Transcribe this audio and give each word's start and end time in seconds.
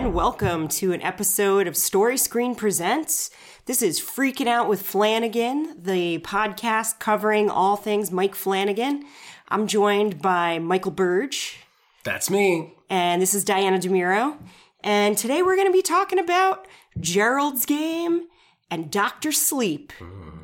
and 0.00 0.14
welcome 0.14 0.66
to 0.66 0.92
an 0.92 1.02
episode 1.02 1.66
of 1.66 1.76
Story 1.76 2.16
Screen 2.16 2.54
Presents. 2.54 3.30
This 3.66 3.82
is 3.82 4.00
Freaking 4.00 4.46
Out 4.46 4.66
with 4.66 4.80
Flanagan, 4.80 5.76
the 5.78 6.20
podcast 6.20 6.98
covering 6.98 7.50
all 7.50 7.76
things 7.76 8.10
Mike 8.10 8.34
Flanagan. 8.34 9.04
I'm 9.48 9.66
joined 9.66 10.22
by 10.22 10.58
Michael 10.58 10.92
Burge, 10.92 11.58
That's 12.02 12.30
me. 12.30 12.72
and 12.88 13.20
this 13.20 13.34
is 13.34 13.44
Diana 13.44 13.78
DeMiro. 13.78 14.38
And 14.82 15.18
today 15.18 15.42
we're 15.42 15.56
going 15.56 15.68
to 15.68 15.72
be 15.72 15.82
talking 15.82 16.18
about 16.18 16.66
Gerald's 16.98 17.66
Game 17.66 18.22
and 18.70 18.90
Doctor 18.90 19.32
Sleep, 19.32 19.92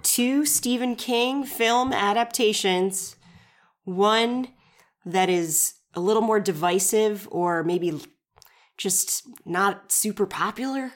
two 0.03 0.45
Stephen 0.45 0.97
King 0.97 1.45
film 1.45 1.95
adaptations. 1.95 3.17
One 3.85 4.49
that 5.07 5.31
is 5.31 5.73
a 5.95 6.01
little 6.01 6.21
more 6.21 6.41
divisive 6.41 7.27
or 7.31 7.65
maybe 7.65 7.99
just 8.77 9.27
not 9.45 9.91
super 9.93 10.27
popular. 10.27 10.93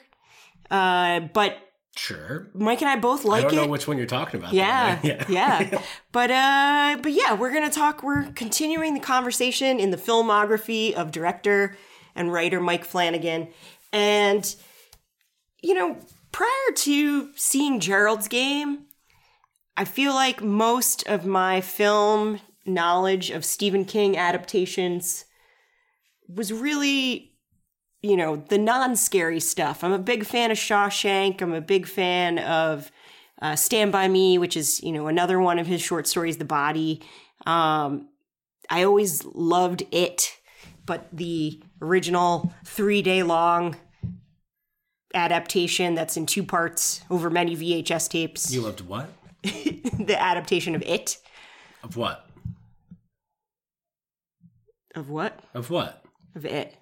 Uh, 0.69 1.21
but 1.33 1.57
Sure. 1.97 2.49
Mike 2.53 2.81
and 2.81 2.89
I 2.89 2.95
both 2.95 3.25
I 3.25 3.29
like 3.29 3.43
don't 3.43 3.53
it. 3.53 3.55
know 3.57 3.67
which 3.67 3.85
one 3.85 3.97
you're 3.97 4.07
talking 4.07 4.39
about. 4.39 4.53
Yeah, 4.53 4.95
though, 5.01 5.09
right? 5.09 5.29
yeah. 5.29 5.81
But 6.13 6.31
uh, 6.31 6.97
but 7.03 7.11
yeah, 7.11 7.33
we're 7.33 7.51
gonna 7.51 7.69
talk. 7.69 8.01
We're 8.01 8.31
continuing 8.31 8.93
the 8.93 9.01
conversation 9.01 9.77
in 9.77 9.91
the 9.91 9.97
filmography 9.97 10.93
of 10.93 11.11
director 11.11 11.75
and 12.15 12.31
writer 12.31 12.61
Mike 12.61 12.85
Flanagan, 12.85 13.49
and 13.91 14.55
you 15.61 15.73
know, 15.73 15.97
prior 16.31 16.73
to 16.77 17.33
seeing 17.35 17.81
Gerald's 17.81 18.29
Game, 18.29 18.85
I 19.75 19.83
feel 19.83 20.13
like 20.13 20.41
most 20.41 21.05
of 21.09 21.25
my 21.25 21.59
film 21.59 22.39
knowledge 22.65 23.31
of 23.31 23.43
Stephen 23.43 23.83
King 23.83 24.15
adaptations 24.17 25.25
was 26.29 26.53
really 26.53 27.30
you 28.01 28.17
know, 28.17 28.35
the 28.35 28.57
non 28.57 28.95
scary 28.95 29.39
stuff. 29.39 29.83
I'm 29.83 29.91
a 29.91 29.99
big 29.99 30.25
fan 30.25 30.51
of 30.51 30.57
Shawshank. 30.57 31.41
I'm 31.41 31.53
a 31.53 31.61
big 31.61 31.87
fan 31.87 32.39
of 32.39 32.91
uh, 33.41 33.55
Stand 33.55 33.91
By 33.91 34.07
Me, 34.07 34.37
which 34.37 34.57
is, 34.57 34.81
you 34.83 34.91
know, 34.91 35.07
another 35.07 35.39
one 35.39 35.59
of 35.59 35.67
his 35.67 35.81
short 35.81 36.07
stories, 36.07 36.37
The 36.37 36.45
Body. 36.45 37.01
Um, 37.45 38.07
I 38.69 38.83
always 38.83 39.25
loved 39.25 39.83
it, 39.91 40.31
but 40.85 41.07
the 41.11 41.61
original 41.81 42.53
three 42.65 43.01
day 43.01 43.23
long 43.23 43.75
adaptation 45.13 45.93
that's 45.95 46.15
in 46.15 46.25
two 46.25 46.43
parts 46.43 47.01
over 47.09 47.29
many 47.29 47.55
VHS 47.55 48.09
tapes, 48.09 48.53
You 48.53 48.61
loved 48.61 48.81
what? 48.81 49.09
the 49.43 50.15
adaptation 50.17 50.75
of 50.75 50.81
it. 50.83 51.17
Of 51.83 51.97
what? 51.97 52.27
Of 54.95 55.09
what? 55.09 55.39
Of 55.53 55.69
what? 55.69 56.03
Of 56.35 56.45
it. 56.45 56.75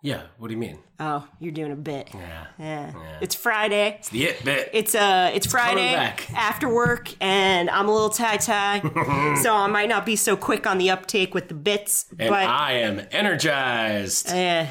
Yeah. 0.00 0.22
What 0.38 0.48
do 0.48 0.54
you 0.54 0.60
mean? 0.60 0.78
Oh, 1.00 1.26
you're 1.40 1.52
doing 1.52 1.72
a 1.72 1.76
bit. 1.76 2.08
Yeah. 2.14 2.46
Yeah. 2.58 2.92
It's 3.20 3.34
Friday. 3.34 3.96
It's 3.98 4.08
the 4.10 4.26
it 4.26 4.44
bit. 4.44 4.70
It's 4.72 4.94
uh 4.94 5.32
it's 5.34 5.46
Friday 5.46 5.92
back. 5.92 6.32
after 6.34 6.72
work 6.72 7.12
and 7.20 7.68
I'm 7.68 7.88
a 7.88 7.92
little 7.92 8.10
tie 8.10 8.36
tie. 8.36 8.80
so 9.42 9.54
I 9.54 9.66
might 9.66 9.88
not 9.88 10.06
be 10.06 10.14
so 10.14 10.36
quick 10.36 10.66
on 10.66 10.78
the 10.78 10.90
uptake 10.90 11.34
with 11.34 11.48
the 11.48 11.54
bits. 11.54 12.06
and 12.18 12.30
but 12.30 12.46
I 12.46 12.74
am 12.74 13.02
energized. 13.10 14.28
eh, 14.30 14.66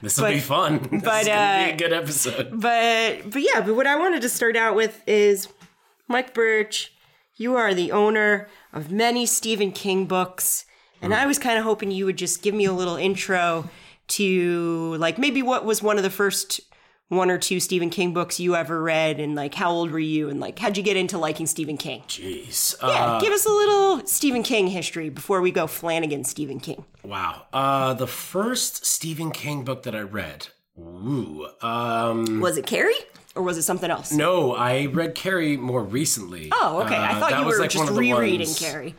this 0.00 0.18
will 0.18 0.30
be 0.30 0.40
fun. 0.40 0.78
this 0.90 1.02
but, 1.02 1.22
is 1.22 1.28
gonna 1.28 1.40
uh, 1.40 1.66
be 1.66 1.70
a 1.72 1.76
good 1.76 1.92
episode. 1.92 2.60
but 2.60 3.30
but 3.30 3.42
yeah, 3.42 3.60
but 3.60 3.76
what 3.76 3.86
I 3.86 3.96
wanted 3.96 4.22
to 4.22 4.28
start 4.30 4.56
out 4.56 4.74
with 4.74 5.02
is 5.06 5.48
Mike 6.08 6.32
Birch, 6.32 6.94
you 7.36 7.56
are 7.56 7.74
the 7.74 7.92
owner 7.92 8.48
of 8.72 8.90
many 8.90 9.26
Stephen 9.26 9.70
King 9.70 10.06
books. 10.06 10.64
And 11.00 11.14
I 11.14 11.26
was 11.26 11.38
kind 11.38 11.56
of 11.56 11.62
hoping 11.62 11.92
you 11.92 12.06
would 12.06 12.18
just 12.18 12.42
give 12.42 12.56
me 12.56 12.64
a 12.64 12.72
little 12.72 12.96
intro 12.96 13.70
to 14.08 14.94
like 14.98 15.18
maybe 15.18 15.42
what 15.42 15.64
was 15.64 15.82
one 15.82 15.96
of 15.96 16.02
the 16.02 16.10
first 16.10 16.60
one 17.08 17.30
or 17.30 17.38
two 17.38 17.58
Stephen 17.58 17.88
King 17.88 18.12
books 18.12 18.38
you 18.38 18.54
ever 18.54 18.82
read 18.82 19.18
and 19.18 19.34
like 19.34 19.54
how 19.54 19.70
old 19.70 19.90
were 19.90 19.98
you 19.98 20.28
and 20.28 20.40
like 20.40 20.58
how'd 20.58 20.76
you 20.76 20.82
get 20.82 20.96
into 20.96 21.16
liking 21.18 21.46
Stephen 21.46 21.76
King? 21.78 22.02
Jeez. 22.08 22.76
Yeah, 22.82 22.88
Uh, 22.88 23.20
give 23.20 23.32
us 23.32 23.46
a 23.46 23.50
little 23.50 24.06
Stephen 24.06 24.42
King 24.42 24.66
history 24.66 25.08
before 25.08 25.40
we 25.40 25.50
go 25.50 25.66
Flanagan 25.66 26.24
Stephen 26.24 26.60
King. 26.60 26.84
wow. 27.02 27.46
Uh, 27.52 27.94
the 27.94 28.06
first 28.06 28.84
Stephen 28.84 29.30
King 29.30 29.64
book 29.64 29.84
that 29.84 29.94
I 29.94 30.00
read. 30.00 30.48
Ooh. 30.78 31.48
Um. 31.62 32.40
Was 32.40 32.56
it 32.56 32.66
Carrie 32.66 32.94
or 33.34 33.42
was 33.42 33.56
it 33.58 33.62
something 33.62 33.90
else? 33.90 34.12
No, 34.12 34.54
I 34.54 34.86
read 34.86 35.14
Carrie 35.14 35.56
more 35.56 35.82
recently. 35.82 36.50
Oh, 36.52 36.82
okay. 36.82 36.94
I 36.96 37.12
Uh, 37.16 37.20
thought 37.20 37.38
you 37.40 37.46
were 37.46 37.58
like 37.58 37.70
just 37.70 37.82
one 37.84 37.88
of 37.88 37.94
the 37.94 38.00
rereading 38.12 38.40
ones- 38.46 38.58
Carrie. 38.60 38.94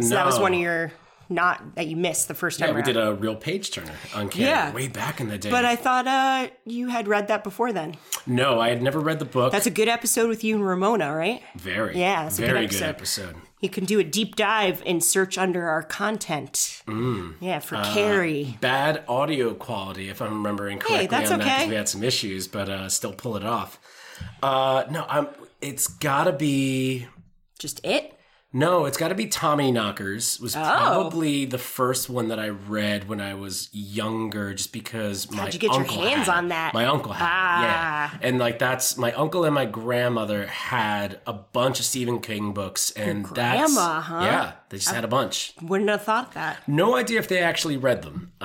So 0.00 0.08
that 0.10 0.26
was 0.26 0.38
one 0.38 0.52
of 0.54 0.60
your 0.60 0.92
not 1.28 1.74
that 1.76 1.86
you 1.86 1.96
missed 1.96 2.28
the 2.28 2.34
first 2.34 2.58
time. 2.58 2.68
Yeah, 2.68 2.74
we 2.74 2.80
around. 2.80 2.86
did 2.86 2.96
a 2.96 3.14
real 3.14 3.36
page 3.36 3.70
turner 3.70 3.92
on 4.14 4.28
Carrie 4.28 4.46
Yeah. 4.48 4.72
way 4.72 4.88
back 4.88 5.20
in 5.20 5.28
the 5.28 5.38
day. 5.38 5.50
But 5.50 5.64
I 5.64 5.76
thought 5.76 6.06
uh, 6.06 6.48
you 6.64 6.88
had 6.88 7.08
read 7.08 7.28
that 7.28 7.42
before 7.44 7.72
then. 7.72 7.96
no, 8.26 8.60
I 8.60 8.68
had 8.70 8.82
never 8.82 8.98
read 9.00 9.18
the 9.18 9.24
book. 9.24 9.52
That's 9.52 9.66
a 9.66 9.70
good 9.70 9.88
episode 9.88 10.28
with 10.28 10.44
you 10.44 10.54
and 10.56 10.66
Ramona, 10.66 11.14
right? 11.14 11.42
very, 11.56 11.98
Yeah, 11.98 12.26
it's 12.26 12.38
a 12.38 12.42
good 12.42 12.50
very 12.52 12.64
episode. 12.66 12.80
good 12.80 12.88
episode. 12.88 13.36
You 13.60 13.70
can 13.70 13.86
do 13.86 13.98
a 13.98 14.04
deep 14.04 14.36
dive 14.36 14.82
and 14.84 15.02
search 15.02 15.38
under 15.38 15.66
our 15.68 15.82
content. 15.82 16.82
Mm. 16.86 17.34
Yeah, 17.40 17.60
for 17.60 17.76
Uh, 17.76 17.94
Carrie. 17.94 18.58
Bad 18.60 19.04
audio 19.08 19.54
quality, 19.54 20.10
if 20.10 20.20
I'm 20.20 20.34
remembering 20.34 20.78
correctly 20.78 21.06
that's 21.06 21.30
on 21.30 21.38
that, 21.38 21.46
okay. 21.46 21.54
because 21.56 21.68
we 21.70 21.74
had 21.76 21.88
some 21.88 22.02
issues, 22.02 22.46
but 22.46 22.68
uh, 22.68 22.88
still 22.90 23.12
pull 23.14 23.36
it 23.36 23.44
off. 23.44 23.78
Uh, 24.42 24.84
no, 24.90 25.06
I'm. 25.08 25.28
It's 25.62 25.86
gotta 25.88 26.32
be. 26.32 27.06
Just 27.58 27.80
it? 27.84 28.13
No, 28.56 28.84
it's 28.84 28.96
got 28.96 29.08
to 29.08 29.16
be 29.16 29.26
Tommyknockers. 29.26 30.38
Oh. 30.40 30.44
Was 30.44 30.54
probably 30.54 31.44
the 31.44 31.58
first 31.58 32.08
one 32.08 32.28
that 32.28 32.38
I 32.38 32.50
read 32.50 33.08
when 33.08 33.20
I 33.20 33.34
was 33.34 33.68
younger, 33.72 34.54
just 34.54 34.72
because 34.72 35.28
my 35.30 35.46
you 35.48 35.58
get 35.58 35.72
your 35.72 35.80
uncle 35.80 36.02
hands 36.02 36.26
had 36.28 36.34
it. 36.34 36.38
on 36.38 36.48
that? 36.48 36.72
My 36.72 36.84
uncle 36.86 37.12
had, 37.12 37.26
Ah. 37.28 37.62
yeah, 38.12 38.18
and 38.28 38.38
like 38.38 38.60
that's 38.60 38.96
my 38.96 39.12
uncle 39.12 39.44
and 39.44 39.54
my 39.54 39.64
grandmother 39.66 40.46
had 40.46 41.18
a 41.26 41.32
bunch 41.32 41.80
of 41.80 41.84
Stephen 41.84 42.20
King 42.20 42.52
books, 42.52 42.92
and 42.92 43.24
that's 43.26 43.74
grandma, 43.74 44.00
huh? 44.00 44.20
yeah, 44.22 44.52
they 44.68 44.76
just 44.78 44.90
had 44.94 45.04
a 45.04 45.08
bunch. 45.08 45.52
Wouldn't 45.60 45.90
have 45.90 46.02
thought 46.02 46.32
that. 46.34 46.58
No 46.68 46.94
idea 46.96 47.18
if 47.18 47.26
they 47.26 47.38
actually 47.40 47.76
read 47.76 48.02
them. 48.02 48.30
Uh, 48.40 48.44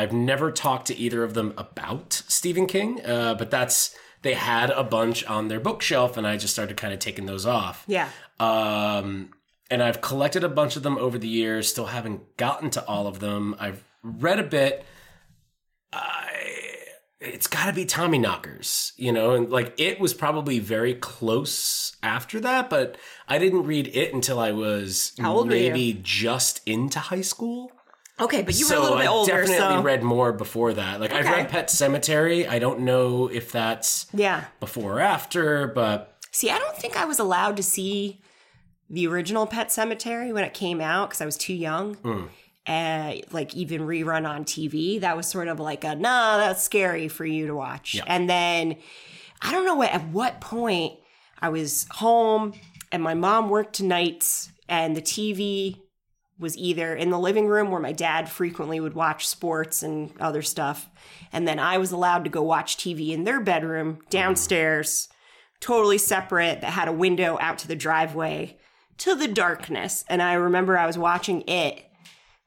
I've 0.00 0.12
never 0.12 0.52
talked 0.52 0.86
to 0.88 0.96
either 0.96 1.24
of 1.24 1.32
them 1.32 1.54
about 1.56 2.12
Stephen 2.28 2.66
King, 2.66 3.00
uh, 3.04 3.34
but 3.34 3.50
that's 3.50 3.96
they 4.22 4.34
had 4.34 4.70
a 4.70 4.82
bunch 4.82 5.22
on 5.26 5.48
their 5.48 5.60
bookshelf, 5.60 6.16
and 6.16 6.26
I 6.26 6.36
just 6.38 6.54
started 6.54 6.76
kind 6.78 6.92
of 6.94 6.98
taking 6.98 7.26
those 7.26 7.44
off. 7.44 7.84
Yeah. 7.86 8.08
Um, 8.40 9.30
and 9.70 9.82
I've 9.82 10.00
collected 10.00 10.44
a 10.44 10.48
bunch 10.48 10.76
of 10.76 10.82
them 10.82 10.98
over 10.98 11.18
the 11.18 11.28
years. 11.28 11.68
Still 11.68 11.86
haven't 11.86 12.36
gotten 12.36 12.70
to 12.70 12.84
all 12.86 13.06
of 13.06 13.20
them. 13.20 13.56
I've 13.58 13.84
read 14.02 14.38
a 14.38 14.44
bit. 14.44 14.84
I, 15.92 16.24
it's 17.20 17.46
got 17.46 17.66
to 17.66 17.72
be 17.72 17.86
Tommyknockers, 17.86 18.92
you 18.96 19.12
know, 19.12 19.32
and 19.32 19.50
like 19.50 19.72
it 19.78 19.98
was 19.98 20.12
probably 20.12 20.58
very 20.58 20.94
close 20.94 21.96
after 22.02 22.40
that, 22.40 22.68
but 22.68 22.96
I 23.28 23.38
didn't 23.38 23.64
read 23.64 23.90
it 23.94 24.12
until 24.12 24.38
I 24.38 24.52
was 24.52 25.12
How 25.18 25.34
old 25.34 25.48
were 25.48 25.54
you? 25.54 25.70
maybe 25.70 26.00
just 26.02 26.60
into 26.66 26.98
high 26.98 27.22
school. 27.22 27.72
Okay, 28.20 28.42
but 28.42 28.56
you 28.56 28.68
were 28.68 28.76
a 28.76 28.80
little 28.80 28.98
bit 28.98 29.06
I 29.06 29.10
older, 29.10 29.32
definitely 29.32 29.56
so 29.56 29.82
read 29.82 30.04
more 30.04 30.32
before 30.32 30.72
that. 30.74 31.00
Like 31.00 31.12
I've 31.12 31.24
read 31.24 31.48
Pet 31.48 31.66
Sematary. 31.66 32.48
I 32.48 32.60
don't 32.60 32.80
know 32.80 33.26
if 33.26 33.50
that's 33.50 34.06
yeah. 34.12 34.44
before 34.60 34.98
or 34.98 35.00
after, 35.00 35.66
but 35.66 36.16
See, 36.30 36.50
I 36.50 36.58
don't 36.58 36.76
think 36.76 36.96
I 36.96 37.04
was 37.06 37.18
allowed 37.18 37.56
to 37.56 37.62
see 37.62 38.20
the 38.90 39.06
original 39.06 39.46
Pet 39.46 39.68
Sematary 39.68 40.32
when 40.32 40.44
it 40.44 40.54
came 40.54 40.80
out 40.80 41.10
because 41.10 41.20
I 41.20 41.26
was 41.26 41.36
too 41.36 41.54
young. 41.54 41.94
Hmm. 41.94 42.24
Uh, 42.66 43.16
like 43.30 43.54
even 43.54 43.82
rerun 43.82 44.26
on 44.26 44.44
TV, 44.44 44.98
that 45.00 45.16
was 45.16 45.26
sort 45.26 45.48
of 45.48 45.60
like 45.60 45.84
a 45.84 45.94
nah, 45.94 46.38
that's 46.38 46.62
scary 46.62 47.08
for 47.08 47.26
you 47.26 47.46
to 47.46 47.54
watch. 47.54 48.00
And 48.06 48.28
then 48.28 48.76
I 49.42 49.52
don't 49.52 49.66
know 49.66 49.74
what 49.74 49.90
at 49.90 50.08
what 50.08 50.40
point 50.40 50.94
I 51.40 51.50
was 51.50 51.86
home 51.90 52.54
and 52.90 53.02
my 53.02 53.12
mom 53.12 53.50
worked 53.50 53.82
nights 53.82 54.50
and 54.66 54.96
the 54.96 55.02
TV 55.02 55.76
was 56.38 56.56
either 56.56 56.94
in 56.94 57.10
the 57.10 57.18
living 57.18 57.46
room 57.46 57.70
where 57.70 57.80
my 57.80 57.92
dad 57.92 58.28
frequently 58.28 58.80
would 58.80 58.94
watch 58.94 59.28
sports 59.28 59.82
and 59.82 60.12
other 60.20 60.42
stuff, 60.42 60.90
and 61.32 61.46
then 61.46 61.58
I 61.58 61.78
was 61.78 61.92
allowed 61.92 62.24
to 62.24 62.30
go 62.30 62.42
watch 62.42 62.76
TV 62.76 63.10
in 63.10 63.24
their 63.24 63.40
bedroom 63.40 64.00
downstairs, 64.10 65.08
totally 65.60 65.98
separate, 65.98 66.60
that 66.60 66.72
had 66.72 66.88
a 66.88 66.92
window 66.92 67.38
out 67.40 67.58
to 67.58 67.68
the 67.68 67.76
driveway 67.76 68.58
to 68.98 69.14
the 69.14 69.28
darkness. 69.28 70.04
And 70.08 70.22
I 70.22 70.34
remember 70.34 70.76
I 70.78 70.86
was 70.86 70.98
watching 70.98 71.42
it 71.48 71.84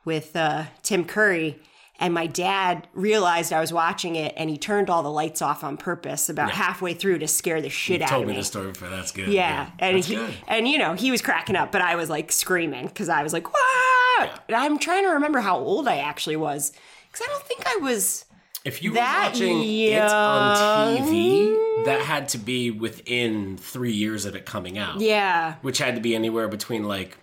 with 0.05 0.35
uh, 0.35 0.65
Tim 0.83 1.05
Curry. 1.05 1.59
And 1.99 2.13
my 2.13 2.27
dad 2.27 2.87
realized 2.93 3.51
I 3.51 3.59
was 3.59 3.73
watching 3.73 4.15
it, 4.15 4.35
and 4.37 4.51
he 4.51 4.57
turned 4.57 4.87
all 4.87 5.01
the 5.01 5.09
lights 5.09 5.41
off 5.41 5.63
on 5.63 5.77
purpose 5.77 6.29
about 6.29 6.51
halfway 6.51 6.93
through 6.93 7.17
to 7.17 7.27
scare 7.27 7.59
the 7.59 7.69
shit 7.71 8.03
out 8.03 8.09
told 8.09 8.21
of 8.21 8.27
me 8.27 8.33
me. 8.35 8.39
the 8.39 8.45
story 8.45 8.67
before. 8.67 8.89
That's 8.89 9.11
good. 9.11 9.29
Yeah, 9.29 9.71
and 9.79 9.97
that's 9.97 10.05
he, 10.05 10.15
good. 10.15 10.31
and 10.47 10.67
you 10.67 10.77
know 10.77 10.93
he 10.93 11.09
was 11.09 11.23
cracking 11.23 11.55
up, 11.55 11.71
but 11.71 11.81
I 11.81 11.95
was 11.95 12.07
like 12.07 12.31
screaming 12.31 12.85
because 12.85 13.09
I 13.09 13.23
was 13.23 13.33
like, 13.33 13.51
"What?" 13.51 14.43
And 14.47 14.55
I'm 14.55 14.77
trying 14.77 15.05
to 15.05 15.09
remember 15.09 15.39
how 15.39 15.57
old 15.57 15.87
I 15.87 15.97
actually 15.97 16.35
was 16.35 16.71
because 17.11 17.25
I 17.27 17.31
don't 17.31 17.43
think 17.45 17.65
I 17.65 17.77
was. 17.77 18.25
If 18.67 18.83
you 18.83 18.91
were 18.91 18.95
That 18.95 19.29
watching 19.31 19.63
it 19.63 20.01
on 20.01 20.97
TV, 20.97 21.85
that 21.85 22.01
had 22.01 22.27
to 22.29 22.37
be 22.37 22.69
within 22.71 23.57
three 23.57 23.93
years 23.93 24.25
of 24.25 24.35
it 24.35 24.45
coming 24.45 24.77
out. 24.77 24.99
Yeah, 24.99 25.55
Which 25.61 25.77
had 25.77 25.95
to 25.95 26.01
be 26.01 26.15
anywhere 26.15 26.47
between 26.47 26.83
like 26.83 27.17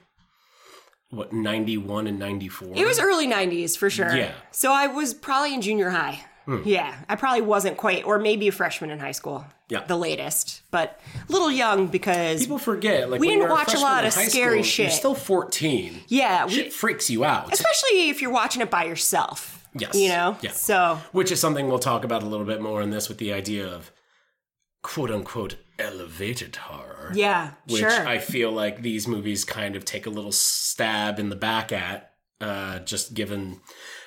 what 1.11 1.33
ninety 1.33 1.77
one 1.77 2.07
and 2.07 2.19
ninety 2.19 2.49
four. 2.49 2.73
it 2.75 2.87
was 2.87 2.99
early 2.99 3.27
'90s 3.29 3.77
for 3.77 3.91
sure. 3.91 4.15
Yeah. 4.17 4.33
so 4.51 4.73
I 4.73 4.87
was 4.89 5.15
probably 5.15 5.55
in 5.55 5.61
junior 5.61 5.91
high. 5.91 6.25
Hmm. 6.47 6.61
Yeah, 6.65 6.95
I 7.09 7.17
probably 7.17 7.41
wasn't 7.41 7.77
quite, 7.79 8.05
or 8.05 8.19
maybe 8.19 8.49
a 8.49 8.53
freshman 8.53 8.91
in 8.91 8.99
high 8.99 9.13
school. 9.13 9.45
Yeah. 9.71 9.83
the 9.87 9.97
latest, 9.97 10.61
but 10.71 11.01
a 11.27 11.33
little 11.33 11.51
young 11.51 11.87
because 11.87 12.41
People 12.43 12.59
forget, 12.59 13.09
like 13.09 13.19
We 13.19 13.29
didn't 13.29 13.43
you're 13.45 13.49
a 13.49 13.53
watch 13.53 13.73
a 13.75 13.79
lot 13.79 14.05
of 14.05 14.13
scary 14.13 14.59
school, 14.59 14.63
shit. 14.63 14.85
You're 14.87 14.91
still 14.93 15.15
14. 15.15 16.01
yeah, 16.09 16.45
we, 16.45 16.53
Shit 16.53 16.73
freaks 16.75 17.09
you 17.09 17.25
out. 17.25 17.51
especially 17.51 18.11
if 18.11 18.21
you're 18.21 18.31
watching 18.31 18.61
it 18.61 18.71
by 18.71 18.85
yourself. 18.85 19.64
Yes. 19.77 19.95
you 19.95 20.09
know. 20.09 20.37
Yeah. 20.41 20.53
So 20.53 21.01
Which 21.13 21.33
is 21.33 21.41
something 21.41 21.69
we'll 21.69 21.79
talk 21.79 22.05
about 22.05 22.23
a 22.23 22.27
little 22.27 22.47
bit 22.47 22.61
more 22.61 22.81
in 22.83 22.91
this 22.91 23.09
with 23.09 23.19
the 23.19 23.33
idea 23.33 23.67
of 23.67 23.91
quote 24.83 25.11
unquote 25.11 25.57
elevated 25.79 26.55
horror. 26.57 27.11
yeah, 27.15 27.53
Which 27.69 27.81
sure. 27.81 28.07
I 28.07 28.19
feel 28.19 28.53
like 28.53 28.83
these 28.83 29.09
movies 29.09 29.45
kind 29.45 29.75
of 29.75 29.85
take 29.85 30.07
a 30.07 30.11
little 30.11 30.31
stab 30.33 31.19
in 31.19 31.29
the 31.31 31.37
back 31.37 31.73
at, 31.73 32.13
uh, 32.41 32.79
just 32.81 33.15
given 33.15 33.61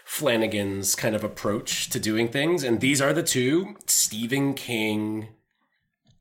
Flanagan's 0.05 0.95
kind 0.95 1.15
of 1.15 1.23
approach 1.25 1.89
to 1.89 1.99
doing 1.99 2.29
things. 2.29 2.63
And 2.63 2.79
these 2.79 3.01
are 3.01 3.11
the 3.11 3.23
two 3.23 3.75
Stephen 3.87 4.53
King 4.53 5.27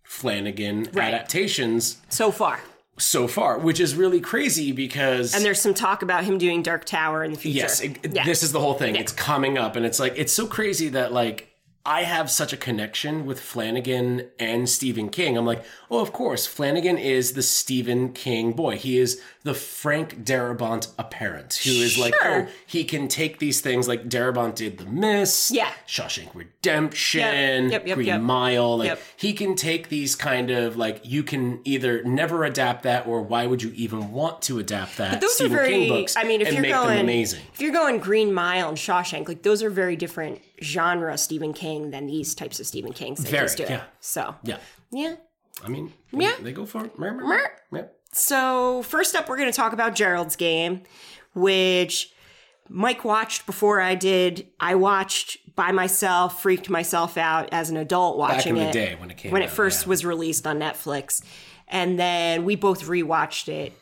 Flanagan 0.02 0.88
Right. 0.92 1.12
adaptations 1.14 1.98
so 2.08 2.30
far, 2.32 2.60
so 2.98 3.28
far, 3.28 3.58
which 3.58 3.80
is 3.80 3.94
really 3.94 4.20
crazy 4.20 4.72
because 4.72 5.34
and 5.34 5.44
there's 5.44 5.60
some 5.60 5.74
talk 5.74 6.02
about 6.02 6.24
him 6.24 6.38
doing 6.38 6.62
Dark 6.62 6.84
Tower 6.84 7.22
in 7.24 7.32
the 7.32 7.38
future. 7.38 7.58
Yes, 7.58 7.80
it- 7.80 8.14
yeah. 8.14 8.24
this 8.24 8.42
is 8.42 8.52
the 8.52 8.60
whole 8.60 8.74
thing. 8.74 8.96
It's 8.96 9.12
coming 9.12 9.58
up, 9.58 9.76
and 9.76 9.84
it's 9.84 10.00
like 10.00 10.14
it's 10.16 10.32
so 10.32 10.46
crazy 10.46 10.88
that 10.90 11.12
like 11.12 11.55
I 11.86 12.02
have 12.02 12.32
such 12.32 12.52
a 12.52 12.56
connection 12.56 13.26
with 13.26 13.38
Flanagan 13.38 14.28
and 14.40 14.68
Stephen 14.68 15.08
King. 15.08 15.38
I'm 15.38 15.46
like, 15.46 15.64
oh, 15.88 16.00
of 16.00 16.12
course, 16.12 16.44
Flanagan 16.44 16.98
is 16.98 17.34
the 17.34 17.42
Stephen 17.44 18.12
King 18.12 18.54
boy. 18.54 18.76
He 18.76 18.98
is 18.98 19.22
the 19.44 19.54
Frank 19.54 20.24
Darabont 20.24 20.88
apparent, 20.98 21.54
who 21.62 21.70
is 21.70 21.96
like, 21.96 22.12
oh, 22.20 22.48
he 22.66 22.82
can 22.82 23.06
take 23.06 23.38
these 23.38 23.60
things 23.60 23.86
like 23.86 24.08
Darabont 24.08 24.56
did 24.56 24.78
The 24.78 24.86
Mist, 24.86 25.52
Yeah. 25.52 25.70
Shawshank 25.86 26.34
Redemption, 26.34 27.70
Yep, 27.70 27.70
yep, 27.70 27.86
yep, 27.86 27.94
Green. 27.96 28.22
Mile. 28.22 28.78
Like 28.78 28.98
he 29.16 29.32
can 29.32 29.54
take 29.54 29.88
these 29.88 30.16
kind 30.16 30.50
of 30.50 30.76
like 30.76 31.02
you 31.04 31.22
can 31.22 31.60
either 31.62 32.02
never 32.02 32.42
adapt 32.44 32.82
that, 32.82 33.06
or 33.06 33.22
why 33.22 33.46
would 33.46 33.62
you 33.62 33.70
even 33.76 34.10
want 34.10 34.42
to 34.42 34.58
adapt 34.58 34.96
that? 34.96 35.12
But 35.12 35.20
those 35.20 35.36
Stephen 35.36 35.52
are 35.52 35.60
very. 35.60 35.68
King 35.70 35.88
books 35.88 36.16
I 36.16 36.24
mean, 36.24 36.40
if 36.40 36.48
and 36.48 36.54
you're 36.56 36.62
make 36.62 36.72
going 36.72 36.88
them 36.96 37.04
amazing. 37.04 37.42
if 37.54 37.60
you're 37.60 37.72
going 37.72 37.98
Green 38.00 38.34
Mile 38.34 38.68
and 38.68 38.76
Shawshank, 38.76 39.28
like 39.28 39.42
those 39.42 39.62
are 39.62 39.70
very 39.70 39.94
different 39.94 40.40
genre 40.62 41.16
Stephen 41.18 41.52
King 41.52 41.90
than 41.90 42.06
these 42.06 42.34
types 42.34 42.60
of 42.60 42.66
Stephen 42.66 42.92
Kings 42.92 43.22
that 43.22 43.30
Very, 43.30 43.42
he's 43.42 43.54
doing. 43.54 43.70
yeah. 43.70 43.84
So 44.00 44.34
Yeah. 44.42 44.58
yeah. 44.90 45.16
I 45.64 45.68
mean, 45.68 45.92
Yeah. 46.12 46.34
they 46.40 46.52
go 46.52 46.66
for 46.66 46.84
it. 46.84 46.98
Mer, 46.98 47.12
mer, 47.14 47.24
Mer. 47.26 47.52
Yeah. 47.72 47.82
So 48.12 48.82
first 48.82 49.14
up, 49.14 49.28
we're 49.28 49.36
going 49.36 49.50
to 49.50 49.56
talk 49.56 49.72
about 49.72 49.94
Gerald's 49.94 50.36
Game, 50.36 50.82
which 51.34 52.12
Mike 52.68 53.04
watched 53.04 53.46
before 53.46 53.80
I 53.80 53.94
did. 53.94 54.48
I 54.60 54.74
watched 54.74 55.54
by 55.54 55.72
myself, 55.72 56.42
freaked 56.42 56.68
myself 56.68 57.16
out 57.16 57.48
as 57.52 57.70
an 57.70 57.76
adult 57.76 58.18
watching 58.18 58.56
in 58.56 58.62
the 58.64 58.68
it 58.68 58.72
day 58.72 58.96
when 58.98 59.10
it 59.10 59.16
came 59.16 59.32
when 59.32 59.42
it 59.42 59.50
first 59.50 59.84
yeah. 59.84 59.88
was 59.90 60.04
released 60.04 60.46
on 60.46 60.58
Netflix, 60.58 61.22
and 61.68 61.98
then 61.98 62.44
we 62.44 62.56
both 62.56 62.84
rewatched 62.84 63.48
it 63.48 63.72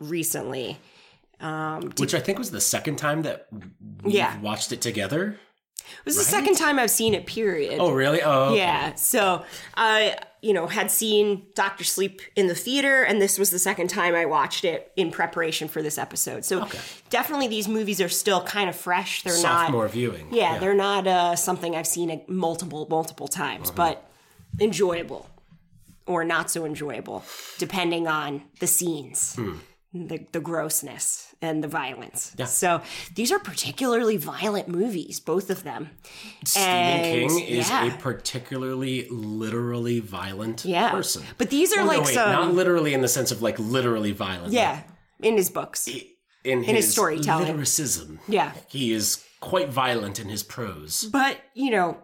recently. 0.00 0.78
Um, 1.40 1.92
which 1.98 2.14
I 2.14 2.20
think 2.20 2.38
was 2.38 2.50
the 2.50 2.60
second 2.60 2.96
time 2.96 3.22
that 3.22 3.46
we 4.02 4.12
Yeah. 4.12 4.38
watched 4.40 4.70
it 4.72 4.80
together. 4.80 5.38
It 6.00 6.04
was 6.06 6.16
the 6.16 6.24
second 6.24 6.56
time 6.56 6.78
I've 6.78 6.90
seen 6.90 7.14
it. 7.14 7.26
Period. 7.26 7.78
Oh, 7.80 7.92
really? 7.92 8.22
Oh, 8.22 8.44
okay. 8.50 8.58
Yeah. 8.58 8.94
So 8.94 9.44
I, 9.76 10.16
you 10.40 10.52
know, 10.52 10.66
had 10.66 10.90
seen 10.90 11.46
Doctor 11.54 11.84
Sleep 11.84 12.20
in 12.36 12.46
the 12.48 12.54
theater, 12.54 13.02
and 13.02 13.20
this 13.22 13.38
was 13.38 13.50
the 13.50 13.58
second 13.58 13.88
time 13.88 14.14
I 14.14 14.26
watched 14.26 14.64
it 14.64 14.90
in 14.96 15.10
preparation 15.10 15.68
for 15.68 15.82
this 15.82 15.98
episode. 15.98 16.44
So 16.44 16.66
definitely 17.10 17.48
these 17.48 17.68
movies 17.68 18.00
are 18.00 18.08
still 18.08 18.42
kind 18.42 18.68
of 18.68 18.74
fresh. 18.76 19.22
They're 19.22 19.32
Sophomore 19.32 19.84
not. 19.84 19.92
viewing. 19.92 20.28
Yeah, 20.32 20.58
they're 20.58 20.74
not 20.74 21.06
uh, 21.06 21.36
something 21.36 21.76
I've 21.76 21.86
seen 21.86 22.22
multiple, 22.28 22.86
multiple 22.90 23.28
times, 23.28 23.68
Uh-huh. 23.68 23.76
but 23.76 24.10
enjoyable 24.60 25.28
or 26.06 26.24
not 26.24 26.50
so 26.50 26.64
enjoyable, 26.64 27.24
depending 27.58 28.08
on 28.08 28.42
the 28.58 28.66
scenes. 28.66 29.36
Hmm. 29.36 29.54
The, 29.94 30.26
the 30.32 30.40
grossness 30.40 31.34
and 31.42 31.62
the 31.62 31.68
violence. 31.68 32.34
Yeah. 32.38 32.46
So 32.46 32.80
these 33.14 33.30
are 33.30 33.38
particularly 33.38 34.16
violent 34.16 34.66
movies, 34.68 35.20
both 35.20 35.50
of 35.50 35.64
them. 35.64 35.90
Stephen 36.46 36.68
And, 36.70 37.04
King 37.30 37.40
is 37.46 37.68
yeah. 37.68 37.94
a 37.94 37.98
particularly 37.98 39.06
literally 39.10 40.00
violent 40.00 40.64
Yeah. 40.64 40.90
person. 40.90 41.24
But 41.36 41.50
these 41.50 41.74
are 41.74 41.82
no, 41.82 41.88
like 41.88 42.04
wait, 42.06 42.14
some 42.14 42.32
not 42.32 42.54
literally 42.54 42.94
in 42.94 43.02
the 43.02 43.08
sense 43.08 43.30
of 43.30 43.42
like 43.42 43.58
literally 43.58 44.12
violent. 44.12 44.54
Yeah, 44.54 44.82
in 45.20 45.36
his 45.36 45.50
books. 45.50 45.86
In 46.42 46.62
his, 46.62 46.76
his 46.86 46.92
storytelling. 46.92 47.48
lyricism. 47.48 48.18
Yeah. 48.26 48.52
He 48.68 48.92
is 48.94 49.22
quite 49.40 49.68
violent 49.68 50.18
in 50.18 50.28
his 50.30 50.42
prose. 50.42 51.04
But, 51.04 51.36
you 51.54 51.70
know, 51.70 51.98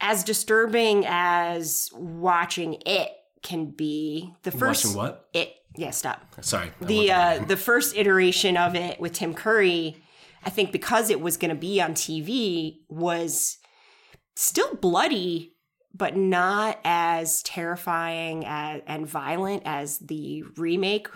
as 0.00 0.22
disturbing 0.22 1.04
as 1.06 1.90
watching 1.94 2.80
it 2.86 3.10
can 3.42 3.70
be, 3.70 4.32
the 4.44 4.52
first 4.52 4.84
Watching 4.84 4.96
what? 4.96 5.28
it 5.32 5.52
yeah, 5.78 5.90
stop. 5.90 6.34
Sorry. 6.42 6.70
I 6.80 6.84
The 6.84 7.12
uh 7.12 7.44
the 7.44 7.56
first 7.56 7.96
iteration 7.96 8.56
of 8.56 8.74
it 8.74 9.00
with 9.00 9.12
Tim 9.14 9.32
Curry, 9.34 9.96
I 10.44 10.50
think 10.50 10.72
because 10.72 11.08
it 11.10 11.20
was 11.20 11.36
going 11.36 11.50
to 11.50 11.54
be 11.60 11.80
on 11.80 11.92
TV 11.94 12.78
was 12.88 13.58
still 14.36 14.74
bloody 14.74 15.54
but 15.94 16.16
not 16.16 16.78
as 16.84 17.42
terrifying 17.42 18.44
as, 18.46 18.82
and 18.86 19.06
violent 19.06 19.62
as 19.64 19.98
the 19.98 20.44
remake. 20.56 21.08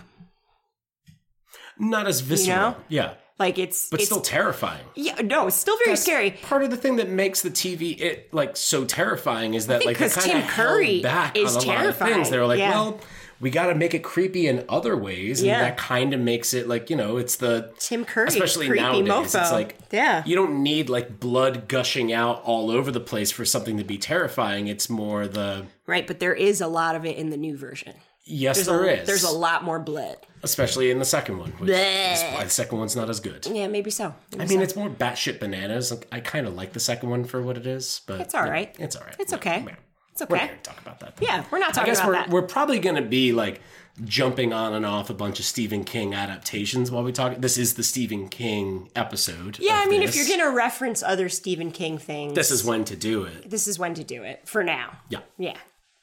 not 1.78 2.06
as 2.06 2.20
visceral. 2.20 2.56
know? 2.56 2.76
Yeah. 2.88 3.14
Like 3.38 3.58
it's 3.58 3.88
But 3.90 4.00
it's 4.00 4.08
still 4.08 4.20
terrifying. 4.20 4.84
yeah, 4.94 5.14
no, 5.22 5.46
it's 5.48 5.56
still 5.56 5.76
very 5.84 5.96
scary. 5.96 6.30
Part 6.32 6.62
of 6.62 6.70
the 6.70 6.76
thing 6.76 6.96
that 6.96 7.08
makes 7.08 7.42
the 7.42 7.50
TV 7.50 8.00
it 8.00 8.32
like 8.32 8.56
so 8.56 8.84
terrifying 8.84 9.54
is 9.54 9.66
that 9.66 9.84
like 9.84 9.98
they 9.98 10.04
'cause 10.04 10.14
kind 10.14 10.30
Tim 10.32 10.42
of 10.42 10.48
Curry 10.48 11.00
back 11.02 11.36
is 11.36 11.56
on 11.56 11.62
a 11.64 11.66
lot 11.66 11.76
of 11.76 11.82
terrifying. 11.82 12.14
things. 12.14 12.30
They 12.30 12.38
were 12.38 12.46
like, 12.46 12.58
Yeah. 12.58 12.70
well, 12.70 13.00
we 13.42 13.50
got 13.50 13.66
to 13.66 13.74
make 13.74 13.92
it 13.92 14.02
creepy 14.02 14.46
in 14.46 14.64
other 14.70 14.96
ways, 14.96 15.40
and 15.40 15.48
Yeah. 15.48 15.60
that 15.60 15.76
kind 15.76 16.14
of 16.14 16.20
makes 16.20 16.54
it 16.54 16.66
like 16.68 16.88
you 16.88 16.96
know, 16.96 17.18
it's 17.18 17.36
the 17.36 17.70
Tim 17.78 18.04
Curry, 18.06 18.28
especially 18.28 18.68
creepy 18.68 18.82
nowadays. 19.02 19.34
mofo. 19.34 19.40
It's 19.42 19.52
like 19.52 19.76
Yeah. 19.90 20.22
you 20.24 20.34
don't 20.34 20.62
need 20.62 20.88
like 20.88 21.20
blood 21.20 21.68
gushing 21.68 22.12
out 22.12 22.40
all 22.44 22.70
over 22.70 22.90
the 22.90 23.00
place 23.00 23.30
for 23.30 23.44
something 23.44 23.76
to 23.76 23.84
be 23.84 23.98
terrifying. 23.98 24.68
It's 24.68 24.88
more 24.88 25.26
the 25.28 25.66
Right, 25.86 26.06
but 26.06 26.20
there 26.20 26.32
is 26.34 26.60
a 26.62 26.68
lot 26.68 26.96
of 26.96 27.04
it 27.04 27.16
in 27.18 27.28
the 27.30 27.36
new 27.36 27.56
version. 27.56 27.94
yes, 28.24 28.56
There's 28.56 28.68
there 28.68 28.84
a, 28.84 28.92
is. 29.00 29.06
There's 29.08 29.24
a 29.24 29.30
lot 29.36 29.64
more 29.64 29.78
blood. 29.80 30.16
especially 30.44 30.90
in 30.90 30.98
the 30.98 31.04
second 31.04 31.38
one. 31.38 31.50
Which 31.58 31.70
is 31.70 32.22
why 32.34 32.42
the 32.44 32.50
second 32.50 32.78
one's 32.78 32.96
not 32.96 33.08
as 33.10 33.20
good. 33.20 33.46
Yeah, 33.46 33.66
maybe 33.68 33.90
so. 33.90 34.14
Maybe 34.32 34.44
I 34.44 34.46
mean, 34.46 34.58
so. 34.58 34.62
it's 34.64 34.74
more 34.76 34.88
batshit 34.90 35.38
bananas. 35.38 35.90
Like, 35.92 36.06
I 36.10 36.18
kind 36.20 36.46
of 36.48 36.54
like 36.54 36.72
the 36.72 36.80
second 36.80 37.10
one 37.10 37.24
for 37.24 37.40
what 37.42 37.56
it 37.56 37.66
is, 37.66 38.00
but 38.06 38.20
It's 38.20 38.34
all 38.34 38.42
right. 38.48 38.74
It's 38.78 38.96
all 38.96 39.04
right. 39.04 39.14
It's 39.20 39.32
okay. 39.34 39.62
yeah. 39.66 39.74
It's 40.12 40.20
We're 40.28 40.36
not 40.36 40.42
okay. 40.44 40.46
here 40.48 40.56
to 40.56 40.62
talk 40.62 40.80
about 40.80 41.00
that. 41.00 41.16
though. 41.16 41.26
Yeah, 41.26 41.44
we're 41.50 41.58
not 41.58 41.70
I 41.70 41.72
talking 41.72 41.90
guess 41.92 41.98
about 42.00 42.08
we're 42.08 42.14
that. 42.14 42.30
we're 42.30 42.42
probably 42.42 42.78
going 42.78 42.96
to 42.96 43.02
be 43.02 43.32
like 43.32 43.60
jumping 44.04 44.52
on 44.52 44.72
and 44.72 44.86
off 44.86 45.10
a 45.10 45.14
bunch 45.14 45.38
of 45.38 45.44
Stephen 45.44 45.84
King 45.84 46.14
adaptations 46.14 46.90
while 46.90 47.02
we 47.02 47.12
talk. 47.12 47.36
This 47.38 47.58
is 47.58 47.74
the 47.74 47.82
Stephen 47.82 48.28
King 48.28 48.90
episode. 48.96 49.58
yeah, 49.58 49.82
I 49.84 49.86
mean, 49.86 50.00
this. 50.00 50.10
if 50.10 50.16
you're 50.16 50.36
going 50.38 50.50
to 50.50 50.54
reference 50.56 51.02
other 51.02 51.28
Stephen 51.28 51.70
King 51.70 51.98
things, 51.98 52.34
this 52.34 52.50
is 52.50 52.64
when 52.64 52.84
to 52.86 52.96
do 52.96 53.24
it. 53.24 53.50
this 53.50 53.66
is 53.68 53.78
when 53.78 53.94
to 53.94 54.04
do 54.04 54.22
it 54.22 54.46
for 54.48 54.62
now. 54.64 54.96
Yeah. 55.08 55.20
Yeah. 55.38 55.56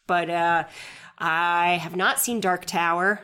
But 0.07 0.29
uh, 0.29 0.63
I 1.17 1.73
have 1.81 1.95
not 1.95 2.19
seen 2.19 2.39
Dark 2.39 2.65
Tower. 2.65 3.21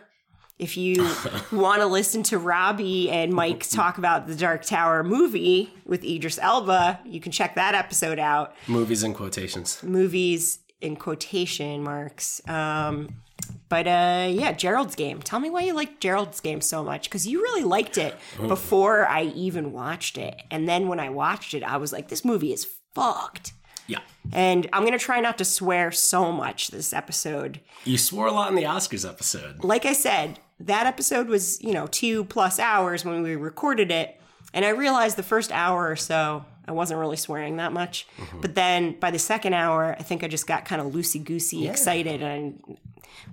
If 0.57 0.77
you 0.77 1.03
want 1.51 1.81
to 1.81 1.85
listen 1.87 2.23
to 2.23 2.37
Robbie 2.37 3.09
and 3.09 3.33
Mike 3.33 3.67
talk 3.69 3.97
about 3.97 4.25
the 4.27 4.35
Dark 4.35 4.63
Tower 4.63 5.03
movie 5.03 5.73
with 5.85 6.03
Idris 6.03 6.39
Elba, 6.39 7.01
you 7.05 7.19
can 7.19 7.31
check 7.31 7.55
that 7.55 7.75
episode 7.75 8.19
out. 8.19 8.55
Movies 8.67 9.03
and 9.03 9.13
quotations. 9.13 9.83
Movies 9.83 10.59
in 10.85 10.95
quotation 10.95 11.83
marks. 11.83 12.41
Um, 12.47 13.15
but 13.67 13.87
uh, 13.87 14.27
yeah, 14.29 14.53
Gerald's 14.53 14.95
Game. 14.95 15.21
Tell 15.21 15.39
me 15.39 15.49
why 15.49 15.61
you 15.63 15.73
like 15.73 15.99
Gerald's 15.99 16.39
Game 16.39 16.61
so 16.61 16.83
much 16.83 17.09
because 17.09 17.27
you 17.27 17.41
really 17.41 17.63
liked 17.63 17.97
it 17.97 18.15
before 18.39 19.05
I 19.07 19.23
even 19.23 19.73
watched 19.73 20.17
it, 20.17 20.41
and 20.49 20.69
then 20.69 20.87
when 20.87 20.99
I 20.99 21.09
watched 21.09 21.53
it, 21.53 21.63
I 21.63 21.77
was 21.77 21.91
like, 21.91 22.07
this 22.07 22.23
movie 22.23 22.53
is 22.53 22.65
fucked. 22.93 23.53
Yeah. 23.87 23.99
And 24.31 24.67
I'm 24.73 24.83
gonna 24.83 24.97
try 24.97 25.19
not 25.19 25.37
to 25.39 25.45
swear 25.45 25.91
so 25.91 26.31
much 26.31 26.69
this 26.69 26.93
episode. 26.93 27.59
You 27.83 27.97
swore 27.97 28.27
a 28.27 28.31
lot 28.31 28.49
in 28.49 28.55
the 28.55 28.63
Oscars 28.63 29.07
episode. 29.07 29.63
Like 29.63 29.85
I 29.85 29.93
said, 29.93 30.39
that 30.59 30.87
episode 30.87 31.27
was, 31.27 31.61
you 31.61 31.73
know, 31.73 31.87
two 31.87 32.23
plus 32.25 32.59
hours 32.59 33.03
when 33.03 33.21
we 33.21 33.35
recorded 33.35 33.91
it. 33.91 34.19
And 34.53 34.63
I 34.63 34.69
realized 34.69 35.17
the 35.17 35.23
first 35.23 35.51
hour 35.51 35.89
or 35.89 35.97
so, 35.97 36.45
I 36.67 36.71
wasn't 36.71 36.99
really 36.99 37.17
swearing 37.17 37.57
that 37.57 37.71
much. 37.71 38.07
Mm-hmm. 38.17 38.41
But 38.41 38.55
then 38.55 38.99
by 38.99 39.11
the 39.11 39.19
second 39.19 39.53
hour, 39.53 39.95
I 39.97 40.03
think 40.03 40.23
I 40.23 40.27
just 40.27 40.47
got 40.47 40.65
kind 40.65 40.81
of 40.81 40.93
loosey 40.93 41.23
goosey 41.23 41.67
excited. 41.67 42.21
And 42.21 42.77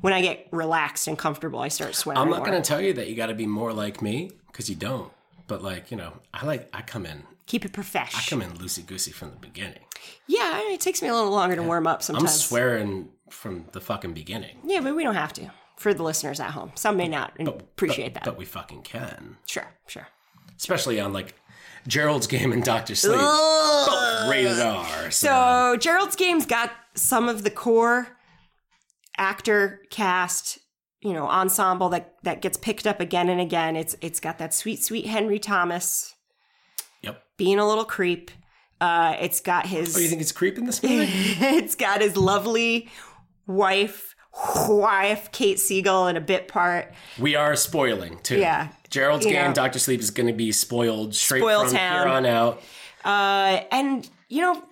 when 0.01 0.13
I 0.13 0.21
get 0.21 0.49
relaxed 0.51 1.09
and 1.09 1.19
comfortable, 1.19 1.61
I 1.61 1.69
start 1.69 1.95
swearing. 1.95 2.21
I'm 2.21 2.31
not 2.31 2.45
going 2.45 2.61
to 2.61 2.67
tell 2.67 2.81
you 2.81 2.93
that 2.95 3.09
you 3.09 3.17
got 3.17 3.27
to 3.27 3.35
be 3.35 3.47
more 3.47 3.73
like 3.73 4.03
me 4.03 4.31
because 4.49 4.69
you 4.69 4.77
don't. 4.77 5.13
But 5.47 5.63
like 5.63 5.91
you 5.91 5.97
know, 5.97 6.13
I 6.33 6.47
like 6.47 6.69
I 6.73 6.83
come 6.83 7.05
in 7.05 7.25
Keep 7.47 7.65
it 7.67 7.73
profesh. 7.73 8.15
I 8.15 8.23
come 8.31 8.41
in 8.41 8.53
loosey 8.53 8.87
goosey 8.87 9.11
from 9.11 9.31
the 9.31 9.37
beginning. 9.37 9.81
yeah, 10.27 10.61
it 10.73 10.81
takes 10.81 11.03
me 11.03 11.09
a 11.09 11.15
little 11.15 11.31
longer 11.31 11.57
to 11.57 11.63
warm 11.63 11.87
up 11.87 12.03
sometimes. 12.03 12.31
I'm 12.31 12.39
swearing 12.39 13.09
from 13.29 13.67
the 13.73 13.81
fucking 13.81 14.15
beginning. 14.15 14.59
Yeah, 14.65 14.81
but 14.81 14.95
we 14.95 15.03
don't 15.03 15.15
have 15.17 15.33
to. 15.35 15.51
For 15.77 15.93
the 15.93 16.03
listeners 16.03 16.39
at 16.39 16.53
home, 16.53 16.73
some 16.77 16.97
may 16.97 17.09
not 17.09 17.33
appreciate 17.41 18.15
that. 18.15 18.25
But 18.25 18.39
we 18.39 18.45
fucking 18.45 18.83
can. 18.83 19.37
sure, 19.47 19.67
sure. 19.87 20.07
especially 20.57 21.01
on 21.01 21.13
like 21.13 21.35
Gerald's 21.87 22.27
Game 22.27 22.53
and 22.53 22.63
Doctor 22.63 22.95
Sleep. 22.95 23.19
Both 23.19 24.31
rated 24.31 24.61
R. 24.61 25.11
So, 25.11 25.27
So 25.27 25.77
Gerald's 25.79 26.17
Game's 26.17 26.47
got 26.47 26.71
some 26.95 27.29
of 27.29 27.43
the 27.43 27.51
core 27.51 28.09
actor 29.17 29.83
cast, 29.91 30.59
you 31.01 31.13
know, 31.13 31.27
ensemble 31.27 31.89
that 31.91 32.15
that 32.23 32.41
gets 32.43 32.57
picked 32.57 32.87
up 32.87 33.01
again 33.01 33.29
and 33.29 33.41
again. 33.41 33.77
It's 33.77 33.97
it's 34.01 34.21
got 34.21 34.39
that 34.39 34.55
sweet, 34.55 34.83
sweet 34.83 35.07
Henry 35.07 35.39
Thomas 35.39 36.15
yep. 37.03 37.23
being 37.37 37.59
a 37.59 37.67
little 37.67 37.85
creep. 37.85 38.31
Uh, 38.81 39.17
it's 39.21 39.41
got 39.41 39.67
his 39.67 39.97
Oh, 39.97 40.01
you 40.01 40.09
think 40.09 40.21
it's 40.21 40.33
creeping 40.33 40.65
this 40.65 40.83
movie? 40.83 41.05
it's 41.07 41.77
got 41.77 42.01
his 42.01 42.17
lovely 42.17 42.89
wife, 43.47 44.17
wife 44.69 45.31
Kate 45.31 45.61
Siegel 45.61 46.09
in 46.09 46.17
a 46.17 46.21
bit 46.21 46.49
part. 46.49 46.93
we 47.19 47.37
are 47.37 47.55
spoiling 47.55 48.19
too. 48.21 48.39
Yeah. 48.39 48.69
Gerald's 48.93 49.25
You 49.27 49.33
Game, 49.33 49.49
know. 49.49 49.55
Doctor 49.55 49.79
Sleep 49.81 49.99
is 50.01 50.11
going 50.13 50.29
to 50.29 50.33
be 50.33 50.53
spoiled 50.53 51.15
straight 51.17 51.41
Spoil 51.41 51.65
from 51.65 51.73
town. 51.73 52.07
here 52.07 52.09
on 52.15 52.27
out. 52.27 52.63
Uh, 53.05 53.65
and 53.73 54.09
you 54.29 54.41
know, 54.43 54.63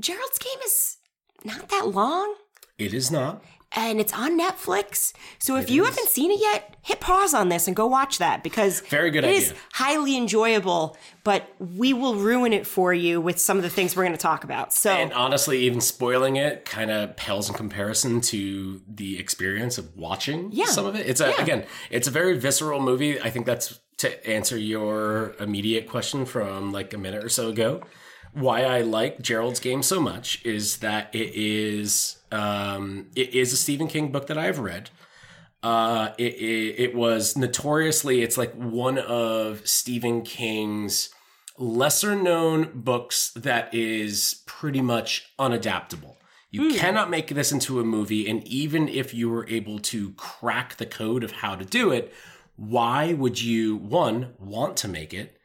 Gerald's 0.00 0.38
Game 0.38 0.58
is 0.64 0.96
not 1.44 1.68
that 1.68 1.88
long. 1.88 2.34
It 2.78 2.94
is 2.94 3.10
not. 3.10 3.42
And 3.72 4.00
it's 4.00 4.12
on 4.12 4.38
Netflix. 4.38 5.12
So 5.38 5.56
if 5.56 5.70
you 5.70 5.84
haven't 5.84 6.08
seen 6.08 6.30
it 6.30 6.40
yet, 6.40 6.76
hit 6.82 7.00
pause 7.00 7.34
on 7.34 7.48
this 7.48 7.66
and 7.66 7.74
go 7.76 7.86
watch 7.86 8.18
that 8.18 8.42
because 8.42 8.80
Very 8.82 9.10
good 9.10 9.24
it 9.24 9.30
is 9.34 9.50
idea. 9.50 9.62
highly 9.72 10.16
enjoyable. 10.16 10.96
But 11.24 11.48
we 11.58 11.92
will 11.92 12.14
ruin 12.14 12.52
it 12.52 12.66
for 12.66 12.94
you 12.94 13.20
with 13.20 13.40
some 13.40 13.56
of 13.56 13.62
the 13.64 13.68
things 13.70 13.96
we're 13.96 14.04
going 14.04 14.12
to 14.12 14.18
talk 14.18 14.44
about. 14.44 14.72
So 14.72 14.90
And 14.90 15.12
honestly, 15.12 15.58
even 15.60 15.80
spoiling 15.80 16.36
it 16.36 16.64
kind 16.64 16.90
of 16.90 17.16
pales 17.16 17.48
in 17.48 17.54
comparison 17.56 18.20
to 18.22 18.80
the 18.88 19.18
experience 19.18 19.78
of 19.78 19.96
watching 19.96 20.50
Yeah. 20.52 20.66
some 20.66 20.86
of 20.86 20.94
it. 20.94 21.06
It's 21.06 21.20
a 21.20 21.30
Yeah. 21.30 21.42
again, 21.42 21.64
it's 21.90 22.06
a 22.06 22.12
very 22.12 22.38
visceral 22.38 22.80
movie. 22.80 23.20
I 23.20 23.30
think 23.30 23.46
that's 23.46 23.80
to 23.98 24.28
answer 24.30 24.56
your 24.58 25.34
immediate 25.40 25.88
question 25.88 26.24
from 26.26 26.70
like 26.72 26.92
a 26.94 26.98
minute 26.98 27.24
or 27.24 27.28
so 27.28 27.48
ago. 27.48 27.80
Why 28.32 28.62
I 28.64 28.82
like 28.82 29.22
Gerald's 29.22 29.60
Game 29.60 29.82
so 29.82 29.98
much 30.00 30.44
is 30.44 30.76
that 30.78 31.08
it 31.14 31.34
is 31.34 32.15
um, 32.32 33.08
it 33.14 33.34
is 33.34 33.52
a 33.52 33.56
Stephen 33.56 33.88
King 33.88 34.12
book 34.12 34.26
that 34.26 34.38
I've 34.38 34.58
read. 34.58 34.90
Uh, 35.62 36.12
it, 36.18 36.34
it 36.34 36.74
it 36.78 36.94
was 36.94 37.36
notoriously 37.36 38.22
it's 38.22 38.36
like 38.38 38.54
one 38.54 38.98
of 38.98 39.66
Stephen 39.66 40.22
King's 40.22 41.10
lesser 41.58 42.14
known 42.14 42.70
books 42.74 43.30
that 43.30 43.72
is 43.74 44.42
pretty 44.46 44.80
much 44.80 45.32
unadaptable. 45.38 46.16
You 46.50 46.74
cannot 46.74 47.10
make 47.10 47.28
this 47.28 47.52
into 47.52 47.80
a 47.80 47.84
movie, 47.84 48.28
and 48.28 48.46
even 48.46 48.88
if 48.88 49.12
you 49.12 49.28
were 49.28 49.46
able 49.48 49.78
to 49.80 50.12
crack 50.12 50.76
the 50.76 50.86
code 50.86 51.24
of 51.24 51.32
how 51.32 51.56
to 51.56 51.64
do 51.64 51.90
it, 51.90 52.14
why 52.54 53.12
would 53.12 53.42
you 53.42 53.76
one 53.76 54.34
want 54.38 54.76
to 54.78 54.88
make 54.88 55.12
it? 55.12 55.36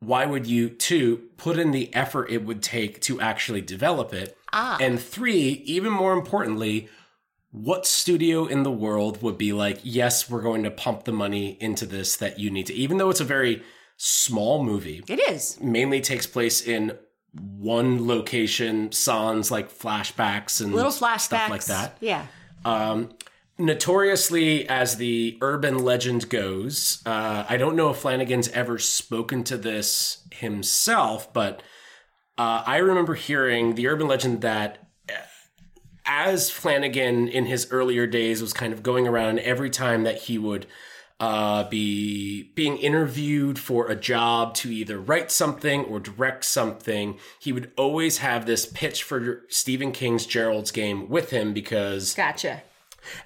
Why 0.00 0.26
would 0.26 0.46
you 0.46 0.70
two 0.70 1.28
put 1.36 1.58
in 1.58 1.70
the 1.72 1.94
effort 1.94 2.30
it 2.30 2.44
would 2.44 2.62
take 2.62 3.00
to 3.02 3.20
actually 3.20 3.60
develop 3.60 4.14
it? 4.14 4.37
And 4.52 5.00
three, 5.00 5.62
even 5.66 5.92
more 5.92 6.12
importantly, 6.12 6.88
what 7.50 7.86
studio 7.86 8.46
in 8.46 8.62
the 8.62 8.70
world 8.70 9.22
would 9.22 9.38
be 9.38 9.52
like, 9.52 9.80
yes, 9.82 10.28
we're 10.28 10.42
going 10.42 10.62
to 10.64 10.70
pump 10.70 11.04
the 11.04 11.12
money 11.12 11.56
into 11.60 11.86
this 11.86 12.16
that 12.16 12.38
you 12.38 12.50
need 12.50 12.66
to, 12.66 12.74
even 12.74 12.98
though 12.98 13.10
it's 13.10 13.20
a 13.20 13.24
very 13.24 13.62
small 13.96 14.62
movie, 14.62 15.02
it 15.08 15.18
is. 15.30 15.58
mainly 15.60 16.00
takes 16.00 16.26
place 16.26 16.60
in 16.66 16.96
one 17.32 18.06
location, 18.06 18.92
sans 18.92 19.50
like 19.50 19.70
flashbacks 19.70 20.60
and 20.60 20.74
Little 20.74 20.90
flashbacks. 20.90 21.20
stuff 21.20 21.50
like 21.50 21.64
that. 21.64 21.96
Yeah. 22.00 22.26
Um, 22.64 23.10
notoriously, 23.58 24.68
as 24.68 24.96
the 24.96 25.38
urban 25.40 25.84
legend 25.84 26.28
goes, 26.28 27.02
uh, 27.06 27.44
I 27.48 27.56
don't 27.56 27.76
know 27.76 27.90
if 27.90 27.98
Flanagan's 27.98 28.48
ever 28.50 28.78
spoken 28.78 29.44
to 29.44 29.56
this 29.56 30.26
himself, 30.32 31.32
but 31.32 31.62
uh, 32.38 32.62
I 32.64 32.76
remember 32.78 33.14
hearing 33.14 33.74
the 33.74 33.88
urban 33.88 34.06
legend 34.06 34.40
that 34.42 34.88
uh, 35.08 35.14
as 36.06 36.50
Flanagan 36.50 37.28
in 37.28 37.46
his 37.46 37.68
earlier 37.70 38.06
days 38.06 38.40
was 38.40 38.52
kind 38.52 38.72
of 38.72 38.82
going 38.82 39.06
around 39.08 39.40
every 39.40 39.70
time 39.70 40.04
that 40.04 40.22
he 40.22 40.38
would 40.38 40.66
uh, 41.20 41.68
be 41.68 42.44
being 42.54 42.76
interviewed 42.76 43.58
for 43.58 43.88
a 43.88 43.96
job 43.96 44.54
to 44.54 44.72
either 44.72 45.00
write 45.00 45.32
something 45.32 45.84
or 45.86 45.98
direct 45.98 46.44
something, 46.44 47.18
he 47.40 47.52
would 47.52 47.72
always 47.76 48.18
have 48.18 48.46
this 48.46 48.66
pitch 48.66 49.02
for 49.02 49.42
Stephen 49.48 49.90
King's 49.90 50.26
Gerald's 50.26 50.70
Game 50.70 51.08
with 51.08 51.30
him 51.30 51.52
because 51.52 52.14
Gotcha. 52.14 52.62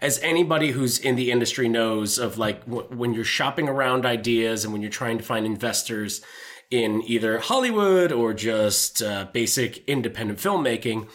as 0.01 0.19
anybody 0.21 0.71
who's 0.71 0.99
in 0.99 1.17
the 1.17 1.31
industry 1.31 1.69
knows 1.69 2.19
of 2.19 2.39
like 2.39 2.65
w- 2.65 2.89
when 2.89 3.13
you're 3.13 3.25
shopping 3.25 3.69
around 3.69 4.07
ideas 4.07 4.65
and 4.65 4.73
when 4.73 4.81
you're 4.81 4.91
trying 4.91 5.19
to 5.19 5.25
find 5.25 5.45
investors 5.45 6.23
in 6.73 7.03
either 7.03 7.39
Hollywood 7.39 8.11
or 8.11 8.33
just 8.33 9.03
uh, 9.03 9.27
basic 9.33 9.87
independent 9.89 10.39
filmmaking, 10.39 11.09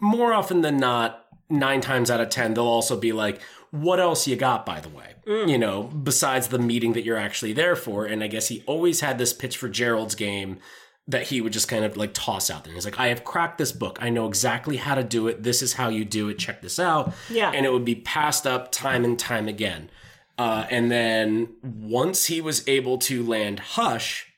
more 0.00 0.32
often 0.32 0.62
than 0.62 0.78
not, 0.78 1.26
nine 1.48 1.80
times 1.80 2.10
out 2.10 2.20
of 2.20 2.30
ten, 2.30 2.54
they'll 2.54 2.64
also 2.64 2.98
be 2.98 3.12
like, 3.12 3.40
"What 3.70 4.00
else 4.00 4.26
you 4.26 4.36
got, 4.36 4.64
by 4.64 4.80
the 4.80 4.88
way?" 4.88 5.14
You 5.24 5.58
know, 5.58 5.84
besides 5.84 6.48
the 6.48 6.58
meeting 6.58 6.94
that 6.94 7.04
you're 7.04 7.16
actually 7.16 7.52
there 7.52 7.76
for. 7.76 8.04
And 8.04 8.24
I 8.24 8.26
guess 8.26 8.48
he 8.48 8.64
always 8.66 9.00
had 9.00 9.18
this 9.18 9.32
pitch 9.32 9.56
for 9.56 9.68
Gerald's 9.68 10.16
game 10.16 10.58
that 11.06 11.24
he 11.24 11.40
would 11.40 11.52
just 11.52 11.68
kind 11.68 11.84
of 11.84 11.96
like 11.96 12.12
toss 12.12 12.50
out 12.50 12.64
there. 12.64 12.74
He's 12.74 12.84
like, 12.84 12.98
I 12.98 13.08
have 13.08 13.22
cracked 13.22 13.58
this 13.58 13.70
book. 13.70 13.98
I 14.00 14.10
know 14.10 14.26
exactly 14.26 14.78
how 14.78 14.94
to 14.94 15.04
do 15.04 15.28
it. 15.28 15.42
This 15.42 15.62
is 15.62 15.74
how 15.74 15.88
you 15.88 16.04
do 16.04 16.28
it. 16.28 16.38
Check 16.38 16.60
this 16.60 16.80
out. 16.80 17.12
Yeah. 17.30 17.50
And 17.52 17.64
it 17.66 17.72
would 17.72 17.84
be 17.84 17.94
passed 17.94 18.46
up 18.46 18.72
time 18.72 19.04
and 19.04 19.18
time 19.18 19.46
again. 19.46 19.90
Uh, 20.38 20.66
and 20.70 20.90
then 20.90 21.50
once 21.62 22.26
he 22.26 22.40
was 22.40 22.66
able 22.66 22.98
to 22.98 23.22
land 23.22 23.60
Hush, 23.60 24.31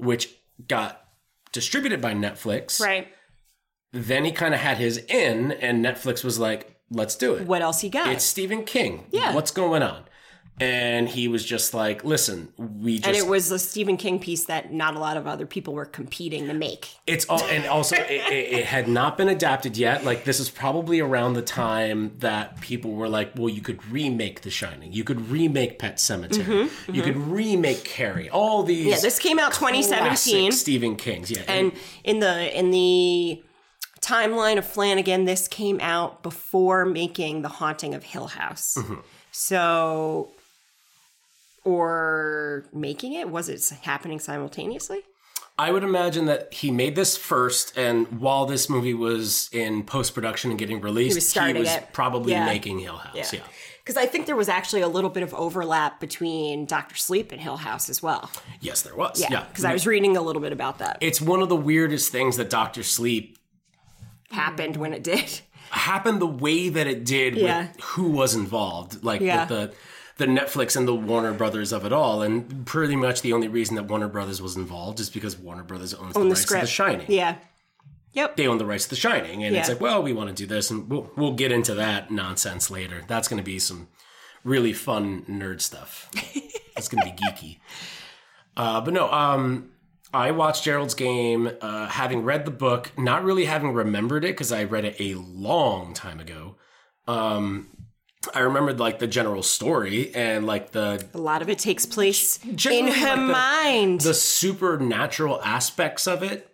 which 0.00 0.34
got 0.68 1.04
distributed 1.52 2.00
by 2.00 2.12
Netflix, 2.14 2.80
Right. 2.80 3.08
then 3.92 4.24
he 4.24 4.32
kind 4.32 4.54
of 4.54 4.60
had 4.60 4.78
his 4.78 4.98
in, 4.98 5.52
and 5.52 5.84
Netflix 5.84 6.22
was 6.24 6.38
like, 6.38 6.76
let's 6.90 7.16
do 7.16 7.34
it. 7.34 7.46
What 7.46 7.62
else 7.62 7.80
he 7.80 7.88
got? 7.88 8.08
It's 8.08 8.24
Stephen 8.24 8.64
King. 8.64 9.06
Yeah. 9.10 9.34
What's 9.34 9.50
going 9.50 9.82
on? 9.82 10.04
And 10.60 11.08
he 11.08 11.26
was 11.26 11.42
just 11.44 11.72
like, 11.72 12.04
listen, 12.04 12.52
we 12.58 12.96
just 12.96 13.06
and 13.08 13.16
it 13.16 13.26
was 13.26 13.50
a 13.50 13.58
Stephen 13.58 13.96
King 13.96 14.18
piece 14.18 14.44
that 14.44 14.72
not 14.72 14.94
a 14.94 14.98
lot 14.98 15.16
of 15.16 15.26
other 15.26 15.46
people 15.46 15.72
were 15.72 15.86
competing 15.86 16.46
to 16.48 16.52
make. 16.54 16.88
It's 17.06 17.24
all, 17.30 17.42
and 17.44 17.64
also 17.66 17.96
it, 17.96 18.10
it, 18.10 18.52
it 18.58 18.64
had 18.66 18.86
not 18.86 19.16
been 19.16 19.28
adapted 19.28 19.78
yet. 19.78 20.04
Like 20.04 20.24
this 20.24 20.38
is 20.38 20.50
probably 20.50 21.00
around 21.00 21.32
the 21.32 21.40
time 21.42 22.12
that 22.18 22.60
people 22.60 22.92
were 22.92 23.08
like, 23.08 23.32
"Well, 23.36 23.48
you 23.48 23.62
could 23.62 23.82
remake 23.90 24.42
The 24.42 24.50
Shining, 24.50 24.92
you 24.92 25.02
could 25.02 25.30
remake 25.30 25.78
Pet 25.78 25.96
Sematary, 25.96 26.70
you 26.92 27.02
could 27.02 27.16
remake 27.16 27.84
Carrie." 27.84 28.28
All 28.28 28.62
these, 28.62 28.80
Mm-hmm, 28.80 28.88
Yeah, 28.90 29.00
this 29.00 29.18
came 29.18 29.38
out 29.38 29.54
2017. 29.54 30.52
Stephen 30.52 30.96
King's, 30.96 31.30
yeah, 31.30 31.42
And 31.48 31.72
in 32.04 32.20
the 32.20 32.58
in 32.58 32.70
the 32.70 33.42
timeline 34.02 34.58
of 34.58 34.66
Flanagan, 34.66 35.24
this 35.24 35.48
came 35.48 35.80
out 35.80 36.22
before 36.22 36.84
making 36.84 37.42
The 37.42 37.48
Haunting 37.48 37.94
of 37.94 38.02
Hill 38.02 38.26
House. 38.28 38.76
So, 39.32 40.30
or 41.64 42.64
making 42.72 43.12
it 43.14 43.30
was 43.30 43.48
it 43.48 43.68
happening 43.82 44.18
simultaneously? 44.18 45.02
I 45.58 45.72
would 45.72 45.84
imagine 45.84 46.24
that 46.24 46.54
he 46.54 46.70
made 46.70 46.94
this 46.96 47.18
first, 47.18 47.76
and 47.76 48.06
while 48.20 48.46
this 48.46 48.70
movie 48.70 48.94
was 48.94 49.50
in 49.52 49.82
post 49.84 50.14
production 50.14 50.50
and 50.50 50.58
getting 50.58 50.80
released, 50.80 51.14
he 51.14 51.16
was 51.16 51.28
starting 51.28 51.66
it. 51.66 51.88
probably 51.92 52.32
Yeah. 52.32 52.46
making 52.46 52.78
Hill 52.78 52.96
House. 52.96 53.32
Yeah. 53.34 53.40
Because 53.84 53.96
I 53.98 54.06
think 54.06 54.24
there 54.26 54.36
was 54.36 54.48
actually 54.48 54.80
a 54.82 54.88
little 54.88 55.10
bit 55.10 55.22
of 55.22 55.34
overlap 55.34 56.00
between 56.00 56.64
Doctor 56.64 56.96
Sleep 56.96 57.30
and 57.32 57.40
Hill 57.40 57.58
House 57.58 57.90
as 57.90 58.02
well. 58.02 58.30
Yes, 58.60 58.80
there 58.82 58.94
was. 58.94 59.20
Yeah, 59.20 59.26
Yeah, 59.30 59.44
because 59.48 59.64
I 59.66 59.72
was 59.72 59.86
reading 59.86 60.16
a 60.16 60.22
little 60.22 60.40
bit 60.40 60.52
about 60.52 60.78
that. 60.78 60.96
It's 61.00 61.20
one 61.20 61.42
of 61.42 61.48
the 61.50 61.56
weirdest 61.56 62.10
things 62.10 62.36
that 62.38 62.48
Doctor 62.48 62.82
Sleep 62.82 63.36
happened 64.30 64.76
when 64.76 64.92
it 64.94 65.02
did. 65.02 65.40
happened 65.70 66.20
the 66.20 66.26
way 66.26 66.68
that 66.68 66.86
it 66.86 67.04
did 67.04 67.36
Yeah. 67.36 67.68
with 67.68 67.80
who 67.80 68.10
was 68.10 68.34
involved, 68.34 69.04
like 69.04 69.20
Yeah. 69.20 69.40
with 69.40 69.48
the 69.48 69.74
the 70.20 70.26
Netflix 70.26 70.76
and 70.76 70.86
the 70.86 70.94
Warner 70.94 71.32
Brothers 71.32 71.72
of 71.72 71.84
it 71.84 71.92
all, 71.92 72.22
and 72.22 72.64
pretty 72.66 72.94
much 72.94 73.22
the 73.22 73.32
only 73.32 73.48
reason 73.48 73.74
that 73.76 73.84
Warner 73.84 74.06
Brothers 74.06 74.40
was 74.40 74.54
involved 74.54 75.00
is 75.00 75.10
because 75.10 75.36
Warner 75.36 75.64
Brothers 75.64 75.94
owns 75.94 76.14
the 76.14 76.20
the 76.20 76.26
rights 76.26 76.42
script. 76.42 76.60
to 76.60 76.66
The 76.66 76.70
Shining. 76.70 77.06
Yeah. 77.08 77.36
Yep. 78.12 78.36
They 78.36 78.46
own 78.46 78.58
the 78.58 78.66
rights 78.66 78.84
to 78.84 78.90
The 78.90 78.96
Shining, 78.96 79.42
and 79.42 79.56
it's 79.56 79.68
like, 79.68 79.80
well, 79.80 80.02
we 80.02 80.12
want 80.12 80.28
to 80.28 80.34
do 80.34 80.46
this, 80.46 80.70
and 80.70 80.88
we'll 80.88 81.10
we'll 81.16 81.34
get 81.34 81.50
into 81.50 81.74
that 81.74 82.10
nonsense 82.10 82.70
later. 82.70 83.02
That's 83.08 83.26
going 83.26 83.38
to 83.38 83.44
be 83.44 83.58
some 83.58 83.88
really 84.44 84.72
fun 84.72 85.22
nerd 85.22 85.60
stuff. 85.60 86.08
it's 86.76 86.88
going 86.88 87.02
to 87.04 87.10
be 87.10 87.16
geeky. 87.16 87.58
Uh, 88.56 88.80
but 88.80 88.92
no, 88.92 89.10
um, 89.10 89.70
I 90.12 90.32
watched 90.32 90.64
Gerald's 90.64 90.94
Game, 90.94 91.50
uh, 91.60 91.86
having 91.88 92.24
read 92.24 92.44
the 92.44 92.50
book, 92.50 92.92
not 92.98 93.24
really 93.24 93.46
having 93.46 93.72
remembered 93.72 94.24
it 94.24 94.28
because 94.34 94.52
I 94.52 94.64
read 94.64 94.84
it 94.84 94.96
a 95.00 95.14
long 95.14 95.94
time 95.94 96.20
ago. 96.20 96.56
Um, 97.06 97.68
I 98.34 98.40
remembered 98.40 98.78
like 98.78 98.98
the 98.98 99.06
general 99.06 99.42
story 99.42 100.14
and 100.14 100.46
like 100.46 100.72
the 100.72 101.04
A 101.14 101.18
lot 101.18 101.40
of 101.40 101.48
it 101.48 101.58
takes 101.58 101.86
place 101.86 102.38
in 102.44 102.88
her 102.88 103.16
like 103.16 103.16
the- 103.16 103.16
mind. 103.16 104.00
the 104.02 104.12
supernatural 104.14 105.40
aspects 105.42 106.06
of 106.06 106.22
it 106.22 106.46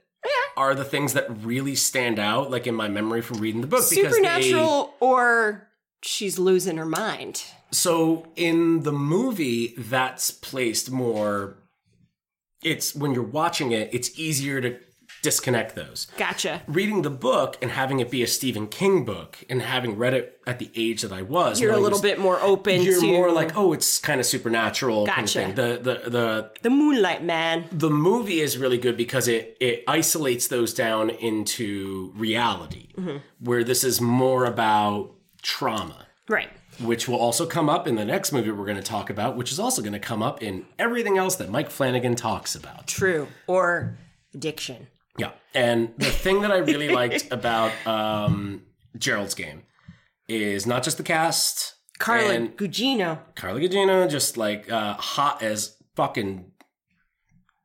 are 0.56 0.74
the 0.74 0.84
things 0.84 1.12
that 1.14 1.26
really 1.44 1.74
stand 1.74 2.18
out, 2.18 2.50
like 2.50 2.66
in 2.66 2.74
my 2.74 2.88
memory 2.88 3.20
from 3.20 3.38
reading 3.38 3.60
the 3.62 3.66
book. 3.66 3.84
because 3.90 4.12
they- 4.12 4.16
Supernatural 4.16 4.94
or 5.00 5.68
she's 6.02 6.38
losing 6.38 6.76
her 6.76 6.86
mind. 6.86 7.42
So 7.72 8.28
in 8.36 8.84
the 8.84 8.92
movie, 8.92 9.74
that's 9.76 10.30
placed 10.30 10.90
more 10.90 11.56
it's 12.62 12.94
when 12.94 13.12
you're 13.12 13.22
watching 13.22 13.72
it, 13.72 13.90
it's 13.92 14.18
easier 14.18 14.60
to 14.60 14.78
disconnect 15.30 15.74
those. 15.74 16.06
Gotcha. 16.16 16.62
Reading 16.68 17.02
the 17.02 17.10
book 17.10 17.56
and 17.60 17.70
having 17.70 17.98
it 18.00 18.10
be 18.10 18.22
a 18.22 18.26
Stephen 18.26 18.66
King 18.68 19.04
book 19.04 19.30
and 19.50 19.60
having 19.60 19.96
read 19.96 20.14
it 20.14 20.40
at 20.46 20.58
the 20.58 20.70
age 20.76 21.02
that 21.02 21.12
I 21.12 21.22
was, 21.22 21.60
You're 21.60 21.72
a 21.72 21.84
little 21.86 21.98
it's- 21.98 22.10
bit 22.10 22.18
more 22.26 22.38
open 22.40 22.82
You're 22.82 23.00
to 23.00 23.06
more 23.06 23.32
like, 23.32 23.56
oh, 23.56 23.72
it's 23.72 23.98
kind 23.98 24.20
of 24.20 24.26
supernatural 24.26 25.06
kind 25.06 25.26
of 25.28 25.34
Gotcha. 25.34 25.38
thing. 25.40 25.54
The 25.56 25.68
the 25.88 26.10
the 26.10 26.26
the 26.62 26.70
Moonlight 26.70 27.22
Man. 27.24 27.64
the 27.72 27.90
movie 27.90 28.40
is 28.46 28.56
really 28.56 28.78
good 28.78 28.96
because 28.96 29.26
it 29.36 29.56
it 29.60 29.82
isolates 29.88 30.46
those 30.48 30.72
down 30.74 31.10
into 31.10 32.12
reality, 32.16 32.84
Mm-hmm. 32.96 33.16
where 33.40 33.64
this 33.64 33.82
is 33.84 34.00
more 34.00 34.44
about 34.46 35.10
trauma 35.42 36.06
Right. 36.28 36.48
which 36.80 37.06
will 37.08 37.18
also 37.26 37.46
come 37.46 37.68
up 37.68 37.86
in 37.86 37.94
the 37.96 38.04
next 38.04 38.32
movie 38.32 38.50
we're 38.50 38.64
going 38.72 38.82
to 38.86 38.90
talk 38.96 39.10
about, 39.10 39.36
which 39.36 39.50
is 39.52 39.58
also 39.60 39.80
going 39.82 39.92
to 40.02 40.06
come 40.12 40.22
up 40.22 40.42
in 40.42 40.64
everything 40.78 41.16
else 41.18 41.36
that 41.36 41.48
Mike 41.50 41.70
Flanagan 41.70 42.14
talks 42.16 42.54
about. 42.54 42.86
True. 42.88 43.28
Or 43.46 43.96
addiction. 44.34 44.88
Yeah. 45.18 45.32
And 45.54 45.92
the 45.96 46.10
thing 46.10 46.42
that 46.42 46.50
I 46.50 46.58
really 46.58 46.88
liked 46.88 47.28
about 47.30 47.72
um, 47.86 48.62
Gerald's 48.98 49.34
game 49.34 49.62
is 50.28 50.66
not 50.66 50.82
just 50.82 50.96
the 50.96 51.02
cast. 51.02 51.74
Carla 51.98 52.34
and 52.34 52.56
Gugino. 52.56 53.20
Carla 53.34 53.60
Gugino, 53.60 54.08
just 54.08 54.36
like 54.36 54.70
uh, 54.70 54.94
hot 54.94 55.42
as 55.42 55.76
fucking 55.94 56.52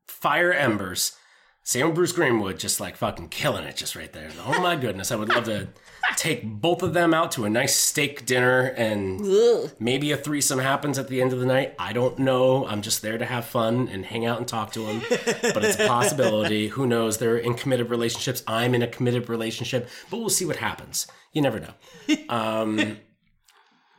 fire 0.08 0.53
embers. 0.53 1.17
Same 1.63 1.88
with 1.88 1.96
Bruce 1.96 2.12
Greenwood, 2.12 2.58
just 2.58 2.79
like 2.79 2.96
fucking 2.96 3.29
killing 3.29 3.65
it, 3.65 3.75
just 3.75 3.96
right 3.96 4.12
there. 4.13 4.29
Oh 4.46 4.62
my 4.62 4.75
goodness, 4.75 5.12
I 5.12 5.15
would 5.15 5.29
love 5.29 5.43
to 5.46 5.67
take 6.15 6.46
both 6.46 6.84
of 6.84 6.93
them 6.93 7.13
out 7.13 7.31
to 7.31 7.46
a 7.46 7.50
nice 7.50 7.75
steak 7.75 8.25
dinner 8.25 8.74
and 8.77 9.22
Ugh. 9.22 9.72
maybe 9.79 10.12
a 10.12 10.17
threesome 10.17 10.60
happens 10.60 11.00
at 11.00 11.08
the 11.08 11.22
end 11.22 11.34
of 11.34 11.39
the 11.39 11.46
night. 11.46 11.74
I 11.79 11.93
don't 11.93 12.20
know. 12.20 12.67
I'm 12.67 12.81
just 12.81 13.01
there 13.01 13.17
to 13.17 13.25
have 13.25 13.46
fun 13.46 13.88
and 13.88 14.05
hang 14.05 14.25
out 14.25 14.38
and 14.38 14.48
talk 14.48 14.72
to 14.74 14.86
them. 14.86 15.01
but 15.10 15.63
it's 15.63 15.79
a 15.79 15.88
possibility. 15.88 16.67
Who 16.67 16.86
knows? 16.86 17.17
They're 17.17 17.38
in 17.38 17.55
committed 17.55 17.89
relationships. 17.89 18.43
I'm 18.48 18.75
in 18.75 18.81
a 18.81 18.88
committed 18.88 19.29
relationship, 19.29 19.89
but 20.10 20.17
we'll 20.17 20.29
see 20.29 20.46
what 20.46 20.58
happens. 20.58 21.08
You 21.34 21.41
never 21.41 21.60
know. 21.60 21.74
Um, 22.29 22.98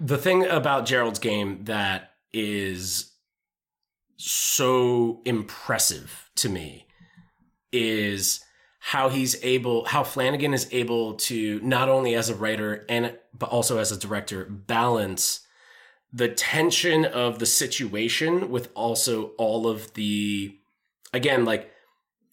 the 0.00 0.18
thing 0.18 0.46
about 0.46 0.86
Gerald's 0.86 1.18
game 1.18 1.64
that 1.64 2.12
is 2.32 3.12
so 4.16 5.20
impressive 5.24 6.30
to 6.36 6.48
me 6.48 6.86
is 7.72 8.44
how 8.86 9.08
he's 9.08 9.36
able 9.44 9.84
how 9.84 10.02
Flanagan 10.02 10.52
is 10.52 10.66
able 10.72 11.14
to 11.14 11.60
not 11.62 11.88
only 11.88 12.14
as 12.14 12.28
a 12.28 12.34
writer 12.34 12.84
and 12.88 13.16
but 13.32 13.48
also 13.50 13.78
as 13.78 13.92
a 13.92 13.98
director 13.98 14.44
balance 14.44 15.40
the 16.12 16.28
tension 16.28 17.04
of 17.04 17.38
the 17.38 17.46
situation 17.46 18.50
with 18.50 18.68
also 18.74 19.26
all 19.38 19.66
of 19.68 19.94
the 19.94 20.56
again 21.14 21.44
like 21.44 21.70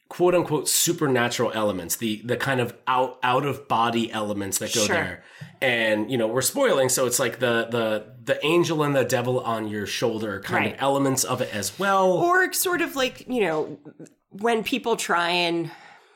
quote 0.10 0.34
unquote 0.34 0.68
supernatural 0.68 1.52
elements 1.54 1.98
the 1.98 2.20
the 2.26 2.36
kind 2.36 2.60
of 2.60 2.76
out 2.88 3.20
out 3.22 3.46
of 3.46 3.68
body 3.68 4.12
elements 4.12 4.58
that 4.58 4.74
go 4.74 4.86
Sure. 4.86 4.96
there 4.96 5.24
and 5.62 6.10
you 6.12 6.18
know 6.18 6.26
we're 6.28 6.42
spoiling 6.42 6.90
so 6.90 7.06
it's 7.06 7.20
like 7.20 7.38
the 7.38 7.68
the 7.70 8.06
the 8.24 8.44
angel 8.44 8.82
and 8.82 8.96
the 8.96 9.06
devil 9.06 9.40
on 9.42 9.68
your 9.68 9.86
shoulder 9.86 10.40
kind 10.40 10.66
Right. 10.66 10.74
of 10.74 10.82
elements 10.82 11.24
of 11.24 11.42
it 11.42 11.54
as 11.54 11.78
well 11.78 12.12
Or 12.14 12.52
sort 12.54 12.82
of 12.82 12.96
like, 12.96 13.28
you 13.28 13.42
know, 13.42 13.78
when 14.30 14.64
people 14.64 14.96
try 14.96 15.30
and 15.30 15.70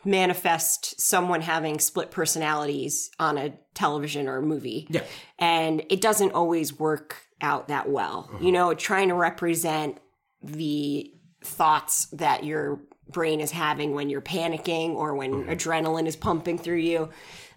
manifest 0.05 0.99
someone 0.99 1.41
having 1.41 1.79
split 1.79 2.11
personalities 2.11 3.09
on 3.19 3.37
a 3.37 3.53
television 3.73 4.27
or 4.27 4.37
a 4.37 4.41
movie. 4.41 4.87
Yeah. 4.89 5.03
And 5.39 5.83
it 5.89 6.01
doesn't 6.01 6.33
always 6.33 6.77
work 6.77 7.17
out 7.41 7.67
that 7.67 7.89
well. 7.89 8.29
You 8.41 8.51
know, 8.51 8.73
trying 8.73 9.09
to 9.09 9.15
represent 9.15 9.99
the 10.41 11.11
thoughts 11.43 12.05
that 12.07 12.43
your 12.43 12.81
brain 13.09 13.39
is 13.39 13.51
having 13.51 13.93
when 13.93 14.09
you're 14.09 14.21
panicking 14.21 14.91
or 14.91 15.15
when 15.15 15.33
mm-hmm. 15.33 15.49
adrenaline 15.49 16.07
is 16.07 16.15
pumping 16.15 16.57
through 16.57 16.77
you. 16.77 17.09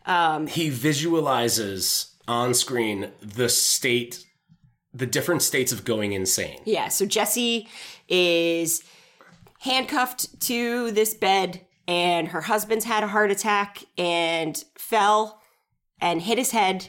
Um, 0.04 0.46
he 0.46 0.70
visualizes 0.70 2.14
on 2.28 2.54
screen 2.54 3.10
the 3.20 3.48
state 3.48 4.24
the 4.92 5.06
different 5.06 5.42
states 5.42 5.72
of 5.72 5.84
going 5.84 6.12
insane 6.12 6.58
Yeah, 6.64 6.88
so 6.88 7.04
Jesse 7.04 7.68
is 8.08 8.82
handcuffed 9.60 10.40
to 10.42 10.90
this 10.92 11.12
bed, 11.14 11.65
and 11.88 12.28
her 12.28 12.42
husband's 12.42 12.84
had 12.84 13.02
a 13.02 13.08
heart 13.08 13.30
attack 13.30 13.84
and 13.96 14.64
fell 14.76 15.40
and 16.00 16.22
hit 16.22 16.38
his 16.38 16.50
head, 16.50 16.88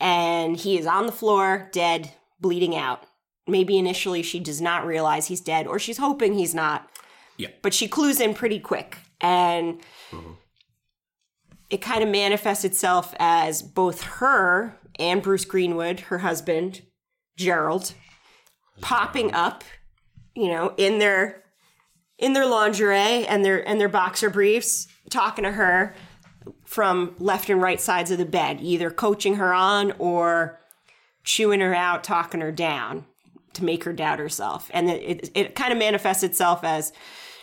and 0.00 0.56
he 0.56 0.78
is 0.78 0.86
on 0.86 1.06
the 1.06 1.12
floor, 1.12 1.68
dead, 1.72 2.12
bleeding 2.40 2.76
out. 2.76 3.04
Maybe 3.46 3.76
initially 3.76 4.22
she 4.22 4.38
does 4.40 4.60
not 4.60 4.86
realize 4.86 5.26
he's 5.26 5.40
dead, 5.40 5.66
or 5.66 5.78
she's 5.78 5.98
hoping 5.98 6.34
he's 6.34 6.54
not. 6.54 6.88
Yeah. 7.36 7.48
But 7.62 7.74
she 7.74 7.88
clues 7.88 8.20
in 8.20 8.34
pretty 8.34 8.60
quick, 8.60 8.98
and 9.20 9.80
it 11.70 11.82
kind 11.82 12.02
of 12.02 12.08
manifests 12.08 12.64
itself 12.64 13.14
as 13.18 13.62
both 13.62 14.02
her 14.02 14.78
and 14.98 15.22
Bruce 15.22 15.44
Greenwood, 15.44 16.00
her 16.00 16.18
husband, 16.18 16.82
Gerald, 17.36 17.94
popping 18.80 19.32
up, 19.32 19.64
you 20.36 20.48
know, 20.48 20.74
in 20.76 20.98
their 20.98 21.41
in 22.22 22.32
their 22.34 22.46
lingerie 22.46 23.26
and 23.26 23.44
their 23.44 23.68
and 23.68 23.78
their 23.78 23.88
boxer 23.88 24.30
briefs, 24.30 24.86
talking 25.10 25.44
to 25.44 25.52
her 25.52 25.94
from 26.64 27.14
left 27.18 27.50
and 27.50 27.60
right 27.60 27.80
sides 27.80 28.10
of 28.10 28.18
the 28.18 28.24
bed, 28.24 28.60
either 28.62 28.90
coaching 28.90 29.34
her 29.34 29.52
on 29.52 29.92
or 29.98 30.60
chewing 31.24 31.60
her 31.60 31.74
out, 31.74 32.04
talking 32.04 32.40
her 32.40 32.52
down 32.52 33.04
to 33.54 33.64
make 33.64 33.84
her 33.84 33.92
doubt 33.92 34.20
herself. 34.20 34.70
And 34.72 34.88
it, 34.88 35.02
it, 35.02 35.30
it 35.34 35.54
kind 35.54 35.72
of 35.72 35.78
manifests 35.78 36.22
itself 36.22 36.64
as 36.64 36.92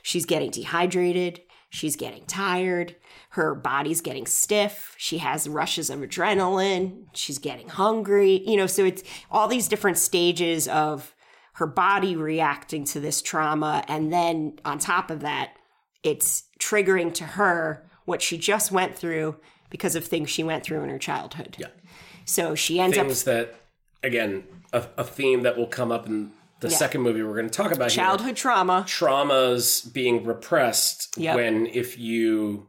she's 0.02 0.26
getting 0.26 0.50
dehydrated, 0.50 1.42
she's 1.70 1.98
getting 1.98 2.26
tired, 2.26 2.96
her 3.32 3.54
body's 3.54 4.02
getting 4.02 4.26
stiff, 4.26 4.96
she 4.98 5.20
has 5.20 5.48
rushes 5.48 5.90
of 5.90 6.00
adrenaline, 6.00 7.06
she's 7.14 7.38
getting 7.38 7.68
hungry, 7.68 8.42
you 8.48 8.58
know, 8.58 8.66
so 8.66 8.86
it's 8.86 9.04
all 9.30 9.48
these 9.48 9.68
different 9.68 9.98
stages 9.98 10.68
of 10.70 11.14
her 11.60 11.68
body 11.68 12.16
reacting 12.16 12.86
to 12.86 13.00
this 13.02 13.22
trauma. 13.22 13.84
And 13.90 14.12
then 14.14 14.60
on 14.64 14.80
top 14.80 15.12
of 15.12 15.20
that, 15.20 15.52
it's 16.04 16.44
triggering 16.60 17.14
to 17.16 17.26
her 17.26 17.86
what 18.06 18.22
she 18.22 18.38
just 18.38 18.72
went 18.72 18.96
through 18.98 19.36
because 19.70 19.96
of 19.96 20.06
things 20.06 20.30
she 20.30 20.42
went 20.44 20.64
through 20.64 20.82
in 20.84 20.90
her 20.90 20.98
childhood. 20.98 21.58
Yeah. 21.60 21.68
So 22.26 22.56
she 22.56 22.80
ends 22.80 22.98
up 22.98 23.06
things 23.08 23.24
that 23.24 23.56
again 24.04 24.44
a, 24.72 24.86
a 24.98 25.04
theme 25.04 25.42
that 25.44 25.58
will 25.58 25.68
come 25.68 25.92
up 25.92 26.08
in 26.08 26.32
the 26.62 26.70
Yeah. 26.70 26.78
second 26.78 27.02
movie 27.02 27.24
we're 27.24 27.36
going 27.36 27.50
to 27.50 27.54
talk 27.54 27.72
about 27.74 27.92
here. 27.92 28.04
childhood 28.04 28.36
trauma. 28.38 28.86
traumas 28.88 29.92
being 29.94 30.24
repressed 30.26 31.18
Yep. 31.18 31.36
when 31.36 31.66
if 31.68 31.98
you 32.00 32.68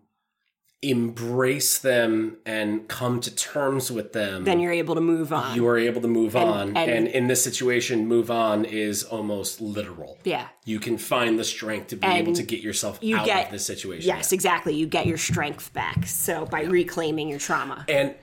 embrace 0.83 1.79
them 1.79 2.39
and 2.47 2.89
come 2.89 3.21
to 3.21 3.35
terms 3.35 3.93
with 3.93 4.15
them 4.15 4.45
Then 4.45 4.61
you're 4.61 4.73
able 4.73 4.95
to 4.95 5.01
move 5.03 5.31
on. 5.31 5.55
you 5.55 5.67
are 5.67 5.77
able 5.77 6.01
to 6.01 6.09
move 6.09 6.35
on 6.35 6.75
and- 6.75 6.91
and 6.91 7.07
in 7.07 7.27
this 7.27 7.45
situation 7.45 8.07
move 8.09 8.31
on 8.31 8.65
is 8.65 9.05
almost 9.05 9.61
literal 9.61 10.17
yeah. 10.25 10.49
you 10.65 10.81
can 10.81 10.97
find 10.97 11.39
the 11.39 11.45
strength 11.45 11.89
to 11.89 11.97
be 11.97 12.07
And 12.07 12.17
able 12.19 12.33
to 12.33 12.43
get 12.43 12.61
yourself 12.61 12.99
you 13.03 13.19
out 13.19 13.27
get- 13.27 13.47
of 13.47 13.53
this 13.53 13.67
situation 13.67 14.07
Yes, 14.09 14.33
exactly. 14.33 14.75
You 14.75 14.87
get 14.87 15.07
your 15.07 15.19
strength 15.19 15.71
back. 15.75 16.07
So 16.07 16.47
by 16.47 16.63
reclaiming 16.63 17.29
your 17.29 17.39
trauma. 17.39 17.85
and 17.87 18.15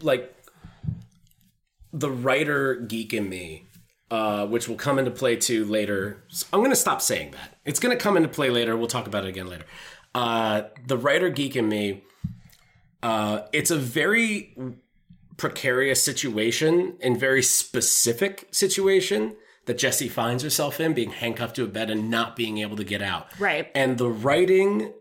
like 0.00 0.32
the 1.92 2.10
writer 2.10 2.76
geek 2.76 3.12
in 3.12 3.28
me 3.28 3.64
uh, 4.10 4.46
which 4.46 4.68
will 4.68 4.76
come 4.76 4.98
into 4.98 5.10
play 5.10 5.36
too 5.36 5.64
later 5.64 6.22
i'm 6.52 6.60
going 6.60 6.70
to 6.70 6.76
stop 6.76 7.02
saying 7.02 7.30
that 7.32 7.58
it's 7.66 7.78
going 7.80 7.94
to 7.96 8.02
come 8.02 8.16
into 8.16 8.28
play 8.28 8.48
later 8.50 8.76
we'll 8.76 8.86
talk 8.86 9.06
about 9.06 9.24
it 9.24 9.28
again 9.28 9.48
later 9.48 9.64
uh, 10.18 10.62
the 10.86 10.96
writer 10.96 11.30
geek 11.30 11.54
in 11.54 11.68
me 11.68 12.02
uh, 13.02 13.42
it's 13.52 13.70
a 13.70 13.78
very 13.78 14.56
precarious 15.36 16.02
situation 16.02 16.96
and 17.00 17.18
very 17.18 17.42
specific 17.42 18.48
situation 18.50 19.36
that 19.66 19.78
Jesse 19.78 20.08
finds 20.08 20.42
herself 20.42 20.80
in, 20.80 20.94
being 20.94 21.10
handcuffed 21.10 21.56
to 21.56 21.64
a 21.64 21.68
bed 21.68 21.90
and 21.90 22.10
not 22.10 22.34
being 22.34 22.58
able 22.58 22.76
to 22.76 22.84
get 22.84 23.02
out. 23.02 23.28
Right. 23.38 23.70
And 23.74 23.98
the 23.98 24.08
writing 24.08 24.92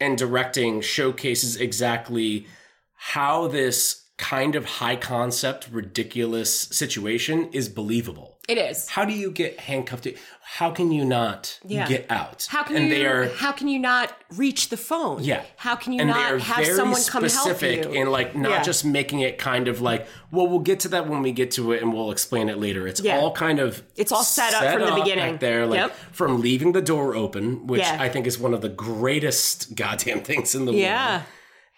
and 0.00 0.18
directing 0.18 0.80
showcases 0.80 1.56
exactly 1.56 2.46
how 2.94 3.48
this 3.48 4.04
kind 4.18 4.56
of 4.56 4.64
high 4.64 4.96
concept, 4.96 5.68
ridiculous 5.70 6.52
situation 6.52 7.48
is 7.52 7.68
believable. 7.68 8.35
It 8.48 8.58
is. 8.58 8.88
How 8.88 9.04
do 9.04 9.12
you 9.12 9.30
get 9.32 9.58
handcuffed? 9.58 10.04
To, 10.04 10.14
how 10.40 10.70
can 10.70 10.92
you 10.92 11.04
not 11.04 11.58
Yeah. 11.66 11.88
get 11.88 12.06
out? 12.10 12.46
How 12.48 12.62
can 12.62 12.76
and 12.76 12.84
you 12.86 12.94
they 12.94 13.04
are 13.06 13.28
how 13.28 13.50
can 13.50 13.66
you 13.66 13.80
not 13.80 14.16
reach 14.36 14.68
the 14.68 14.76
phone? 14.76 15.24
yeah. 15.24 15.42
How 15.56 15.74
can 15.74 15.92
you 15.92 16.00
and 16.00 16.10
not 16.10 16.40
have 16.40 16.64
someone 16.66 17.02
come 17.02 17.24
help 17.24 17.60
you? 17.62 17.68
and 17.96 18.12
like 18.12 18.36
not 18.36 18.50
Yeah. 18.50 18.62
just 18.62 18.84
making 18.84 19.20
it 19.20 19.36
kind 19.38 19.66
of 19.66 19.80
like, 19.80 20.06
well, 20.30 20.46
we'll 20.46 20.60
get 20.60 20.78
to 20.80 20.88
that 20.90 21.08
when 21.08 21.22
we 21.22 21.32
get 21.32 21.50
to 21.52 21.72
it 21.72 21.82
and 21.82 21.92
we'll 21.92 22.12
explain 22.12 22.48
it 22.48 22.58
later. 22.58 22.86
It's 22.86 23.00
Yeah. 23.00 23.18
all 23.18 23.32
kind 23.32 23.58
of 23.58 23.82
It's 23.96 24.12
all 24.12 24.22
set 24.22 24.54
up 24.54 24.72
from 24.78 24.88
the 24.94 25.02
beginning. 25.02 25.38
there, 25.38 25.66
like 25.66 25.80
Yep. 25.80 25.96
from 26.12 26.40
leaving 26.40 26.70
the 26.72 26.82
door 26.82 27.16
open, 27.16 27.66
which. 27.66 27.82
I 27.82 28.08
think 28.08 28.26
is 28.28 28.38
one 28.38 28.54
of 28.54 28.60
the 28.60 28.68
greatest 28.68 29.74
goddamn 29.74 30.20
things 30.20 30.54
in 30.54 30.66
the 30.66 30.72
world. 30.72 30.82
yeah. 30.82 31.22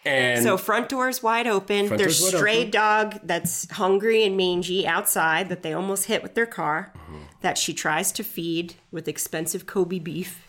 And 0.04 0.42
So 0.42 0.56
front 0.56 0.88
door's 0.88 1.22
wide 1.22 1.46
open. 1.46 1.88
Front 1.88 1.98
There's 2.00 2.24
stray 2.28 2.60
open. 2.60 2.70
dog 2.70 3.20
that's 3.24 3.70
hungry 3.72 4.24
and 4.24 4.36
mangy 4.36 4.86
outside 4.86 5.48
that 5.48 5.62
they 5.62 5.72
almost 5.72 6.06
hit 6.06 6.22
with 6.22 6.34
their 6.34 6.46
car 6.46 6.92
Mm-hmm. 6.96 7.22
that 7.40 7.56
she 7.58 7.72
tries 7.74 8.12
to 8.12 8.22
feed 8.24 8.74
with 8.90 9.08
expensive 9.08 9.66
Kobe 9.66 9.98
beef. 9.98 10.44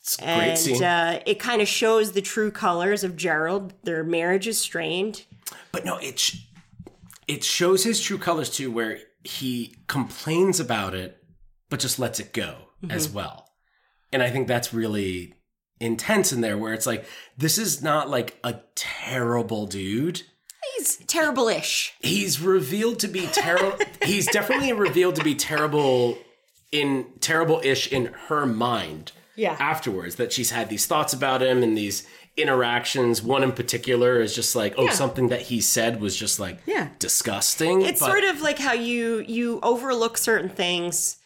It's 0.00 0.18
a 0.18 0.22
great 0.22 0.28
and 0.32 0.58
scene. 0.58 0.82
uh, 0.84 1.20
it 1.24 1.38
kind 1.38 1.62
of 1.62 1.68
shows 1.68 2.12
the 2.12 2.20
true 2.20 2.50
colors 2.50 3.04
of 3.04 3.16
Gerald. 3.16 3.72
Their 3.84 4.04
marriage 4.04 4.46
is 4.46 4.60
strained. 4.60 5.24
But 5.72 5.84
no, 5.84 5.96
it 5.98 6.18
sh- 6.18 6.38
it 7.26 7.42
shows 7.42 7.84
his 7.84 8.00
true 8.02 8.18
colors 8.18 8.50
too, 8.50 8.70
where 8.70 8.98
he 9.22 9.76
complains 9.86 10.60
about 10.60 10.94
it, 10.94 11.16
but 11.70 11.80
just 11.80 11.98
lets 11.98 12.20
it 12.20 12.32
go 12.34 12.56
as 12.90 13.08
well. 13.08 13.48
And 14.12 14.22
I 14.22 14.28
think 14.30 14.46
that's 14.46 14.74
really 14.74 15.32
intense 15.80 16.32
in 16.32 16.40
there, 16.40 16.56
where 16.58 16.72
it's 16.72 16.86
like 16.86 17.04
this 17.36 17.58
is 17.58 17.82
not 17.82 18.08
like 18.10 18.38
a 18.44 18.60
terrible 18.74 19.66
dude. 19.66 20.22
He's 20.76 20.96
terrible-ish. 20.96 21.92
He's 22.00 22.40
revealed 22.40 22.98
to 23.00 23.08
be 23.08 23.26
terrible. 23.26 23.76
he's 24.02 24.26
definitely 24.26 24.72
revealed 24.72 25.16
to 25.16 25.24
be 25.24 25.34
terrible 25.34 26.16
in 26.72 27.06
terrible-ish 27.20 27.92
in 27.92 28.06
her 28.28 28.46
mind. 28.46 29.12
Yeah. 29.36 29.56
Afterwards, 29.60 30.14
that 30.16 30.32
she's 30.32 30.50
had 30.50 30.68
these 30.70 30.86
thoughts 30.86 31.12
about 31.12 31.42
him 31.42 31.62
and 31.62 31.76
these 31.76 32.06
interactions. 32.36 33.22
One 33.22 33.42
in 33.42 33.52
particular 33.52 34.20
is 34.20 34.34
just 34.34 34.56
like, 34.56 34.74
oh, 34.78 34.84
Yeah. 34.84 34.90
something 34.92 35.28
that 35.28 35.42
he 35.42 35.60
said 35.60 36.00
was 36.00 36.16
just 36.16 36.40
like 36.40 36.60
Yeah. 36.66 36.88
disgusting. 36.98 37.82
It's 37.82 38.00
but- 38.00 38.06
sort 38.10 38.24
of 38.24 38.40
like 38.40 38.58
how 38.58 38.72
you 38.72 39.24
you 39.26 39.60
overlook 39.62 40.16
certain 40.18 40.48
things 40.48 41.16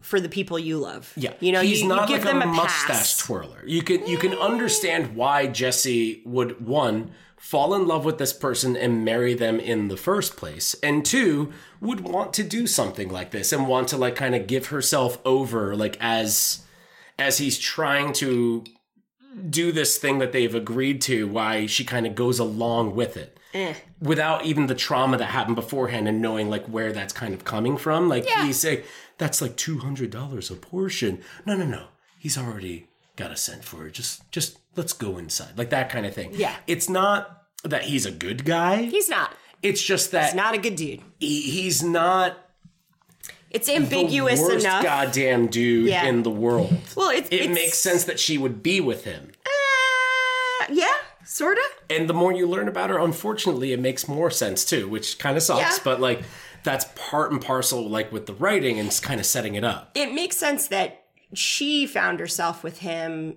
for 0.00 0.20
the 0.20 0.28
people 0.28 0.58
you 0.58 0.78
love. 0.78 1.12
Yeah, 1.16 1.32
you 1.40 1.52
know, 1.52 1.60
he's 1.62 1.82
you, 1.82 1.88
not 1.88 2.08
you 2.08 2.16
give 2.16 2.24
like 2.24 2.34
them 2.34 2.42
a, 2.42 2.50
a, 2.52 2.54
mustache 2.54 2.86
pass. 2.86 3.16
twirler. 3.18 3.62
You 3.66 3.82
can 3.82 4.06
you 4.06 4.18
can 4.18 4.34
understand 4.34 5.14
why 5.16 5.46
Jesse 5.46 6.22
would 6.24 6.64
one 6.66 7.10
fall 7.36 7.74
in 7.74 7.86
love 7.86 8.04
with 8.04 8.18
this 8.18 8.32
person 8.34 8.76
and 8.76 9.04
marry 9.04 9.32
them 9.34 9.58
in 9.58 9.88
the 9.88 9.96
first 9.96 10.36
place, 10.36 10.74
and 10.82 11.04
two 11.04 11.52
would 11.80 12.00
want 12.00 12.32
to 12.34 12.42
do 12.42 12.66
something 12.66 13.08
like 13.08 13.30
this 13.30 13.52
and 13.52 13.66
want 13.66 13.88
to 13.88 13.96
like 13.96 14.14
kind 14.14 14.34
of 14.34 14.46
give 14.46 14.66
herself 14.66 15.18
over 15.24 15.74
like 15.76 15.96
as 16.00 16.62
as 17.18 17.38
he's 17.38 17.58
trying 17.58 18.12
to 18.12 18.64
do 19.48 19.70
this 19.72 19.96
thing 19.98 20.18
that 20.18 20.32
they've 20.32 20.54
agreed 20.54 21.00
to. 21.02 21.26
Why 21.28 21.66
she 21.66 21.84
kind 21.84 22.06
of 22.06 22.14
goes 22.14 22.38
along 22.38 22.94
with 22.96 23.16
it 23.16 23.38
Eh. 23.54 23.74
without 24.00 24.44
even 24.44 24.66
the 24.66 24.74
trauma 24.74 25.16
that 25.16 25.26
happened 25.26 25.56
beforehand 25.56 26.08
and 26.08 26.20
knowing 26.22 26.48
like 26.50 26.66
where 26.66 26.92
that's 26.92 27.12
kind 27.12 27.34
of 27.34 27.44
coming 27.44 27.76
from. 27.76 28.08
Like 28.08 28.26
Yeah. 28.28 28.44
he's 28.44 28.58
saying, 28.58 28.82
that's 29.20 29.40
like 29.40 29.54
two 29.56 29.78
hundred 29.78 30.10
dollars 30.10 30.50
a 30.50 30.54
portion. 30.56 31.20
No, 31.46 31.54
no, 31.56 31.64
no. 31.64 31.84
He's 32.18 32.36
already 32.36 32.88
got 33.16 33.30
a 33.30 33.36
cent 33.36 33.64
for 33.64 33.86
it. 33.86 33.92
Just 33.94 34.28
just 34.32 34.58
let's 34.76 34.92
go 34.92 35.18
inside. 35.18 35.56
Like 35.56 35.70
that 35.70 35.90
kind 35.90 36.06
of 36.06 36.14
thing. 36.14 36.30
Yeah. 36.34 36.56
It's 36.66 36.88
not 36.88 37.44
that 37.62 37.84
he's 37.84 38.06
a 38.06 38.10
good 38.10 38.44
guy. 38.44 38.82
He's 38.82 39.08
not. 39.08 39.34
It's 39.62 39.82
just 39.82 40.10
that 40.12 40.26
He's 40.26 40.34
not 40.34 40.54
a 40.54 40.58
good 40.58 40.74
dude. 40.76 41.02
he, 41.18 41.42
he's 41.42 41.82
not 41.82 42.38
It's 43.50 43.66
the 43.66 43.76
ambiguous 43.76 44.40
worst 44.40 44.64
enough. 44.64 44.82
goddamn 44.82 45.48
dude 45.48 45.88
Yeah. 45.90 46.06
in 46.06 46.22
the 46.22 46.30
world. 46.30 46.74
Well, 46.96 47.10
it's, 47.10 47.28
It 47.28 47.42
it's, 47.42 47.54
makes 47.54 47.76
sense 47.78 48.04
that 48.04 48.18
she 48.18 48.38
would 48.38 48.62
be 48.62 48.80
with 48.80 49.04
him. 49.04 49.32
Uh, 49.44 50.66
yeah, 50.72 50.86
sort 51.26 51.58
of. 51.58 51.64
And 51.90 52.08
the 52.08 52.14
more 52.14 52.32
you 52.32 52.46
learn 52.46 52.68
about 52.68 52.88
her, 52.90 52.98
unfortunately, 52.98 53.72
it 53.74 53.80
makes 53.80 54.08
more 54.08 54.30
sense 54.30 54.64
too, 54.64 54.88
which 54.88 55.18
kind 55.18 55.36
of 55.36 55.42
sucks. 55.42 55.60
Yeah. 55.76 55.82
But 55.84 56.00
like, 56.00 56.22
that's 56.62 56.86
part 56.94 57.32
and 57.32 57.40
parcel, 57.40 57.88
like 57.88 58.12
with 58.12 58.26
the 58.26 58.34
writing 58.34 58.78
and 58.78 58.88
it's 58.88 59.00
kind 59.00 59.20
of 59.20 59.26
setting 59.26 59.54
it 59.54 59.64
up. 59.64 59.92
It 59.94 60.12
makes 60.12 60.36
sense 60.36 60.68
that 60.68 61.04
she 61.34 61.86
found 61.86 62.20
herself 62.20 62.62
with 62.62 62.78
him 62.78 63.36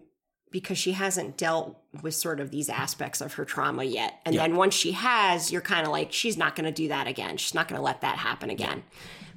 because 0.52 0.78
she 0.78 0.92
hasn't 0.92 1.36
dealt 1.36 1.78
with 2.02 2.14
sort 2.14 2.40
of 2.40 2.52
these 2.52 2.70
aspects 2.70 3.22
of 3.22 3.34
her 3.34 3.46
trauma 3.46 3.84
yet. 3.84 4.20
And 4.24 4.38
then 4.38 4.56
once 4.56 4.76
she 4.76 4.92
has, 4.92 5.52
you're 5.52 5.62
kind 5.62 5.86
of 5.86 5.92
like, 5.92 6.14
she's 6.14 6.38
not 6.38 6.56
going 6.56 6.66
to 6.66 6.72
do 6.72 6.90
that 6.90 7.08
again. 7.08 7.38
She's 7.38 7.56
not 7.56 7.68
going 7.68 7.80
to 7.80 7.84
let 7.84 8.02
that 8.02 8.18
happen 8.20 8.52
again. 8.52 8.84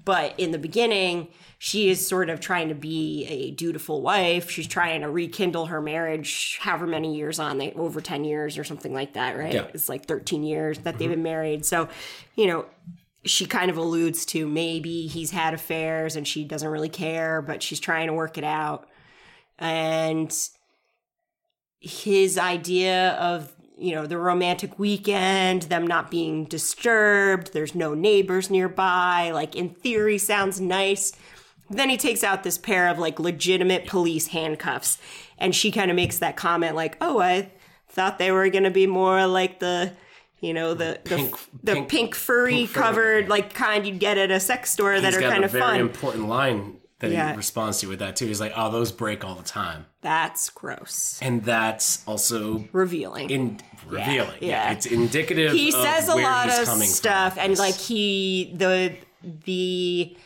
But 0.05 0.38
in 0.38 0.53
the 0.53 0.59
beginning, 0.59 1.29
she 1.59 1.88
is 1.88 2.07
sort 2.07 2.29
of 2.29 2.38
trying 2.38 2.68
to 2.68 2.75
be 2.75 3.25
a 3.27 3.51
dutiful 3.51 4.03
wife. 4.03 4.51
She's 4.51 4.68
trying 4.68 5.01
to 5.01 5.11
rekindle 5.11 5.66
her 5.66 5.81
marriage, 5.81 6.59
however 6.61 6.87
many 6.87 7.16
years 7.16 7.38
on, 7.38 7.59
they 7.59 7.72
over 7.72 8.01
10 8.01 8.25
years 8.25 8.59
or 8.59 8.62
something 8.62 8.92
like 8.92 9.14
that, 9.14 9.37
right? 9.37 9.55
Yeah. 9.55 9.66
It's 9.75 9.88
like 9.88 10.07
13 10.07 10.44
years 10.44 10.79
that 10.81 10.99
they've 10.99 11.09
mm-hmm. 11.09 11.14
been 11.14 11.22
married. 11.22 11.64
So, 11.64 11.88
you 12.37 12.46
know, 12.46 12.66
she 13.24 13.46
kind 13.46 13.70
of 13.70 13.76
alludes 13.76 14.24
to 14.26 14.46
maybe 14.46 15.07
he's 15.07 15.31
had 15.31 15.55
affairs 15.55 16.16
and 16.16 16.26
she 16.26 16.44
doesn't 16.44 16.68
really 16.68 16.88
care, 16.88 17.42
but 17.42 17.62
she's 17.62 17.81
trying 17.81 18.07
to 18.07 18.12
work 18.12 18.38
it 18.38 18.44
out. 18.44 18.88
And 19.59 20.35
his 21.81 22.38
idea 22.38 23.12
of, 23.14 23.52
you 23.79 23.94
know, 23.94 24.07
the 24.07 24.18
romantic 24.18 24.79
weekend, 24.79 25.62
them 25.62 25.87
not 25.87 26.11
being 26.11 26.44
disturbed, 26.44 27.52
there's 27.52 27.74
no 27.74 27.94
neighbors 27.94 28.50
nearby, 28.50 29.31
like 29.33 29.57
in 29.57 29.70
theory 29.70 30.18
sounds 30.18 30.61
nice. 30.61 31.12
Then 31.68 31.90
he 31.90 31.96
takes 31.96 32.22
out 32.22 32.44
this 32.44 32.59
pair 32.59 32.88
of 32.88 32.98
like 32.98 33.18
legitimate 33.18 33.87
police 33.87 34.29
handcuffs 34.29 34.98
and 35.38 35.55
she 35.55 35.70
kind 35.70 35.90
of 35.90 35.96
makes 35.96 36.18
that 36.18 36.37
comment 36.37 36.74
like, 36.74 36.96
"Oh, 37.00 37.20
I 37.20 37.50
thought 37.88 38.18
they 38.18 38.31
were 38.31 38.48
going 38.48 38.64
to 38.64 38.70
be 38.70 38.87
more 38.87 39.26
like 39.26 39.59
the 39.59 39.92
you 40.40 40.53
know 40.55 40.75
the 40.75 41.01
the 41.05 41.16
Pink- 41.16 41.37
the 41.62 41.72
pink- 41.75 41.88
pink, 41.88 42.14
furry 42.14 42.53
pink 42.55 42.72
covered 42.75 43.29
like 43.29 43.55
kind 43.55 43.87
you'd 43.87 43.99
get 43.99 44.18
at 44.18 44.31
a 44.31 44.40
sex 44.40 44.70
store 44.70 45.01
that 45.01 45.14
are 45.14 45.20
kind 45.20 45.42
a 45.42 45.46
of 45.46 45.51
very 45.53 45.62
fun. 45.64 45.81
important 45.81 46.29
line 46.29 46.77
that 46.99 47.11
Yeah. 47.11 47.31
he 47.33 47.37
responds 47.37 47.79
to 47.81 47.88
with 47.88 47.99
that 47.99 48.16
too. 48.16 48.27
He's 48.27 48.40
like, 48.40 48.53
"Oh, 48.57 48.70
those 48.70 48.90
break 48.90 49.22
all 49.25 49.35
the 49.35 49.42
time," 49.42 49.85
That's 50.01 50.49
gross. 50.51 51.18
and 51.20 51.44
that's 51.44 52.03
also 52.07 52.64
Revealing. 52.72 53.29
in 53.31 53.61
revealing. 53.87 54.38
yeah. 54.40 54.72
it's 54.72 54.87
indicative. 54.87 55.53
he 55.53 55.70
says 55.70 56.09
a 56.09 56.14
lot 56.14 56.49
of 56.49 56.66
stuff 56.85 57.35
from. 57.35 57.42
and 57.44 57.59
like 57.59 57.75
he 57.75 58.53
the 58.57 58.94
the 59.22 60.16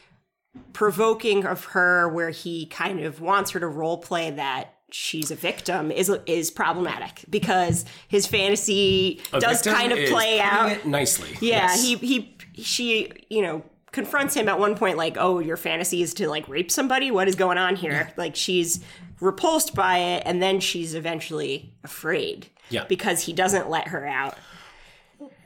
provoking 0.72 1.44
of 1.46 1.64
her 1.66 2.08
where 2.08 2.30
he 2.30 2.66
kind 2.66 3.00
of 3.00 3.20
wants 3.20 3.50
her 3.52 3.60
to 3.60 3.66
role 3.68 3.98
play 3.98 4.30
that 4.30 4.74
she's 4.92 5.30
a 5.30 5.34
victim 5.36 5.90
is 5.90 6.08
is 6.26 6.50
problematic 6.50 7.24
because 7.30 7.84
his 8.08 8.26
fantasy 8.26 9.20
A 9.32 9.40
does 9.40 9.62
kind 9.62 9.92
of 9.92 9.98
play 10.08 10.40
out 10.40 10.84
nicely. 10.86 11.30
Yeah, 11.40 11.66
Yes. 11.66 11.82
he 11.82 11.94
he 11.96 12.36
she 12.54 13.12
you 13.28 13.42
know 13.42 13.62
confronts 13.92 14.34
him 14.34 14.48
at 14.48 14.58
one 14.58 14.76
point 14.76 14.96
like, 14.96 15.16
"Oh, 15.18 15.38
your 15.40 15.56
fantasy 15.56 16.02
is 16.02 16.14
to 16.14 16.28
like 16.28 16.48
rape 16.48 16.70
somebody. 16.70 17.10
What 17.10 17.28
is 17.28 17.34
going 17.34 17.58
on 17.58 17.76
here?" 17.76 18.12
Like 18.16 18.36
she's 18.36 18.80
repulsed 19.20 19.74
by 19.74 19.98
it, 19.98 20.22
and 20.26 20.42
then 20.42 20.60
she's 20.60 20.94
eventually 20.94 21.74
afraid. 21.84 22.48
Yeah. 22.70 22.84
because 22.88 23.22
he 23.22 23.32
doesn't 23.32 23.68
let 23.68 23.88
her 23.88 24.06
out. 24.06 24.38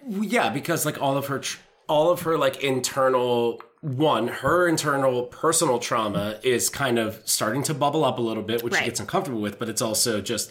Yeah, 0.06 0.50
because 0.50 0.84
like 0.84 1.00
all 1.00 1.16
of 1.16 1.26
her, 1.28 1.38
tr- 1.38 1.58
all 1.88 2.10
of 2.10 2.22
her 2.22 2.36
like 2.36 2.62
internal 2.62 3.62
one, 3.84 4.28
her 4.28 4.66
internal 4.66 5.24
personal 5.24 5.78
trauma 5.78 6.38
is 6.42 6.70
kind 6.70 6.98
of 6.98 7.20
starting 7.26 7.62
to 7.64 7.74
bubble 7.74 8.04
up 8.04 8.18
a 8.18 8.22
little 8.22 8.42
bit, 8.42 8.62
which 8.62 8.72
Right. 8.72 8.80
she 8.80 8.86
gets 8.86 9.00
uncomfortable 9.00 9.40
with. 9.42 9.58
But 9.58 9.68
it's 9.68 9.82
also 9.82 10.20
just 10.22 10.50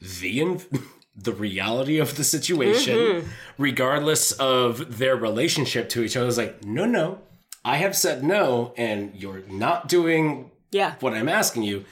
the 0.00 0.40
in- 0.40 0.62
the 1.16 1.32
reality 1.32 1.98
of 1.98 2.16
the 2.16 2.24
situation, 2.24 2.96
Mm-hmm. 2.96 3.28
regardless 3.58 4.32
of 4.32 4.96
their 4.98 5.14
relationship 5.16 5.88
to 5.90 6.02
each 6.02 6.16
other. 6.16 6.26
Is 6.28 6.38
like, 6.38 6.64
no, 6.64 6.86
no, 6.86 7.18
I 7.64 7.76
have 7.76 7.94
said 7.94 8.24
no, 8.24 8.72
and 8.78 9.14
you're 9.14 9.42
not 9.48 9.86
doing 9.88 10.50
Yeah, 10.72 10.94
what 11.00 11.12
I'm 11.12 11.28
asking 11.28 11.64
you. 11.64 11.84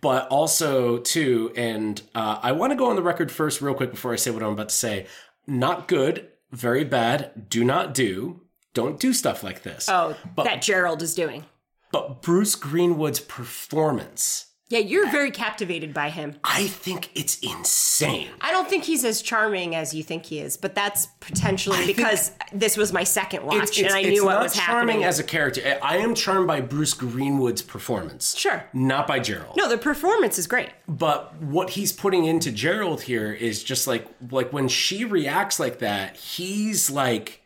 But 0.00 0.26
also, 0.28 0.98
too, 0.98 1.52
and 1.56 2.02
uh, 2.14 2.40
I 2.42 2.52
want 2.52 2.72
to 2.72 2.76
go 2.76 2.90
on 2.90 2.96
the 2.96 3.02
record 3.02 3.30
first, 3.30 3.62
real 3.62 3.74
quick, 3.74 3.92
before 3.92 4.12
I 4.12 4.16
say 4.16 4.30
what 4.32 4.42
I'm 4.42 4.52
about 4.52 4.68
to 4.70 4.74
say. 4.74 5.06
Not 5.46 5.86
good, 5.88 6.28
very 6.50 6.84
bad, 6.84 7.48
do 7.48 7.64
not 7.64 7.94
do. 7.94 8.40
Don't 8.78 9.00
do 9.00 9.12
stuff 9.12 9.42
like 9.42 9.64
this. 9.64 9.88
oh, 9.88 10.14
But- 10.36 10.44
that 10.44 10.62
Gerald 10.62 11.02
is 11.02 11.12
doing. 11.12 11.44
But 11.90 12.22
Bruce 12.22 12.54
Greenwood's 12.54 13.18
performance, 13.18 14.44
Yeah, 14.70 14.80
you're 14.80 15.10
very 15.10 15.30
captivated 15.30 15.92
by 15.94 16.10
him. 16.10 16.36
I 16.44 16.66
think 16.66 17.08
it's 17.14 17.38
insane. 17.40 18.28
I 18.40 18.50
don't 18.52 18.68
think 18.68 18.84
he's 18.84 19.02
as 19.04 19.20
charming 19.22 19.74
as 19.74 19.94
you 19.94 20.02
think 20.04 20.26
he 20.26 20.38
is, 20.40 20.56
but 20.58 20.74
that's 20.76 21.06
potentially 21.20 21.78
think- 21.78 21.96
because 21.96 22.32
this 22.52 22.76
was 22.76 22.92
my 22.92 23.02
second 23.02 23.44
watch 23.46 23.62
It's, 23.62 23.78
and 23.78 23.86
it's, 23.86 23.94
I 23.94 24.02
knew 24.02 24.26
what 24.26 24.40
was 24.42 24.52
charming 24.54 24.88
happening. 25.00 25.04
as 25.04 25.18
a 25.18 25.24
character. 25.24 25.62
I 25.82 25.94
I 25.94 25.96
am 26.02 26.14
charmed 26.14 26.46
by 26.46 26.60
Bruce 26.60 26.92
Greenwood's 26.94 27.62
performance. 27.62 28.36
Sure. 28.36 28.62
Not 28.74 29.06
by 29.08 29.18
Gerald. 29.18 29.56
no, 29.56 29.68
the 29.68 29.78
performance 29.78 30.38
is 30.38 30.46
great. 30.46 30.68
But 30.86 31.34
what 31.42 31.70
he's 31.70 31.92
putting 31.92 32.26
into 32.26 32.52
Gerald 32.52 33.00
here 33.02 33.32
is 33.32 33.64
just 33.64 33.86
like 33.88 34.06
like 34.30 34.52
when 34.52 34.68
she 34.68 35.04
reacts 35.04 35.58
like 35.58 35.78
that, 35.80 36.16
he's 36.18 36.90
like, 36.90 37.40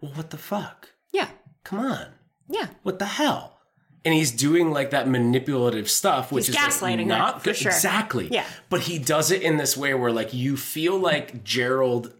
"Well, 0.00 0.12
what 0.14 0.30
the 0.30 0.38
fuck? 0.38 0.90
Yeah, 1.12 1.28
Come 1.64 1.80
on, 1.80 2.06
yeah. 2.48 2.68
what 2.82 2.98
the 2.98 3.06
hell?" 3.06 3.60
And 4.04 4.14
he's 4.14 4.30
doing 4.30 4.70
like 4.70 4.90
that 4.90 5.08
manipulative 5.08 5.90
stuff, 5.90 6.30
which 6.30 6.46
He's 6.46 6.54
is 6.54 6.62
like, 6.80 6.94
gaslighting 6.98 6.98
her, 7.10 7.18
not 7.18 7.42
for 7.42 7.52
sure. 7.52 7.72
Exactly. 7.72 8.28
Yeah. 8.30 8.44
But 8.70 8.82
he 8.82 9.00
does 9.00 9.32
it 9.32 9.42
in 9.42 9.56
this 9.56 9.76
way 9.76 9.94
where 9.94 10.12
like 10.12 10.32
you 10.32 10.56
feel 10.56 10.96
like 10.96 11.42
Gerald 11.42 12.14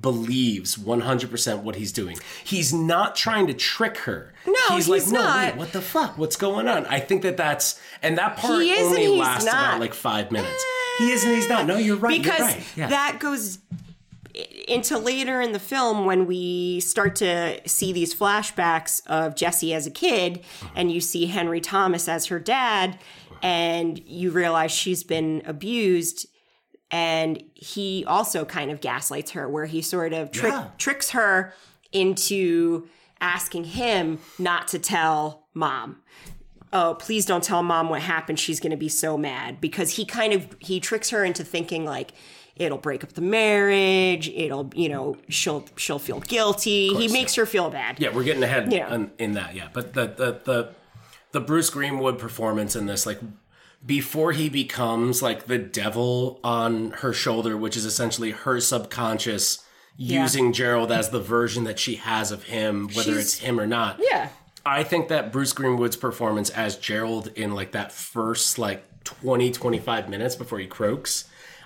believes 0.00 0.76
100% 0.76 1.62
what 1.62 1.74
he's 1.76 1.92
doing. 1.92 2.16
He's 2.44 2.72
not 2.72 3.14
trying 3.16 3.46
to 3.48 3.54
trick 3.54 3.98
her. 3.98 4.32
No, 4.46 4.52
he's, 4.70 4.88
like, 4.88 5.02
he's 5.02 5.12
no, 5.12 5.20
not. 5.20 5.46
wait, 5.46 5.56
what 5.56 5.72
the 5.72 5.82
fuck? 5.82 6.16
What's 6.16 6.36
going 6.36 6.68
on? 6.68 6.86
I 6.86 7.00
think 7.00 7.22
that 7.22 7.36
that's 7.36 7.80
and 8.02 8.16
that 8.18 8.36
part 8.36 8.54
only 8.54 9.08
lasts 9.08 9.44
not. 9.44 9.54
about 9.54 9.80
like 9.80 9.94
five 9.94 10.30
minutes. 10.30 10.64
He 10.98 11.10
is 11.10 11.24
and 11.24 11.34
he's 11.34 11.48
not. 11.48 11.66
No, 11.66 11.76
you're 11.76 11.96
right. 11.96 12.22
because 12.22 12.38
you're 12.38 12.48
right. 12.48 12.66
Yeah. 12.76 12.88
that 12.88 13.18
goes 13.18 13.58
into 14.66 14.96
later 14.98 15.40
in 15.40 15.52
the 15.52 15.58
film 15.58 16.06
when 16.06 16.26
we 16.26 16.80
start 16.80 17.16
to 17.16 17.60
see 17.68 17.92
these 17.92 18.14
flashbacks 18.14 19.06
of 19.06 19.34
Jesse 19.36 19.74
as 19.74 19.86
a 19.86 19.90
kid 19.90 20.42
and 20.74 20.90
you 20.90 21.00
see 21.00 21.26
Henry 21.26 21.60
Thomas 21.60 22.08
as 22.08 22.26
her 22.26 22.38
dad 22.38 22.98
and 23.42 23.98
you 24.06 24.30
realize 24.30 24.70
she's 24.72 25.04
been 25.04 25.42
abused 25.44 26.26
and 26.90 27.42
he 27.54 28.04
also 28.06 28.44
kind 28.44 28.70
of 28.70 28.80
gaslights 28.80 29.32
her 29.32 29.48
where 29.48 29.66
he 29.66 29.82
sort 29.82 30.12
of 30.12 30.30
trick, 30.30 30.52
Yeah. 30.52 30.68
tricks 30.78 31.10
her 31.10 31.52
into 31.90 32.88
asking 33.20 33.64
him 33.64 34.18
not 34.38 34.68
to 34.68 34.78
tell 34.78 35.46
mom 35.54 35.98
oh 36.72 36.96
please 36.98 37.26
don't 37.26 37.44
tell 37.44 37.62
mom 37.62 37.90
what 37.90 38.00
happened 38.00 38.38
she's 38.38 38.60
going 38.60 38.70
to 38.70 38.76
be 38.78 38.88
so 38.88 39.18
mad 39.18 39.60
because 39.60 39.90
he 39.96 40.04
kind 40.06 40.32
of 40.32 40.56
he 40.58 40.80
tricks 40.80 41.10
her 41.10 41.22
into 41.22 41.44
thinking 41.44 41.84
like 41.84 42.12
it'll 42.56 42.78
break 42.78 43.02
up 43.02 43.12
the 43.14 43.20
marriage 43.22 44.28
it'll 44.28 44.70
you 44.74 44.88
know 44.88 45.16
she'll 45.28 45.64
she'll 45.76 45.98
feel 45.98 46.20
guilty 46.20 46.88
he 46.94 47.08
makes 47.08 47.34
her 47.34 47.46
feel 47.46 47.70
bad 47.70 47.98
Yeah, 47.98 48.10
we're 48.14 48.24
getting 48.24 48.42
ahead 48.42 48.72
Yeah. 48.72 48.94
in, 48.94 49.10
in 49.18 49.32
that. 49.34 49.54
Yeah, 49.54 49.68
but 49.72 49.94
the 49.94 50.06
the 50.06 50.40
the 50.44 50.68
the 51.32 51.40
Bruce 51.40 51.70
Greenwood 51.70 52.18
performance 52.18 52.76
in 52.76 52.84
this, 52.86 53.06
like 53.06 53.18
before 53.84 54.32
he 54.32 54.48
becomes 54.50 55.22
like 55.22 55.46
the 55.46 55.56
devil 55.58 56.38
on 56.44 56.90
her 57.02 57.12
shoulder, 57.14 57.56
which 57.56 57.76
is 57.76 57.84
essentially 57.86 58.30
her 58.32 58.60
subconscious 58.60 59.64
using 59.96 60.52
Gerald 60.52 60.92
as 60.92 61.08
the 61.10 61.20
version 61.20 61.64
that 61.64 61.78
she 61.78 61.96
has 61.96 62.30
of 62.32 62.44
him, 62.44 62.88
whether 62.88 63.12
She's- 63.12 63.18
it's 63.24 63.38
him 63.38 63.58
or 63.58 63.66
not. 63.66 63.98
yeah 64.00 64.28
I 64.64 64.84
think 64.84 65.08
that 65.08 65.32
Bruce 65.32 65.52
Greenwood's 65.52 65.96
performance 65.96 66.48
as 66.50 66.76
Gerald 66.76 67.28
in 67.34 67.52
like 67.54 67.72
that 67.72 67.90
first 67.92 68.58
like 68.58 68.84
20 69.04 69.50
25 69.50 70.08
minutes 70.08 70.36
before 70.36 70.60
he 70.60 70.66
croaks, 70.66 71.24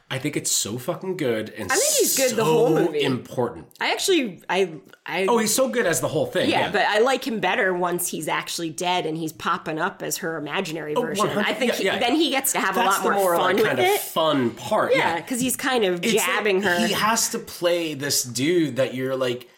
I 0.08 0.18
think 0.20 0.36
it's 0.36 0.52
so 0.52 0.78
fucking 0.78 1.16
good 1.16 1.50
and 1.50 1.70
I 1.70 1.74
think 1.74 1.94
he's 1.98 2.16
good 2.16 2.36
the 2.36 2.44
whole 2.44 2.70
movie. 2.70 3.02
important. 3.02 3.66
i 3.80 3.90
actually 3.90 4.40
i 4.48 4.72
i 5.04 5.26
Oh, 5.28 5.38
he's 5.38 5.52
so 5.52 5.68
good 5.68 5.84
as 5.84 6.00
the 6.00 6.06
whole 6.06 6.26
thing. 6.26 6.48
yeah, 6.48 6.60
Yeah, 6.66 6.70
but 6.72 6.82
I 6.82 7.00
like 7.00 7.26
him 7.26 7.40
better 7.40 7.74
once 7.74 8.06
he's 8.08 8.28
actually 8.28 8.70
dead 8.70 9.04
and 9.04 9.16
he's 9.16 9.32
popping 9.32 9.80
up 9.80 10.02
as 10.04 10.18
her 10.18 10.36
imaginary 10.36 10.94
oh, 10.94 11.00
version. 11.02 11.26
100 11.26 11.44
I 11.50 11.54
think 11.54 11.72
yeah, 11.72 11.76
he- 11.78 11.84
yeah. 11.86 11.98
then 11.98 12.14
he 12.14 12.30
gets 12.30 12.52
to 12.52 12.60
have 12.60 12.76
a 12.76 12.84
lot 12.84 13.02
more, 13.02 13.14
more 13.14 13.36
fun 13.36 13.56
like, 13.56 13.64
kind 13.64 13.78
with 13.78 13.88
of 13.88 13.94
it. 13.94 14.00
fun 14.00 14.50
part. 14.52 14.94
Yeah, 14.94 15.16
because 15.16 15.40
he's 15.40 15.56
kind 15.56 15.84
of 15.84 16.04
It's 16.04 16.12
jabbing 16.12 16.62
like 16.62 16.78
her. 16.78 16.86
He 16.86 16.92
has 16.92 17.28
to 17.30 17.40
play 17.40 17.94
this 17.94 18.22
dude 18.22 18.76
that 18.76 18.94
you're 18.94 19.16
like 19.16 19.48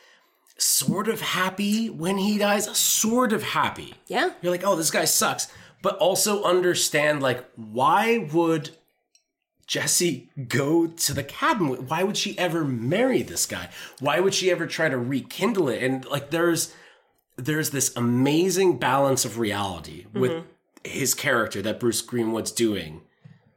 sort 0.56 1.08
of 1.08 1.20
happy 1.20 1.88
when 1.90 2.16
he 2.18 2.38
dies, 2.38 2.74
sort 2.76 3.32
of 3.34 3.42
happy. 3.42 3.94
yeah, 4.06 4.30
You're 4.42 4.50
like, 4.50 4.64
oh, 4.64 4.76
this 4.76 4.90
guy 4.90 5.04
sucks. 5.04 5.48
But 5.82 5.96
also 5.98 6.42
understand, 6.42 7.22
like, 7.22 7.44
why 7.54 8.26
would 8.32 8.70
Jesse 9.68 10.28
go 10.48 10.86
to 10.88 11.12
the 11.14 11.22
cabin? 11.22 11.68
Why 11.86 12.02
would 12.02 12.16
she 12.16 12.36
ever 12.38 12.64
marry 12.64 13.22
this 13.22 13.46
guy? 13.46 13.68
Why 14.00 14.18
would 14.18 14.34
she 14.34 14.50
ever 14.50 14.66
try 14.66 14.88
to 14.88 14.98
rekindle 14.98 15.68
it? 15.68 15.82
And 15.82 16.04
like, 16.06 16.30
there's 16.30 16.74
there's 17.36 17.70
this 17.70 17.94
amazing 17.96 18.78
balance 18.78 19.24
of 19.24 19.38
reality 19.38 20.06
with 20.12 20.32
Mm-hmm. 20.32 20.46
his 20.84 21.14
character 21.14 21.62
that 21.62 21.78
Bruce 21.78 22.00
Greenwood's 22.00 22.50
doing 22.50 23.02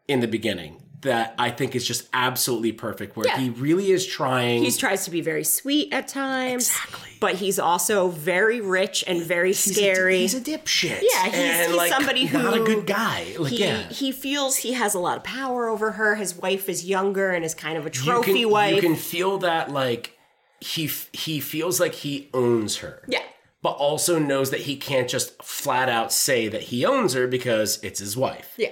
in 0.08 0.19
the 0.19 0.28
beginning 0.28 0.81
that 1.01 1.33
I 1.39 1.49
think 1.49 1.75
is 1.75 1.85
just 1.87 2.07
absolutely 2.13 2.71
perfect. 2.73 3.15
Where 3.17 3.25
Yeah. 3.27 3.37
he 3.39 3.49
really 3.49 3.91
is 3.91 4.05
trying. 4.05 4.63
he 4.63 4.71
tries 4.71 5.05
to 5.05 5.11
be 5.11 5.21
very 5.21 5.43
sweet 5.43 5.91
at 5.91 6.07
times, 6.07 6.67
Exactly. 6.69 7.09
but 7.19 7.35
he's 7.35 7.57
also 7.57 8.09
very 8.09 8.61
rich 8.61 9.03
and 9.07 9.21
very 9.23 9.49
he's 9.49 9.67
a- 9.67 9.73
scary. 9.73 10.19
he's 10.19 10.35
a, 10.35 10.41
dipshit. 10.41 11.01
Yeah, 11.01 11.23
he's- 11.25 11.33
and, 11.35 11.67
he's 11.69 11.75
like, 11.77 11.91
somebody 11.91 12.29
not 12.29 12.55
a 12.55 12.63
good 12.63 12.85
guy. 12.85 13.35
Like, 13.39 13.51
he, 13.51 13.59
yeah. 13.61 13.89
he 13.89 14.11
feels 14.11 14.57
he 14.57 14.73
has 14.73 14.93
a 14.93 14.99
lot 14.99 15.17
of 15.17 15.23
power 15.23 15.67
over 15.67 15.91
her. 15.93 16.15
His 16.15 16.35
wife 16.35 16.69
is 16.69 16.85
younger 16.85 17.31
and 17.31 17.43
is 17.43 17.55
kind 17.55 17.77
of 17.77 17.85
a 17.85 17.89
you 17.89 17.91
trophy 17.93 18.41
can, 18.43 18.49
wife. 18.51 18.75
You 18.75 18.81
can 18.81 18.95
feel 18.95 19.39
that 19.39 19.71
like 19.71 20.17
he 20.59 20.87
he 21.13 21.39
feels 21.39 21.79
like 21.79 21.95
he 21.95 22.29
owns 22.33 22.77
her. 22.77 23.01
yeah, 23.07 23.23
But 23.63 23.71
also 23.71 24.19
knows 24.19 24.51
that 24.51 24.59
he 24.61 24.75
can't 24.75 25.09
just 25.09 25.41
flat 25.41 25.89
out 25.89 26.13
say 26.13 26.47
that 26.47 26.61
he 26.61 26.85
owns 26.85 27.13
her 27.13 27.25
because 27.25 27.79
it's 27.83 27.99
his 27.99 28.15
wife. 28.15 28.53
yeah, 28.57 28.69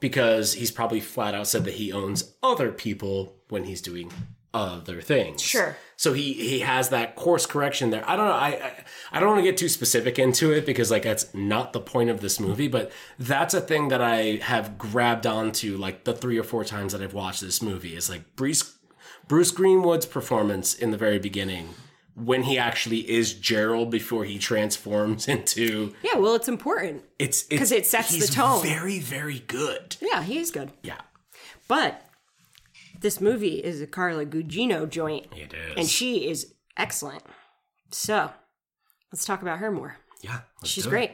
Because 0.00 0.54
he's 0.54 0.70
probably 0.70 1.00
flat 1.00 1.34
out 1.34 1.46
said 1.46 1.64
that 1.64 1.74
he 1.74 1.92
owns 1.92 2.34
other 2.42 2.72
people 2.72 3.36
when 3.48 3.64
he's 3.64 3.82
doing 3.82 4.10
other 4.52 5.00
things. 5.00 5.40
Sure. 5.42 5.76
So 5.96 6.12
he 6.12 6.32
he 6.32 6.60
has 6.60 6.88
that 6.88 7.14
course 7.14 7.46
correction 7.46 7.90
there. 7.90 8.02
I 8.08 8.16
don't 8.16 8.26
know. 8.26 8.32
I 8.32 8.48
I, 8.48 8.84
I 9.12 9.20
don't 9.20 9.28
want 9.28 9.38
to 9.40 9.44
get 9.44 9.56
too 9.56 9.68
specific 9.68 10.18
into 10.18 10.52
it 10.52 10.66
because 10.66 10.90
like 10.90 11.02
that's 11.02 11.32
not 11.34 11.72
the 11.72 11.80
point 11.80 12.10
of 12.10 12.20
this 12.20 12.40
movie. 12.40 12.68
But 12.68 12.90
that's 13.18 13.54
a 13.54 13.60
thing 13.60 13.88
that 13.88 14.00
I 14.00 14.40
have 14.42 14.78
grabbed 14.78 15.26
onto 15.26 15.76
like 15.76 16.04
the 16.04 16.14
three 16.14 16.38
or 16.38 16.42
four 16.42 16.64
times 16.64 16.92
that 16.92 17.02
I've 17.02 17.14
watched 17.14 17.42
this 17.42 17.62
movie 17.62 17.94
is 17.94 18.08
like 18.10 18.34
Bruce 18.34 18.78
Bruce 19.28 19.50
Greenwood's 19.52 20.06
performance 20.06 20.74
in 20.74 20.90
the 20.90 20.96
very 20.96 21.18
beginning 21.18 21.74
when 22.24 22.42
he 22.44 22.58
actually 22.58 23.08
is 23.10 23.32
Gerald 23.34 23.90
before 23.90 24.24
he 24.24 24.38
transforms 24.38 25.26
into 25.34 25.94
yeah. 26.02 26.16
Well, 26.16 26.34
it's 26.34 26.48
important. 26.48 27.04
It's 27.18 27.42
because 27.42 27.72
it 27.72 27.86
sets 27.86 28.16
the 28.16 28.26
tone. 28.32 28.62
Very 28.62 28.98
very 28.98 29.40
good. 29.40 29.96
Yeah, 30.00 30.22
he 30.22 30.38
is 30.38 30.50
good. 30.50 30.70
Yeah, 30.82 31.00
But 31.68 32.02
this 33.00 33.20
movie 33.20 33.56
is 33.64 33.80
a 33.80 33.86
Carla 33.86 34.26
Gugino 34.26 34.88
joint, 34.88 35.26
it 35.34 35.52
is. 35.54 35.74
and 35.76 35.88
she 35.88 36.28
is 36.28 36.54
excellent. 36.76 37.22
So 37.90 38.30
let's 39.12 39.24
talk 39.24 39.42
about 39.42 39.58
her 39.58 39.70
more. 39.70 39.96
yeah, 40.22 40.40
let's 40.60 40.70
She's 40.70 40.84
do 40.84 40.90
it. 40.90 40.92
great. 40.92 41.10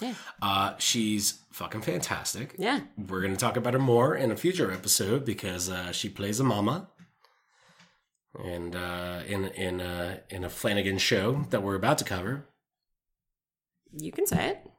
Yeah, 0.00 0.14
Uh, 0.42 0.74
she's 0.78 1.38
fucking 1.52 1.82
fantastic. 1.82 2.56
yeah. 2.58 2.80
We're 3.08 3.22
gonna 3.22 3.36
talk 3.36 3.56
about 3.56 3.74
her 3.74 3.78
more 3.78 4.16
in 4.16 4.32
a 4.32 4.36
future 4.36 4.72
episode 4.72 5.24
because 5.24 5.70
uh, 5.70 5.92
she 5.92 6.08
plays 6.08 6.40
a 6.40 6.44
mama, 6.44 6.88
and 8.42 8.74
uh, 8.74 9.20
in 9.26 9.46
in 9.46 9.80
a 9.80 10.20
in 10.30 10.44
a 10.44 10.48
Flanagan 10.48 10.98
show 10.98 11.46
that 11.50 11.62
we're 11.62 11.76
about 11.76 11.98
to 11.98 12.04
cover, 12.04 12.46
You 13.92 14.12
can 14.12 14.26
say 14.26 14.48
it. 14.50 14.70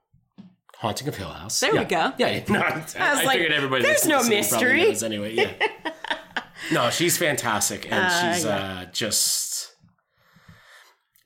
Haunting 0.78 1.08
of 1.08 1.16
Hill 1.16 1.30
House. 1.30 1.60
There 1.60 1.74
yeah. 1.74 1.82
we 1.82 1.86
go. 1.86 2.14
Yeah, 2.18 2.28
yeah. 2.28 2.44
No, 2.50 2.60
I, 2.60 2.76
was 2.80 2.96
like, 2.96 3.38
figured 3.38 3.54
everybody. 3.54 3.84
there's 3.84 4.04
that's 4.04 4.08
no 4.08 4.18
listening 4.18 4.44
probably 4.50 4.68
mystery. 4.68 4.84
knows 4.84 5.04
Anyway, 5.04 5.34
yeah. 5.34 5.54
no, 6.72 6.90
she's 6.90 7.18
fantastic, 7.18 7.92
and 7.92 8.36
she's 8.36 8.46
uh, 8.46 8.86
just. 8.92 9.74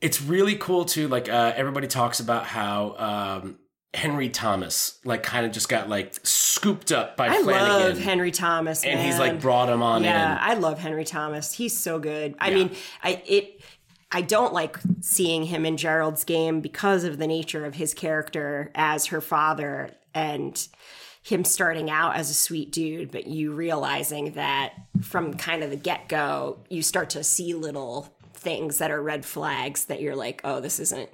It's 0.01 0.21
really 0.21 0.55
cool 0.55 0.85
too. 0.85 1.07
Like 1.07 1.27
uh, 1.29 1.53
everybody 1.55 1.87
talks 1.87 2.19
about 2.19 2.45
how 2.45 3.41
um, 3.43 3.59
Henry 3.93 4.29
Thomas, 4.29 4.99
like, 5.03 5.23
kind 5.23 5.45
of 5.45 5.51
just 5.51 5.67
got 5.67 5.89
like 5.89 6.13
scooped 6.23 6.91
up 6.91 7.17
by 7.17 7.27
I 7.29 7.41
Flanagan, 7.41 7.89
love 7.89 7.97
Henry 7.99 8.31
Thomas, 8.31 8.83
and 8.83 8.99
he's 8.99 9.17
like 9.17 9.41
brought 9.41 9.67
him 9.69 9.81
on 9.81 9.97
in. 10.03 10.03
yeah, 10.05 10.33
in. 10.33 10.51
I 10.51 10.53
love 10.59 10.77
Henry 10.79 11.05
Thomas. 11.05 11.53
He's 11.53 11.75
so 11.77 11.97
good. 11.99 12.35
I 12.39 12.49
Yeah. 12.49 12.55
mean, 12.55 12.75
I 13.03 13.21
it. 13.25 13.61
I 14.11 14.21
don't 14.21 14.53
like 14.53 14.77
seeing 15.01 15.43
him 15.43 15.65
in 15.65 15.77
Gerald's 15.77 16.23
game 16.23 16.61
because 16.61 17.03
of 17.03 17.17
the 17.19 17.27
nature 17.27 17.65
of 17.65 17.75
his 17.75 17.93
character 17.93 18.71
as 18.73 19.07
her 19.07 19.21
father 19.21 19.91
and 20.15 20.67
him 21.21 21.43
starting 21.43 21.91
out 21.91 22.15
as 22.15 22.29
a 22.31 22.33
sweet 22.33 22.71
dude, 22.71 23.11
but 23.11 23.27
you 23.27 23.51
realizing 23.51 24.31
that 24.33 24.73
from 25.01 25.35
kind 25.35 25.63
of 25.63 25.69
the 25.69 25.75
get 25.75 26.09
go, 26.09 26.57
you 26.69 26.81
start 26.81 27.11
to 27.11 27.23
see 27.23 27.53
little 27.53 28.11
things 28.33 28.79
that 28.79 28.89
are 28.89 29.01
red 29.01 29.25
flags 29.25 29.85
that 29.85 30.01
you're 30.01 30.15
like, 30.15 30.41
oh, 30.43 30.59
this 30.59 30.79
isn't, 30.79 31.09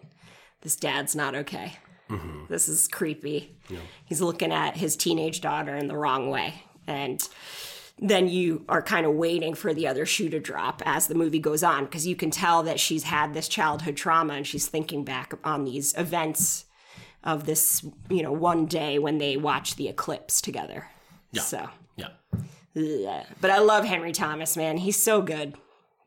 this 0.61 0.77
dad's 0.77 1.15
not 1.17 1.35
okay. 1.35 1.73
Mm-hmm. 2.09 2.45
This 2.49 2.69
is 2.69 2.87
creepy. 2.87 3.57
He's 4.05 4.21
looking 4.21 4.51
at 4.51 4.77
his 4.77 4.95
teenage 4.95 5.41
daughter 5.41 5.75
in 5.75 5.87
the 5.87 5.97
wrong 5.97 6.29
way. 6.29 6.63
And 6.87 7.27
then 7.97 8.27
you 8.27 8.65
are 8.67 8.81
kind 8.81 9.05
of 9.05 9.13
waiting 9.13 9.53
for 9.53 9.73
the 9.73 9.87
other 9.87 10.05
shoe 10.05 10.29
to 10.29 10.39
drop 10.39 10.81
as 10.85 11.07
the 11.07 11.15
movie 11.15 11.39
goes 11.39 11.63
on 11.63 11.85
because 11.85 12.05
you 12.05 12.15
can 12.15 12.29
tell 12.29 12.63
that 12.63 12.79
she's 12.79 13.03
had 13.03 13.33
this 13.33 13.47
childhood 13.47 13.95
trauma 13.95 14.33
and 14.33 14.45
she's 14.45 14.67
thinking 14.67 15.03
back 15.03 15.33
on 15.43 15.63
these 15.63 15.97
events 15.97 16.65
of 17.23 17.45
this, 17.45 17.85
you 18.09 18.21
know, 18.21 18.31
one 18.31 18.65
day 18.65 18.99
when 18.99 19.17
they 19.17 19.37
watch 19.37 19.77
the 19.77 19.87
eclipse 19.87 20.41
together. 20.41 20.87
Yeah. 21.31 21.41
So, 21.41 21.69
yeah, 21.95 22.09
ugh. 22.77 23.25
but 23.41 23.49
I 23.49 23.59
love 23.59 23.85
Henry 23.85 24.11
Thomas, 24.11 24.55
man. 24.55 24.77
He's 24.77 25.01
so 25.01 25.21
good. 25.21 25.55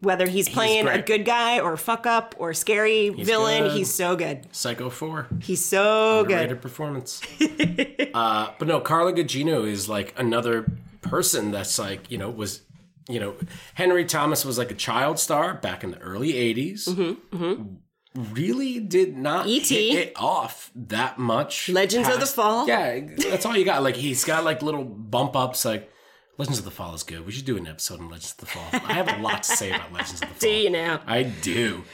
Whether 0.00 0.28
he's 0.28 0.48
playing 0.48 0.86
a 0.86 1.02
good 1.02 1.24
guy 1.24 1.58
or 1.58 1.76
fuck 1.76 2.06
up 2.06 2.36
or 2.38 2.54
scary 2.54 3.08
villain, 3.08 3.64
good. 3.64 3.72
he's 3.72 3.92
so 3.92 4.14
good. 4.14 4.46
Psycho 4.54 4.90
Four. 4.90 5.26
He's 5.40 5.64
so 5.64 6.22
good. 6.24 6.34
Underrated 6.34 6.62
performance. 6.62 7.20
uh, 8.14 8.52
but 8.58 8.68
no, 8.68 8.78
Carla 8.80 9.12
Gugino 9.12 9.66
is 9.66 9.88
like 9.88 10.14
another 10.16 10.70
person 11.02 11.50
that's 11.50 11.80
like, 11.80 12.10
you 12.12 12.18
know, 12.18 12.30
was, 12.30 12.62
you 13.08 13.18
know, 13.18 13.34
Henry 13.74 14.04
Thomas 14.04 14.44
was 14.44 14.56
like 14.56 14.70
a 14.70 14.74
child 14.74 15.18
star 15.18 15.54
back 15.54 15.82
in 15.82 15.90
the 15.90 15.98
early 15.98 16.32
80s. 16.32 16.88
Mm-hmm, 16.88 17.74
Really 18.14 18.80
did 18.80 19.16
not 19.16 19.46
E.T.. 19.46 19.90
it 19.96 20.12
off 20.16 20.70
that 20.74 21.18
much. 21.18 21.68
Legends 21.68 22.08
of 22.08 22.18
the 22.20 22.26
Fall. 22.26 22.66
Yeah, 22.66 23.00
that's 23.30 23.46
all 23.46 23.56
you 23.56 23.64
got. 23.64 23.82
Like, 23.82 23.96
he's 23.96 24.24
got 24.24 24.44
like 24.44 24.62
little 24.62 24.84
bump 24.84 25.36
ups. 25.36 25.64
Like, 25.64 25.90
Legends 26.38 26.58
of 26.60 26.64
the 26.64 26.70
Fall 26.70 26.94
is 26.94 27.02
good. 27.02 27.26
We 27.26 27.32
should 27.32 27.44
do 27.44 27.56
an 27.56 27.66
episode 27.66 28.00
on 28.00 28.06
Legends 28.08 28.32
of 28.32 28.38
the 28.38 28.46
Fall. 28.46 28.64
I 28.72 28.92
have 28.94 29.08
a 29.18 29.20
lot 29.20 29.42
to 29.42 29.56
say 29.56 29.70
about 29.70 29.92
Legends 29.92 30.14
of 30.14 30.20
the 30.20 30.26
Fall. 30.26 30.36
Do 30.40 30.48
you 30.48 30.70
now? 30.70 31.00
I 31.06 31.24
do. 31.24 31.84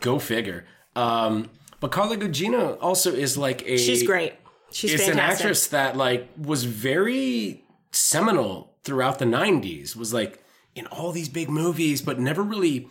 Go 0.00 0.18
figure. 0.18 0.66
Um, 0.96 1.48
but 1.80 1.92
Carla 1.92 2.16
Gugino 2.16 2.76
also 2.80 3.12
is 3.12 3.38
like 3.38 3.62
a 3.66 3.78
She's 3.78 4.02
great. 4.02 4.34
She's 4.72 4.94
It's 4.94 5.04
fantastic. 5.04 5.24
an 5.24 5.30
actress 5.30 5.66
that 5.68 5.96
like 5.96 6.28
was 6.36 6.64
very 6.64 7.64
seminal 7.92 8.74
throughout 8.82 9.18
the 9.20 9.24
'90s. 9.24 9.94
Was 9.94 10.12
like 10.12 10.42
in 10.74 10.86
all 10.88 11.12
these 11.12 11.28
big 11.28 11.48
movies, 11.48 12.02
but 12.02 12.18
never 12.18 12.42
really 12.42 12.88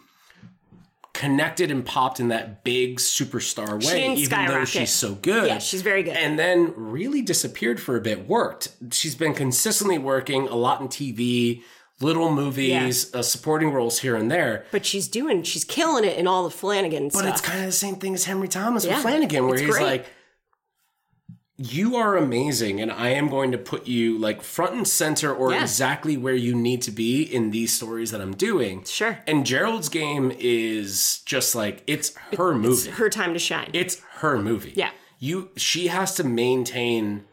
connected 1.14 1.70
and 1.70 1.86
popped 1.86 2.20
in 2.20 2.30
that 2.30 2.64
big 2.64 2.98
superstar 2.98 3.84
way, 3.86 4.14
even 4.16 4.46
though 4.48 4.66
she's 4.66 4.92
so 4.92 5.14
good. 5.16 5.48
Yeah, 5.48 5.60
she's 5.60 5.82
very 5.82 6.04
good. 6.04 6.16
And 6.18 6.40
then 6.40 6.74
really 6.76 7.22
disappeared 7.22 7.80
for 7.80 7.96
a 7.96 8.02
bit. 8.02 8.28
Worked. 8.28 8.70
She's 8.92 9.16
been 9.16 9.34
consistently 9.34 9.98
working 10.00 10.48
a 10.48 10.56
lot 10.56 10.82
in 10.82 10.88
TV, 10.88 11.62
little 12.02 12.32
movies, 12.32 13.14
uh, 13.14 13.22
supporting 13.22 13.72
roles 13.72 14.00
here 14.00 14.16
and 14.16 14.30
there. 14.32 14.66
But 14.72 14.86
she's 14.86 15.08
doing, 15.08 15.44
she's 15.44 15.64
killing 15.64 16.04
it 16.04 16.18
in 16.18 16.26
all 16.28 16.44
the 16.44 16.50
Flanagan 16.50 17.06
But 17.10 17.14
stuff. 17.20 17.28
it's 17.30 17.42
kind 17.42 17.60
of 17.60 17.66
the 17.68 17.72
same 17.72 17.96
thing 17.98 18.16
as 18.16 18.26
Henry 18.26 18.48
Thomas 18.48 18.84
Yeah, 18.84 18.96
with 18.96 19.04
Flanagan, 19.04 19.46
where 19.46 19.54
it's 19.54 19.62
he's 19.62 19.72
great. 19.72 19.84
like, 19.86 20.06
"You 21.58 21.96
are 21.96 22.18
amazing, 22.18 22.82
and 22.82 22.92
I 22.92 23.10
am 23.10 23.30
going 23.30 23.52
to 23.52 23.58
put 23.58 23.88
you 23.88 24.18
like 24.18 24.42
front 24.42 24.74
and 24.74 24.88
center, 24.88 25.34
or 25.34 25.52
Yeah. 25.52 25.62
exactly 25.62 26.18
where 26.18 26.34
you 26.36 26.56
need 26.56 26.82
to 26.84 26.92
be 26.92 27.22
in 27.22 27.52
these 27.52 27.72
stories 27.74 28.12
that 28.12 28.22
I'm 28.22 28.34
doing." 28.36 28.84
Sure. 28.86 29.20
And 29.28 29.46
Gerald's 29.46 29.90
game 29.90 30.32
is 30.40 31.22
just 31.26 31.54
like 31.56 31.84
it's 31.86 32.14
her 32.38 32.54
movie. 32.56 32.90
her 32.92 33.10
time 33.10 33.34
to 33.34 33.40
shine. 33.40 33.70
It's 33.74 34.02
her 34.20 34.40
movie. 34.40 34.74
Yeah. 34.76 34.92
You 35.20 35.50
she 35.56 35.88
has 35.88 36.16
to 36.16 36.24
maintain 36.24 37.26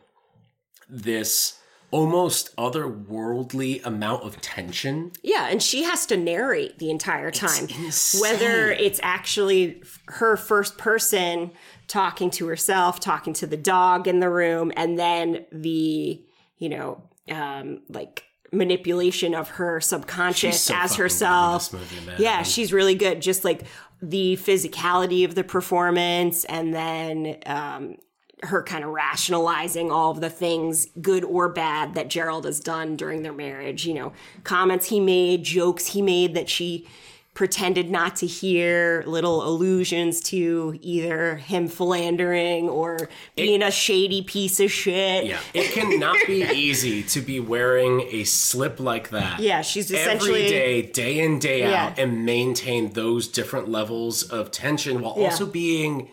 this 0.89 1.55
almost 1.93 2.55
otherworldly 2.57 3.85
amount 3.85 4.23
of 4.23 4.41
tension. 4.41 5.11
Yeah, 5.23 5.49
and 5.49 5.61
she 5.61 5.83
has 5.83 6.07
to 6.07 6.17
narrate 6.17 6.79
the 6.79 6.89
entire 6.91 7.31
time. 7.33 7.67
insane. 7.85 8.21
Whether 8.21 8.71
it's 8.71 9.01
actually 9.03 9.83
her 10.07 10.37
first 10.37 10.79
person 10.79 11.51
talking 11.91 12.31
to 12.31 12.47
herself, 12.47 13.01
talking 13.01 13.33
to 13.35 13.47
the 13.49 13.57
dog 13.57 14.07
in 14.07 14.21
the 14.21 14.31
room, 14.31 14.73
and 14.77 14.97
then 14.97 15.45
the, 15.51 16.23
you 16.57 16.69
know, 16.69 17.03
um, 17.29 17.83
like 17.89 18.25
manipulation 18.53 19.35
of 19.35 19.49
her 19.51 19.81
subconscious 19.81 20.63
so 20.63 20.75
as 20.75 20.91
fucking 20.91 20.97
good 20.97 20.99
in 20.99 21.03
herself. 21.03 21.73
movie. 21.73 22.23
Yeah, 22.23 22.43
she's 22.43 22.73
really 22.73 22.95
good. 22.95 23.21
Just 23.21 23.45
like 23.45 23.65
the 24.01 24.37
physicality 24.37 25.25
of 25.25 25.35
the 25.35 25.43
performance, 25.43 26.45
and 26.45 26.73
then 26.73 27.39
um, 27.47 27.97
her 28.45 28.63
kind 28.63 28.85
of 28.85 28.91
rationalizing 28.91 29.91
all 29.91 30.13
of 30.13 30.21
the 30.21 30.31
things, 30.31 30.87
good 31.01 31.25
or 31.25 31.49
bad, 31.49 31.95
that 31.95 32.09
Gerald 32.09 32.45
has 32.45 32.61
done 32.61 32.95
during 32.95 33.25
their 33.25 33.33
marriage. 33.33 33.85
You 33.85 33.95
know, 33.95 34.13
comments 34.45 34.87
he 34.87 35.01
made, 35.01 35.43
jokes 35.43 35.87
he 35.87 36.03
made 36.03 36.35
that 36.35 36.49
she 36.49 36.87
pretended 37.33 37.91
not 37.91 38.17
to 38.17 38.27
hear, 38.27 39.05
little 39.07 39.47
allusions 39.47 40.21
to 40.21 40.77
either 40.83 41.37
him 41.37 41.69
philandering 41.69 42.69
or 42.69 43.09
being 43.37 43.63
a 43.63 43.71
shady 43.71 44.21
piece 44.23 44.59
of 44.61 44.71
shit. 44.71 45.27
Yeah. 45.27 45.39
It 45.55 45.71
cannot 45.73 46.17
be 46.27 46.43
easy 46.53 47.03
to 47.05 47.21
be 47.21 47.39
wearing 47.41 48.01
a 48.11 48.25
slip 48.25 48.81
like 48.81 49.11
that. 49.11 49.39
Yeah, 49.41 49.63
she's 49.63 49.91
essentially 49.91 50.41
every 50.47 50.49
day, 50.51 50.83
day 50.83 51.19
in, 51.21 51.39
day 51.39 51.63
out, 51.65 51.97
Yeah. 51.97 52.03
and 52.05 52.25
maintain 52.27 52.93
those 52.95 53.29
different 53.29 53.69
levels 53.69 54.25
of 54.25 54.51
tension 54.51 55.01
while 55.01 55.15
Yeah. 55.17 55.27
also 55.27 55.47
being 55.47 56.11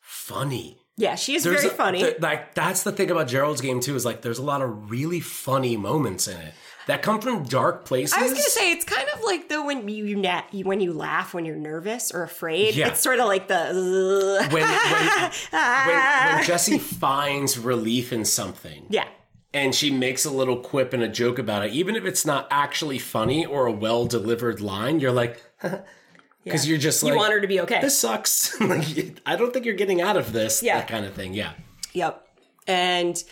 funny. 0.00 0.78
Yeah, 0.96 1.14
she 1.14 1.34
is 1.34 1.44
There's 1.44 1.62
very 1.62 1.72
a- 1.72 1.76
funny. 1.76 1.98
th- 2.00 2.20
like 2.20 2.54
that's 2.54 2.82
the 2.82 2.92
thing 2.92 3.10
about 3.10 3.26
Gerald's 3.26 3.60
game 3.62 3.80
too 3.80 3.96
is 3.96 4.04
like 4.04 4.20
there's 4.22 4.38
a 4.38 4.42
lot 4.44 4.60
of 4.62 4.90
really 4.90 5.20
funny 5.20 5.76
moments 5.76 6.28
in 6.28 6.36
it 6.38 6.54
that 6.86 7.02
come 7.02 7.20
from 7.20 7.44
dark 7.44 7.84
places. 7.84 8.14
I 8.16 8.22
was 8.22 8.32
gonna 8.32 8.42
say 8.42 8.72
it's 8.72 8.84
kind 8.84 9.08
of 9.14 9.22
like 9.22 9.48
though 9.48 9.66
when 9.66 9.88
you, 9.88 10.04
you 10.04 10.16
na- 10.16 10.42
when 10.52 10.80
you 10.80 10.92
laugh 10.92 11.34
when 11.34 11.44
you're 11.44 11.56
nervous 11.56 12.10
or 12.10 12.22
afraid. 12.22 12.74
Yeah. 12.74 12.88
It's 12.88 13.00
sort 13.00 13.20
of 13.20 13.26
like 13.26 13.48
the 13.48 14.48
when 14.50 14.62
when, 14.62 14.62
when 14.62 15.22
when 15.22 15.30
ah. 15.52 16.42
Jesse 16.44 16.78
finds 16.78 17.58
relief 17.58 18.12
in 18.12 18.24
something 18.24 18.86
yeah. 18.88 19.06
and 19.52 19.74
she 19.74 19.90
makes 19.90 20.24
a 20.24 20.30
little 20.30 20.56
quip 20.56 20.92
and 20.92 21.02
a 21.02 21.08
joke 21.08 21.38
about 21.38 21.64
it, 21.64 21.72
even 21.72 21.96
if 21.96 22.04
it's 22.04 22.24
not 22.24 22.46
actually 22.50 22.98
funny 22.98 23.44
or 23.44 23.66
a 23.66 23.72
well 23.72 24.06
delivered 24.06 24.60
line, 24.60 25.00
you're 25.00 25.12
like, 25.12 25.42
because 26.44 26.68
you're 26.68 26.78
just 26.78 27.02
like, 27.02 27.12
you 27.12 27.18
want 27.18 27.32
her 27.32 27.40
to 27.40 27.48
be 27.48 27.60
okay. 27.60 27.80
this 27.80 27.98
sucks. 27.98 28.60
like, 28.60 29.20
I 29.26 29.36
don't 29.36 29.52
think 29.52 29.64
you're 29.64 29.74
getting 29.74 30.00
out 30.00 30.16
of 30.16 30.32
this. 30.32 30.62
Yeah. 30.62 30.78
That 30.78 30.88
kind 30.88 31.06
of 31.06 31.14
thing. 31.14 31.34
Yeah. 31.34 31.52
Yep. 31.92 32.26
And 32.66 33.22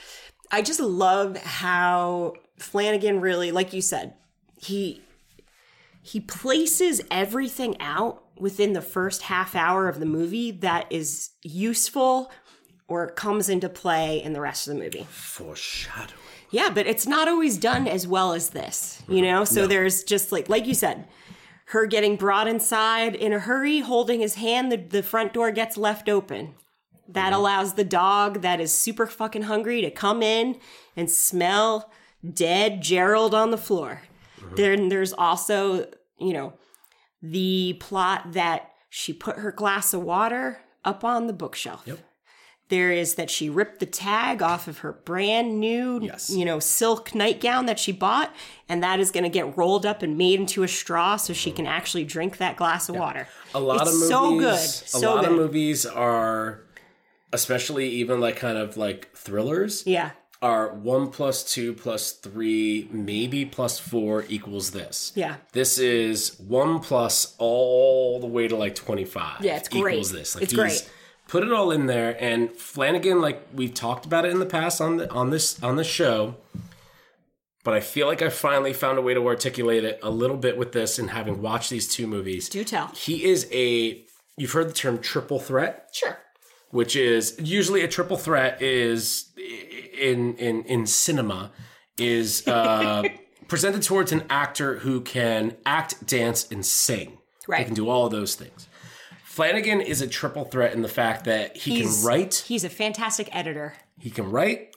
I 0.50 0.62
just 0.62 0.80
love 0.80 1.36
how 1.36 2.34
Flanagan 2.60 3.20
really, 3.20 3.50
like 3.50 3.72
you 3.72 3.82
said, 3.82 4.14
he 4.56 5.02
he 6.02 6.20
places 6.20 7.02
everything 7.10 7.78
out 7.80 8.22
within 8.38 8.72
the 8.72 8.80
first 8.80 9.22
half 9.22 9.54
hour 9.54 9.88
of 9.88 10.00
the 10.00 10.06
movie 10.06 10.50
that 10.50 10.86
is 10.90 11.30
useful 11.42 12.30
or 12.88 13.08
comes 13.08 13.48
into 13.48 13.68
play 13.68 14.22
in 14.22 14.32
the 14.32 14.40
rest 14.40 14.66
of 14.66 14.74
the 14.74 14.80
movie. 14.80 15.06
Foreshadowing. 15.10 16.18
Yeah, 16.50 16.70
but 16.70 16.86
it's 16.86 17.06
not 17.06 17.28
always 17.28 17.58
done 17.58 17.86
as 17.86 18.06
well 18.06 18.32
as 18.32 18.50
this, 18.50 19.02
you 19.08 19.22
know? 19.22 19.44
So 19.44 19.66
there's 19.66 20.02
just 20.02 20.32
like 20.32 20.48
like 20.48 20.66
you 20.66 20.74
said, 20.74 21.06
her 21.66 21.86
getting 21.86 22.16
brought 22.16 22.48
inside 22.48 23.14
in 23.14 23.32
a 23.32 23.38
hurry, 23.38 23.80
holding 23.80 24.20
his 24.20 24.34
hand, 24.34 24.72
the, 24.72 24.76
the 24.76 25.02
front 25.02 25.32
door 25.32 25.52
gets 25.52 25.76
left 25.76 26.08
open. 26.08 26.54
That 27.08 27.26
mm-hmm. 27.26 27.34
allows 27.40 27.74
the 27.74 27.84
dog 27.84 28.42
that 28.42 28.60
is 28.60 28.72
super 28.72 29.06
fucking 29.06 29.42
hungry 29.42 29.80
to 29.82 29.90
come 29.90 30.22
in 30.22 30.58
and 30.96 31.08
smell 31.10 31.92
dead 32.28 32.80
Gerald 32.82 33.34
on 33.34 33.50
the 33.50 33.56
floor. 33.58 34.02
Then 34.56 34.88
there's 34.88 35.12
also, 35.12 35.86
you 36.18 36.32
know, 36.32 36.54
the 37.22 37.76
plot 37.80 38.32
that 38.32 38.70
she 38.88 39.12
put 39.12 39.36
her 39.38 39.52
glass 39.52 39.92
of 39.94 40.02
water 40.02 40.60
up 40.84 41.04
on 41.04 41.26
the 41.26 41.32
bookshelf. 41.32 41.82
Yep. 41.86 41.98
There 42.68 42.92
is 42.92 43.16
that 43.16 43.30
she 43.30 43.50
ripped 43.50 43.80
the 43.80 43.86
tag 43.86 44.42
off 44.42 44.68
of 44.68 44.78
her 44.78 44.92
brand 44.92 45.58
new, 45.58 46.00
Yes. 46.02 46.30
you 46.30 46.44
know, 46.44 46.58
silk 46.60 47.14
nightgown 47.14 47.66
that 47.66 47.78
she 47.80 47.90
bought, 47.92 48.32
and 48.68 48.82
that 48.82 49.00
is 49.00 49.10
going 49.10 49.24
to 49.24 49.28
get 49.30 49.56
rolled 49.56 49.84
up 49.84 50.02
and 50.02 50.16
made 50.16 50.38
into 50.40 50.62
a 50.62 50.68
straw 50.68 51.16
so 51.16 51.32
she 51.32 51.50
can 51.50 51.66
actually 51.66 52.04
drink 52.04 52.36
that 52.38 52.56
glass 52.56 52.88
of 52.88 52.94
water. 52.96 53.26
A 53.54 53.60
lot 53.60 53.82
It's 53.82 53.90
of 53.90 53.94
movies. 53.96 54.08
so 54.08 54.38
good, 54.38 54.54
a 54.54 54.58
so 54.58 55.14
lot 55.16 55.24
good. 55.24 55.32
of 55.32 55.36
movies 55.36 55.84
are, 55.84 56.60
especially 57.32 57.88
even 57.88 58.20
like 58.20 58.36
kind 58.36 58.56
of 58.56 58.76
like 58.76 59.10
thrillers, 59.16 59.84
Yeah, 59.86 60.10
are 60.42 60.72
one 60.72 61.10
plus 61.10 61.44
two 61.44 61.74
plus 61.74 62.12
three, 62.12 62.88
maybe 62.90 63.44
plus 63.44 63.78
four 63.78 64.24
equals 64.28 64.70
this. 64.70 65.12
yeah, 65.14 65.36
This 65.52 65.78
is 65.78 66.38
one 66.40 66.80
plus 66.80 67.34
all 67.38 68.18
the 68.20 68.26
way 68.26 68.48
to 68.48 68.56
like 68.56 68.74
25. 68.74 69.44
Yeah, 69.44 69.56
it's 69.56 69.68
great. 69.68 69.94
Equals 69.94 70.12
this. 70.12 70.34
Like 70.34 70.44
It's 70.44 70.52
great. 70.54 70.90
Put 71.28 71.44
it 71.44 71.52
all 71.52 71.70
in 71.70 71.86
there. 71.86 72.16
And 72.18 72.50
Flanagan, 72.52 73.20
like 73.20 73.46
we've 73.54 73.74
talked 73.74 74.04
about 74.06 74.24
it 74.24 74.30
in 74.32 74.38
the 74.40 74.46
past 74.46 74.80
on 74.80 74.96
the 74.96 75.10
on 75.12 75.30
this 75.30 75.62
on 75.62 75.76
the 75.76 75.84
show. 75.84 76.36
But 77.62 77.74
I 77.74 77.80
feel 77.80 78.06
like 78.06 78.22
I 78.22 78.30
finally 78.30 78.72
found 78.72 78.98
a 78.98 79.02
way 79.02 79.12
to 79.12 79.26
articulate 79.26 79.84
it 79.84 80.00
a 80.02 80.08
little 80.10 80.38
bit 80.38 80.56
with 80.56 80.72
this 80.72 80.98
and 80.98 81.10
having 81.10 81.42
watched 81.42 81.68
these 81.68 81.86
two 81.86 82.06
movies. 82.06 82.48
do 82.48 82.64
tell. 82.64 82.88
He 82.96 83.24
is 83.24 83.46
a 83.52 84.02
you've 84.38 84.52
heard 84.52 84.70
the 84.70 84.72
term 84.72 84.98
triple 84.98 85.38
threat? 85.38 85.90
Sure. 85.92 86.18
Which 86.70 86.96
is 86.96 87.36
usually 87.42 87.82
a 87.82 87.88
triple 87.88 88.16
threat 88.16 88.60
is 88.62 89.30
in 89.98 90.34
in 90.36 90.62
in 90.64 90.86
cinema 90.86 91.50
is 91.98 92.46
uh, 92.48 93.02
presented 93.48 93.82
towards 93.82 94.12
an 94.12 94.24
actor 94.30 94.78
who 94.78 95.00
can 95.00 95.56
act, 95.66 96.06
dance, 96.06 96.50
and 96.50 96.64
sing. 96.64 97.18
They 97.48 97.54
Right. 97.56 97.66
can 97.66 97.74
do 97.74 97.88
all 97.88 98.06
of 98.06 98.12
those 98.12 98.34
things. 98.36 98.68
Flanagan 99.24 99.80
is 99.80 100.00
a 100.00 100.06
triple 100.08 100.44
threat 100.44 100.72
in 100.72 100.82
the 100.82 100.88
fact 100.88 101.24
that 101.24 101.56
he 101.56 101.76
He's- 101.76 101.96
can 101.98 102.06
write, 102.06 102.44
He's 102.46 102.64
a 102.64 102.68
fantastic 102.70 103.28
editor. 103.34 103.74
he 103.98 104.10
can 104.10 104.30
write, 104.30 104.74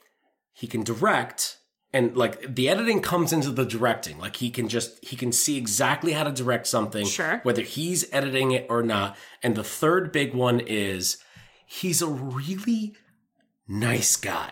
he 0.52 0.66
can 0.66 0.82
direct, 0.82 1.58
and 1.92 2.16
like 2.16 2.54
the 2.54 2.68
editing 2.68 3.00
comes 3.00 3.32
into 3.32 3.50
the 3.50 3.64
directing. 3.64 4.18
Like 4.18 4.36
he 4.36 4.50
can 4.50 4.68
just 4.68 5.04
he 5.04 5.16
can 5.16 5.30
see 5.32 5.56
exactly 5.56 6.12
how 6.12 6.24
to 6.24 6.32
direct 6.32 6.66
something, 6.66 7.06
Sure. 7.06 7.40
whether 7.44 7.62
he's 7.62 8.06
editing 8.12 8.50
it 8.52 8.66
or 8.68 8.82
not. 8.82 9.16
And 9.42 9.54
the 9.54 9.64
third 9.64 10.10
big 10.12 10.34
one 10.34 10.60
is 10.60 11.18
he's 11.80 12.02
a 12.02 12.06
really 12.08 12.94
nice 13.66 14.16
guy. 14.16 14.50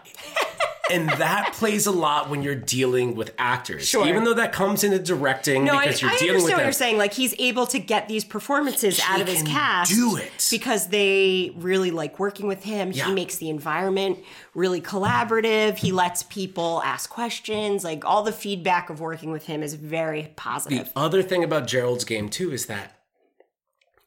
and 0.91 1.09
that 1.11 1.53
plays 1.55 1.87
a 1.87 1.91
lot 1.93 2.29
when 2.31 2.43
you're 2.43 2.55
dealing 2.55 3.15
with 3.15 3.33
actors. 3.39 3.87
Sure. 3.87 4.07
Even 4.09 4.25
though 4.25 4.35
that 4.35 4.53
comes 4.53 4.83
into 4.85 4.99
directing 4.99 5.65
No, 5.65 5.75
I, 5.75 5.83
I 5.83 5.87
because 5.87 6.01
you're 6.03 6.11
understand 6.11 6.29
dealing 6.29 6.43
with 6.45 6.53
what 6.53 6.57
them. 6.59 6.67
you're 6.67 6.73
saying. 6.73 6.99
Like 6.99 7.13
he's 7.13 7.35
able 7.39 7.67
to 7.69 7.79
get 7.79 8.09
these 8.09 8.25
performances 8.25 9.01
out 9.07 9.21
of 9.21 9.29
his 9.29 9.43
cast. 9.43 9.93
do 9.93 10.17
it. 10.17 10.31
because 10.51 10.89
they 10.89 11.53
really 11.57 11.91
like 11.91 12.19
working 12.19 12.47
with 12.49 12.65
him. 12.65 12.91
Yeah. 12.93 13.07
He 13.07 13.13
makes 13.15 13.37
the 13.37 13.51
environment 13.51 14.19
really 14.55 14.81
collaborative. 14.81 15.77
He 15.79 15.93
lets 15.93 16.23
people 16.25 16.83
ask 16.85 17.09
questions. 17.11 17.85
Like 17.85 18.05
all 18.05 18.23
the 18.23 18.33
feedback 18.33 18.91
of 18.91 19.01
working 19.01 19.31
with 19.31 19.47
him 19.47 19.63
is 19.63 19.75
very 19.75 20.33
positive. 20.37 20.93
The 20.93 20.99
other 20.99 21.23
thing 21.23 21.45
about 21.45 21.67
Gerald's 21.67 22.05
game 22.05 22.29
too 22.29 22.51
is 22.53 22.67
that 22.67 22.99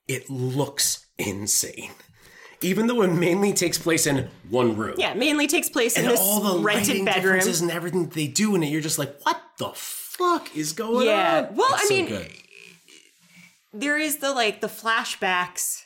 it 0.07 0.29
looks 0.29 1.05
insane. 1.17 1.91
Even 2.65 2.87
though 2.87 3.01
it 3.03 3.07
mainly 3.09 3.53
takes 3.53 3.77
place 3.77 4.05
in 4.07 4.27
one 4.49 4.75
room. 4.75 4.95
yeah, 4.97 5.13
mainly 5.13 5.47
takes 5.47 5.69
place 5.69 5.95
in 5.97 6.03
and 6.03 6.11
this 6.13 6.19
all 6.19 6.39
the 6.41 6.59
rented 6.63 6.87
lighting 6.89 7.05
bedroom. 7.05 7.23
differences 7.23 7.61
and 7.61 7.71
everything 7.71 8.09
they 8.09 8.27
do 8.27 8.55
in 8.55 8.63
it, 8.63 8.67
you're 8.67 8.81
just 8.81 8.99
like, 8.99 9.19
what 9.23 9.41
the 9.57 9.69
fuck 9.75 10.55
is 10.55 10.73
going 10.73 11.07
Yeah, 11.07 11.47
on? 11.49 11.55
well, 11.55 11.67
It's 11.73 11.83
I 11.83 11.87
so 11.87 11.93
mean, 11.93 12.05
good. 12.07 12.31
there 13.73 13.97
is 13.97 14.17
the 14.17 14.31
like 14.33 14.61
the 14.61 14.67
flashbacks 14.67 15.83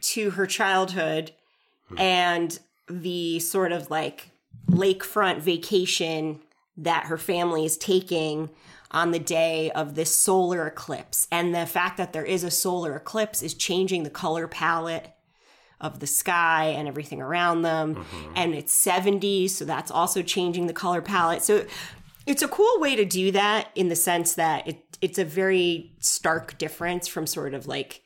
to 0.00 0.30
her 0.30 0.46
childhood 0.46 1.32
Hmm. 1.88 1.98
and 1.98 2.58
the 2.88 3.40
sort 3.40 3.72
of 3.72 3.90
like 3.90 4.30
lakefront 4.70 5.40
vacation 5.40 6.40
that 6.76 7.04
her 7.06 7.18
family 7.18 7.64
is 7.66 7.76
taking 7.76 8.48
on 8.90 9.10
the 9.10 9.18
day 9.18 9.70
of 9.72 9.94
this 9.94 10.14
solar 10.14 10.66
eclipse. 10.66 11.28
And 11.30 11.54
the 11.54 11.66
fact 11.66 11.96
that 11.98 12.12
there 12.12 12.24
is 12.24 12.42
a 12.44 12.50
solar 12.50 12.96
eclipse 12.96 13.42
is 13.42 13.52
changing 13.54 14.04
the 14.04 14.10
color 14.10 14.46
palette 14.48 15.13
of 15.84 16.00
the 16.00 16.06
sky 16.06 16.74
and 16.76 16.88
everything 16.88 17.20
around 17.20 17.62
them. 17.62 17.94
Mm-hmm. 17.96 18.32
And 18.34 18.54
it's 18.54 18.74
70s, 18.84 19.50
so 19.50 19.64
that's 19.64 19.90
also 19.90 20.22
changing 20.22 20.66
the 20.66 20.72
color 20.72 21.02
palette. 21.02 21.42
So 21.42 21.66
it's 22.26 22.42
a 22.42 22.48
cool 22.48 22.80
way 22.80 22.96
to 22.96 23.04
do 23.04 23.30
that 23.32 23.68
in 23.74 23.88
the 23.88 23.96
sense 23.96 24.34
that 24.34 24.66
it 24.66 24.78
it's 25.02 25.18
a 25.18 25.24
very 25.24 25.92
stark 26.00 26.56
difference 26.56 27.06
from 27.06 27.26
sort 27.26 27.52
of 27.52 27.66
like 27.66 28.00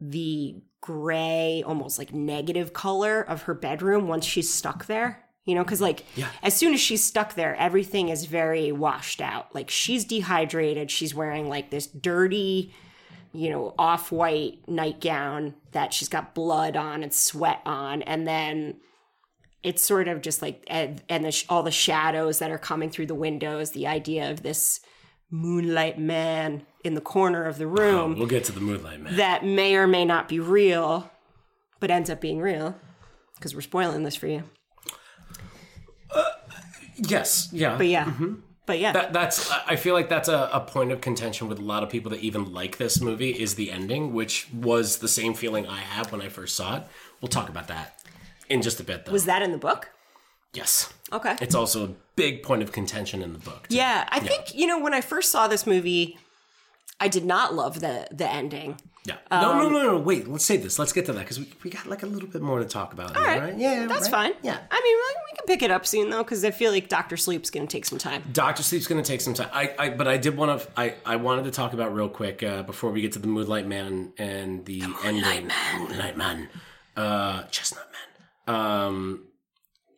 the 0.00 0.56
gray, 0.80 1.62
almost 1.64 1.98
like 1.98 2.12
negative 2.12 2.72
color 2.72 3.20
of 3.22 3.42
her 3.42 3.54
bedroom 3.54 4.08
once 4.08 4.24
she's 4.24 4.52
stuck 4.52 4.86
there. 4.86 5.24
You 5.44 5.54
know, 5.54 5.62
because 5.64 5.80
like 5.80 6.04
Yeah. 6.16 6.28
as 6.42 6.54
soon 6.54 6.74
as 6.74 6.80
she's 6.80 7.04
stuck 7.04 7.34
there, 7.34 7.54
everything 7.56 8.08
is 8.08 8.24
very 8.26 8.72
washed 8.72 9.20
out. 9.20 9.54
Like 9.54 9.70
she's 9.70 10.04
dehydrated. 10.04 10.90
She's 10.90 11.14
wearing 11.14 11.48
like 11.48 11.70
this 11.70 11.86
dirty, 11.86 12.74
you 13.32 13.50
know, 13.50 13.74
off 13.78 14.10
white 14.10 14.60
nightgown 14.66 15.54
that 15.72 15.92
she's 15.92 16.08
got 16.08 16.34
blood 16.34 16.76
on 16.76 17.02
and 17.02 17.12
sweat 17.12 17.60
on. 17.66 18.02
And 18.02 18.26
then 18.26 18.76
it's 19.62 19.84
sort 19.84 20.08
of 20.08 20.22
just 20.22 20.40
like, 20.42 20.64
and, 20.68 21.02
and 21.08 21.24
the, 21.24 21.44
all 21.48 21.62
the 21.62 21.70
shadows 21.70 22.38
that 22.38 22.50
are 22.50 22.58
coming 22.58 22.90
through 22.90 23.06
the 23.06 23.14
windows, 23.14 23.72
the 23.72 23.86
idea 23.86 24.30
of 24.30 24.42
this 24.42 24.80
moonlight 25.30 25.98
man 25.98 26.64
in 26.84 26.94
the 26.94 27.00
corner 27.00 27.44
of 27.44 27.58
the 27.58 27.64
oh, 27.64 27.68
room 27.68 28.18
We'll 28.18 28.26
get 28.26 28.44
to 28.44 28.52
the 28.52 28.60
Moonlight 28.60 29.00
Man. 29.00 29.16
that 29.16 29.44
may 29.44 29.76
or 29.76 29.86
may 29.86 30.04
not 30.04 30.28
be 30.28 30.40
real, 30.40 31.10
but 31.80 31.90
ends 31.90 32.08
up 32.08 32.20
being 32.20 32.40
real 32.40 32.76
because 33.34 33.54
we're 33.54 33.60
spoiling 33.60 34.04
this 34.04 34.16
for 34.16 34.26
you. 34.26 34.44
Uh, 36.10 36.24
yes, 36.96 37.50
yeah. 37.52 37.76
But 37.76 37.88
yeah, 37.88 38.06
mm-hmm. 38.06 38.34
But 38.68 38.78
yeah, 38.78 38.92
That, 38.92 39.14
that's 39.14 39.50
I 39.66 39.76
feel 39.76 39.94
like 39.94 40.10
that's 40.10 40.28
a, 40.28 40.50
a 40.52 40.60
point 40.60 40.92
of 40.92 41.00
contention 41.00 41.48
with 41.48 41.58
a 41.58 41.62
lot 41.62 41.82
of 41.82 41.88
people 41.88 42.10
that 42.10 42.20
even 42.20 42.52
like 42.52 42.76
this 42.76 43.00
movie 43.00 43.30
is 43.30 43.54
the 43.54 43.72
ending, 43.72 44.12
which 44.12 44.46
was 44.52 44.98
the 44.98 45.08
same 45.08 45.32
feeling 45.32 45.66
I 45.66 45.80
had 45.80 46.12
when 46.12 46.20
I 46.20 46.28
first 46.28 46.54
saw 46.54 46.76
it. 46.76 46.82
We'll 47.22 47.30
talk 47.30 47.48
about 47.48 47.68
that 47.68 47.98
in 48.50 48.60
just 48.60 48.78
a 48.78 48.84
bit 48.84 49.06
though. 49.06 49.12
was 49.12 49.24
that 49.24 49.40
in 49.40 49.52
the 49.52 49.58
book? 49.58 49.90
yes. 50.52 50.92
Okay. 51.10 51.36
It's 51.40 51.54
also 51.54 51.84
a 51.86 51.90
big 52.14 52.42
point 52.42 52.62
of 52.62 52.70
contention 52.70 53.22
in 53.22 53.32
the 53.32 53.38
book. 53.38 53.68
too. 53.68 53.76
Yeah, 53.76 54.06
I 54.10 54.20
think 54.20 54.54
you 54.54 54.66
know 54.66 54.78
when 54.78 54.92
I 54.92 55.00
first 55.00 55.32
saw 55.32 55.48
this 55.48 55.66
movie, 55.66 56.18
I 57.00 57.08
did 57.08 57.24
not 57.24 57.54
love 57.54 57.80
the 57.80 58.06
the 58.12 58.28
ending. 58.30 58.78
Yeah. 59.08 59.16
no, 59.30 59.50
Um, 59.52 59.58
no, 59.58 59.68
no, 59.70 59.82
no. 59.92 59.98
Wait, 59.98 60.28
let's 60.28 60.44
save 60.44 60.62
this. 60.62 60.78
Let's 60.78 60.92
get 60.92 61.06
to 61.06 61.12
that 61.14 61.20
because 61.20 61.38
we, 61.40 61.50
we 61.64 61.70
got 61.70 61.86
like 61.86 62.02
a 62.02 62.06
little 62.06 62.28
bit 62.28 62.42
more 62.42 62.58
to 62.60 62.64
talk 62.64 62.92
about. 62.92 63.16
All 63.16 63.22
right. 63.24 63.40
right. 63.40 63.58
Yeah, 63.58 63.86
That's 63.86 64.02
right? 64.10 64.32
fine. 64.32 64.32
Yeah. 64.42 64.58
I 64.70 64.80
mean, 64.82 64.96
we- 64.96 65.14
we 65.30 65.36
can 65.36 65.46
pick 65.46 65.62
it 65.62 65.70
up 65.70 65.86
soon 65.86 66.10
though, 66.10 66.22
because 66.24 66.44
I 66.44 66.50
feel 66.50 66.70
like 66.72 66.88
Doctor 66.88 67.16
Sleep's 67.16 67.50
going 67.50 67.66
to 67.66 67.70
take 67.70 67.84
some 67.84 67.98
time. 67.98 68.22
Doctor 68.32 68.62
Sleep's 68.62 68.86
going 68.86 69.02
to 69.02 69.06
take 69.06 69.20
some 69.20 69.34
time. 69.34 69.48
I, 69.52 69.74
I, 69.78 69.90
but 69.90 70.06
I 70.08 70.16
did 70.16 70.36
want 70.36 70.60
to. 70.60 70.68
I, 70.76 70.94
I 71.04 71.16
wanted 71.16 71.44
to 71.44 71.50
talk 71.50 71.72
about 71.74 71.94
real 71.94 72.08
quick 72.08 72.42
uh, 72.42 72.62
before 72.62 72.90
we 72.90 73.00
get 73.02 73.12
to 73.12 73.18
the 73.18 73.28
Moonlight 73.28 73.66
Man 73.66 74.12
and 74.18 74.64
the, 74.66 74.82
ending. 75.04 75.48
Man. 75.48 75.78
Moonlight 75.80 76.16
Man, 76.16 76.48
uh, 76.96 77.42
Chestnut 77.44 77.86
Man. 78.46 78.54
Um, 78.56 79.24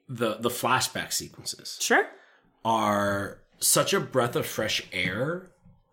the 0.08 0.36
the 0.40 0.48
flashback 0.50 1.12
sequences 1.12 1.78
Sure. 1.80 2.04
are 2.64 3.38
such 3.60 3.92
a 3.94 4.00
breath 4.00 4.34
of 4.34 4.44
fresh 4.46 4.82
air 4.92 5.50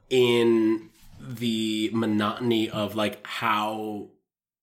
in 0.10 0.90
the 1.28 1.90
monotony 1.94 2.70
of 2.70 2.96
like 2.96 3.26
how 3.26 4.08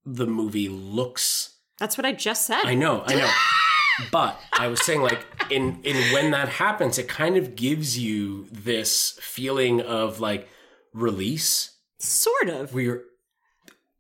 the 0.05 0.27
movie 0.27 0.69
looks 0.69 1.57
That's 1.79 1.97
what 1.99 2.07
I 2.07 2.13
just 2.13 2.47
said. 2.47 2.63
I 2.65 2.75
know, 2.75 3.03
I 3.07 3.15
know. 3.15 3.31
but 4.13 4.39
I 4.53 4.69
was 4.69 4.85
saying 4.85 5.03
like 5.03 5.27
in 5.51 5.81
in 5.83 5.97
when 6.13 6.31
that 6.33 6.49
happens, 6.49 6.99
it 6.99 7.09
kind 7.09 7.37
of 7.37 7.55
gives 7.57 7.99
you 7.99 8.47
this 8.51 9.19
feeling 9.21 9.81
of 9.81 10.21
like 10.21 10.49
release 10.93 11.77
Sort 11.99 12.49
of. 12.49 12.75
where 12.75 12.83
you're 12.83 13.03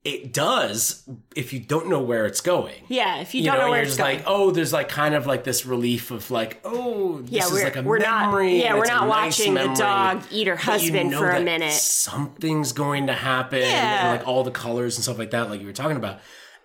it 0.04 0.34
does 0.34 1.08
if 1.34 1.52
you 1.54 1.60
don't 1.60 1.88
know 1.88 2.00
where 2.02 2.26
it's 2.26 2.42
going. 2.42 2.82
Yeah, 2.88 3.20
if 3.20 3.34
you, 3.34 3.40
You 3.40 3.46
don't 3.46 3.54
know, 3.58 3.64
know 3.64 3.70
where 3.70 3.78
you're 3.78 3.86
it's 3.86 3.96
just 3.96 3.98
going. 3.98 4.16
like, 4.18 4.24
oh, 4.26 4.50
there's 4.50 4.72
like 4.72 4.88
kind 4.90 5.14
of 5.14 5.26
like 5.26 5.44
this 5.44 5.64
relief 5.64 6.10
of 6.10 6.30
like, 6.30 6.60
oh, 6.62 7.22
this 7.22 7.30
yeah, 7.30 7.44
is 7.46 7.52
we're, 7.52 7.64
like 7.64 7.76
a 7.76 7.82
we're 7.82 7.98
not. 7.98 8.26
memory. 8.26 8.60
Yeah, 8.60 8.74
we're 8.74 8.84
not 8.84 9.08
nice 9.08 9.38
watching 9.38 9.54
memory, 9.54 9.74
the 9.76 9.80
dog 9.82 10.22
eat 10.30 10.46
her 10.46 10.56
but 10.56 10.64
you 10.66 10.70
husband 10.72 11.10
know 11.10 11.18
for 11.18 11.30
a 11.30 11.40
minute. 11.40 11.72
Something's 11.72 12.72
going 12.72 13.06
to 13.06 13.14
happen, 13.14 13.60
Yeah. 13.60 14.10
and 14.10 14.18
like 14.18 14.28
all 14.28 14.44
the 14.44 14.50
colors 14.50 14.96
and 14.96 15.04
stuff 15.04 15.18
like 15.18 15.30
that, 15.30 15.48
like 15.48 15.60
you 15.60 15.66
were 15.66 15.72
talking 15.72 15.96
about. 15.96 16.20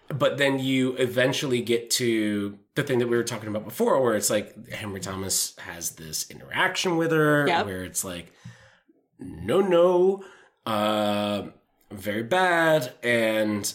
But 0.09 0.37
then 0.37 0.59
you 0.59 0.95
eventually 0.95 1.61
get 1.61 1.91
to 1.91 2.57
the 2.75 2.83
thing 2.83 2.99
that 2.99 3.07
we 3.07 3.15
were 3.15 3.23
talking 3.23 3.47
about 3.47 3.63
before, 3.63 4.01
where 4.01 4.15
it's 4.15 4.29
like 4.29 4.67
Henry 4.69 4.99
Thomas 4.99 5.55
has 5.59 5.91
this 5.91 6.29
interaction 6.29 6.97
with 6.97 7.11
her, 7.11 7.47
Yep. 7.47 7.65
where 7.67 7.83
it's 7.83 8.03
like, 8.03 8.33
no, 9.19 9.61
no, 9.61 10.23
uh, 10.65 11.43
very 11.91 12.23
bad, 12.23 12.93
and 13.03 13.73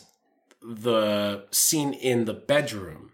the 0.62 1.46
scene 1.50 1.92
in 1.92 2.24
the 2.24 2.34
bedroom 2.34 3.12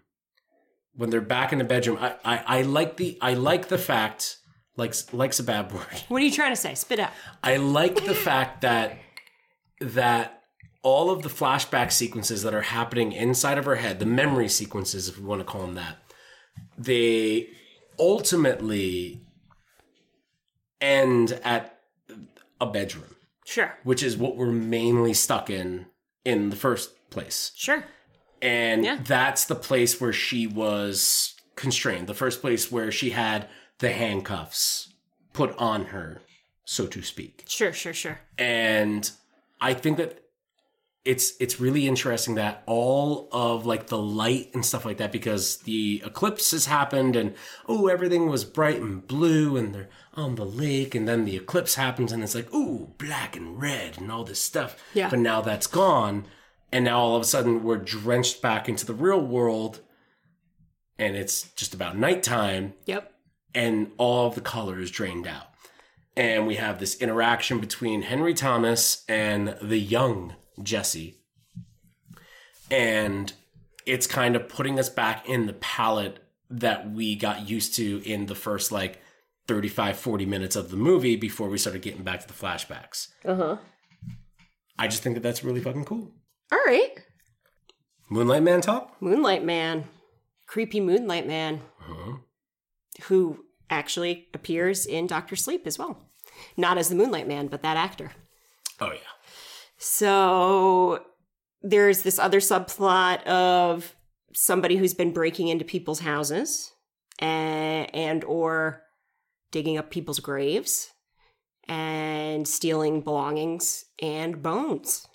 when 0.95 1.09
they're 1.09 1.21
back 1.21 1.51
in 1.51 1.59
the 1.59 1.63
bedroom. 1.63 1.97
I, 1.99 2.15
I, 2.23 2.43
I 2.59 2.61
like 2.61 2.97
the 2.97 3.17
I 3.21 3.33
like 3.33 3.67
the 3.67 3.77
fact 3.77 4.37
like 4.77 4.93
likes 5.13 5.39
a 5.39 5.43
bad 5.43 5.71
word. 5.71 5.85
What 6.07 6.21
are 6.21 6.25
you 6.25 6.31
trying 6.31 6.51
to 6.51 6.61
say? 6.61 6.75
Spit 6.75 6.99
out. 6.99 7.11
I 7.43 7.57
like 7.57 8.05
the 8.05 8.15
fact 8.15 8.61
that 8.61 8.97
that 9.79 10.43
all 10.83 11.11
of 11.11 11.21
the 11.21 11.29
flashback 11.29 11.91
sequences 11.91 12.43
that 12.43 12.53
are 12.53 12.61
happening 12.61 13.11
inside 13.11 13.57
of 13.57 13.65
her 13.65 13.75
head, 13.75 13.99
the 13.99 14.05
memory 14.05 14.49
sequences, 14.49 15.07
if 15.07 15.17
we 15.17 15.25
want 15.25 15.39
to 15.39 15.45
call 15.45 15.61
them 15.61 15.75
that, 15.75 15.97
they 16.77 17.49
ultimately 17.99 19.21
end 20.79 21.39
at 21.43 21.79
a 22.59 22.65
bedroom, 22.65 23.10
Sure. 23.51 23.77
which 23.83 24.01
is 24.01 24.15
what 24.17 24.37
we're 24.37 24.51
mainly 24.51 25.13
stuck 25.13 25.49
in 25.49 25.87
in 26.23 26.49
the 26.49 26.55
first 26.55 27.09
place. 27.09 27.51
Sure. 27.55 27.83
And 28.41 28.83
Yeah. 28.85 28.97
that's 29.03 29.43
the 29.45 29.55
place 29.55 29.99
where 29.99 30.13
she 30.13 30.47
was 30.47 31.35
constrained, 31.55 32.07
the 32.07 32.13
first 32.13 32.41
place 32.41 32.71
where 32.71 32.91
she 32.91 33.09
had 33.11 33.47
the 33.79 33.91
handcuffs 33.91 34.93
put 35.33 35.55
on 35.57 35.85
her, 35.87 36.21
so 36.65 36.87
to 36.87 37.01
speak. 37.01 37.43
Sure. 37.47 37.73
Sure. 37.73 37.93
Sure. 37.93 38.19
And 38.37 39.09
I 39.59 39.73
think 39.73 39.97
that 39.97 40.19
it's 41.03 41.33
it's 41.39 41.59
really 41.59 41.87
interesting 41.87 42.35
that 42.35 42.61
all 42.67 43.27
of 43.31 43.65
like 43.65 43.87
the 43.87 43.97
light 43.97 44.51
and 44.53 44.63
stuff 44.63 44.85
like 44.85 44.97
that 44.97 45.11
because 45.11 45.57
the 45.63 46.01
eclipse 46.05 46.51
has 46.51 46.67
happened 46.67 47.15
and 47.15 47.33
oh 47.67 47.87
everything 47.87 48.29
was 48.29 48.45
bright 48.45 48.79
and 48.79 49.07
blue 49.07 49.57
and 49.57 49.73
they're 49.73 49.89
on 50.15 50.35
the 50.35 50.45
lake 50.45 50.93
and 50.93 51.07
then 51.07 51.23
the 51.25 51.35
eclipse 51.37 51.75
happens 51.75 52.11
and 52.11 52.21
it's 52.23 52.35
like 52.35 52.53
ooh 52.53 52.93
black 52.97 53.35
and 53.37 53.61
red 53.61 53.97
and 53.97 54.11
all 54.11 54.23
this 54.23 54.41
stuff 54.41 54.75
Yeah. 54.93 55.09
but 55.09 55.19
now 55.19 55.39
that's 55.41 55.67
gone 55.67 56.25
and 56.71 56.83
now 56.85 56.99
all 56.99 57.15
of 57.15 57.21
a 57.21 57.25
sudden 57.25 57.63
we're 57.63 57.77
drenched 57.77 58.41
back 58.41 58.67
into 58.67 58.85
the 58.85 58.93
real 58.93 59.21
world 59.21 59.79
and 60.99 61.15
it's 61.15 61.43
just 61.53 61.73
about 61.73 61.97
nighttime 61.97 62.73
Yep. 62.85 63.11
and 63.55 63.91
all 63.97 64.27
of 64.27 64.35
the 64.35 64.41
color 64.41 64.79
is 64.79 64.91
drained 64.91 65.27
out. 65.27 65.47
And 66.17 66.45
we 66.45 66.55
have 66.55 66.77
this 66.79 66.95
interaction 67.01 67.59
between 67.59 68.01
Henry 68.01 68.33
Thomas 68.33 69.05
and 69.07 69.55
the 69.61 69.79
young 69.79 70.35
Jesse. 70.61 71.17
And 72.69 73.31
it's 73.85 74.07
kind 74.07 74.35
of 74.35 74.47
putting 74.49 74.77
us 74.77 74.89
back 74.89 75.27
in 75.27 75.47
the 75.47 75.53
palette 75.53 76.19
that 76.49 76.91
we 76.91 77.15
got 77.15 77.49
used 77.49 77.75
to 77.75 78.01
in 78.05 78.25
the 78.25 78.35
first 78.35 78.71
like 78.71 79.01
35, 79.55 79.97
40 79.97 80.25
minutes 80.25 80.55
of 80.55 80.71
the 80.71 80.77
movie 80.77 81.17
before 81.17 81.49
we 81.49 81.57
started 81.57 81.81
getting 81.81 82.03
back 82.03 82.21
to 82.21 82.27
the 82.27 82.33
flashbacks. 82.33 83.09
Uh 83.25 83.35
huh. 83.35 83.57
I 84.79 84.87
just 84.87 85.03
think 85.03 85.15
that 85.15 85.21
that's 85.23 85.43
really 85.43 85.59
fucking 85.59 85.83
cool. 85.83 86.13
All 86.53 86.59
right. 86.65 86.91
Moonlight 88.09 88.43
Man 88.43 88.61
talk? 88.61 88.95
Moonlight 89.01 89.43
Man, 89.43 89.83
creepy 90.47 90.79
Moonlight 90.79 91.27
Man, 91.27 91.61
Uh-huh. 91.81 92.17
who 93.09 93.43
actually 93.69 94.29
appears 94.33 94.85
in 94.85 95.05
Doctor 95.05 95.35
Sleep 95.35 95.67
as 95.67 95.77
well. 95.77 95.99
Not 96.55 96.77
as 96.77 96.87
the 96.87 96.95
Moonlight 96.95 97.27
Man, 97.27 97.47
but 97.47 97.61
that 97.63 97.75
actor. 97.75 98.11
Oh, 98.79 98.91
yeah. 98.93 98.99
So 99.77 101.03
there's 101.61 102.03
this 102.03 102.17
other 102.17 102.39
subplot 102.39 103.21
of 103.25 103.95
somebody 104.33 104.77
who's 104.77 104.93
been 104.93 105.11
breaking 105.11 105.49
into 105.49 105.65
people's 105.65 105.99
houses 105.99 106.71
and, 107.19 107.93
and 107.93 108.23
or 108.23 108.83
digging 109.51 109.77
up 109.77 109.89
people's 109.91 110.19
graves 110.19 110.93
and 111.67 112.47
stealing 112.47 113.01
belongings 113.01 113.85
and 114.01 114.41
bones 114.41 115.07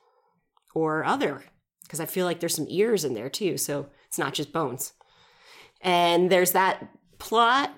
or 0.75 1.05
other 1.05 1.45
because 1.83 2.01
I 2.01 2.07
feel 2.07 2.27
like 2.27 2.41
there's 2.41 2.55
some 2.55 2.67
ears 2.69 3.05
in 3.05 3.15
there 3.15 3.31
too, 3.31 3.57
so 3.57 3.89
it's 4.09 4.19
not 4.19 4.35
just 4.35 4.53
bones. 4.53 4.93
And 5.81 6.31
there's 6.31 6.53
that 6.53 6.89
plot 7.19 7.73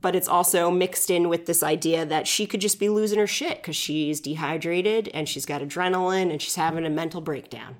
but 0.00 0.14
it's 0.14 0.28
also 0.28 0.70
mixed 0.70 1.10
in 1.10 1.28
with 1.28 1.46
this 1.46 1.62
idea 1.62 2.04
that 2.06 2.26
she 2.26 2.46
could 2.46 2.60
just 2.60 2.78
be 2.78 2.88
losing 2.88 3.18
her 3.18 3.26
shit 3.26 3.56
because 3.56 3.76
she's 3.76 4.20
dehydrated 4.20 5.08
and 5.08 5.28
she's 5.28 5.46
got 5.46 5.62
adrenaline 5.62 6.30
and 6.30 6.40
she's 6.40 6.54
having 6.54 6.84
a 6.84 6.90
mental 6.90 7.20
breakdown. 7.20 7.76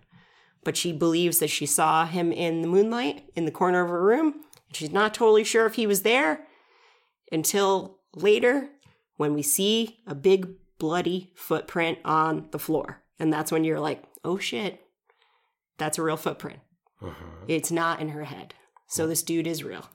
But 0.64 0.76
she 0.76 0.92
believes 0.92 1.38
that 1.38 1.50
she 1.50 1.66
saw 1.66 2.06
him 2.06 2.32
in 2.32 2.62
the 2.62 2.68
moonlight 2.68 3.30
in 3.36 3.44
the 3.44 3.50
corner 3.50 3.82
of 3.82 3.90
her 3.90 4.02
room. 4.02 4.34
And 4.66 4.76
she's 4.76 4.90
not 4.90 5.14
totally 5.14 5.44
sure 5.44 5.66
if 5.66 5.74
he 5.74 5.86
was 5.86 6.02
there. 6.02 6.46
Until 7.32 7.98
later 8.14 8.68
when 9.16 9.34
we 9.34 9.42
see 9.42 10.00
a 10.06 10.14
big 10.14 10.48
bloody 10.78 11.32
footprint 11.34 11.98
on 12.04 12.48
the 12.52 12.58
floor. 12.58 13.02
And 13.18 13.32
that's 13.32 13.50
when 13.50 13.64
you're 13.64 13.80
like, 13.80 14.02
oh 14.24 14.38
shit, 14.38 14.80
that's 15.76 15.98
a 15.98 16.02
real 16.02 16.16
footprint. 16.16 16.60
Uh-huh. 17.02 17.44
It's 17.46 17.70
not 17.70 18.00
in 18.00 18.10
her 18.10 18.24
head. 18.24 18.54
So 18.88 19.04
hmm. 19.04 19.10
this 19.10 19.22
dude 19.22 19.46
is 19.46 19.64
real. 19.64 19.88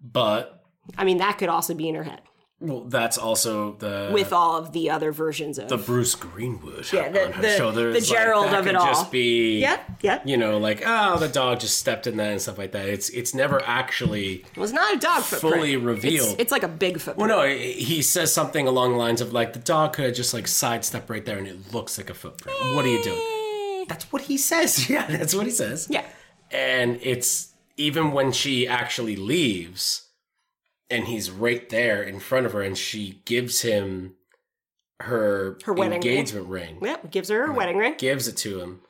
But 0.00 0.64
I 0.96 1.04
mean, 1.04 1.18
that 1.18 1.38
could 1.38 1.48
also 1.48 1.74
be 1.74 1.88
in 1.88 1.94
her 1.94 2.04
head 2.04 2.22
well, 2.62 2.80
that's 2.84 3.18
also 3.18 3.72
the 3.74 4.10
with 4.12 4.32
all 4.32 4.56
of 4.56 4.72
the 4.72 4.88
other 4.90 5.12
versions 5.12 5.58
of 5.58 5.68
the 5.68 5.76
Bruce 5.76 6.14
Greenwood 6.14 6.90
Yeah, 6.92 7.08
the- 7.10 7.32
the- 7.40 7.72
the 7.72 7.90
like, 7.94 8.04
Gerald 8.04 8.54
of 8.54 8.66
it 8.66 8.76
all. 8.76 8.86
Just 8.86 9.10
be 9.10 9.60
Yep, 9.60 9.90
yep. 10.02 10.22
You 10.26 10.36
know, 10.36 10.58
like 10.58 10.82
oh, 10.86 11.18
the 11.18 11.28
dog 11.28 11.60
just 11.60 11.78
stepped 11.78 12.06
in 12.06 12.16
that 12.18 12.30
and 12.30 12.40
stuff 12.40 12.56
like 12.58 12.72
that. 12.72 12.88
It's 12.88 13.08
it's 13.10 13.34
never 13.34 13.60
actually. 13.64 14.44
It 14.54 14.60
was 14.60 14.72
not 14.72 14.94
a 14.94 14.98
dog 14.98 15.22
footprint. 15.22 15.54
Fully 15.56 15.76
revealed. 15.76 16.30
It's, 16.32 16.40
it's 16.40 16.52
like 16.52 16.62
a 16.62 16.68
big 16.68 17.00
footprint. 17.00 17.18
Well, 17.30 17.46
no, 17.46 17.54
he 17.54 18.00
says 18.02 18.32
something 18.32 18.66
along 18.68 18.92
the 18.92 18.98
lines 18.98 19.20
of 19.20 19.32
like 19.32 19.52
the 19.52 19.58
dog 19.58 19.92
could 19.94 20.04
have 20.06 20.14
just 20.14 20.32
like 20.32 20.46
sidestep 20.46 21.10
right 21.10 21.24
there 21.24 21.38
and 21.38 21.46
it 21.48 21.72
looks 21.74 21.98
like 21.98 22.10
a 22.10 22.14
footprint. 22.14 22.56
What 22.74 22.84
are 22.84 22.88
you 22.88 23.02
doing? 23.02 23.86
That's 23.88 24.10
what 24.12 24.22
he 24.22 24.38
says. 24.38 24.88
Yeah, 24.90 25.06
that's 25.06 25.34
what 25.34 25.44
he 25.46 25.52
says. 25.52 25.88
Yeah. 25.90 26.04
and 26.50 26.98
it's 27.02 27.48
even 27.76 28.12
when 28.12 28.30
she 28.32 28.68
actually 28.68 29.16
leaves 29.16 30.08
and 30.92 31.06
he's 31.06 31.30
right 31.30 31.68
there 31.70 32.02
in 32.02 32.20
front 32.20 32.46
of 32.46 32.52
her 32.52 32.62
and 32.62 32.76
she 32.78 33.20
gives 33.24 33.62
him 33.62 34.14
her, 35.00 35.58
Her 35.64 35.72
wedding 35.72 35.94
engagement 35.94 36.46
ring, 36.48 36.78
Yep. 36.82 37.10
Gives 37.10 37.28
her 37.28 37.46
her 37.48 37.52
wedding 37.52 37.76
ring. 37.76 37.94
gives 37.98 38.28
it 38.28 38.36
to 38.38 38.60
him 38.60 38.80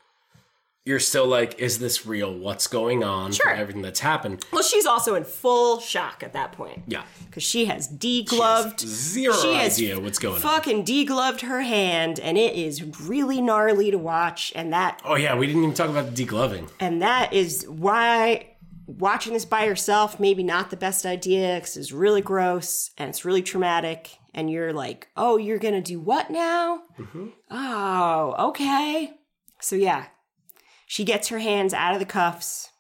you're 0.85 0.99
still 0.99 1.29
like 1.29 1.57
is 1.61 1.79
this 1.79 2.05
real 2.05 2.37
what's 2.37 2.67
going 2.67 3.05
on 3.05 3.31
Sure. 3.31 3.51
everything 3.55 3.83
that's 3.83 4.01
happened 4.01 4.45
Well, 4.53 4.65
she's 4.65 4.85
also 4.85 5.15
in 5.15 5.23
full 5.23 5.79
shock 5.79 6.25
at 6.25 6.33
that 6.33 6.51
point. 6.53 6.83
yeah 6.89 7.05
Because 7.27 7.45
she 7.45 7.67
has 7.67 7.87
She 7.87 7.93
has 7.93 8.27
degloved. 8.27 8.81
zero 8.81 9.33
She 9.35 9.55
has 9.55 9.75
idea 9.79 10.01
what's 10.01 10.19
going 10.19 10.35
on 10.35 10.41
fucking 10.41 10.85
degloved 10.85 11.43
her 11.43 11.63
hand, 11.63 12.19
and 12.19 12.37
it 12.37 12.57
is 12.57 12.83
really 13.01 13.41
gnarly 13.41 13.93
to 13.93 13.97
watch. 13.99 14.53
And 14.57 14.73
that 14.73 15.01
oh 15.05 15.15
yeah 15.15 15.37
we 15.37 15.47
didn't 15.47 15.63
even 15.63 15.75
talk 15.75 15.89
about 15.89 16.13
the 16.15 16.25
degloving 16.27 16.69
and 16.81 17.01
that 17.01 17.33
is 17.33 17.65
why 17.69 18.49
watching 18.87 19.33
this 19.33 19.45
by 19.45 19.65
yourself 19.65 20.19
maybe 20.21 20.43
not 20.43 20.71
the 20.71 20.77
best 20.77 21.07
idea 21.07 21.57
because 21.57 21.77
it's 21.77 21.93
really 21.93 22.21
gross 22.21 22.91
and 22.99 23.09
it's 23.09 23.25
really 23.25 23.43
traumatic. 23.43 24.11
And 24.35 24.51
you're 24.51 24.73
like, 24.73 25.09
oh, 25.17 25.37
you're 25.37 25.59
gonna 25.59 25.83
do 25.83 26.01
what 26.01 26.31
now? 26.31 26.83
Mm-hmm. 26.99 27.29
Oh, 27.51 28.49
okay. 28.49 29.13
So 29.61 29.77
yeah, 29.77 30.07
she 30.87 31.05
gets 31.05 31.29
her 31.29 31.39
hands 31.39 31.75
out 31.75 31.95
of 31.95 32.01
the 32.01 32.07
cuffs 32.07 32.71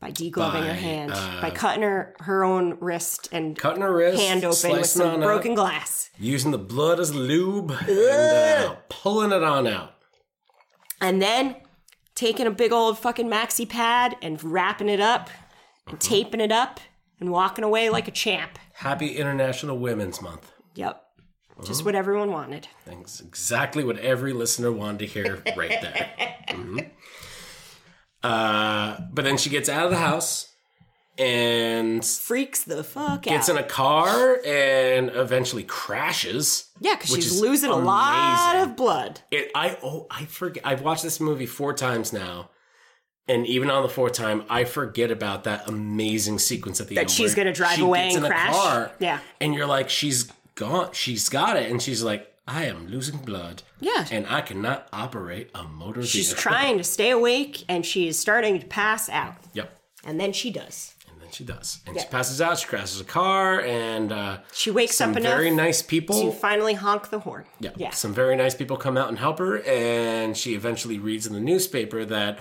by 0.00 0.10
degloving 0.10 0.66
her 0.66 0.74
hand, 0.74 1.12
uh, 1.14 1.40
by 1.40 1.50
cutting 1.50 1.82
her 1.82 2.14
her 2.20 2.44
own 2.44 2.76
wrist 2.80 3.28
and 3.32 3.56
cutting 3.56 3.82
her 3.82 3.94
wrist 3.94 4.20
hand 4.20 4.44
open 4.44 4.72
with 4.72 4.86
some 4.86 5.20
broken 5.20 5.54
glass. 5.54 6.10
using 6.18 6.50
the 6.50 6.58
blood 6.58 6.98
as 7.00 7.14
lube 7.14 7.70
and 7.70 8.68
uh, 8.68 8.74
pulling 8.88 9.32
it 9.32 9.42
on 9.44 9.66
out 9.66 9.94
And 11.00 11.22
then 11.22 11.56
taking 12.14 12.46
a 12.46 12.50
big 12.50 12.72
old 12.72 12.98
fucking 12.98 13.28
maxi 13.28 13.68
pad 13.68 14.16
and 14.22 14.42
wrapping 14.42 14.88
it 14.88 15.00
up 15.00 15.30
and 15.88 15.98
taping 16.00 16.40
it 16.40 16.52
up 16.52 16.80
and 17.20 17.30
walking 17.30 17.64
away 17.64 17.88
like 17.90 18.08
a 18.08 18.10
champ. 18.12 18.58
happy 18.74 19.16
international 19.16 19.78
women's 19.78 20.20
month 20.22 20.52
Yep. 20.74 21.00
Just 21.64 21.84
what 21.84 21.94
everyone 21.94 22.32
wanted. 22.32 22.66
Thanks. 22.84 23.20
exactly 23.20 23.84
what 23.84 23.98
every 23.98 24.32
listener 24.32 24.72
wanted 24.72 25.00
to 25.00 25.06
hear 25.06 25.42
right 25.56 25.80
there. 25.82 26.10
Mhm. 26.48 26.90
Uh, 28.22 28.98
but 29.12 29.24
then 29.24 29.36
she 29.36 29.50
gets 29.50 29.68
out 29.68 29.84
of 29.84 29.90
the 29.90 29.96
house 29.98 30.51
and 31.18 32.04
Freaks 32.04 32.64
the 32.64 32.82
fuck 32.82 33.22
gets 33.22 33.32
out. 33.32 33.36
Gets 33.36 33.48
in 33.50 33.56
a 33.58 33.62
car 33.62 34.38
and 34.44 35.10
eventually 35.14 35.64
crashes. 35.64 36.70
yeah, 36.80 36.94
because 36.94 37.10
she's 37.14 37.40
losing 37.40 37.70
a 37.70 37.76
lot 37.76 38.56
of 38.56 38.76
blood. 38.76 39.20
It, 39.30 39.50
I 39.54 39.76
oh 39.82 40.06
I 40.10 40.24
forget. 40.24 40.66
I've 40.66 40.82
watched 40.82 41.02
this 41.02 41.20
movie 41.20 41.46
four 41.46 41.72
times 41.74 42.12
now, 42.12 42.50
and 43.28 43.46
even 43.46 43.70
on 43.70 43.82
the 43.82 43.88
fourth 43.88 44.12
time, 44.14 44.44
I 44.48 44.64
forget 44.64 45.10
about 45.10 45.44
that 45.44 45.68
amazing 45.68 46.38
sequence 46.38 46.80
at 46.80 46.88
the 46.88 46.98
end. 46.98 47.08
That 47.08 47.12
she's 47.12 47.34
gonna 47.34 47.52
drive 47.52 47.76
she 47.76 47.82
away 47.82 48.04
gets 48.10 48.16
and 48.16 48.26
crash? 48.26 48.52
car, 48.54 48.92
Yeah. 48.98 49.18
and 49.40 49.54
you're 49.54 49.66
like, 49.66 49.90
she's 49.90 50.24
gone. 50.54 50.90
She's 50.92 51.28
got 51.28 51.56
it, 51.56 51.70
and 51.70 51.80
she's 51.82 52.02
like, 52.02 52.28
I 52.48 52.64
am 52.64 52.88
losing 52.88 53.18
blood. 53.18 53.62
Yeah. 53.80 54.06
and 54.10 54.26
I 54.28 54.40
cannot 54.42 54.88
operate 54.92 55.50
a 55.56 55.64
motor 55.64 56.04
She's 56.04 56.28
vehicle. 56.28 56.42
trying 56.42 56.78
to 56.78 56.84
stay 56.84 57.10
awake 57.10 57.64
and 57.68 57.84
she 57.84 58.06
is 58.06 58.16
starting 58.18 58.60
to 58.60 58.66
pass 58.66 59.08
out. 59.08 59.34
Yep. 59.54 59.76
And 60.04 60.20
then 60.20 60.32
she 60.32 60.50
does. 60.52 60.94
And 61.38 61.48
then 61.48 61.58
she 61.58 61.58
does, 61.58 61.80
and 61.86 61.96
Yeah. 61.96 62.02
she 62.02 62.08
passes 62.08 62.40
out. 62.40 62.58
She 62.58 62.66
crashes 62.66 63.00
a 63.00 63.04
car, 63.04 63.60
and 63.60 64.12
uh, 64.12 64.38
She 64.52 64.70
wakes 64.70 64.96
some 64.96 65.12
up 65.12 65.16
enough 65.16 65.32
very 65.34 65.50
nice 65.50 65.82
people. 65.82 66.20
to 66.20 66.32
finally 66.32 66.74
honk 66.74 67.10
the 67.10 67.20
horn. 67.20 67.44
Yeah. 67.60 67.70
Yeah. 67.76 67.90
Some 67.90 68.12
very 68.12 68.36
nice 68.36 68.54
people 68.54 68.76
come 68.76 68.96
out 68.96 69.08
and 69.08 69.18
help 69.18 69.38
her, 69.38 69.62
and 69.62 70.36
she 70.36 70.54
eventually 70.54 70.98
reads 70.98 71.26
in 71.26 71.32
the 71.32 71.40
newspaper 71.40 72.04
that, 72.04 72.38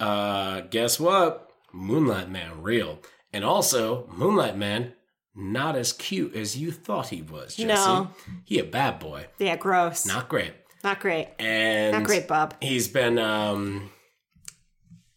uh, 0.00 0.62
guess 0.70 0.98
what? 1.00 1.48
Moonlight 1.72 2.30
Man 2.30 2.62
real. 2.62 2.98
And 3.32 3.44
also, 3.44 4.06
Moonlight 4.08 4.56
Man 4.56 4.94
not 5.34 5.76
as 5.76 5.92
cute 5.92 6.34
as 6.34 6.56
you 6.56 6.72
thought 6.72 7.08
he 7.08 7.20
was, 7.22 7.56
Jesse. 7.56 7.66
No. 7.66 8.08
He 8.44 8.58
a 8.58 8.64
bad 8.64 8.98
boy. 8.98 9.26
Yeah, 9.38 9.56
gross. 9.56 10.06
Not 10.06 10.28
great. 10.28 10.54
Not 10.82 10.98
great. 11.00 11.28
And 11.38 11.92
Not 11.92 12.04
great, 12.04 12.26
Bob. 12.26 12.54
he's 12.62 12.88
been 12.88 13.18
um 13.18 13.90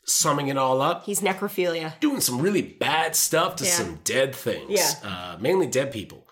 summing 0.10 0.48
it 0.48 0.58
all 0.58 0.82
up. 0.82 1.06
He's 1.06 1.22
necrophilia. 1.22 2.00
doing 2.00 2.20
some 2.22 2.42
really 2.42 2.62
bad 2.62 3.16
stuff 3.16 3.56
to 3.58 3.64
Yeah. 3.66 3.70
some 3.72 4.00
dead 4.04 4.36
things. 4.36 4.70
Yeah. 4.70 4.92
Uh, 5.04 5.38
mainly 5.40 5.68
dead 5.68 5.92
people. 5.92 6.26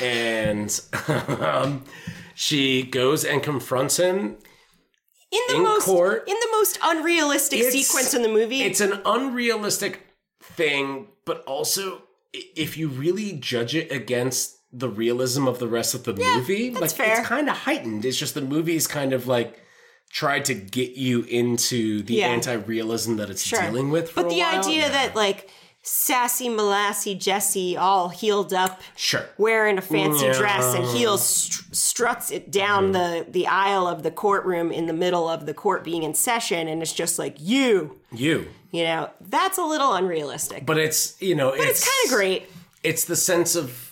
And 0.00 0.78
um, 1.40 1.84
she 2.34 2.82
goes 2.82 3.24
and 3.24 3.42
confronts 3.42 3.96
him. 3.98 4.36
In 5.32 5.40
the 5.48 5.54
In 5.56 5.62
most 5.62 5.84
court. 5.84 6.24
in 6.26 6.34
the 6.34 6.48
most 6.52 6.78
unrealistic 6.82 7.60
It's- 7.60 7.72
sequence 7.72 8.14
in 8.14 8.22
the 8.22 8.28
movie. 8.28 8.62
It's 8.62 8.80
an 8.80 9.00
unrealistic 9.04 10.06
thing, 10.42 11.06
but 11.24 11.44
also 11.44 12.02
if 12.32 12.76
you 12.76 12.88
really 12.88 13.32
judge 13.34 13.74
it 13.74 13.92
against 13.92 14.56
the 14.72 14.88
realism 14.88 15.46
of 15.48 15.58
the 15.58 15.68
rest 15.68 15.94
of 15.94 16.04
the 16.04 16.14
movie, 16.14 16.70
that's 16.70 16.80
like 16.80 16.90
fair. 16.92 17.18
it's 17.20 17.28
kind 17.28 17.48
of 17.48 17.56
heightened. 17.58 18.04
It's 18.04 18.16
just 18.18 18.34
the 18.34 18.40
movie's 18.40 18.86
kind 18.86 19.12
of 19.12 19.26
like 19.28 19.60
tried 20.10 20.44
to 20.46 20.54
get 20.54 20.92
you 20.96 21.22
into 21.22 22.02
the 22.02 22.14
Yeah. 22.14 22.26
anti-realism 22.28 23.16
that 23.16 23.30
it's 23.30 23.42
Sure. 23.42 23.62
dealing 23.62 23.90
with. 23.90 24.10
For 24.10 24.22
but 24.22 24.30
the 24.30 24.38
while. 24.38 24.58
idea 24.58 24.82
Yeah. 24.82 24.88
that 24.90 25.16
like 25.16 25.50
sassy 25.82 26.48
Molassy 26.48 27.18
Jesse 27.18 27.74
all 27.76 28.10
healed 28.10 28.52
up 28.52 28.82
sure. 28.96 29.24
wearing 29.38 29.78
a 29.78 29.80
fancy 29.80 30.26
Yeah. 30.26 30.32
Dress 30.34 30.74
and 30.74 30.84
heels 30.84 31.24
str- 31.26 31.62
struts 31.72 32.30
it 32.30 32.50
down 32.50 32.92
mm-hmm. 32.92 33.24
the 33.24 33.26
the 33.30 33.46
aisle 33.46 33.86
of 33.86 34.02
the 34.02 34.10
courtroom 34.10 34.70
in 34.72 34.86
the 34.86 34.92
middle 34.92 35.26
of 35.28 35.46
the 35.46 35.54
court 35.54 35.82
being 35.82 36.02
in 36.02 36.12
session 36.12 36.68
and 36.68 36.82
it's 36.82 36.92
just 36.92 37.18
like 37.18 37.36
you 37.38 37.96
You. 38.12 38.48
you 38.72 38.84
know 38.84 39.08
that's 39.22 39.56
a 39.56 39.64
little 39.64 39.94
unrealistic 39.94 40.66
but 40.66 40.76
it's 40.76 41.14
you 41.20 41.34
know 41.34 41.50
but 41.52 41.60
it's, 41.60 41.80
kind 41.88 42.12
of 42.12 42.18
great 42.18 42.50
it's 42.82 43.04
the 43.04 43.16
sense 43.16 43.54
of 43.56 43.89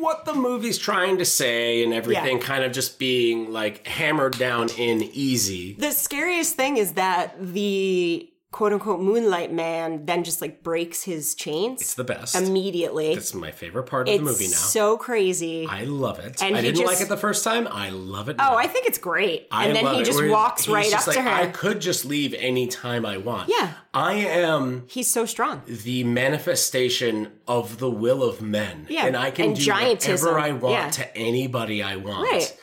what 0.00 0.24
the 0.24 0.34
movie's 0.34 0.78
trying 0.78 1.18
to 1.18 1.24
say 1.24 1.82
and 1.82 1.92
everything 1.92 2.38
Yeah. 2.38 2.42
kind 2.42 2.64
of 2.64 2.72
just 2.72 2.98
being 2.98 3.52
like 3.52 3.86
hammered 3.86 4.38
down 4.38 4.68
in 4.78 5.02
easy. 5.12 5.74
the 5.74 5.92
scariest 5.92 6.54
thing 6.54 6.76
is 6.76 6.92
that 6.94 7.34
the 7.40 8.30
quote 8.50 8.72
unquote 8.72 8.98
moonlight 8.98 9.52
man 9.52 10.06
then 10.06 10.24
just 10.24 10.40
like 10.40 10.62
breaks 10.62 11.02
his 11.02 11.34
chains 11.34 11.82
It's 11.82 11.94
the 11.94 12.02
best. 12.04 12.34
immediately 12.34 13.12
It's 13.12 13.34
my 13.34 13.50
favorite 13.50 13.82
part 13.84 14.08
of 14.08 14.14
it's 14.14 14.18
the 14.20 14.24
movie 14.24 14.46
now. 14.48 14.56
so 14.56 14.96
crazy 14.96 15.66
I 15.68 15.84
love 15.84 16.18
it. 16.18 16.42
And 16.42 16.56
I 16.56 16.62
he 16.62 16.72
didn't 16.72 16.86
like 16.86 17.02
it 17.02 17.10
the 17.10 17.18
first 17.18 17.44
time. 17.44 17.68
I 17.70 17.90
love 17.90 18.30
it. 18.30 18.36
oh 18.38 18.56
i 18.56 18.66
think 18.66 18.86
it's 18.86 18.96
great 18.96 19.48
I 19.50 19.66
and 19.66 19.76
then 19.76 19.94
he 19.94 20.02
just 20.02 20.18
Where 20.18 20.30
walks 20.30 20.66
right 20.66 20.90
just 20.90 21.08
up 21.08 21.14
to 21.14 21.20
her 21.20 21.28
I 21.28 21.48
could 21.48 21.80
just 21.80 22.06
leave 22.06 22.32
any 22.34 22.66
time 22.68 23.04
I 23.04 23.18
want. 23.18 23.50
Yeah. 23.50 23.74
I 23.92 24.14
am 24.14 24.84
he's 24.88 25.10
so 25.10 25.26
strong 25.26 25.60
the 25.66 26.04
manifestation 26.04 27.32
of 27.46 27.78
the 27.78 27.90
will 27.90 28.22
of 28.22 28.40
men. 28.40 28.86
Yeah, 28.88 29.06
And 29.06 29.16
I 29.16 29.30
can 29.30 29.46
and 29.48 29.56
do 29.56 29.62
giantism. 29.62 30.24
whatever 30.24 30.38
I 30.40 30.52
want 30.52 30.72
Yeah. 30.74 30.90
to 30.90 31.16
anybody 31.16 31.82
I 31.82 31.96
want. 31.96 32.22
right 32.32 32.56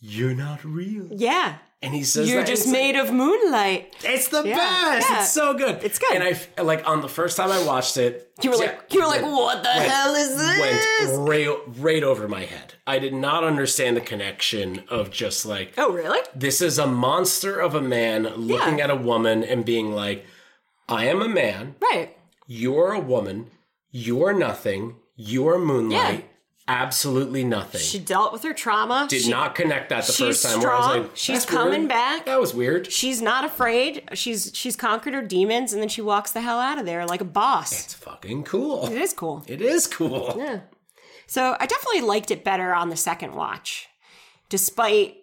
You're 0.00 0.34
not 0.34 0.64
real. 0.64 1.06
yeah 1.12 1.58
And 1.80 1.94
he 1.94 2.02
says 2.02 2.28
you're 2.28 2.42
just 2.42 2.64
it's 2.64 2.66
like- 2.66 2.72
made 2.72 2.96
of 2.96 3.12
moonlight 3.12 3.94
It's 4.02 4.28
the 4.28 4.42
Yeah, 4.42 4.56
best. 4.56 5.08
yeah. 5.08 5.20
It's 5.20 5.32
so 5.32 5.54
good. 5.54 5.78
It's 5.84 5.98
good. 6.00 6.12
And 6.12 6.24
I 6.58 6.62
like 6.62 6.86
on 6.88 7.02
the 7.02 7.08
first 7.08 7.36
time 7.36 7.52
I 7.52 7.62
watched 7.64 7.96
it, 7.96 8.32
you 8.42 8.50
were 8.50 8.56
yeah, 8.56 8.62
like 8.62 8.92
you 8.92 9.00
were 9.00 9.06
like 9.06 9.22
what 9.22 9.62
the 9.62 9.68
went- 9.68 9.90
hell 9.90 10.14
is 10.16 10.36
this 10.36 11.16
went 11.16 11.28
right, 11.28 11.56
right 11.78 12.02
over 12.02 12.26
my 12.26 12.44
head. 12.44 12.74
I 12.86 12.98
did 12.98 13.14
not 13.14 13.44
understand 13.44 13.96
the 13.96 14.00
connection 14.00 14.82
of 14.88 15.10
just 15.12 15.46
like 15.46 15.74
oh 15.78 15.92
really 15.92 16.18
this 16.34 16.60
is 16.60 16.78
a 16.78 16.86
monster 16.86 17.60
of 17.60 17.74
a 17.76 17.80
man 17.82 18.24
looking 18.36 18.80
at 18.80 18.90
a 18.90 18.96
woman 18.96 19.44
and 19.44 19.64
being 19.64 19.92
like, 19.92 20.26
I 20.88 21.04
am 21.06 21.22
a 21.22 21.28
man, 21.28 21.76
right 21.80 22.16
you're 22.50 22.92
a 22.92 22.98
woman, 23.00 23.50
you're 23.92 24.32
nothing, 24.32 24.96
you're 25.14 25.58
moonlight. 25.58 26.28
Absolutely 26.68 27.44
nothing. 27.44 27.80
She 27.80 27.98
dealt 27.98 28.32
with 28.32 28.42
her 28.42 28.52
trauma. 28.52 29.06
Did 29.08 29.22
She- 29.22 29.30
not 29.30 29.54
connect 29.54 29.88
that 29.88 30.06
the 30.06 30.12
first 30.12 30.44
time. 30.44 30.60
where 30.60 30.70
I 30.72 30.76
was 30.76 30.84
strong. 30.86 31.02
like, 31.04 31.10
She's 31.16 31.46
coming 31.46 31.80
weird. 31.80 31.88
back. 31.88 32.26
That 32.26 32.38
was 32.40 32.54
weird. 32.54 32.92
She's 32.92 33.22
not 33.22 33.44
afraid. 33.44 34.08
She's 34.12 34.50
she's 34.54 34.76
conquered 34.76 35.14
her 35.14 35.22
demons, 35.22 35.72
and 35.72 35.80
then 35.80 35.88
she 35.88 36.02
walks 36.02 36.30
the 36.32 36.42
hell 36.42 36.58
out 36.60 36.78
of 36.78 36.84
there 36.86 37.06
like 37.06 37.20
a 37.22 37.24
boss. 37.24 37.72
It's 37.72 37.94
fucking 37.94 38.44
cool. 38.44 38.86
It 38.86 38.98
is 39.00 39.12
cool. 39.14 39.42
It 39.46 39.60
is 39.62 39.86
cool. 39.86 40.34
Yeah. 40.38 40.60
So 41.26 41.56
I 41.58 41.66
definitely 41.66 42.02
liked 42.02 42.30
it 42.30 42.44
better 42.44 42.74
on 42.74 42.88
the 42.90 42.96
second 42.96 43.34
watch, 43.34 43.86
despite 44.48 45.16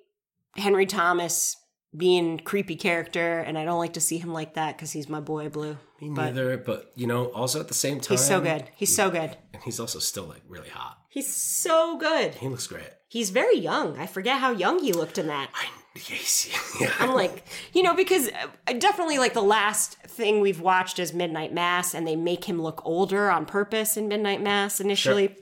Henry 0.56 0.86
Thomas 0.86 1.58
being 1.96 2.40
creepy 2.40 2.76
character, 2.76 3.40
and 3.40 3.58
I 3.58 3.64
don't 3.66 3.80
like 3.80 3.94
to 3.94 4.02
see 4.02 4.18
him 4.18 4.34
like 4.34 4.56
that 4.56 4.76
because 4.76 4.92
he's 4.92 5.08
my 5.08 5.20
boy 5.22 5.50
Blue. 5.50 5.78
Me 6.02 6.10
But 6.10 6.26
neither, 6.26 6.58
but 6.58 6.92
you 6.96 7.08
know, 7.08 7.28
also 7.28 7.60
at 7.60 7.70
the 7.70 7.74
same 7.74 8.00
time, 8.02 8.18
he's 8.18 8.26
so 8.28 8.42
good. 8.42 8.70
He's 8.76 8.94
so 8.96 9.10
good. 9.10 9.38
and 9.54 9.64
he's 9.64 9.80
also 9.80 10.00
still 10.00 10.26
like 10.26 10.42
really 10.48 10.70
hot. 10.70 10.98
He's 11.16 11.34
so 11.34 11.98
good. 11.98 12.36
He 12.36 12.50
looks 12.50 12.68
great. 12.68 12.90
He's 13.08 13.30
very 13.30 13.58
young. 13.58 13.98
I 13.98 14.06
forget 14.06 14.42
how 14.42 14.52
young 14.52 14.80
he 14.80 14.92
looked 14.92 15.18
in 15.18 15.28
that. 15.28 15.50
I 15.54 15.68
yes, 16.10 16.50
yeah. 16.82 16.92
I'm 17.00 17.14
like, 17.14 17.46
you 17.72 17.84
know, 17.84 17.96
because 17.96 18.30
uh, 18.68 18.74
definitely 18.74 19.18
like 19.18 19.34
the 19.34 19.42
last 19.42 19.94
thing 19.94 20.42
we've 20.42 20.60
watched 20.60 21.00
is 21.00 21.14
Midnight 21.14 21.54
Mass, 21.54 21.94
and 21.94 22.06
they 22.06 22.18
make 22.18 22.44
him 22.44 22.62
look 22.62 22.86
older 22.86 23.32
on 23.32 23.46
purpose 23.46 23.96
in 23.96 24.10
Midnight 24.10 24.42
Mass 24.42 24.82
initially. 24.82 25.34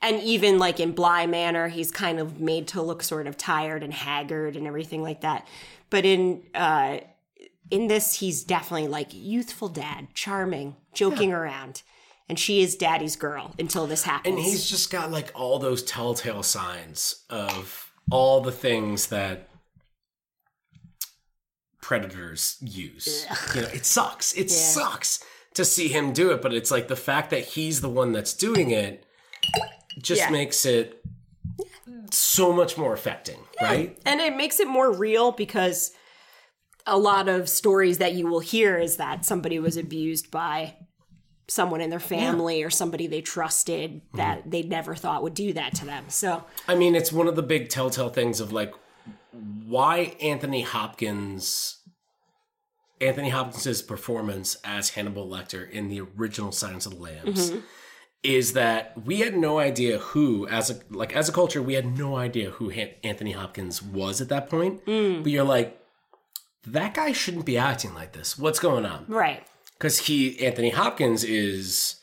And 0.00 0.18
even 0.22 0.58
like 0.58 0.80
in 0.80 0.92
Bly 0.92 1.26
Manor, 1.26 1.68
he's 1.68 1.90
kind 1.90 2.18
of 2.18 2.40
made 2.40 2.66
to 2.68 2.80
look 2.80 3.02
sort 3.02 3.26
of 3.26 3.36
tired 3.36 3.82
and 3.82 3.92
haggard 3.92 4.56
and 4.56 4.66
everything 4.66 5.02
like 5.02 5.20
that. 5.20 5.46
But 5.90 6.06
in 6.06 6.42
uh 6.54 7.00
in 7.70 7.88
this, 7.88 8.14
he's 8.14 8.44
definitely 8.44 8.88
like 8.88 9.08
youthful 9.12 9.68
dad, 9.68 10.08
charming, 10.14 10.76
joking 10.94 11.34
around. 11.34 11.82
And 12.30 12.38
she 12.38 12.62
is 12.62 12.76
daddy's 12.76 13.16
girl 13.16 13.56
until 13.58 13.88
this 13.88 14.04
happens. 14.04 14.36
and 14.36 14.42
he's 14.44 14.70
just 14.70 14.88
got 14.92 15.10
like 15.10 15.32
all 15.34 15.58
those 15.58 15.82
telltale 15.82 16.44
signs 16.44 17.24
of 17.28 17.90
all 18.08 18.40
the 18.40 18.52
things 18.52 19.08
that 19.08 19.48
predators 21.82 22.56
use. 22.60 23.26
You 23.54 23.62
know, 23.62 23.68
it 23.68 23.84
sucks. 23.84 24.32
It 24.34 24.48
sucks 24.48 25.24
to 25.54 25.64
see 25.64 25.88
him 25.88 26.12
do 26.12 26.30
it, 26.30 26.40
but 26.40 26.54
it's 26.54 26.70
like 26.70 26.86
the 26.86 26.94
fact 26.94 27.30
that 27.30 27.40
he's 27.44 27.80
the 27.80 27.88
one 27.88 28.12
that's 28.12 28.32
doing 28.32 28.70
it 28.70 29.04
just 30.00 30.20
Yeah. 30.20 30.30
makes 30.30 30.64
it 30.64 31.02
so 32.12 32.52
much 32.52 32.78
more 32.78 32.92
affecting, 32.92 33.40
right? 33.60 33.98
and 34.06 34.20
it 34.20 34.36
makes 34.36 34.60
it 34.60 34.68
more 34.68 34.92
real 34.92 35.32
because 35.32 35.90
a 36.86 36.96
lot 36.96 37.28
of 37.28 37.48
stories 37.48 37.98
that 37.98 38.14
you 38.14 38.26
will 38.28 38.40
hear 38.40 38.78
is 38.78 38.98
that 38.98 39.24
somebody 39.24 39.58
was 39.58 39.76
abused 39.76 40.30
by 40.30 40.76
someone 41.50 41.80
in 41.80 41.90
their 41.90 42.00
family 42.00 42.62
or 42.62 42.70
somebody 42.70 43.06
they 43.06 43.20
trusted 43.20 44.00
that 44.14 44.40
mm-hmm. 44.40 44.50
they 44.50 44.62
never 44.62 44.94
thought 44.94 45.22
would 45.22 45.34
do 45.34 45.52
that 45.52 45.74
to 45.74 45.84
them. 45.84 46.04
So, 46.08 46.44
I 46.68 46.76
mean, 46.76 46.94
it's 46.94 47.12
one 47.12 47.26
of 47.26 47.34
the 47.34 47.42
big 47.42 47.68
telltale 47.68 48.08
things 48.08 48.40
of 48.40 48.52
like 48.52 48.72
why 49.32 50.14
Anthony 50.20 50.62
Hopkins 50.62 51.78
Anthony 53.00 53.30
Hopkins's 53.30 53.82
performance 53.82 54.56
as 54.62 54.90
Hannibal 54.90 55.26
Lecter 55.26 55.68
in 55.68 55.88
the 55.88 56.02
original 56.18 56.52
Silence 56.52 56.86
of 56.86 56.96
the 56.96 57.02
Lambs 57.02 57.50
mm-hmm. 57.50 57.60
is 58.22 58.52
that 58.52 58.92
we 59.04 59.20
had 59.20 59.36
no 59.36 59.58
idea 59.58 59.98
who 59.98 60.46
as 60.48 60.70
a 60.70 60.80
like 60.90 61.14
as 61.16 61.28
a 61.28 61.32
culture 61.32 61.62
we 61.62 61.74
had 61.74 61.98
no 61.98 62.16
idea 62.16 62.50
who 62.50 62.70
Han- 62.70 62.94
Anthony 63.02 63.32
Hopkins 63.32 63.82
was 63.82 64.20
at 64.20 64.28
that 64.28 64.48
point. 64.48 64.84
Mm. 64.86 65.22
But 65.22 65.32
you're 65.32 65.44
like 65.44 65.80
that 66.66 66.94
guy 66.94 67.12
shouldn't 67.12 67.46
be 67.46 67.56
acting 67.58 67.94
like 67.94 68.12
this. 68.12 68.38
What's 68.38 68.60
going 68.60 68.84
on? 68.86 69.06
right. 69.08 69.46
Because 69.80 69.98
he 70.00 70.38
Anthony 70.44 70.68
Hopkins 70.70 71.24
is 71.24 71.96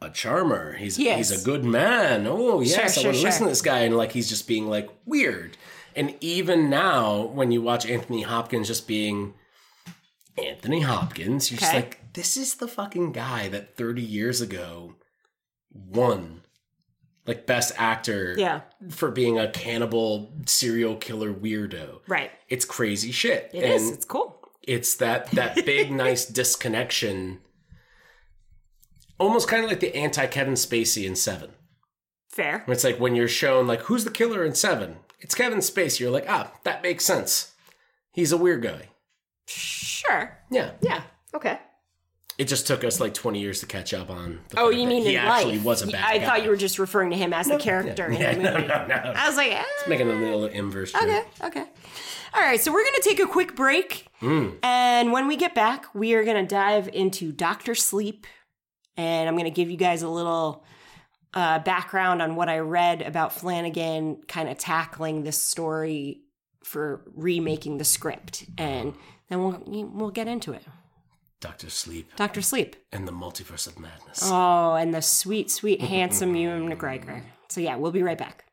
a 0.00 0.08
charmer. 0.10 0.74
He's 0.74 0.96
Yes. 0.98 1.28
he's 1.30 1.42
a 1.42 1.44
good 1.44 1.64
man. 1.64 2.24
Oh 2.26 2.60
yes, 2.60 2.74
Sure, 2.74 2.80
I 2.80 2.84
want 2.84 2.94
to 2.94 3.00
sure, 3.00 3.12
listen 3.12 3.30
sure. 3.32 3.46
to 3.48 3.50
this 3.50 3.62
guy, 3.62 3.80
and 3.80 3.96
like 3.96 4.12
he's 4.12 4.28
just 4.28 4.46
being 4.46 4.68
like 4.68 4.88
weird. 5.04 5.56
And 5.96 6.14
even 6.20 6.70
now, 6.70 7.22
when 7.22 7.50
you 7.50 7.60
watch 7.62 7.84
Anthony 7.84 8.22
Hopkins 8.22 8.68
just 8.68 8.86
being 8.86 9.34
Anthony 10.38 10.80
Hopkins, 10.82 11.50
you're 11.50 11.58
just 11.58 11.74
like, 11.74 12.12
this 12.12 12.36
is 12.36 12.54
the 12.54 12.68
fucking 12.68 13.10
guy 13.12 13.48
that 13.48 13.76
30 13.76 14.00
years 14.00 14.40
ago 14.40 14.94
won 15.72 16.42
like 17.26 17.44
best 17.46 17.72
actor 17.76 18.34
Yeah. 18.38 18.60
for 18.88 19.10
being 19.10 19.38
a 19.38 19.50
cannibal 19.50 20.32
serial 20.46 20.96
killer 20.96 21.32
weirdo. 21.34 22.00
Right. 22.08 22.30
It's 22.48 22.64
crazy 22.64 23.10
shit. 23.12 23.50
It 23.52 23.64
and 23.64 23.72
is. 23.74 23.90
It's 23.90 24.04
cool. 24.04 24.39
It's 24.70 24.94
that 24.96 25.28
that 25.32 25.54
big 25.66 25.90
nice 26.06 26.24
disconnection 26.24 27.40
almost 29.18 29.48
kind 29.48 29.64
of 29.64 29.70
like 29.70 29.80
the 29.80 29.94
anti 29.96 30.26
kevin 30.26 30.54
spacey 30.54 31.04
in 31.06 31.16
seven 31.16 31.50
Fair. 32.28 32.64
it's 32.68 32.84
like 32.84 33.00
when 33.00 33.14
you're 33.16 33.28
shown 33.28 33.66
like 33.66 33.80
who's 33.82 34.04
the 34.04 34.10
killer 34.10 34.44
in 34.44 34.54
seven 34.54 34.96
it's 35.18 35.34
kevin 35.34 35.58
spacey 35.58 36.00
you're 36.00 36.10
like 36.10 36.26
ah 36.28 36.52
that 36.64 36.82
makes 36.82 37.04
sense 37.04 37.52
he's 38.12 38.32
a 38.32 38.36
weird 38.36 38.62
guy 38.62 38.88
Sure. 39.46 40.38
yeah 40.50 40.70
Yeah. 40.80 41.02
Okay. 41.34 41.58
it 42.38 42.44
just 42.46 42.66
took 42.68 42.84
us 42.84 43.00
like 43.00 43.12
20 43.14 43.40
years 43.40 43.58
to 43.60 43.66
catch 43.66 43.92
up 43.92 44.08
on 44.10 44.40
the 44.50 44.60
Oh, 44.60 44.70
you 44.70 44.86
mean 44.86 45.02
he 45.02 45.16
in 45.16 45.20
actually 45.20 45.56
life? 45.56 45.64
was 45.64 45.82
a 45.82 45.88
bad 45.88 46.04
I 46.04 46.18
guy. 46.18 46.24
thought 46.26 46.42
you 46.44 46.50
were 46.50 46.56
just 46.56 46.78
referring 46.78 47.10
to 47.10 47.16
him 47.16 47.32
as 47.32 47.46
the 47.48 47.58
character 47.58 48.06
in 48.06 48.12
yeah, 48.20 48.34
the 48.34 48.38
movie. 48.40 48.66
no, 48.68 48.86
no. 48.86 48.86
no. 48.86 49.12
I 49.16 49.28
was 49.28 49.36
like, 49.36 49.50
eh. 49.52 49.62
It's 49.80 49.88
making 49.88 50.08
a 50.08 50.14
little 50.14 50.46
inverse 50.46 50.92
joke. 50.92 51.02
Okay, 51.02 51.22
okay. 51.44 51.64
All 52.34 52.40
right, 52.42 52.60
so 52.60 52.72
we're 52.72 52.82
going 52.84 52.94
to 53.02 53.08
take 53.08 53.20
a 53.20 53.26
quick 53.26 53.56
break. 53.56 54.06
And 54.22 55.12
when 55.12 55.26
we 55.26 55.36
get 55.36 55.54
back, 55.54 55.86
we 55.94 56.14
are 56.14 56.24
going 56.24 56.36
to 56.46 56.48
dive 56.48 56.88
into 56.92 57.32
Doctor 57.32 57.74
Sleep. 57.74 58.26
And 58.96 59.28
I'm 59.28 59.34
going 59.34 59.44
to 59.46 59.50
give 59.50 59.70
you 59.70 59.76
guys 59.76 60.02
a 60.02 60.08
little 60.08 60.64
uh, 61.34 61.58
background 61.60 62.20
on 62.20 62.36
what 62.36 62.48
I 62.48 62.58
read 62.58 63.02
about 63.02 63.32
Flanagan 63.32 64.22
kind 64.28 64.48
of 64.48 64.58
tackling 64.58 65.22
this 65.24 65.42
story 65.42 66.20
for 66.62 67.02
remaking 67.14 67.78
the 67.78 67.84
script. 67.84 68.44
And 68.58 68.94
then 69.28 69.40
we'll, 69.42 69.62
we'll 69.92 70.10
get 70.10 70.28
into 70.28 70.52
it. 70.52 70.62
dr 71.40 71.70
sleep 71.70 72.14
Doctor 72.16 72.42
Sleep. 72.42 72.76
and 72.92 73.08
the 73.08 73.12
multiverse 73.12 73.66
of 73.66 73.78
madness 73.78 74.20
Oh, 74.24 74.74
and 74.74 74.92
the 74.92 75.00
sweet, 75.02 75.50
sweet, 75.50 75.80
handsome 75.80 76.34
Ewan 76.36 76.68
McGregor. 76.70 77.22
So, 77.48 77.60
yeah, 77.60 77.76
we'll 77.76 77.92
be 77.92 78.02
right 78.02 78.18
back. 78.18 78.44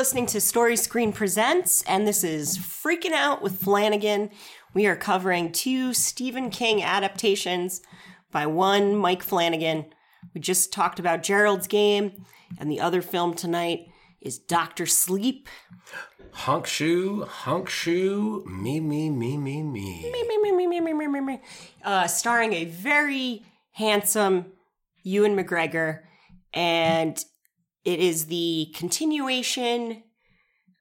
Listening 0.00 0.24
to 0.24 0.40
Story 0.40 0.76
Screen 0.76 1.12
Presents, 1.12 1.82
and 1.82 2.08
this 2.08 2.24
is 2.24 2.56
Freaking 2.56 3.12
Out 3.12 3.42
with 3.42 3.60
Flanagan. 3.60 4.30
We 4.72 4.86
are 4.86 4.96
covering 4.96 5.52
two 5.52 5.92
Stephen 5.92 6.48
King 6.48 6.82
adaptations 6.82 7.82
by 8.32 8.46
one 8.46 8.96
Mike 8.96 9.22
Flanagan. 9.22 9.84
We 10.32 10.40
just 10.40 10.72
talked 10.72 10.98
about 11.00 11.22
Gerald's 11.22 11.66
Game, 11.66 12.24
and 12.58 12.70
the 12.70 12.80
other 12.80 13.02
film 13.02 13.34
tonight 13.34 13.88
is 14.22 14.38
Doctor 14.38 14.86
Sleep. 14.86 15.50
honk 16.32 16.64
shoe 16.64 17.26
honk 17.26 17.68
shoe 17.68 18.42
me 18.46 18.80
me 18.80 19.10
me 19.10 19.36
me 19.36 19.62
me 19.62 20.00
Me, 20.02 20.10
me, 20.10 20.38
me, 20.38 20.52
me, 20.52 20.66
me, 20.66 20.80
me, 20.80 20.92
me, 20.94 21.06
me, 21.08 21.20
me. 21.20 21.40
Uh, 21.84 22.06
starring 22.06 22.54
a 22.54 22.64
very 22.64 23.44
handsome 23.72 24.46
Ewan 25.02 25.36
McGregor, 25.36 26.04
and 26.54 27.22
it 27.84 28.00
is 28.00 28.26
the 28.26 28.72
continuation 28.74 30.02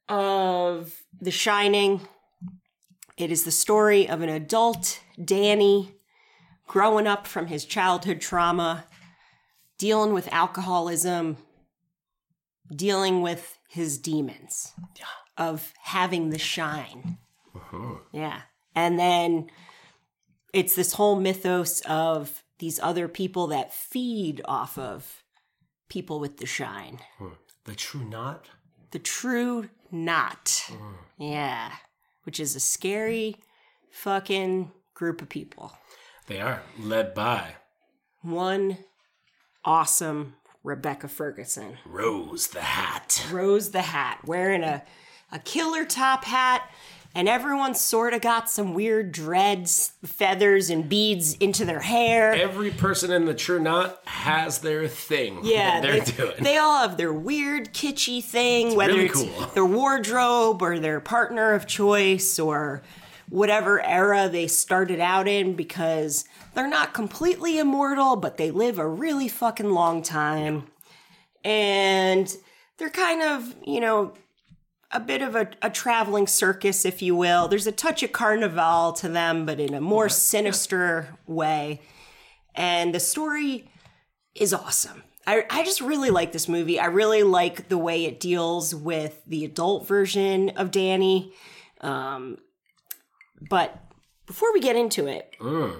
of 0.07 0.93
The 1.21 1.31
Shining. 1.31 2.01
It 3.17 3.31
is 3.31 3.43
the 3.43 3.51
story 3.51 4.07
of 4.09 4.21
an 4.21 4.29
adult 4.29 5.01
Danny 5.23 5.95
growing 6.67 7.07
up 7.07 7.25
from 7.25 7.47
his 7.47 7.65
childhood 7.65 8.21
trauma, 8.21 8.85
dealing 9.77 10.13
with 10.13 10.31
alcoholism, 10.31 11.37
dealing 12.73 13.21
with 13.21 13.57
his 13.67 13.97
demons 13.97 14.73
of 15.37 15.73
having 15.81 16.29
the 16.29 16.37
shine. 16.37 17.17
Uh-huh. 17.55 17.95
Yeah. 18.11 18.41
And 18.75 18.99
then 18.99 19.49
it's 20.53 20.75
this 20.75 20.93
whole 20.93 21.19
mythos 21.19 21.81
of 21.81 22.43
these 22.59 22.79
other 22.81 23.07
people 23.07 23.47
that 23.47 23.73
feed 23.73 24.41
off 24.45 24.77
of 24.77 25.23
people 25.89 26.19
with 26.19 26.37
the 26.37 26.45
shine. 26.45 26.99
the 27.65 27.75
true 27.75 28.03
knot 28.03 28.49
The 28.91 28.99
true 28.99 29.69
knot. 29.91 30.71
Yeah. 31.17 31.71
Which 32.23 32.39
is 32.39 32.55
a 32.55 32.59
scary 32.59 33.35
fucking 33.91 34.71
group 34.93 35.21
of 35.21 35.29
people. 35.29 35.73
They 36.27 36.39
are 36.39 36.61
led 36.79 37.13
by 37.13 37.55
One 38.21 38.77
awesome 39.65 40.35
Rebecca 40.63 41.07
Ferguson. 41.07 41.77
Rose 41.85 42.47
the 42.47 42.61
Hat. 42.61 43.25
Rose 43.31 43.71
the 43.71 43.81
Hat, 43.81 44.19
wearing 44.25 44.63
a, 44.63 44.83
a 45.31 45.39
killer 45.39 45.85
top 45.85 46.25
hat 46.25 46.69
and 47.15 47.27
everyone 47.27 47.73
sort 47.73 48.13
of 48.13 48.21
got 48.21 48.49
some 48.49 48.73
weird 48.73 49.11
dreads, 49.11 49.93
feathers, 50.05 50.69
and 50.69 50.87
beads 50.87 51.33
into 51.35 51.65
their 51.65 51.79
hair. 51.79 52.33
Every 52.33 52.71
person 52.71 53.11
in 53.11 53.25
the 53.25 53.33
True 53.33 53.59
Knot 53.59 53.99
has 54.05 54.59
their 54.59 54.87
thing. 54.87 55.39
Yeah, 55.43 55.81
that 55.81 55.81
they're 55.81 55.99
they, 56.01 56.11
doing. 56.11 56.43
they 56.43 56.57
all 56.57 56.79
have 56.87 56.97
their 56.97 57.13
weird 57.13 57.73
kitschy 57.73 58.23
thing, 58.23 58.75
whether 58.75 58.93
really 58.93 59.05
it's 59.07 59.23
cool. 59.23 59.47
their 59.47 59.65
wardrobe 59.65 60.61
or 60.61 60.79
their 60.79 60.99
partner 60.99 61.53
of 61.53 61.65
choice 61.65 62.37
or 62.37 62.83
whatever 63.29 63.83
era 63.83 64.27
they 64.29 64.47
started 64.47 64.99
out 64.99 65.27
in 65.27 65.55
because 65.55 66.25
they're 66.53 66.67
not 66.67 66.93
completely 66.93 67.59
immortal, 67.59 68.15
but 68.15 68.37
they 68.37 68.51
live 68.51 68.79
a 68.79 68.87
really 68.87 69.27
fucking 69.27 69.71
long 69.71 70.01
time. 70.01 70.65
And 71.43 72.35
they're 72.77 72.89
kind 72.89 73.21
of, 73.21 73.55
you 73.65 73.79
know, 73.79 74.13
a 74.91 74.99
bit 74.99 75.21
of 75.21 75.35
a, 75.35 75.49
a 75.61 75.69
traveling 75.69 76.27
circus, 76.27 76.85
if 76.85 77.01
you 77.01 77.15
will. 77.15 77.47
There's 77.47 77.67
a 77.67 77.71
touch 77.71 78.01
of 78.03 78.11
carnival 78.11 78.93
to 78.93 79.07
them, 79.07 79.45
but 79.45 79.59
in 79.59 79.73
a 79.73 79.81
more 79.81 80.09
sinister 80.09 81.17
way. 81.27 81.81
And 82.55 82.93
the 82.93 82.99
story 82.99 83.69
is 84.33 84.53
awesome. 84.53 85.03
I, 85.27 85.45
I 85.49 85.63
just 85.63 85.79
really 85.79 86.09
like 86.09 86.31
this 86.31 86.47
movie. 86.47 86.79
I 86.79 86.85
really 86.85 87.21
like 87.21 87.69
the 87.69 87.77
way 87.77 88.05
it 88.05 88.19
deals 88.19 88.73
with 88.73 89.21
the 89.27 89.45
adult 89.45 89.87
version 89.87 90.49
of 90.51 90.71
Danny. 90.71 91.33
Um, 91.81 92.39
but 93.47 93.77
before 94.25 94.51
we 94.53 94.59
get 94.59 94.75
into 94.75 95.05
it, 95.05 95.35
I 95.39 95.73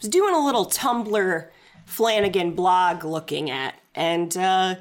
was 0.00 0.08
doing 0.08 0.34
a 0.34 0.44
little 0.44 0.66
Tumblr 0.66 1.48
Flanagan 1.86 2.54
blog 2.54 3.04
looking 3.04 3.50
at, 3.50 3.74
and 3.94 4.36
uh, 4.36 4.76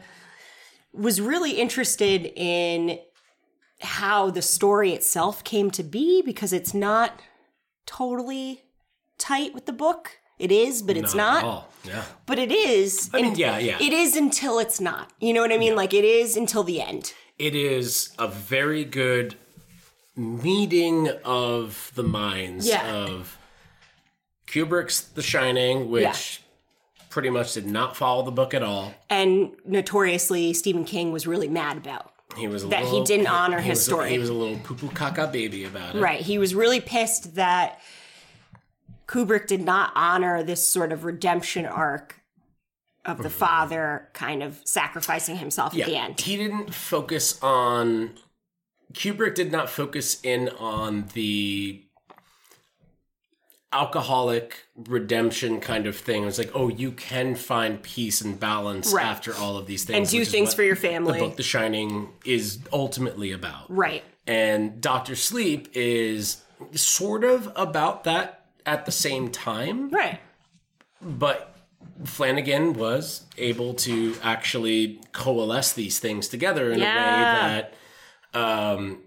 was 0.94 1.22
really 1.22 1.54
interested 1.54 2.32
in 2.36 3.00
how 3.82 4.30
the 4.30 4.42
story 4.42 4.94
itself 4.94 5.44
came 5.44 5.72
to 5.72 5.84
be 5.84 6.22
because 6.22 6.54
it's 6.54 6.74
not 6.74 7.20
totally 7.86 8.64
tight 9.18 9.54
with 9.54 9.66
the 9.66 9.74
book. 9.74 10.18
It 10.38 10.52
is, 10.52 10.82
but 10.82 10.98
it's 10.98 11.14
Not 11.14 11.44
not. 11.44 11.72
Yeah. 11.84 12.04
But 12.26 12.40
it 12.40 12.52
is. 12.52 13.10
I 13.14 13.22
mean, 13.22 13.36
yeah, 13.36 13.60
yeah. 13.60 13.78
It 13.80 13.94
is 13.94 14.16
until 14.16 14.58
it's 14.60 14.80
not. 14.82 15.12
You 15.20 15.34
know 15.34 15.42
what 15.42 15.52
I 15.52 15.58
mean? 15.58 15.76
Like 15.76 15.94
it 15.94 16.04
is 16.04 16.36
until 16.36 16.64
the 16.64 16.82
end. 16.82 17.14
It 17.38 17.56
is 17.56 18.14
a 18.18 18.28
very 18.28 18.84
good 18.84 19.36
meeting 20.16 21.10
of 21.24 21.92
the 21.96 22.04
minds 22.04 22.68
Yeah. 22.68 22.86
of 22.92 23.38
Kubrick's 24.48 25.02
The 25.02 25.22
Shining, 25.22 25.90
which 25.90 26.41
pretty 27.12 27.30
much 27.30 27.54
did 27.54 27.68
not 27.68 27.96
follow 27.96 28.24
the 28.24 28.32
book 28.32 28.56
at 28.56 28.64
all. 28.64 28.94
And 29.10 29.52
notoriously, 29.66 30.54
Stephen 30.54 30.86
King 30.86 31.12
was 31.12 31.28
really 31.28 31.48
mad 31.50 31.78
about. 31.78 32.14
He 32.36 32.48
was 32.48 32.64
a 32.64 32.68
That 32.68 32.86
he 32.86 33.04
didn't 33.04 33.28
honor 33.28 33.60
his 33.60 33.78
was 33.78 33.80
a- 33.80 33.84
story. 33.84 34.10
he 34.12 34.18
was 34.18 34.30
a 34.30 34.34
little 34.34 34.58
poo 34.64 34.74
poo 34.76 34.88
caca 34.88 35.32
baby 35.32 35.66
about 35.66 35.96
it. 35.96 36.02
Right. 36.02 36.22
He 36.22 36.38
was 36.40 36.56
really 36.56 36.80
pissed 36.80 37.36
that 37.36 37.80
Kubrick 39.08 39.48
did 39.48 39.62
not 39.64 39.92
honor 39.96 40.42
this 40.42 40.66
sort 40.66 40.92
of 40.92 41.04
redemption 41.04 41.66
arc 41.66 42.22
of 43.04 43.22
the 43.22 43.30
father 43.30 44.08
kind 44.14 44.42
of 44.44 44.62
sacrificing 44.64 45.36
himself 45.38 45.76
at 45.78 45.86
the 45.88 45.96
end. 45.96 46.20
he 46.22 46.38
didn't 46.38 46.74
focus 46.74 47.38
on. 47.44 48.12
Kubrick 48.94 49.36
did 49.36 49.52
not 49.52 49.70
focus 49.70 50.20
in 50.22 50.50
on 50.50 51.06
the 51.14 51.84
alcoholic 53.74 54.66
redemption 54.76 55.60
kind 55.62 55.88
of 55.88 55.96
thing. 55.98 56.24
It 56.24 56.26
was 56.26 56.38
like, 56.38 56.52
oh, 56.54 56.68
you 56.70 56.92
can 56.92 57.36
find 57.36 57.82
peace 57.82 58.22
and 58.22 58.40
balance 58.40 58.94
Right. 58.94 59.06
after 59.06 59.34
all 59.36 59.58
of 59.58 59.66
these 59.68 59.84
things, 59.86 59.98
And 59.98 60.10
do 60.10 60.26
things 60.30 60.54
for 60.54 60.64
your 60.64 60.76
family. 60.76 61.14
The 61.20 61.26
book 61.28 61.38
The 61.38 61.44
Shining 61.44 62.10
is 62.26 62.60
ultimately 62.74 63.32
about. 63.32 63.66
Right. 63.70 64.04
And 64.28 64.82
Doctor 64.82 65.16
Sleep 65.16 65.70
is 65.74 66.42
sort 66.74 67.24
of 67.24 67.52
about 67.56 68.04
that 68.04 68.46
at 68.66 68.86
the 68.86 68.92
same 68.92 69.30
time, 69.30 69.90
Right. 69.90 70.20
but 71.02 71.56
Flanagan 72.04 72.74
was 72.74 73.24
able 73.38 73.74
to 73.74 74.16
actually 74.22 75.00
coalesce 75.14 75.74
these 75.74 75.98
things 76.00 76.28
together 76.28 76.72
in 76.72 76.80
Yeah. 76.80 76.92
a 76.92 77.56
way 77.56 77.62
that 77.62 77.74
um, 78.40 79.00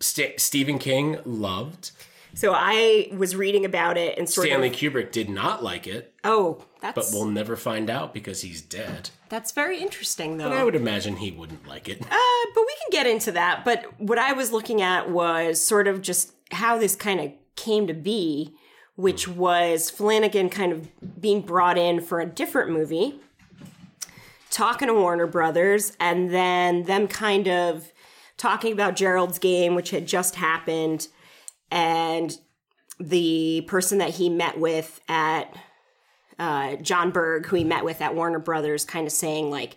St- 0.00 0.38
Stephen 0.40 0.78
King 0.78 1.18
loved. 1.24 1.90
So 2.34 2.52
I 2.54 3.08
was 3.16 3.34
reading 3.34 3.64
about 3.64 3.96
it 3.96 4.16
and 4.18 4.28
sort 4.28 4.46
Stanley 4.46 4.68
of 4.68 4.74
Kubrick 4.74 5.10
did 5.12 5.28
not 5.28 5.62
like 5.64 5.86
it, 5.86 6.14
Oh, 6.24 6.64
that's 6.80 6.94
but 6.94 7.06
we'll 7.12 7.26
never 7.30 7.56
find 7.56 7.90
out 7.90 8.14
because 8.14 8.42
he's 8.42 8.60
dead. 8.62 9.10
that's 9.28 9.50
very 9.52 9.80
interesting 9.80 10.36
though. 10.36 10.52
I 10.52 10.62
would 10.62 10.76
imagine 10.76 11.16
he 11.16 11.32
wouldn't 11.32 11.66
like 11.66 11.88
it. 11.88 12.00
Uh, 12.02 12.46
but 12.54 12.64
we 12.66 12.74
can 12.82 12.90
get 12.90 13.06
into 13.06 13.32
that. 13.32 13.64
But 13.64 13.98
what 14.00 14.18
I 14.18 14.32
was 14.34 14.52
looking 14.52 14.82
at 14.82 15.10
was 15.10 15.64
sort 15.64 15.88
of 15.88 16.00
just 16.02 16.32
how 16.52 16.78
this 16.78 16.94
kind 16.94 17.18
of 17.20 17.32
came 17.56 17.86
to 17.88 17.94
be, 17.94 18.54
which 18.94 19.26
was 19.26 19.90
Flanagan 19.90 20.48
kind 20.50 20.72
of 20.72 21.20
being 21.20 21.40
brought 21.40 21.76
in 21.78 22.00
for 22.00 22.20
a 22.20 22.26
different 22.26 22.70
movie, 22.70 23.20
talking 24.50 24.88
to 24.88 24.94
Warner 24.94 25.26
Brothers, 25.26 25.96
and 25.98 26.30
then 26.32 26.84
them 26.84 27.08
kind 27.08 27.48
of 27.48 27.92
talking 28.36 28.72
about 28.72 28.96
Gerald's 28.96 29.38
game, 29.38 29.74
which 29.74 29.90
had 29.90 30.06
just 30.06 30.36
happened, 30.36 31.08
and 31.70 32.36
the 33.00 33.64
person 33.68 33.98
that 33.98 34.10
he 34.10 34.28
met 34.28 34.58
with 34.58 35.00
at 35.08 35.54
uh, 36.38 36.76
Jon 36.76 37.10
Berg, 37.10 37.46
who 37.46 37.56
he 37.56 37.64
met 37.64 37.84
with 37.84 38.00
at 38.00 38.14
Warner 38.14 38.38
Brothers, 38.38 38.84
kind 38.84 39.06
of 39.06 39.12
saying 39.12 39.50
like, 39.50 39.76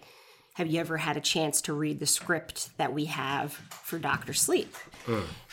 "Have 0.56 0.68
you 0.68 0.80
ever 0.80 0.98
had 0.98 1.18
a 1.18 1.22
chance 1.22 1.62
to 1.64 1.74
read 1.74 2.00
the 2.00 2.06
script 2.06 2.76
that 2.78 2.94
we 2.94 3.06
have 3.06 3.54
for 3.54 4.00
Doctor 4.00 4.34
Sleep?" 4.34 4.76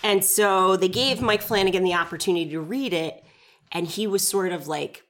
And 0.03 0.25
so 0.25 0.77
they 0.77 0.89
gave 0.89 1.21
Mike 1.21 1.43
Flanagan 1.43 1.83
the 1.85 1.95
opportunity 1.95 2.51
to 2.51 2.61
read 2.61 2.93
it, 2.93 3.25
and 3.73 3.87
he 3.87 4.07
was 4.07 4.27
sort 4.27 4.53
of 4.53 4.69
like, 4.69 5.05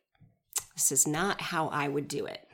"This 0.74 0.92
is 0.92 1.06
not 1.06 1.40
how 1.40 1.68
I 1.68 1.88
would 1.88 2.08
do 2.08 2.26
it." 2.26 2.46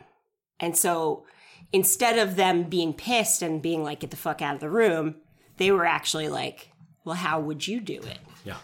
And 0.58 0.76
so 0.76 1.26
instead 1.72 2.18
of 2.18 2.36
them 2.36 2.64
being 2.64 2.94
pissed 2.94 3.42
and 3.42 3.60
being 3.60 3.82
like, 3.82 4.00
"Get 4.00 4.10
the 4.10 4.16
fuck 4.16 4.40
out 4.40 4.54
of 4.54 4.60
the 4.60 4.70
room," 4.70 5.16
they 5.58 5.70
were 5.70 5.86
actually 5.86 6.28
like, 6.28 6.72
"Well, 7.04 7.16
how 7.16 7.40
would 7.40 7.66
you 7.66 7.80
do 7.80 8.00
it?" 8.00 8.18
Yeah. 8.44 8.56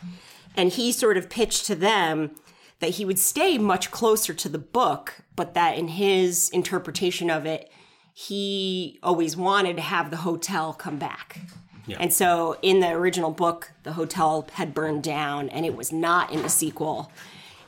and 0.57 0.71
he 0.71 0.93
sort 0.93 1.17
of 1.17 1.31
pitched 1.31 1.67
to 1.67 1.75
them 1.75 2.33
that 2.81 2.91
he 2.91 3.05
would 3.05 3.19
stay 3.19 3.59
much 3.59 3.91
closer 3.91 4.35
to 4.35 4.49
the 4.49 4.59
book, 4.59 5.23
but 5.37 5.55
that 5.55 5.79
in 5.79 5.89
his 5.89 6.49
interpretation 6.51 7.31
of 7.31 7.47
it, 7.47 7.71
he 8.13 8.99
always 9.03 9.37
wanted 9.37 9.77
to 9.77 9.83
have 9.83 10.11
the 10.11 10.19
hotel 10.19 10.73
come 10.73 10.99
back. 10.99 11.41
Yeah. 11.87 11.97
And 12.01 12.13
so 12.13 12.59
in 12.63 12.81
the 12.81 12.91
original 12.91 13.31
book, 13.31 13.73
the 13.83 13.93
hotel 13.93 14.49
had 14.53 14.75
burned 14.75 15.03
down 15.03 15.49
and 15.49 15.65
it 15.65 15.77
was 15.77 15.93
not 15.93 16.33
in 16.33 16.43
the 16.43 16.49
sequel. 16.49 17.11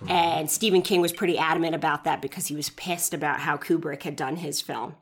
And 0.09 0.51
Stephen 0.51 0.83
King 0.83 1.01
was 1.01 1.13
pretty 1.13 1.39
adamant 1.39 1.77
about 1.77 2.05
that 2.05 2.21
because 2.21 2.49
he 2.49 2.57
was 2.57 2.71
pissed 2.71 3.15
about 3.15 3.41
how 3.41 3.57
Kubrick 3.57 4.03
had 4.03 4.17
done 4.17 4.37
his 4.37 4.61
film 4.61 4.97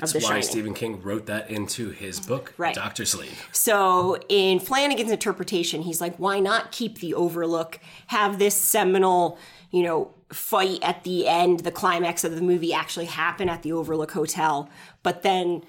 The 0.00 0.18
Why 0.18 0.20
Shining. 0.20 0.42
Stephen 0.42 0.74
King 0.74 1.02
wrote 1.02 1.26
that 1.26 1.50
into 1.50 1.90
his 1.90 2.20
book, 2.20 2.52
Right. 2.56 2.74
Doctor 2.74 3.04
Sleep. 3.04 3.32
So 3.52 4.18
in 4.28 4.58
Flanagan's 4.58 5.10
interpretation, 5.10 5.82
he's 5.82 6.00
like, 6.00 6.16
why 6.16 6.40
not 6.40 6.72
keep 6.72 6.98
the 6.98 7.14
overlook, 7.14 7.78
have 8.08 8.38
this 8.38 8.54
seminal, 8.54 9.38
you 9.70 9.82
know, 9.82 10.14
fight 10.32 10.80
at 10.82 11.04
the 11.04 11.28
end, 11.28 11.60
the 11.60 11.70
climax 11.70 12.24
of 12.24 12.34
the 12.34 12.42
movie 12.42 12.74
actually 12.74 13.06
happen 13.06 13.48
at 13.48 13.62
the 13.62 13.72
Overlook 13.72 14.10
Hotel. 14.10 14.68
But 15.02 15.22
then 15.22 15.62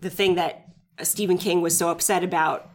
the 0.00 0.10
thing 0.10 0.34
that 0.34 0.68
Stephen 1.02 1.38
King 1.38 1.62
was 1.62 1.76
so 1.76 1.88
upset 1.88 2.22
about 2.22 2.70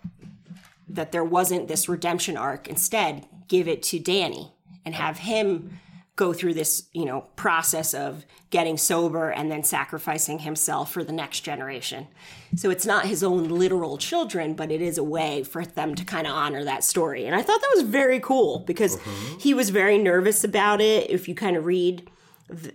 that 0.88 1.12
there 1.12 1.24
wasn't 1.24 1.68
this 1.68 1.88
redemption 1.88 2.36
arc, 2.38 2.68
instead, 2.68 3.28
give 3.48 3.68
it 3.68 3.84
to 3.84 4.00
Danny 4.00 4.54
and 4.86 4.96
have 4.96 5.20
him 5.20 5.80
go 6.16 6.32
through 6.32 6.54
this, 6.54 6.88
you 6.94 7.06
know, 7.06 7.22
process 7.36 7.94
of 7.94 8.26
getting 8.52 8.78
sober 8.78 9.32
and 9.32 9.50
then 9.50 9.64
sacrificing 9.64 10.40
himself 10.40 10.92
for 10.92 11.04
the 11.04 11.12
next 11.12 11.40
generation. 11.40 12.08
So 12.56 12.70
it's 12.70 12.86
not 12.86 13.06
his 13.06 13.24
own 13.24 13.50
literal 13.50 13.98
children, 13.98 14.54
but 14.54 14.72
it 14.72 14.80
is 14.80 15.00
a 15.00 15.04
way 15.04 15.44
for 15.44 15.66
them 15.66 15.96
to 15.96 16.06
kind 16.06 16.28
of 16.28 16.34
honor 16.34 16.64
that 16.64 16.84
story. 16.84 17.26
And 17.26 17.36
I 17.36 17.42
thought 17.42 17.62
that 17.62 17.72
was 17.74 17.84
very 17.84 18.20
cool 18.20 18.60
because 18.60 18.98
mm-hmm. 18.98 19.40
he 19.40 19.56
was 19.56 19.72
very 19.72 19.98
nervous 19.98 20.44
about 20.44 20.82
it. 20.82 21.10
If 21.10 21.28
you 21.28 21.34
kind 21.34 21.58
of 21.58 21.66
read 21.66 22.08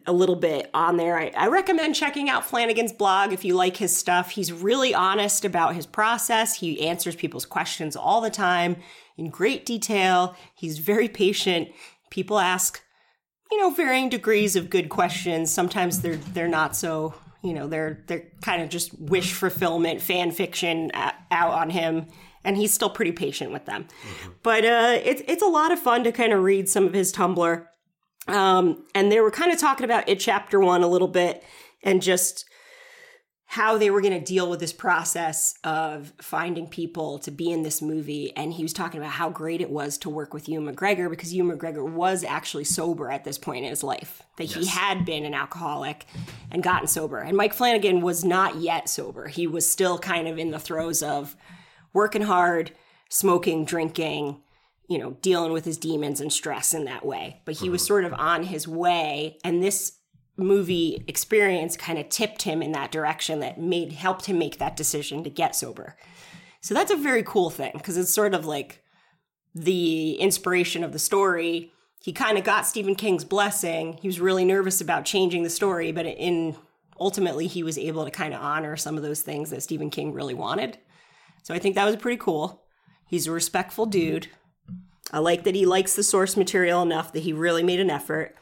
a 0.05 0.13
little 0.13 0.35
bit 0.35 0.69
on 0.75 0.97
there, 0.97 1.17
I, 1.17 1.31
I 1.37 1.47
recommend 1.47 1.95
checking 1.95 2.29
out 2.29 2.45
Flanagan's 2.45 2.93
blog 2.93 3.33
if 3.33 3.45
you 3.45 3.55
like 3.55 3.77
his 3.77 3.97
stuff. 3.97 4.31
He's 4.31 4.53
really 4.53 4.93
honest 4.95 5.45
about 5.45 5.77
his 5.77 5.87
process. 5.87 6.57
He 6.57 6.85
answers 6.89 7.15
people's 7.15 7.47
questions 7.47 7.95
all 7.95 8.21
the 8.21 8.31
time 8.31 8.79
in 9.17 9.31
great 9.31 9.65
detail. 9.65 10.35
He's 10.57 10.79
very 10.79 11.09
patient. 11.09 11.69
People 12.11 12.41
ask 12.41 12.83
you 13.51 13.59
know 13.59 13.71
varying 13.71 14.09
degrees 14.09 14.57
of 14.57 14.71
good 14.71 14.89
questions. 14.89 15.51
Sometimes 15.51 16.01
they're 16.01 16.17
they're 16.17 16.49
not 16.49 16.77
so 16.77 17.15
you 17.43 17.55
know 17.55 17.67
they're 17.67 18.03
they're 18.07 18.27
kind 18.43 18.63
of 18.63 18.69
just 18.69 18.99
wish 18.99 19.33
fulfillment 19.33 20.01
fan 20.01 20.31
fiction 20.31 20.91
out 20.95 21.53
on 21.53 21.71
him 21.71 22.07
and 22.45 22.57
he's 22.57 22.73
still 22.73 22.91
pretty 22.91 23.13
patient 23.13 23.53
with 23.53 23.65
them. 23.65 23.87
But 24.43 24.65
uh 24.65 24.99
it's 25.05 25.23
it's 25.27 25.43
a 25.43 25.47
lot 25.47 25.73
of 25.73 25.79
fun 25.79 26.05
to 26.05 26.13
kind 26.13 26.33
of 26.33 26.43
read 26.43 26.69
some 26.69 26.85
of 26.85 26.93
his 26.93 27.13
tumblr. 27.13 27.65
Um 28.27 28.85
and 28.95 29.11
they 29.11 29.21
were 29.21 29.31
kind 29.31 29.53
of 29.53 29.59
talking 29.59 29.85
about 29.85 30.09
it 30.09 30.21
chapter 30.21 30.61
1 30.61 30.83
a 30.83 30.89
little 30.89 31.09
bit 31.09 31.45
and 31.83 32.03
just 32.03 32.45
how 33.51 33.79
they 33.79 33.91
were 33.91 34.03
going 34.03 34.13
to 34.13 34.21
deal 34.21 34.51
with 34.51 34.61
this 34.61 34.75
process 34.75 35.55
of 35.65 36.13
finding 36.21 36.67
people 36.67 37.19
to 37.19 37.31
be 37.31 37.51
in 37.51 37.63
this 37.63 37.81
movie. 37.81 38.31
And 38.37 38.53
he 38.53 38.63
was 38.63 38.75
talking 38.75 39.01
about 39.01 39.13
how 39.13 39.31
great 39.31 39.63
it 39.63 39.71
was 39.71 39.97
to 39.99 40.11
work 40.11 40.35
with 40.35 40.51
Ewan 40.51 40.77
McGregor 40.77 41.09
because 41.09 41.33
Ewan 41.33 41.57
McGregor 41.57 41.91
was 41.91 42.23
actually 42.25 42.65
sober 42.65 43.11
at 43.11 43.25
this 43.25 43.39
point 43.39 43.65
in 43.65 43.71
his 43.71 43.83
life, 43.83 44.23
that 44.37 44.45
he 44.45 44.67
had 44.67 45.07
been 45.07 45.25
an 45.25 45.33
alcoholic 45.33 46.05
and 46.51 46.63
gotten 46.63 46.87
sober. 46.87 47.21
And 47.21 47.39
Mike 47.39 47.55
Flanagan 47.55 48.03
was 48.03 48.23
not 48.23 48.57
yet 48.57 48.87
sober. 48.87 49.29
He 49.29 49.47
was 49.47 49.67
still 49.67 49.99
kind 49.99 50.29
of 50.29 50.37
in 50.37 50.51
the 50.51 50.59
throes 50.59 51.03
of 51.03 51.35
working 51.95 52.23
hard, 52.23 52.73
smoking, 53.09 53.65
drinking, 53.65 54.43
you 54.91 54.99
know, 54.99 55.13
dealing 55.23 55.53
with 55.53 55.65
his 55.65 55.79
demons 55.79 56.21
and 56.21 56.31
stress 56.31 56.75
in 56.75 56.85
that 56.85 57.07
way. 57.07 57.41
But 57.47 57.57
he 57.57 57.71
was 57.71 57.81
mm-hmm. 57.81 57.87
sort 57.87 58.05
of 58.05 58.13
on 58.13 58.43
his 58.43 58.69
way. 58.69 59.39
And 59.43 59.63
this 59.63 59.98
movie 60.39 61.05
experience 61.09 61.77
kind 61.77 61.99
of 61.99 62.09
tipped 62.09 62.43
him 62.43 62.63
in 62.63 62.73
that 62.73 62.93
direction 62.93 63.41
that 63.41 63.61
made 63.61 63.93
helped 63.93 64.27
him 64.27 64.39
make 64.39 64.59
that 64.59 64.77
decision 64.77 65.25
to 65.25 65.31
get 65.31 65.57
sober. 65.57 65.97
So 66.61 66.75
that's 66.75 66.93
a 66.93 66.97
very 66.97 67.23
cool 67.23 67.51
thing 67.51 67.73
because 67.75 67.97
it's 67.97 68.13
sort 68.13 68.35
of 68.35 68.47
like 68.47 68.83
the 69.55 70.13
inspiration 70.15 70.85
of 70.85 70.93
the 70.93 70.99
story. 70.99 71.73
He 72.03 72.13
kind 72.13 72.39
of 72.39 72.45
got 72.45 72.67
Stephen 72.67 72.95
King's 72.95 73.25
blessing. 73.25 73.99
He 74.01 74.09
was 74.09 74.21
really 74.21 74.45
nervous 74.45 74.81
about 74.81 75.05
changing 75.05 75.43
the 75.43 75.51
story, 75.51 75.93
but 75.93 76.07
in 76.07 76.57
ultimately 77.01 77.47
he 77.47 77.63
was 77.63 77.79
able 77.79 78.05
to 78.05 78.11
kind 78.11 78.35
of 78.35 78.41
honor 78.41 78.77
some 78.77 78.97
of 78.97 79.03
those 79.03 79.23
things 79.23 79.51
that 79.51 79.63
Stephen 79.63 79.91
King 79.91 80.13
really 80.13 80.35
wanted. 80.35 80.79
So 81.43 81.55
I 81.55 81.59
think 81.59 81.75
that 81.75 81.85
was 81.85 81.97
pretty 81.97 82.19
cool. 82.19 82.63
He's 83.07 83.27
a 83.27 83.33
respectful 83.33 83.87
dude. 83.87 84.29
I 85.13 85.19
like 85.19 85.45
that 85.45 85.55
he 85.55 85.65
likes 85.65 85.95
the 85.95 86.03
source 86.03 86.37
material 86.37 86.83
enough 86.83 87.13
that 87.13 87.23
he 87.23 87.33
really 87.33 87.63
made 87.63 87.81
an 87.81 87.91
effort. 87.91 88.37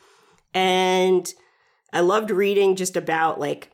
And 0.52 1.32
I 1.96 2.00
loved 2.00 2.30
reading 2.30 2.76
just 2.76 2.94
about 2.94 3.40
like 3.40 3.70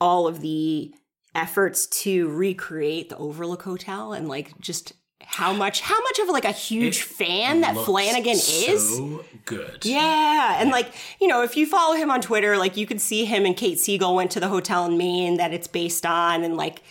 all 0.00 0.26
of 0.26 0.40
the 0.40 0.92
efforts 1.36 1.86
to 2.02 2.28
recreate 2.30 3.10
the 3.10 3.16
Overlook 3.16 3.62
Hotel 3.62 4.12
and 4.12 4.28
like 4.28 4.58
just 4.58 4.92
how 5.20 5.52
much 5.52 5.80
how 5.80 6.00
much 6.02 6.18
of 6.18 6.28
like 6.30 6.44
a 6.44 6.50
huge 6.50 7.02
fan 7.02 7.60
that 7.60 7.76
Flanagan 7.76 8.32
is. 8.32 9.00
good. 9.44 9.84
Yeah, 9.84 10.60
and 10.60 10.70
like 10.70 10.92
you 11.20 11.28
know, 11.28 11.44
if 11.44 11.56
you 11.56 11.64
follow 11.64 11.94
him 11.94 12.10
on 12.10 12.20
Twitter, 12.20 12.56
like 12.56 12.76
you 12.76 12.86
could 12.86 13.00
see 13.00 13.24
him 13.24 13.46
and 13.46 13.56
Kate 13.56 13.78
Siegel 13.78 14.16
went 14.16 14.32
to 14.32 14.40
the 14.40 14.48
hotel 14.48 14.84
in 14.86 14.98
Maine 14.98 15.36
that 15.36 15.54
it's 15.54 15.68
based 15.68 16.04
on, 16.04 16.42
and 16.42 16.56
like 16.56 16.82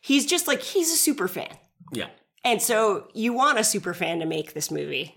he's 0.00 0.26
just 0.26 0.48
like 0.48 0.62
he's 0.62 0.92
a 0.92 0.96
super 0.96 1.28
fan. 1.28 1.56
Yeah. 1.92 2.08
And 2.44 2.60
so 2.60 3.06
you 3.14 3.32
want 3.32 3.60
a 3.60 3.64
super 3.64 3.94
fan 3.94 4.18
to 4.18 4.26
make 4.26 4.52
this 4.52 4.68
movie 4.68 5.14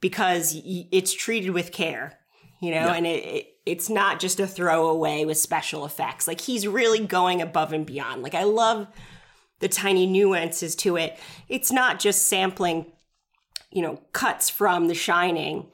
because 0.00 0.60
it's 0.64 1.14
treated 1.14 1.50
with 1.50 1.70
care, 1.70 2.18
you 2.60 2.72
know, 2.72 2.88
and 2.88 3.06
it, 3.06 3.24
it 3.24 3.46
it's 3.66 3.90
not 3.90 4.20
just 4.20 4.38
a 4.38 4.46
throwaway 4.46 5.24
with 5.24 5.36
special 5.36 5.84
effects. 5.84 6.28
Like 6.28 6.40
he's 6.40 6.66
really 6.68 7.04
going 7.04 7.42
above 7.42 7.72
and 7.72 7.84
beyond. 7.84 8.22
Like 8.22 8.34
I 8.34 8.44
love 8.44 8.86
the 9.58 9.68
tiny 9.68 10.06
nuances 10.06 10.76
to 10.76 10.96
it. 10.96 11.18
It's 11.48 11.72
not 11.72 11.98
just 11.98 12.28
sampling, 12.28 12.86
you 13.70 13.82
know, 13.82 14.00
cuts 14.12 14.48
from 14.48 14.86
The 14.86 14.94
Shining. 14.94 15.66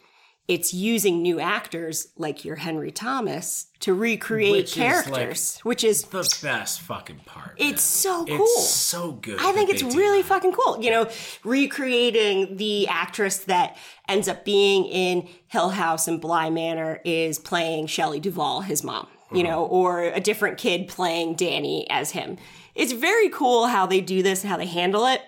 It's 0.49 0.74
using 0.74 1.22
new 1.22 1.38
actors 1.38 2.09
like 2.16 2.45
your 2.45 2.57
Henry 2.57 2.90
Thomas 2.90 3.68
to 3.80 3.95
recreate 3.95 4.53
Which 4.53 4.72
is, 4.72 4.76
like, 4.76 5.05
characters, 5.05 5.59
which 5.61 5.84
is 5.84 6.03
The 6.03 6.38
best 6.43 6.80
fucking 6.80 7.20
part. 7.24 7.55
it's 7.59 7.70
man. 7.70 7.78
so 7.78 8.26
cool. 8.26 8.36
It's 8.40 8.68
so 8.68 9.12
good. 9.12 9.38
I 9.40 9.53
think 9.53 9.70
it's 9.70 9.82
really 9.82 10.22
fucking 10.22 10.53
cool. 10.53 10.82
You 10.82 10.90
know, 10.90 11.09
recreating 11.45 12.57
the 12.57 12.88
actress 12.88 13.38
that 13.45 13.76
ends 14.09 14.26
up 14.26 14.45
being 14.45 14.84
in 14.86 15.28
Hill 15.47 15.70
House 15.70 16.09
and 16.09 16.20
Bly 16.20 16.51
Manor 16.51 17.01
is 17.05 17.38
playing 17.38 17.86
Shelley 17.86 18.18
Duvall, 18.18 18.62
his 18.62 18.82
mom, 18.82 19.07
you 19.30 19.38
mm-hmm. 19.38 19.49
know, 19.49 19.64
or 19.64 20.03
a 20.03 20.20
different 20.20 20.59
kid 20.59 20.88
playing 20.88 21.34
Danny 21.36 21.88
as 21.88 22.11
him. 22.11 22.36
It's 22.74 22.93
very 22.93 23.28
cool 23.28 23.68
how 23.68 23.86
they 23.86 24.01
do 24.01 24.22
this 24.24 24.43
and 24.43 24.51
how 24.51 24.57
they 24.57 24.66
handle 24.66 25.07
it 25.07 25.22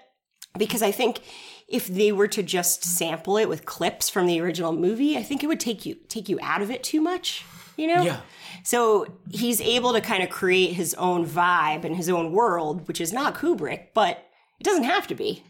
because 0.59 0.83
I 0.83 0.91
think 0.91 1.21
if 1.69 1.87
they 1.87 2.13
were 2.13 2.29
to 2.29 2.43
just 2.43 2.85
sample 2.85 3.37
it 3.37 3.49
with 3.49 3.65
clips 3.65 4.11
from 4.11 4.27
the 4.27 4.41
original 4.41 4.73
movie, 4.73 5.17
I 5.17 5.23
think 5.23 5.43
it 5.43 5.47
would 5.47 5.61
take 5.61 5.87
you 5.87 5.97
take 6.09 6.29
you 6.29 6.39
out 6.43 6.63
of 6.63 6.71
it 6.71 6.83
too 6.83 7.01
much, 7.01 7.45
you 7.77 7.87
know? 7.87 8.03
Yeah. 8.03 8.21
So 8.63 9.07
he's 9.31 9.61
able 9.61 9.93
to 9.93 10.01
kind 10.01 10.23
of 10.23 10.31
create 10.31 10.73
his 10.73 10.95
own 10.95 11.27
vibe 11.27 11.85
and 11.85 11.97
his 11.97 12.09
own 12.09 12.33
world, 12.33 12.87
which 12.89 13.01
is 13.01 13.13
not 13.13 13.35
Kubrick, 13.35 13.89
but 13.95 14.27
it 14.61 14.65
doesn't 14.65 14.85
have 14.85 15.07
to 15.09 15.15
be. 15.15 15.43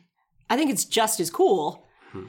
I 0.49 0.57
think 0.57 0.71
it's 0.71 0.85
just 0.85 1.21
as 1.21 1.31
cool. 1.31 1.87
Hmm. 2.12 2.27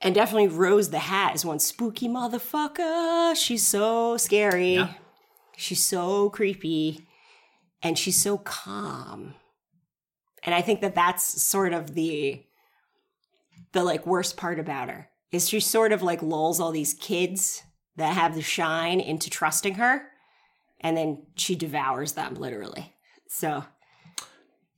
And 0.00 0.14
definitely 0.14 0.48
Rose 0.48 0.90
the 0.90 0.98
Hat 0.98 1.34
is 1.34 1.44
one 1.44 1.58
spooky 1.58 2.08
motherfucker. 2.08 3.34
She's 3.36 3.66
so 3.66 4.16
scary. 4.16 4.74
Yeah. 4.74 4.94
She's 5.56 5.84
so 5.84 6.30
creepy. 6.30 7.06
And 7.82 7.98
she's 7.98 8.20
so 8.20 8.38
calm. 8.38 9.34
And 10.44 10.54
I 10.54 10.60
think 10.62 10.80
that 10.80 10.94
that's 10.94 11.42
sort 11.42 11.72
of 11.72 11.94
the 11.94 12.44
the 13.72 13.84
like 13.84 14.06
worst 14.06 14.36
part 14.36 14.58
about 14.58 14.88
her 14.88 15.08
is 15.30 15.48
she 15.48 15.60
sort 15.60 15.92
of 15.92 16.02
like 16.02 16.22
lulls 16.22 16.58
all 16.60 16.70
these 16.70 16.94
kids 16.94 17.62
that 17.96 18.14
have 18.14 18.34
the 18.34 18.42
shine 18.42 19.00
into 19.00 19.28
trusting 19.28 19.74
her 19.74 20.08
and 20.80 20.96
then 20.96 21.26
she 21.34 21.54
devours 21.54 22.12
them 22.12 22.34
literally. 22.34 22.94
So, 23.28 23.64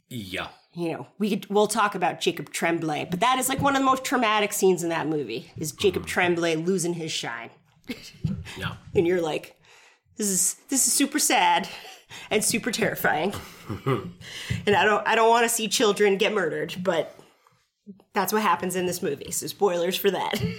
Yeah. 0.09 0.49
you 0.73 0.93
know, 0.93 1.07
we 1.19 1.31
could 1.31 1.49
we'll 1.51 1.67
talk 1.67 1.95
about 1.95 2.21
Jacob 2.21 2.51
Tremblay, 2.51 3.07
but 3.11 3.21
that 3.21 3.39
is 3.39 3.49
like 3.49 3.61
one 3.61 3.77
of 3.77 3.81
the 3.81 3.87
most 3.87 4.05
traumatic 4.05 4.53
scenes 4.53 4.83
in 4.83 4.89
that 4.89 5.07
movie 5.07 5.53
is 5.57 5.73
Jacob 5.73 6.03
mm-hmm. 6.03 6.09
Tremblay 6.11 6.57
losing 6.57 6.95
his 6.95 7.13
shine. 7.13 7.51
Yeah. 8.57 8.75
And 8.95 9.07
you're 9.07 9.21
like 9.21 9.60
this 10.21 10.29
is 10.29 10.57
this 10.69 10.87
is 10.87 10.93
super 10.93 11.19
sad 11.19 11.67
and 12.31 12.45
super 12.45 12.71
terrifying. 12.71 13.33
and 13.87 14.77
I 14.77 14.85
don't 14.85 15.07
I 15.09 15.15
don't 15.15 15.31
want 15.31 15.45
to 15.45 15.49
see 15.49 15.67
children 15.67 16.19
get 16.19 16.35
murdered, 16.35 16.75
but 16.83 17.19
that's 18.13 18.31
what 18.31 18.43
happens 18.43 18.77
in 18.77 18.85
this 18.85 19.03
movie. 19.03 19.31
So 19.31 19.47
spoilers 19.47 19.97
for 19.97 20.11
that. 20.11 20.35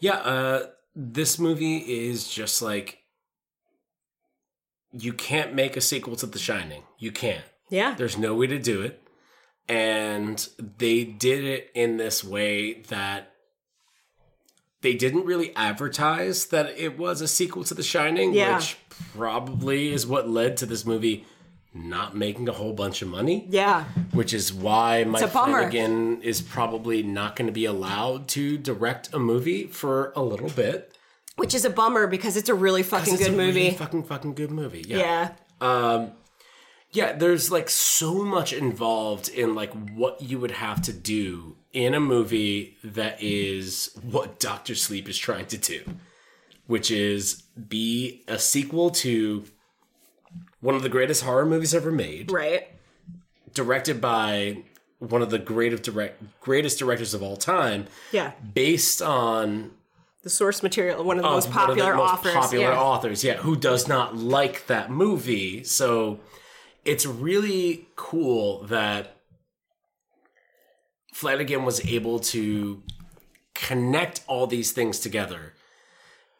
Yeah, 0.00 0.14
uh 0.14 0.66
this 0.94 1.40
movie 1.40 1.78
is 1.78 2.28
just 2.28 2.62
like 2.62 2.98
you 4.92 5.12
can't 5.12 5.54
make 5.54 5.76
a 5.76 5.80
sequel 5.80 6.14
to 6.16 6.26
The 6.26 6.38
Shining. 6.38 6.82
You 6.98 7.10
can't. 7.12 7.44
yeah. 7.68 7.94
There's 7.96 8.16
no 8.16 8.34
way 8.34 8.46
to 8.46 8.58
do 8.60 8.82
it. 8.82 9.02
And 9.68 10.48
they 10.58 11.02
did 11.04 11.44
it 11.44 11.70
in 11.74 11.96
this 11.96 12.22
way 12.22 12.82
that 12.88 13.32
they 14.80 14.94
didn't 14.94 15.24
really 15.24 15.54
advertise 15.56 16.46
that 16.46 16.78
it 16.78 16.98
was 16.98 17.20
a 17.20 17.28
sequel 17.28 17.64
to 17.64 17.74
The 17.74 17.82
Shining, 17.82 18.32
Yeah. 18.32 18.56
which 18.56 18.76
probably 19.14 19.92
is 19.92 20.06
what 20.06 20.28
led 20.28 20.56
to 20.58 20.66
this 20.66 20.84
movie 20.84 21.26
not 21.74 22.16
making 22.16 22.48
a 22.48 22.52
whole 22.52 22.72
bunch 22.72 23.02
of 23.02 23.08
money, 23.08 23.46
Yeah. 23.50 23.84
which 24.12 24.32
is 24.32 24.52
why 24.52 25.04
Mike. 25.04 25.28
Flanagan 25.30 26.22
is 26.22 26.40
probably 26.40 27.02
not 27.02 27.36
going 27.36 27.46
to 27.46 27.52
be 27.52 27.66
allowed 27.66 28.26
to 28.28 28.56
direct 28.58 29.12
a 29.12 29.18
movie 29.18 29.66
for 29.66 30.12
a 30.16 30.22
little 30.22 30.48
bit. 30.48 30.96
Which 31.36 31.54
is 31.54 31.64
a 31.64 31.70
bummer 31.70 32.06
because 32.08 32.36
it's 32.36 32.48
a 32.48 32.54
really 32.54 32.82
fucking 32.82 33.14
It's 33.14 33.22
good 33.24 33.34
a 33.34 33.36
movie. 33.36 33.60
really 33.64 33.76
fucking 33.76 34.04
fucking 34.04 34.34
good 34.34 34.50
movie. 34.50 34.84
Yeah. 34.88 34.98
yeah. 34.98 35.30
Um, 35.60 36.12
Yeah, 36.92 37.12
there's 37.12 37.50
like 37.50 37.68
so 37.68 38.24
much 38.24 38.52
involved 38.52 39.28
in 39.28 39.54
like 39.54 39.72
what 39.90 40.22
you 40.22 40.38
would 40.38 40.52
have 40.52 40.80
to 40.82 40.92
do 40.92 41.56
in 41.72 41.94
a 41.94 42.00
movie 42.00 42.76
that 42.82 43.22
is 43.22 43.90
what 44.02 44.40
Doctor 44.40 44.74
Sleep 44.74 45.08
is 45.08 45.18
trying 45.18 45.46
to 45.46 45.58
do, 45.58 45.82
which 46.66 46.90
is 46.90 47.42
be 47.68 48.22
a 48.26 48.38
sequel 48.38 48.90
to 48.90 49.44
one 50.60 50.74
of 50.74 50.82
the 50.82 50.88
greatest 50.88 51.22
horror 51.24 51.44
movies 51.46 51.74
ever 51.74 51.92
made, 51.92 52.32
Right. 52.32 52.68
directed 53.54 54.00
by 54.00 54.64
one 54.98 55.22
of 55.22 55.30
the 55.30 55.38
great 55.38 55.72
of 55.72 55.82
direct 55.82 56.22
greatest 56.40 56.78
directors 56.78 57.12
of 57.14 57.22
all 57.22 57.36
time, 57.36 57.86
Yeah. 58.12 58.32
based 58.54 59.00
on 59.02 59.72
The 60.24 60.30
source 60.30 60.62
material, 60.62 61.04
one 61.04 61.18
of 61.18 61.22
the 61.22 61.28
of 61.28 61.34
most 61.34 61.48
one 61.54 61.70
of 61.70 61.76
the 61.76 61.82
popular 61.82 61.94
most 61.94 62.12
authors. 62.14 62.34
Popular 62.34 62.64
yeah. 62.72 62.80
authors, 62.80 63.24
yeah. 63.24 63.34
Who 63.36 63.54
does 63.56 63.86
not 63.86 64.16
like 64.16 64.66
that 64.66 64.90
movie? 64.90 65.62
So 65.64 66.18
it's 66.84 67.06
really 67.06 67.88
cool 67.96 68.62
that 68.64 69.16
Flanagan 71.12 71.64
was 71.64 71.84
able 71.86 72.18
to 72.20 72.82
connect 73.54 74.22
all 74.26 74.46
these 74.46 74.72
things 74.72 75.00
together 75.00 75.54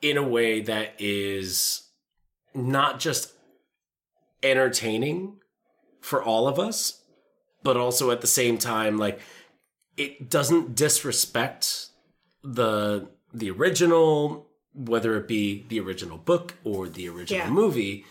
in 0.00 0.16
a 0.16 0.22
way 0.22 0.60
that 0.60 0.94
is 0.98 1.88
not 2.54 3.00
just 3.00 3.32
entertaining 4.42 5.36
for 6.00 6.22
all 6.22 6.46
of 6.46 6.58
us, 6.58 7.02
but 7.64 7.76
also 7.76 8.10
at 8.10 8.20
the 8.20 8.26
same 8.26 8.56
time, 8.56 8.98
like 8.98 9.20
it 9.96 10.30
doesn't 10.30 10.74
disrespect 10.76 11.86
the 12.44 13.08
the 13.34 13.50
original, 13.50 14.46
whether 14.72 15.16
it 15.16 15.26
be 15.26 15.66
the 15.68 15.80
original 15.80 16.16
book 16.16 16.54
or 16.64 16.88
the 16.88 17.08
original 17.08 17.46
Yeah. 17.46 17.50
movie, 17.50 18.04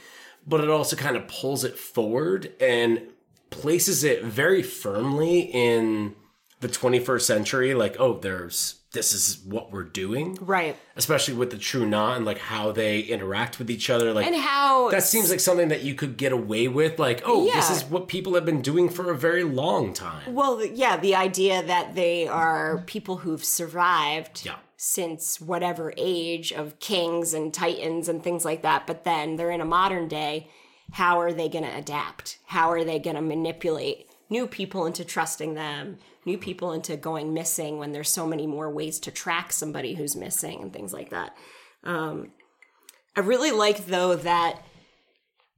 but 0.47 0.61
it 0.61 0.69
also 0.69 0.95
kind 0.95 1.17
of 1.17 1.27
pulls 1.27 1.63
it 1.63 1.77
forward 1.77 2.53
and 2.59 3.01
places 3.49 4.03
it 4.03 4.23
very 4.23 4.63
firmly 4.63 5.41
in 5.41 6.15
the 6.61 6.67
21st 6.67 7.21
century. 7.21 7.73
Like, 7.73 7.97
oh, 7.99 8.17
there's 8.19 8.77
this 8.93 9.13
is 9.13 9.39
what 9.45 9.71
we're 9.71 9.83
doing. 9.83 10.37
Right. 10.41 10.75
Especially 10.95 11.33
with 11.33 11.51
the 11.51 11.57
True 11.57 11.85
Knot 11.85 12.17
and 12.17 12.25
like 12.25 12.39
how 12.39 12.71
they 12.71 13.01
interact 13.01 13.59
with 13.59 13.69
each 13.69 13.89
other. 13.89 14.13
Like 14.13 14.25
And 14.25 14.35
how 14.35 14.89
that 14.89 15.03
seems 15.03 15.29
like 15.29 15.39
something 15.39 15.67
that 15.67 15.83
you 15.83 15.93
could 15.93 16.17
get 16.17 16.31
away 16.31 16.67
with. 16.67 16.97
Like, 16.97 17.21
oh, 17.25 17.45
this 17.45 17.69
is 17.69 17.83
what 17.83 18.07
people 18.07 18.33
have 18.35 18.45
been 18.45 18.61
doing 18.61 18.89
for 18.89 19.11
a 19.11 19.17
very 19.17 19.43
long 19.43 19.93
time. 19.93 20.33
Well, 20.33 20.65
yeah, 20.65 20.97
the 20.97 21.15
idea 21.15 21.61
that 21.63 21.95
they 21.95 22.27
are 22.27 22.79
people 22.87 23.17
who've 23.17 23.43
survived 23.43 24.43
Yeah. 24.45 24.55
Since 24.77 25.41
whatever 25.41 25.91
age 25.97 26.53
of 26.53 26.79
kings 26.79 27.33
and 27.33 27.51
titans 27.53 28.07
and 28.07 28.23
things 28.23 28.45
like 28.45 28.61
that, 28.61 28.85
but 28.85 29.03
then 29.03 29.35
they're 29.35 29.51
in 29.51 29.59
a 29.61 29.65
modern 29.65 30.07
day. 30.07 30.47
How 30.93 31.19
are 31.19 31.33
they 31.33 31.49
going 31.49 31.65
to 31.65 31.75
adapt? 31.75 32.37
How 32.45 32.71
are 32.71 32.83
they 32.83 32.99
going 32.99 33.15
to 33.15 33.21
manipulate 33.21 34.07
new 34.29 34.45
people 34.47 34.85
into 34.85 35.03
trusting 35.03 35.55
them, 35.55 35.97
new 36.25 36.37
people 36.37 36.71
into 36.71 36.95
going 36.95 37.33
missing 37.33 37.77
when 37.79 37.91
there's 37.91 38.09
so 38.09 38.27
many 38.27 38.45
more 38.45 38.69
ways 38.69 38.99
to 38.99 39.11
track 39.11 39.51
somebody 39.51 39.95
who's 39.95 40.15
missing 40.15 40.61
and 40.61 40.71
things 40.71 40.93
like 40.93 41.09
that? 41.09 41.35
Um, 41.83 42.31
I 43.15 43.21
really 43.21 43.51
like, 43.51 43.87
though, 43.87 44.15
that, 44.15 44.61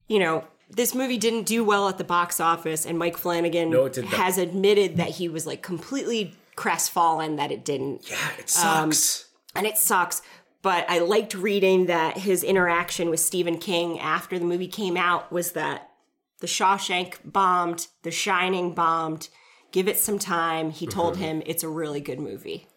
you 0.08 0.18
know, 0.20 0.46
this 0.70 0.96
movie 0.96 1.18
didn't 1.18 1.44
do 1.44 1.64
well 1.64 1.90
at 1.90 1.98
the 1.98 2.04
box 2.04 2.40
office, 2.40 2.86
and 2.86 2.98
Mike 2.98 3.18
Flanagan 3.18 3.70
No, 3.72 3.86
it 3.86 3.94
did 3.94 4.06
not. 4.06 4.14
has 4.14 4.38
admitted 4.38 4.98
that 4.98 5.10
he 5.10 5.28
was 5.28 5.46
like 5.46 5.62
completely 5.62 6.36
crestfallen 6.64 7.38
that 7.38 7.52
it 7.52 7.64
didn't. 7.64 8.10
Yeah, 8.10 8.18
it 8.38 8.54
Um, 8.64 8.92
sucks. 8.92 9.30
And 9.56 9.66
it 9.66 9.78
sucks. 9.78 10.22
But 10.62 10.86
I 10.90 11.00
liked 11.00 11.34
reading 11.34 11.86
that 11.86 12.18
his 12.18 12.44
interaction 12.44 13.10
with 13.10 13.22
Stephen 13.22 13.58
King 13.58 13.98
after 14.00 14.38
the 14.38 14.44
movie 14.46 14.68
came 14.68 14.98
out 14.98 15.32
was 15.32 15.54
that 15.54 15.90
The 16.42 16.48
Shawshank 16.48 17.16
bombed, 17.24 17.88
The 18.04 18.12
Shining 18.12 18.74
bombed. 18.74 19.30
Give 19.72 19.88
it 19.88 19.98
some 20.00 20.20
time. 20.20 20.72
He 20.72 20.86
told 20.86 21.14
Mm-hmm. 21.14 21.24
him 21.24 21.44
it's 21.46 21.64
a 21.64 21.70
really 21.70 22.02
good 22.02 22.20
movie. 22.20 22.68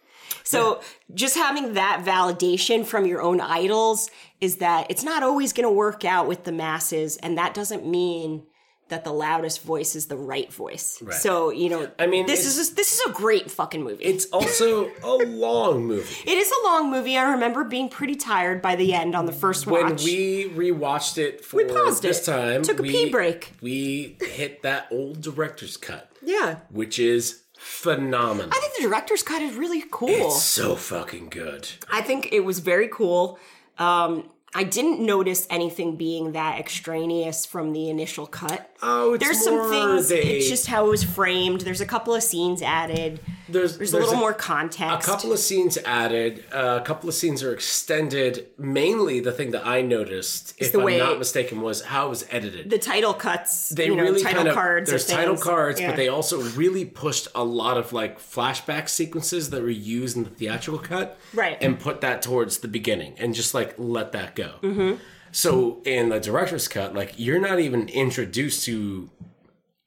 So 0.45 0.81
just 1.13 1.37
having 1.37 1.75
that 1.75 2.03
validation 2.05 2.85
from 2.87 3.05
your 3.07 3.21
own 3.21 3.41
idols 3.41 4.11
is 4.41 4.57
that 4.59 4.87
it's 4.91 5.03
not 5.05 5.23
always 5.23 5.53
going 5.53 5.69
to 5.69 5.73
work 5.73 6.05
out 6.05 6.27
with 6.29 6.45
the 6.45 6.53
masses, 6.53 7.17
and 7.19 7.37
that 7.37 7.53
doesn't 7.55 7.85
mean 7.87 8.45
that 8.93 9.05
the 9.05 9.13
loudest 9.13 9.63
voice 9.63 9.97
is 9.97 10.07
the 10.07 10.17
right 10.17 10.53
voice. 10.53 11.01
Right. 11.03 11.15
So 11.15 11.51
you 11.51 11.69
know, 11.71 11.91
I 11.99 12.07
mean, 12.07 12.27
this 12.27 12.45
is 12.47 12.71
a, 12.71 12.75
this 12.75 12.93
is 12.93 13.01
a 13.11 13.13
great 13.13 13.51
fucking 13.51 13.83
movie. 13.83 14.05
It's 14.05 14.27
also 14.27 14.91
a 15.03 15.15
long 15.17 15.87
movie. 15.87 16.15
It 16.33 16.39
is 16.39 16.53
a 16.53 16.65
long 16.65 16.91
movie. 16.91 17.17
I 17.17 17.33
remember 17.33 17.65
being 17.65 17.89
pretty 17.89 18.15
tired 18.15 18.63
by 18.63 18.77
the 18.77 18.93
end 18.95 19.15
on 19.17 19.27
the 19.27 19.33
first 19.33 19.67
When 19.67 19.91
watch. 19.91 20.05
we 20.05 20.49
rewatched 20.51 21.19
it 21.19 21.45
for 21.45 21.65
paused 21.65 22.03
this 22.03 22.27
it. 22.27 22.31
time, 22.31 22.63
Took 22.63 22.79
a 22.81 22.83
we, 22.83 22.91
pee 22.91 23.11
break. 23.11 23.53
We 23.61 24.17
hit 24.21 24.63
that 24.63 24.89
old 24.91 25.21
director's 25.23 25.77
cut, 25.77 26.11
yeah, 26.23 26.61
which 26.71 26.99
is 26.99 27.43
phenomenal. 27.59 28.51
I 28.53 28.59
think 28.61 28.77
the 28.77 28.83
director's 28.83 29.23
cut 29.23 29.41
is 29.43 29.57
really 29.57 29.83
cool. 29.91 30.09
It's 30.11 30.43
so 30.43 30.77
fucking 30.77 31.29
good. 31.31 31.69
I 31.91 32.03
think 32.03 32.29
it 32.33 32.41
was 32.45 32.59
very 32.61 32.89
cool. 32.89 33.39
Um, 33.79 34.29
I 34.55 34.65
didn't 34.65 35.01
notice 35.01 35.47
anything 35.49 35.97
being 35.97 36.33
that 36.33 36.59
extraneous 36.59 37.47
from 37.47 37.73
the 37.73 37.89
initial 37.89 38.27
cut. 38.27 38.71
Oh, 38.83 39.15
it's 39.15 39.25
There's 39.25 39.47
more 39.49 39.63
some 39.65 39.71
things. 39.97 40.09
they- 40.09 40.21
It's 40.39 40.49
just 40.49 40.67
how 40.67 40.87
it 40.87 40.91
was 40.91 41.03
framed. 41.03 41.63
There's 41.63 41.81
a 41.81 41.87
couple 41.87 42.15
of 42.15 42.23
scenes 42.23 42.61
added. 42.61 43.21
There's, 43.53 43.79
There's, 43.79 43.93
a 43.93 43.99
little 43.99 44.17
more 44.17 44.33
context. 44.33 45.07
A 45.07 45.11
couple 45.11 45.33
of 45.33 45.39
scenes 45.39 45.79
added. 45.85 46.45
Uh, 46.53 46.79
a 46.81 46.85
couple 46.85 47.09
of 47.09 47.15
scenes 47.15 47.43
are 47.43 47.53
extended. 47.53 48.47
Mainly, 48.59 49.21
the 49.21 49.33
thing 49.33 49.51
that 49.53 49.67
I 49.67 49.83
noticed, 49.83 50.55
if 50.59 50.73
the 50.73 50.81
I'm 50.81 50.99
not 50.99 51.19
mistaken, 51.19 51.61
was 51.61 51.83
how 51.83 52.07
it 52.07 52.11
was 52.11 52.27
edited. 52.31 52.71
the 52.71 52.79
title 52.79 53.15
cuts. 53.15 53.69
they 53.71 53.87
you 53.87 53.97
know, 53.97 54.03
really 54.03 54.23
title 54.23 54.39
kind 54.39 54.49
of 54.49 54.55
cards. 54.55 54.91
there's 54.91 55.07
title 55.07 55.37
cards, 55.37 55.81
Yeah. 55.81 55.89
but 55.91 55.97
they 55.97 56.09
also 56.09 56.41
really 56.43 56.85
pushed 56.85 57.29
a 57.35 57.45
lot 57.45 57.77
of 57.77 57.93
like 57.93 58.19
flashback 58.19 58.89
sequences 58.89 59.51
that 59.51 59.63
were 59.63 59.69
used 59.71 60.17
in 60.17 60.25
the 60.25 60.31
theatrical 60.31 60.79
cut, 60.81 61.19
Right. 61.35 61.59
And 61.63 61.79
put 61.79 62.01
that 62.01 62.23
towards 62.23 62.59
the 62.59 62.69
beginning, 62.69 63.15
and 63.19 63.35
just 63.35 63.55
like 63.55 63.75
let 63.79 64.13
that 64.13 64.35
go. 64.35 64.55
Mm-hmm. 64.63 64.97
So 65.33 65.81
in 65.85 66.11
the 66.11 66.21
director's 66.21 66.69
cut, 66.69 66.95
like 66.95 67.15
you're 67.17 67.41
not 67.41 67.59
even 67.59 67.89
introduced 67.89 68.65
to 68.67 69.11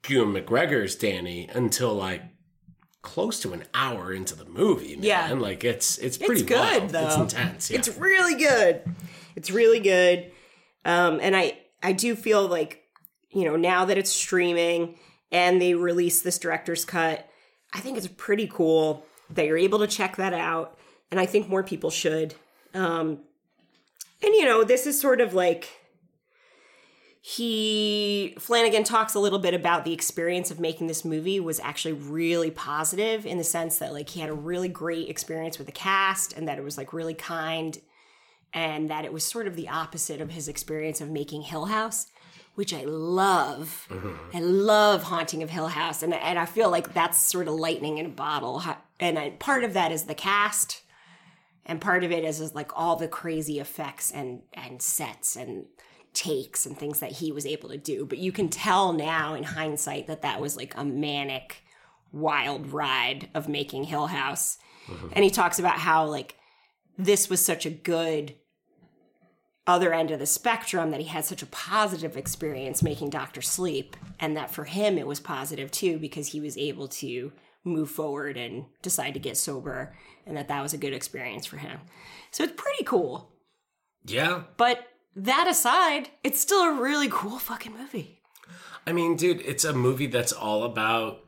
Ewan 0.07 0.33
McGregor's 0.33 0.95
Danny 0.95 1.49
until 1.53 1.93
like 1.93 2.21
close 3.05 3.39
to 3.41 3.53
an 3.53 3.63
hour 3.73 4.11
into 4.11 4.35
the 4.35 4.43
movie. 4.45 4.95
Man. 4.95 5.03
Yeah. 5.03 5.31
like 5.33 5.63
it's 5.63 5.97
it's 5.99 6.17
pretty 6.17 6.41
It's 6.41 6.49
good 6.49 6.57
wild. 6.81 6.89
though. 6.89 7.05
It's 7.07 7.15
intense. 7.15 7.71
Yeah. 7.71 7.77
It's 7.79 7.97
really 7.97 8.35
good. 8.35 8.81
It's 9.37 9.49
really 9.51 9.79
good. 9.79 10.31
Um, 10.83 11.19
and 11.21 11.35
I 11.35 11.57
I 11.81 11.93
do 11.93 12.15
feel 12.15 12.45
like 12.47 12.83
you 13.29 13.45
know 13.45 13.55
now 13.55 13.85
that 13.85 13.97
it's 13.97 14.11
streaming 14.11 14.97
and 15.31 15.61
they 15.61 15.73
release 15.73 16.21
this 16.21 16.37
director's 16.39 16.83
cut, 16.85 17.27
I 17.73 17.79
think 17.79 17.97
it's 17.97 18.07
pretty 18.07 18.47
cool 18.47 19.05
that 19.29 19.45
you're 19.45 19.57
able 19.57 19.79
to 19.79 19.87
check 19.87 20.17
that 20.17 20.33
out, 20.33 20.77
and 21.11 21.19
I 21.19 21.25
think 21.25 21.47
more 21.49 21.63
people 21.63 21.89
should. 21.89 22.35
Um, 22.73 23.19
and 24.21 24.33
you 24.35 24.45
know 24.45 24.63
this 24.63 24.85
is 24.85 24.99
sort 24.99 25.21
of 25.21 25.33
like 25.33 25.69
he 27.27 28.35
Flanagan 28.37 28.83
talks 28.83 29.15
a 29.15 29.19
little 29.19 29.39
bit 29.39 29.55
about 29.55 29.83
the 29.83 29.91
experience 29.91 30.51
of 30.51 30.59
making 30.59 30.85
this 30.85 31.03
movie 31.03 31.39
was 31.39 31.59
actually 31.61 31.93
really 31.93 32.51
positive 32.51 33.25
in 33.25 33.39
the 33.39 33.43
sense 33.43 33.79
that 33.79 33.93
like 33.93 34.09
he 34.09 34.19
had 34.19 34.29
a 34.29 34.33
really 34.33 34.67
great 34.67 35.09
experience 35.09 35.57
with 35.57 35.65
the 35.65 35.73
cast 35.73 36.33
and 36.33 36.47
that 36.47 36.59
it 36.59 36.63
was 36.63 36.77
like 36.77 36.93
really 36.93 37.15
kind 37.15 37.79
and 38.53 38.91
that 38.91 39.05
it 39.05 39.11
was 39.11 39.23
sort 39.23 39.47
of 39.47 39.55
the 39.55 39.67
opposite 39.67 40.21
of 40.21 40.29
his 40.29 40.47
experience 40.47 41.01
of 41.01 41.09
making 41.09 41.41
Hill 41.41 41.65
House 41.65 42.11
which 42.53 42.73
I 42.75 42.83
love. 42.83 43.87
Mm-hmm. 43.89 44.37
I 44.37 44.39
love 44.39 45.03
Haunting 45.03 45.41
of 45.41 45.49
Hill 45.49 45.69
House 45.69 46.03
and 46.03 46.13
and 46.13 46.37
I 46.37 46.45
feel 46.45 46.69
like 46.69 46.93
that's 46.93 47.19
sort 47.19 47.47
of 47.47 47.55
lightning 47.55 47.97
in 47.97 48.05
a 48.05 48.09
bottle 48.09 48.61
and 48.99 49.17
I, 49.17 49.31
part 49.31 49.63
of 49.63 49.73
that 49.73 49.91
is 49.91 50.03
the 50.03 50.13
cast 50.13 50.83
and 51.65 51.81
part 51.81 52.03
of 52.03 52.11
it 52.11 52.23
is, 52.23 52.39
is 52.39 52.53
like 52.53 52.69
all 52.75 52.97
the 52.97 53.07
crazy 53.07 53.59
effects 53.59 54.11
and 54.11 54.43
and 54.53 54.79
sets 54.79 55.35
and 55.35 55.65
takes 56.15 56.65
and 56.65 56.77
things 56.77 56.99
that 56.99 57.11
he 57.11 57.31
was 57.31 57.45
able 57.45 57.69
to 57.69 57.77
do 57.77 58.05
but 58.05 58.17
you 58.17 58.31
can 58.31 58.49
tell 58.49 58.93
now 58.93 59.33
in 59.33 59.43
hindsight 59.43 60.07
that 60.07 60.21
that 60.21 60.41
was 60.41 60.55
like 60.55 60.73
a 60.77 60.83
manic 60.83 61.63
wild 62.11 62.71
ride 62.71 63.29
of 63.33 63.49
making 63.49 63.83
hill 63.83 64.07
house 64.07 64.57
mm-hmm. 64.87 65.09
and 65.11 65.23
he 65.23 65.29
talks 65.29 65.59
about 65.59 65.77
how 65.77 66.05
like 66.05 66.35
this 66.97 67.29
was 67.29 67.43
such 67.43 67.65
a 67.65 67.69
good 67.69 68.35
other 69.67 69.93
end 69.93 70.11
of 70.11 70.19
the 70.19 70.25
spectrum 70.25 70.91
that 70.91 70.99
he 70.99 71.07
had 71.07 71.25
such 71.25 71.41
a 71.41 71.47
positive 71.47 72.15
experience 72.15 72.83
making 72.83 73.09
Doctor 73.09 73.41
Sleep, 73.41 73.95
and 74.19 74.37
that 74.37 74.51
for 74.51 74.65
him 74.65 74.97
it 74.97 75.07
was 75.07 75.19
positive 75.19 75.71
too 75.71 75.97
because 75.97 76.27
he 76.27 76.39
was 76.39 76.57
able 76.57 76.87
to 76.87 77.31
move 77.63 77.89
forward 77.89 78.37
and 78.37 78.65
decide 78.81 79.15
to 79.15 79.19
get 79.19 79.37
sober, 79.37 79.95
and 80.25 80.37
that 80.37 80.47
that 80.49 80.61
was 80.61 80.73
a 80.73 80.77
good 80.77 80.93
experience 80.93 81.45
for 81.45 81.57
him. 81.57 81.79
So 82.31 82.43
it's 82.43 82.53
pretty 82.55 82.83
cool. 82.83 83.31
yeah. 84.05 84.43
But 84.57 84.85
that 85.15 85.47
aside, 85.47 86.09
it's 86.23 86.39
still 86.41 86.61
a 86.63 86.73
really 86.81 87.07
cool 87.09 87.39
fucking 87.39 87.73
movie. 87.77 88.19
I 88.87 88.91
mean, 88.91 89.15
dude, 89.15 89.41
it's 89.41 89.63
a 89.63 89.73
movie 89.73 90.07
that's 90.07 90.31
all 90.33 90.63
about 90.63 91.21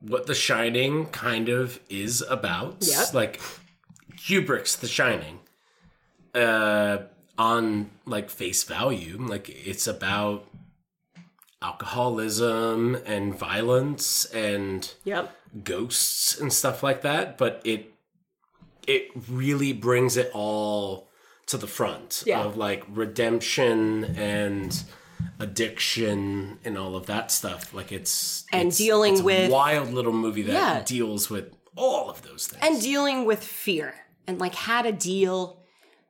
what 0.00 0.26
The 0.26 0.34
Shining 0.34 1.06
kind 1.06 1.48
of 1.48 1.80
is 1.88 2.22
about. 2.28 2.76
Yep. 2.80 3.14
Like 3.14 3.40
Kubrick's 4.16 4.76
The 4.76 4.88
Shining. 4.88 5.40
Uh 6.34 6.98
on 7.38 7.90
like 8.06 8.30
face 8.30 8.64
value, 8.64 9.18
like 9.20 9.48
it's 9.50 9.86
about 9.86 10.46
alcoholism 11.62 12.94
and 13.06 13.34
violence 13.38 14.24
and 14.26 14.92
Yep. 15.04 15.34
ghosts 15.64 16.38
and 16.40 16.52
stuff 16.52 16.82
like 16.82 17.02
that, 17.02 17.36
but 17.38 17.60
it 17.64 17.92
it 18.86 19.08
really 19.28 19.72
brings 19.72 20.16
it 20.16 20.30
all 20.32 21.08
to 21.46 21.56
the 21.56 21.66
front 21.66 22.22
Yeah. 22.26 22.40
of 22.42 22.56
like 22.56 22.84
redemption 22.88 24.04
and 24.16 24.82
addiction 25.38 26.58
and 26.64 26.76
all 26.76 26.96
of 26.96 27.06
that 27.06 27.30
stuff. 27.30 27.72
Like 27.72 27.92
it's 27.92 28.44
And 28.52 28.62
it's- 28.68 28.78
dealing 28.78 29.12
it's 29.14 29.20
a 29.22 29.24
with- 29.24 29.50
wild 29.50 29.92
little 29.92 30.12
movie 30.12 30.42
that 30.42 30.52
Yeah. 30.52 30.82
deals 30.84 31.30
with 31.30 31.52
all 31.76 32.10
of 32.10 32.22
those 32.22 32.46
things. 32.48 32.62
And 32.64 32.80
dealing 32.80 33.24
with 33.24 33.42
fear 33.44 33.94
and 34.26 34.38
like 34.38 34.54
how 34.54 34.82
to 34.82 34.92
deal 34.92 35.62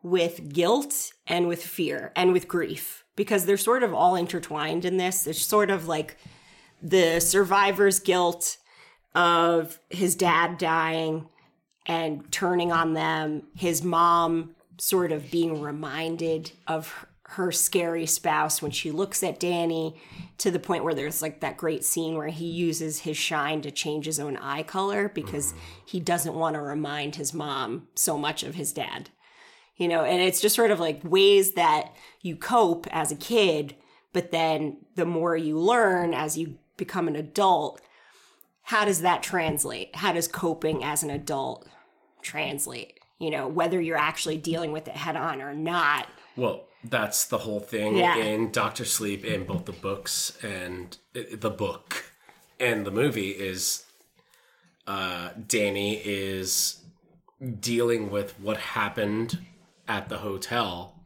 with 0.02 0.52
guilt 0.52 1.12
and 1.26 1.48
with 1.48 1.62
fear 1.62 2.12
and 2.16 2.32
with 2.32 2.48
grief 2.48 3.04
because 3.16 3.44
they're 3.46 3.56
sort 3.56 3.82
of 3.82 3.92
all 3.92 4.14
intertwined 4.14 4.84
in 4.84 4.96
this. 4.96 5.26
It's 5.26 5.42
sort 5.42 5.70
of 5.70 5.86
like 5.88 6.16
the 6.82 7.20
survivor's 7.20 7.98
guilt 7.98 8.58
of 9.14 9.78
his 9.90 10.14
dad 10.14 10.58
dying 10.58 11.28
and 11.86 12.30
turning 12.32 12.72
on 12.72 12.92
them, 12.94 13.44
his 13.54 13.82
mom 13.82 14.55
sort 14.78 15.12
of 15.12 15.30
being 15.30 15.60
reminded 15.60 16.52
of 16.66 17.06
her- 17.22 17.52
scary 17.52 18.06
spouse 18.06 18.62
when 18.62 18.70
she 18.70 18.90
looks 18.90 19.22
at 19.22 19.40
Danny 19.40 20.00
to 20.38 20.50
the 20.50 20.58
point 20.58 20.84
where 20.84 20.94
there's 20.94 21.22
like 21.22 21.40
that 21.40 21.56
great 21.56 21.84
scene 21.84 22.16
where 22.16 22.28
he 22.28 22.46
uses 22.46 23.00
his 23.00 23.16
shine 23.16 23.60
to 23.62 23.70
change 23.70 24.06
his 24.06 24.20
own 24.20 24.36
eye 24.36 24.62
color 24.62 25.08
because 25.08 25.54
he 25.84 25.98
doesn't 25.98 26.34
want 26.34 26.54
to 26.54 26.60
remind 26.60 27.16
his 27.16 27.34
mom 27.34 27.88
so 27.94 28.16
much 28.16 28.42
of 28.42 28.54
his 28.54 28.72
dad. 28.72 29.10
You 29.76 29.88
know, 29.88 30.04
and 30.04 30.22
it's 30.22 30.40
just 30.40 30.56
sort 30.56 30.70
of 30.70 30.80
like 30.80 31.00
ways 31.04 31.52
that 31.52 31.92
you 32.22 32.36
cope 32.36 32.86
as 32.90 33.10
a 33.10 33.16
kid, 33.16 33.74
but 34.12 34.30
then 34.30 34.78
the 34.94 35.04
more 35.04 35.36
you 35.36 35.58
learn 35.58 36.14
as 36.14 36.38
you 36.38 36.58
become 36.76 37.08
an 37.08 37.16
adult, 37.16 37.80
how 38.62 38.84
does 38.84 39.02
that 39.02 39.22
translate? 39.22 39.96
How 39.96 40.12
does 40.12 40.28
coping 40.28 40.82
as 40.82 41.02
an 41.02 41.10
adult 41.10 41.68
translate. 42.26 42.95
You 43.18 43.30
know, 43.30 43.48
whether 43.48 43.80
you're 43.80 43.96
actually 43.96 44.36
dealing 44.36 44.72
with 44.72 44.88
it 44.88 44.94
head 44.96 45.16
on 45.16 45.40
or 45.40 45.54
not. 45.54 46.06
Well, 46.36 46.64
that's 46.84 47.24
the 47.26 47.38
whole 47.38 47.60
thing 47.60 47.96
Yeah. 47.96 48.16
in 48.16 48.50
Doctor 48.52 48.84
Sleep 48.84 49.24
in 49.24 49.44
both 49.44 49.64
the 49.64 49.72
books 49.72 50.36
and 50.42 50.96
uh, 51.16 51.20
the 51.38 51.50
book 51.50 52.12
and 52.60 52.84
the 52.86 52.90
movie 52.90 53.30
is 53.30 53.84
uh, 54.86 55.30
Danny 55.48 55.96
is 56.04 56.84
dealing 57.60 58.10
with 58.10 58.38
what 58.38 58.56
happened 58.58 59.38
at 59.88 60.08
the 60.08 60.18
hotel 60.18 61.02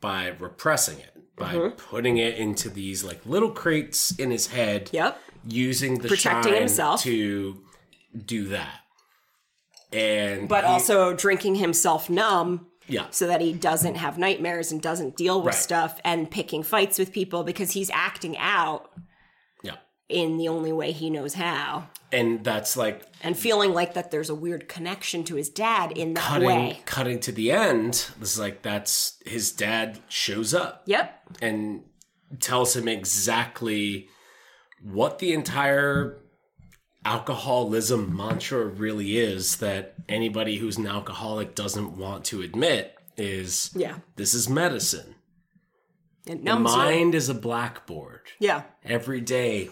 by 0.00 0.28
repressing 0.38 0.98
it, 0.98 1.16
by 1.36 1.54
Mm-hmm. 1.54 1.76
putting 1.76 2.16
it 2.16 2.36
into 2.38 2.68
these 2.70 3.04
like 3.04 3.20
little 3.26 3.50
crates 3.50 4.12
in 4.18 4.30
his 4.30 4.46
head, 4.48 4.88
Yep. 4.92 5.18
using 5.46 5.98
the 5.98 6.08
Protecting 6.08 6.54
himself. 6.54 7.02
to 7.02 7.62
do 8.24 8.46
that. 8.48 8.80
And 9.92 10.48
But 10.48 10.64
he- 10.64 10.70
also 10.70 11.12
drinking 11.14 11.56
himself 11.56 12.08
numb 12.10 12.66
yeah, 12.88 13.06
so 13.10 13.26
that 13.28 13.40
he 13.40 13.52
doesn't 13.52 13.94
have 13.96 14.18
nightmares 14.18 14.72
and 14.72 14.80
doesn't 14.82 15.16
deal 15.16 15.38
with 15.42 15.54
Right. 15.54 15.62
stuff 15.62 16.00
and 16.04 16.30
picking 16.30 16.62
fights 16.62 16.98
with 16.98 17.12
people 17.12 17.44
because 17.44 17.72
he's 17.72 17.90
acting 17.90 18.36
out 18.38 18.90
yeah, 19.62 19.76
in 20.08 20.38
the 20.38 20.48
only 20.48 20.72
way 20.72 20.90
he 20.92 21.08
knows 21.10 21.34
how 21.34 21.88
and 22.12 22.42
that's 22.42 22.76
like 22.76 23.02
and 23.22 23.38
feeling 23.38 23.72
like 23.72 23.94
that 23.94 24.10
there's 24.10 24.28
a 24.30 24.34
weird 24.34 24.68
connection 24.68 25.22
to 25.22 25.36
his 25.36 25.48
dad 25.48 25.92
in 25.92 26.14
that 26.14 26.24
cutting 26.24 26.46
way. 26.48 26.80
cutting 26.84 27.20
to 27.20 27.30
the 27.30 27.52
end 27.52 28.06
this 28.18 28.32
is 28.32 28.38
like 28.40 28.62
that's 28.62 29.16
his 29.24 29.52
dad 29.52 30.00
shows 30.08 30.52
up 30.52 30.82
Yep. 30.86 31.20
and 31.40 31.84
tells 32.40 32.74
him 32.74 32.88
exactly 32.88 34.08
what 34.82 35.20
the 35.20 35.32
entire 35.32 36.18
alcoholism 37.04 38.14
mantra 38.14 38.66
really 38.66 39.18
is 39.18 39.56
that 39.56 39.94
anybody 40.08 40.58
who's 40.58 40.76
an 40.76 40.86
alcoholic 40.86 41.54
doesn't 41.54 41.96
want 41.96 42.24
to 42.26 42.42
admit 42.42 42.94
is 43.16 43.70
Yeah. 43.74 43.96
this 44.16 44.34
is 44.34 44.48
medicine 44.48 45.14
It 46.26 46.44
the 46.44 46.56
mind 46.56 47.14
is 47.14 47.28
a 47.28 47.34
blackboard 47.34 48.22
Yeah. 48.38 48.64
every 48.84 49.20
day 49.22 49.70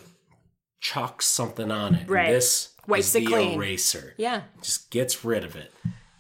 chalks 0.81 1.26
something 1.26 1.70
on 1.70 1.95
it 1.97 2.09
Right. 2.09 2.31
this 2.31 2.70
Wipes 2.87 3.09
is 3.09 3.12
the 3.12 3.26
clean. 3.26 3.59
eraser 3.59 4.14
Yeah. 4.16 4.43
just 4.62 4.91
gets 4.91 5.24
rid 5.24 5.45
of 5.45 5.55
it 5.55 5.72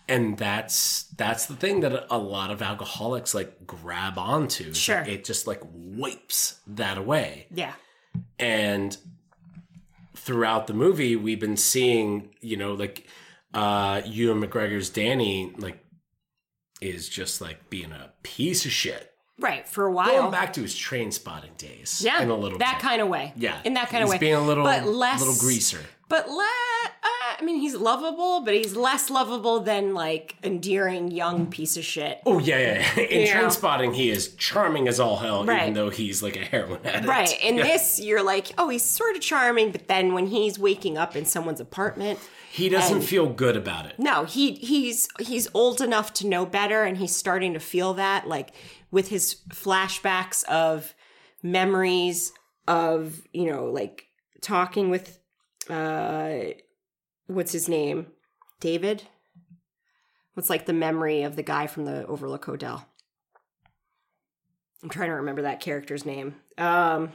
and 0.08 0.36
that's 0.36 1.04
that's 1.16 1.46
the 1.46 1.56
thing 1.56 1.80
that 1.80 2.06
a 2.10 2.18
lot 2.18 2.50
of 2.50 2.60
alcoholics 2.60 3.34
like 3.34 3.66
grab 3.66 4.18
onto 4.18 4.74
Sure. 4.74 5.00
it 5.00 5.24
just 5.24 5.46
like 5.46 5.62
wipes 5.72 6.60
that 6.66 6.98
away 6.98 7.46
Yeah. 7.50 7.72
and 8.38 8.96
throughout 10.28 10.66
the 10.66 10.74
movie 10.74 11.16
we've 11.16 11.40
been 11.40 11.56
seeing 11.56 12.28
you 12.42 12.54
know 12.54 12.74
like 12.74 13.06
uh 13.54 14.02
Ewan 14.04 14.42
McGregor's 14.42 14.90
Danny 14.90 15.54
like 15.56 15.82
is 16.82 17.08
just 17.08 17.40
like 17.40 17.70
being 17.70 17.92
a 17.92 18.12
piece 18.22 18.66
of 18.66 18.70
shit 18.72 19.06
Right. 19.40 19.66
For 19.68 19.86
a 19.86 19.92
while. 19.92 20.08
going 20.08 20.32
back 20.32 20.52
to 20.54 20.62
his 20.62 20.74
Trainspotting 20.74 21.56
days 21.56 22.02
yeah. 22.04 22.20
in 22.20 22.28
a 22.28 22.34
little 22.36 22.58
that 22.58 22.74
bit. 22.78 22.82
kind 22.82 23.00
of 23.00 23.06
way. 23.08 23.32
yeah 23.36 23.60
In 23.64 23.74
that 23.74 23.88
kind 23.88 24.02
of 24.04 24.10
way. 24.10 24.18
being 24.18 24.34
a 24.34 24.40
little 24.42 24.64
but 24.64 24.84
less 24.84 25.20
little 25.20 25.36
greaser 25.36 25.78
But 26.08 26.28
le- 26.30 26.36
uh, 26.42 27.36
I 27.38 27.44
mean, 27.44 27.60
he's 27.60 27.74
lovable, 27.74 28.40
but 28.40 28.54
he's 28.54 28.74
less 28.74 29.10
lovable 29.10 29.60
than 29.60 29.92
like 29.92 30.36
endearing 30.42 31.10
young 31.10 31.46
piece 31.48 31.76
of 31.76 31.84
shit. 31.84 32.20
Oh 32.24 32.38
yeah, 32.38 32.58
yeah. 32.58 32.92
yeah. 32.96 33.02
In 33.02 33.26
Yeah. 33.26 33.42
Trainspotting, 33.42 33.94
he 33.94 34.08
is 34.10 34.34
charming 34.36 34.88
as 34.88 34.98
all 34.98 35.18
hell, 35.18 35.44
Right. 35.44 35.62
even 35.62 35.74
though 35.74 35.90
he's 35.90 36.22
like 36.22 36.36
a 36.36 36.44
heroin 36.44 36.80
addict. 36.86 37.06
Right. 37.06 37.38
In 37.44 37.56
Yeah. 37.56 37.64
this, 37.64 38.00
you're 38.00 38.22
like, 38.22 38.52
oh, 38.56 38.70
he's 38.70 38.82
sort 38.84 39.16
of 39.16 39.20
charming, 39.20 39.70
but 39.70 39.86
then 39.88 40.14
when 40.14 40.28
he's 40.28 40.58
waking 40.58 40.96
up 40.96 41.14
in 41.14 41.26
someone's 41.26 41.60
apartment, 41.60 42.18
he 42.50 42.70
doesn't 42.70 43.02
feel 43.02 43.26
good 43.28 43.56
about 43.56 43.84
it. 43.84 43.98
no, 43.98 44.24
he 44.24 44.52
he's 44.54 45.06
he's 45.20 45.46
old 45.52 45.82
enough 45.82 46.14
to 46.14 46.26
know 46.26 46.46
better, 46.46 46.84
and 46.84 46.96
he's 46.96 47.14
starting 47.14 47.52
to 47.52 47.60
feel 47.60 47.92
that, 47.94 48.26
like 48.26 48.50
with 48.90 49.08
his 49.08 49.36
flashbacks 49.50 50.42
of 50.44 50.94
memories 51.42 52.32
of 52.66 53.20
you 53.32 53.50
know, 53.50 53.66
like 53.66 54.06
talking 54.40 54.90
with 54.90 55.18
uh, 55.70 56.54
what's 57.26 57.52
his 57.52 57.68
name, 57.68 58.06
David. 58.60 59.04
What's 60.34 60.50
like 60.50 60.66
the 60.66 60.72
memory 60.72 61.22
of 61.22 61.36
the 61.36 61.42
guy 61.42 61.66
from 61.66 61.84
the 61.84 62.06
Overlook 62.06 62.44
Hotel? 62.44 62.86
I'm 64.82 64.88
trying 64.88 65.08
to 65.08 65.14
remember 65.14 65.42
that 65.42 65.60
character's 65.60 66.06
name. 66.06 66.36
Um, 66.56 67.10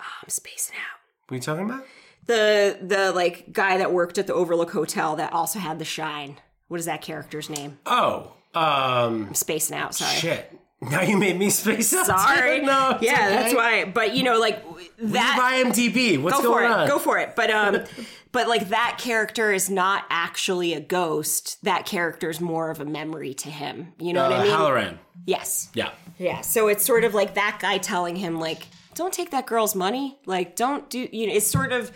oh, 0.00 0.14
I'm 0.22 0.28
spacing 0.28 0.76
out. 0.76 0.98
What 1.28 1.34
are 1.34 1.36
you 1.36 1.42
talking 1.42 1.64
about? 1.64 1.86
The 2.26 2.78
the 2.82 3.12
like 3.12 3.52
guy 3.52 3.78
that 3.78 3.92
worked 3.92 4.18
at 4.18 4.26
the 4.26 4.34
Overlook 4.34 4.72
Hotel 4.72 5.16
that 5.16 5.32
also 5.32 5.58
had 5.58 5.78
the 5.78 5.84
shine. 5.84 6.38
What 6.66 6.80
is 6.80 6.86
that 6.86 7.00
character's 7.00 7.48
name? 7.48 7.78
Oh, 7.86 8.32
um, 8.54 9.28
I'm 9.28 9.34
spacing 9.34 9.76
out. 9.76 9.94
Sorry. 9.94 10.14
shit. 10.16 10.58
Now 10.80 11.02
you 11.02 11.16
made 11.16 11.36
me 11.38 11.50
space 11.50 11.92
out. 11.92 12.06
Sorry. 12.06 12.60
no, 12.60 12.98
yeah, 13.00 13.12
okay. 13.12 13.28
that's 13.30 13.54
why. 13.54 13.84
But 13.84 14.14
you 14.14 14.22
know, 14.22 14.38
like 14.38 14.64
that. 14.98 15.62
IMDb. 15.64 16.20
What's 16.22 16.36
Go 16.36 16.42
for 16.42 16.60
going 16.60 16.64
it. 16.66 16.70
on? 16.74 16.88
Go 16.88 16.98
for 16.98 17.18
it. 17.18 17.34
But 17.34 17.50
um, 17.50 17.82
but 18.32 18.46
like 18.48 18.68
that 18.68 18.96
character 19.00 19.52
is 19.52 19.68
not 19.68 20.04
actually 20.08 20.74
a 20.74 20.80
ghost. 20.80 21.58
That 21.64 21.84
character 21.84 22.30
is 22.30 22.40
more 22.40 22.70
of 22.70 22.80
a 22.80 22.84
memory 22.84 23.34
to 23.34 23.50
him. 23.50 23.92
You 23.98 24.12
know 24.12 24.26
uh, 24.26 24.30
what 24.30 24.38
I 24.40 24.42
mean? 24.44 24.52
Hallorann. 24.52 24.98
Yes. 25.26 25.68
Yeah. 25.74 25.90
Yeah. 26.18 26.42
So 26.42 26.68
it's 26.68 26.84
sort 26.84 27.02
of 27.04 27.12
like 27.12 27.34
that 27.34 27.58
guy 27.60 27.78
telling 27.78 28.14
him 28.14 28.38
like, 28.38 28.68
"Don't 28.94 29.12
take 29.12 29.30
that 29.32 29.46
girl's 29.46 29.74
money. 29.74 30.20
Like, 30.26 30.54
don't 30.54 30.88
do." 30.88 31.08
You 31.10 31.26
know, 31.26 31.32
it's 31.34 31.50
sort 31.50 31.72
of 31.72 31.90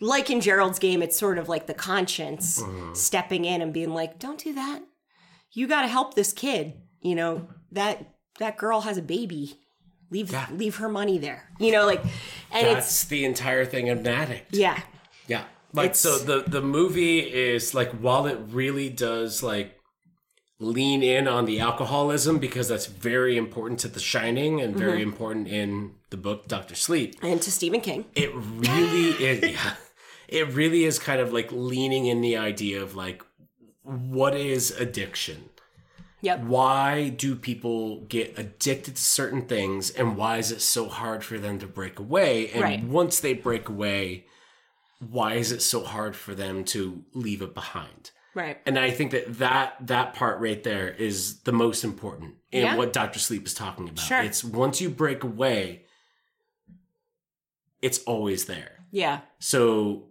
like 0.00 0.28
in 0.28 0.40
Gerald's 0.40 0.80
game. 0.80 1.02
It's 1.04 1.16
sort 1.16 1.38
of 1.38 1.48
like 1.48 1.66
the 1.68 1.74
conscience 1.74 2.60
Mm-hmm. 2.60 2.94
stepping 2.94 3.44
in 3.44 3.62
and 3.62 3.72
being 3.72 3.94
like, 3.94 4.18
"Don't 4.18 4.40
do 4.40 4.52
that. 4.54 4.80
You 5.52 5.68
got 5.68 5.82
to 5.82 5.88
help 5.88 6.14
this 6.14 6.32
kid. 6.32 6.74
You 7.00 7.14
know 7.14 7.48
that 7.72 8.13
that 8.38 8.56
girl 8.56 8.82
has 8.82 8.96
a 8.98 9.02
baby. 9.02 9.58
Leave 10.10 10.30
Yeah. 10.32 10.46
leave 10.52 10.76
her 10.76 10.88
money 10.88 11.18
there. 11.18 11.50
You 11.58 11.72
know, 11.72 11.86
like, 11.86 12.02
and 12.52 12.66
it's 12.66 12.74
That's 12.86 13.04
the 13.06 13.24
entire 13.24 13.64
thing 13.64 13.88
of 13.88 13.98
an 13.98 14.06
addict. 14.06 14.54
yeah, 14.54 14.80
Yeah. 15.26 15.44
Like 15.72 15.86
It's- 15.90 16.00
so 16.00 16.18
the 16.18 16.44
the 16.48 16.60
movie 16.62 17.18
is 17.20 17.74
like 17.74 17.90
while 17.92 18.26
it 18.26 18.38
really 18.50 18.88
does 18.90 19.42
like 19.42 19.76
lean 20.60 21.02
in 21.02 21.26
on 21.26 21.46
the 21.46 21.58
alcoholism 21.58 22.38
because 22.38 22.68
that's 22.68 22.86
very 22.86 23.36
important 23.36 23.80
to 23.80 23.88
The 23.88 23.98
Shining 24.00 24.60
and 24.60 24.76
very 24.76 25.00
Mm-hmm. 25.00 25.02
important 25.10 25.48
in 25.48 25.94
the 26.10 26.16
book 26.16 26.46
Doctor 26.46 26.76
Sleep. 26.76 27.16
and 27.22 27.42
to 27.42 27.50
Stephen 27.50 27.80
King. 27.80 28.04
It 28.14 28.30
really 28.34 29.10
is 29.28 29.52
yeah. 29.52 29.74
It 30.28 30.48
really 30.52 30.84
is 30.84 30.98
kind 30.98 31.20
of 31.20 31.32
like 31.32 31.50
leaning 31.50 32.06
in 32.06 32.20
the 32.20 32.36
idea 32.36 32.80
of 32.82 32.94
like 32.94 33.22
what 33.82 34.34
is 34.36 34.70
addiction? 34.70 35.50
Yep. 36.24 36.40
Why 36.44 37.10
do 37.10 37.36
people 37.36 38.00
get 38.06 38.38
addicted 38.38 38.96
to 38.96 39.02
certain 39.02 39.42
things 39.42 39.90
and 39.90 40.16
why 40.16 40.38
is 40.38 40.50
it 40.50 40.62
so 40.62 40.88
hard 40.88 41.22
for 41.22 41.38
them 41.38 41.58
to 41.58 41.66
break 41.66 41.98
away? 41.98 42.50
And 42.50 42.62
Right. 42.62 42.82
once 42.82 43.20
they 43.20 43.34
break 43.34 43.68
away, 43.68 44.24
why 45.00 45.34
is 45.34 45.52
it 45.52 45.60
so 45.60 45.84
hard 45.84 46.16
for 46.16 46.34
them 46.34 46.64
to 46.66 47.04
leave 47.12 47.42
it 47.42 47.52
behind? 47.54 48.10
Right. 48.34 48.58
And 48.64 48.78
I 48.78 48.90
think 48.90 49.10
that 49.12 49.38
that, 49.38 49.86
that 49.86 50.14
part 50.14 50.40
right 50.40 50.62
there 50.64 50.88
is 50.88 51.40
the 51.40 51.52
most 51.52 51.84
important 51.84 52.36
in 52.50 52.62
Yeah. 52.62 52.76
what 52.76 52.94
Dr. 52.94 53.18
Sleep 53.18 53.46
is 53.46 53.52
talking 53.52 53.86
about. 53.88 54.00
Sure. 54.04 54.22
It's 54.22 54.42
once 54.42 54.80
you 54.80 54.88
break 54.88 55.22
away, 55.22 55.84
it's 57.82 57.98
always 58.04 58.46
there. 58.46 58.86
Yeah. 58.90 59.20
So 59.40 60.06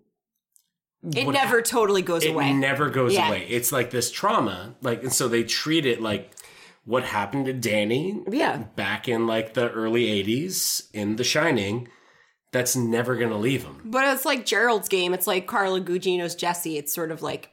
It 1.16 1.26
what 1.26 1.34
never 1.34 1.62
totally 1.62 2.02
goes 2.02 2.24
it 2.24 2.30
away. 2.30 2.50
It 2.50 2.54
never 2.54 2.90
goes 2.90 3.14
Yeah. 3.14 3.28
away. 3.28 3.46
It's 3.50 3.72
like 3.72 3.92
this 3.92 4.10
trauma, 4.12 4.76
like, 4.82 5.04
and 5.04 5.12
so 5.12 5.28
they 5.28 5.44
treat 5.44 5.86
it 5.86 6.02
like 6.02 6.32
what 6.86 7.04
happened 7.04 7.46
to 7.46 7.54
Danny 7.54 8.22
yeah. 8.30 8.58
back 8.76 9.08
in 9.08 9.28
like 9.28 9.54
the 9.54 9.70
early 9.72 10.06
'80s 10.06 10.90
in 10.94 11.18
The 11.18 11.24
Shining. 11.24 11.90
That's 12.52 12.76
never 12.76 13.16
gonna 13.16 13.38
leave 13.38 13.64
him. 13.64 13.82
But 13.84 14.14
it's 14.14 14.26
like 14.26 14.46
Gerald's 14.46 14.88
game. 14.88 15.14
It's 15.14 15.28
like 15.28 15.48
Carla 15.48 15.82
Gugino's 15.82 16.36
Jesse. 16.36 16.78
It's 16.78 16.94
sort 16.94 17.12
of 17.12 17.22
like 17.22 17.50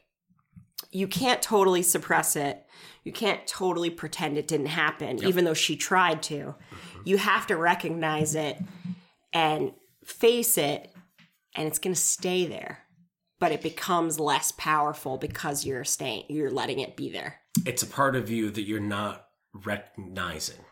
you 0.90 1.08
can't 1.08 1.42
totally 1.42 1.82
suppress 1.82 2.36
it. 2.36 2.64
You 3.04 3.12
can't 3.12 3.46
totally 3.46 3.90
pretend 3.90 4.36
it 4.36 4.46
didn't 4.46 4.66
happen, 4.66 5.24
even 5.24 5.44
though 5.44 5.54
she 5.54 5.76
tried 5.76 6.22
to. 6.24 6.34
Mm-hmm. 6.34 7.00
You 7.04 7.16
have 7.16 7.46
to 7.46 7.56
recognize 7.56 8.34
it 8.34 8.58
and 9.32 9.72
face 10.04 10.58
it, 10.58 10.92
and 11.54 11.66
it's 11.66 11.78
going 11.78 11.94
to 11.94 12.00
stay 12.00 12.46
there. 12.46 12.80
But 13.40 13.50
it 13.52 13.62
becomes 13.62 14.20
less 14.20 14.52
powerful 14.52 15.16
because 15.18 15.64
you're 15.64 15.82
staying, 15.84 16.24
you're 16.28 16.50
letting 16.50 16.78
it 16.78 16.96
be 16.96 17.10
there. 17.10 17.40
It's 17.66 17.82
a 17.82 17.86
part 17.86 18.14
of 18.14 18.30
you 18.30 18.50
that 18.50 18.62
you're 18.62 18.78
not 18.80 19.26
recognizing, 19.52 20.64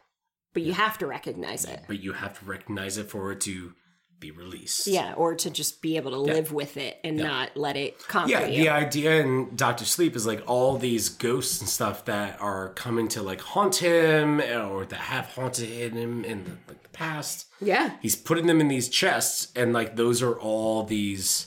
But 0.54 0.62
you 0.62 0.72
have 0.72 0.98
to 0.98 1.06
recognize 1.06 1.64
it. 1.64 1.80
but 1.88 2.00
you 2.00 2.12
have 2.12 2.38
to 2.38 2.44
recognize 2.44 2.98
it 2.98 3.08
for 3.10 3.32
it 3.32 3.40
to 3.42 3.72
be 4.20 4.30
released. 4.32 4.86
Yeah, 4.88 5.14
or 5.14 5.36
to 5.36 5.48
just 5.48 5.80
be 5.80 5.96
able 5.96 6.10
to 6.10 6.18
live 6.18 6.52
with 6.52 6.76
it 6.76 6.98
and 7.04 7.16
not 7.16 7.56
let 7.56 7.76
it 7.76 7.98
conquer 8.08 8.30
Yeah, 8.32 8.46
you. 8.46 8.62
the 8.64 8.68
idea 8.68 9.20
in 9.22 9.54
Doctor 9.54 9.84
Sleep 9.84 10.16
is 10.16 10.26
like 10.26 10.42
all 10.46 10.76
these 10.76 11.08
ghosts 11.08 11.60
and 11.60 11.68
stuff 11.68 12.04
that 12.06 12.40
are 12.40 12.70
coming 12.70 13.06
to 13.08 13.22
like 13.22 13.40
haunt 13.40 13.76
him 13.76 14.40
or 14.40 14.84
that 14.86 14.96
have 14.96 15.26
haunted 15.26 15.68
him 15.92 16.24
in 16.24 16.44
the, 16.44 16.50
like, 16.66 16.82
the 16.82 16.88
past. 16.88 17.46
yeah. 17.60 17.92
He's 18.02 18.16
putting 18.16 18.46
them 18.46 18.60
in 18.60 18.66
these 18.68 18.88
chests, 18.88 19.52
and 19.54 19.72
like 19.72 19.94
those 19.94 20.20
are 20.20 20.34
all 20.38 20.82
these 20.82 21.46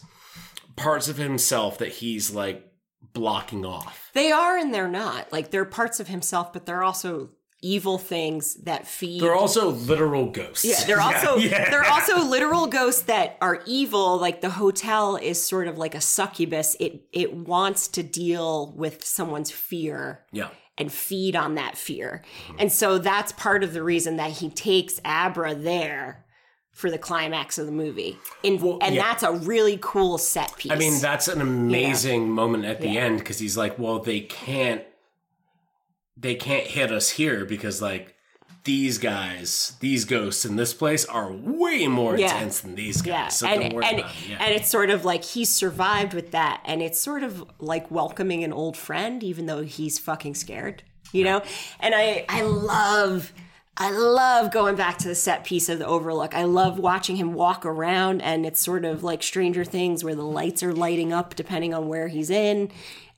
parts 0.76 1.07
of 1.07 1.18
himself 1.18 1.77
that 1.80 1.89
he's 1.89 2.31
like 2.31 2.72
blocking 3.14 3.65
off. 3.65 4.10
They 4.14 4.31
are 4.31 4.57
and 4.57 4.73
they're 4.73 4.88
not. 4.88 5.31
Like 5.31 5.52
they're 5.52 5.65
parts 5.65 5.99
of 5.99 6.07
himself, 6.07 6.53
but 6.53 6.65
they're 6.65 6.84
also 6.84 7.30
evil 7.61 7.99
things 7.99 8.56
that 8.64 8.88
feed 8.88 9.22
They're 9.22 9.35
also 9.35 9.69
literal 9.69 10.31
ghosts. 10.31 10.65
Yeah, 10.65 10.84
they're 10.85 11.02
also 11.02 11.38
yeah. 11.38 11.69
they're 11.69 11.89
also 11.89 12.23
literal 12.23 12.68
ghosts 12.68 13.03
that 13.03 13.38
are 13.41 13.61
evil. 13.65 14.18
Like 14.18 14.41
the 14.41 14.49
hotel 14.49 15.15
is 15.15 15.43
sort 15.43 15.68
of 15.68 15.77
like 15.77 15.95
a 15.95 16.02
succubus. 16.02 16.76
It 16.80 17.07
it 17.11 17.34
wants 17.34 17.88
to 17.89 18.03
deal 18.03 18.73
with 18.76 19.06
someone's 19.06 19.52
fear 19.52 20.26
yeah. 20.31 20.49
and 20.77 20.91
feed 20.91 21.35
on 21.35 21.56
that 21.56 21.77
fear. 21.77 22.23
And 22.57 22.72
so 22.72 22.98
that's 22.98 23.31
part 23.34 23.64
of 23.64 23.73
the 23.73 23.84
reason 23.84 24.18
that 24.18 24.31
he 24.31 24.49
takes 24.49 24.99
Abra 25.06 25.53
there 25.56 26.26
for 26.72 26.89
the 26.89 26.98
climax 26.98 27.57
of 27.57 27.65
the 27.65 27.72
movie. 27.72 28.18
In, 28.43 28.56
and 28.81 28.95
yeah. 28.95 29.02
that's 29.02 29.23
a 29.23 29.34
really 29.34 29.77
cool 29.81 30.18
set 30.18 30.56
piece. 30.57 30.72
I 30.72 30.76
mean, 30.76 30.99
that's 31.02 31.27
an 31.27 31.41
amazing 31.41 32.30
moment 32.30 32.65
at 32.65 32.81
the 32.81 32.98
end 32.98 33.19
because 33.19 33.39
he's 33.39 33.57
like, 33.57 33.77
"Well, 33.77 33.99
they 33.99 34.22
can't, 34.22 34.84
they 36.18 36.35
can't 36.35 36.65
hit 36.68 36.91
us 36.91 37.11
here 37.11 37.45
because 37.45 37.81
like 37.81 38.15
these 38.64 38.99
guys, 38.99 39.73
these 39.80 40.06
ghosts 40.06 40.45
in 40.45 40.56
this 40.56 40.73
place 40.73 41.06
are 41.06 41.31
way 41.31 41.88
more 41.88 42.18
Yeah. 42.18 42.34
intense 42.34 42.61
than 42.61 42.76
these 42.76 43.02
guys. 43.02 43.07
yeah. 43.07 43.27
So 43.30 43.48
and 43.48 43.64
and, 43.64 43.99
it. 43.99 44.06
Yeah. 44.30 44.38
and 44.39 44.53
it's 44.53 44.69
sort 44.69 44.89
of 44.91 45.03
like 45.03 45.23
he 45.23 45.45
survived 45.45 46.14
with 46.14 46.31
that. 46.31 46.61
And 46.65 46.81
it's 46.81 47.02
sort 47.02 47.23
of 47.23 47.43
like 47.60 47.89
welcoming 47.89 48.43
an 48.43 48.53
old 48.53 48.77
friend, 48.77 49.23
even 49.23 49.48
though 49.48 49.64
he's 49.64 49.98
fucking 49.98 50.35
scared, 50.35 50.84
you 51.11 51.23
know? 51.23 51.41
And 51.80 51.95
I, 51.95 52.26
I 52.30 52.43
love, 52.43 53.34
I 53.77 53.89
love 53.91 54.52
going 54.52 54.76
back 54.76 54.98
to 54.99 55.07
the 55.07 55.15
set 55.15 55.43
piece 55.43 55.69
of 55.69 55.80
the 55.80 55.88
Overlook. 55.88 56.35
I 56.35 56.43
love 56.43 56.77
watching 56.77 57.15
him 57.15 57.34
walk 57.34 57.65
around, 57.65 58.22
and 58.22 58.45
it's 58.45 58.61
sort 58.61 58.85
of 58.85 59.03
like 59.03 59.23
Stranger 59.23 59.64
Things 59.64 60.03
where 60.03 60.15
the 60.15 60.26
lights 60.26 60.61
are 60.61 60.73
lighting 60.73 61.14
up 61.14 61.35
depending 61.35 61.73
on 61.73 61.88
where 61.88 62.07
he's 62.07 62.30
in. 62.30 62.69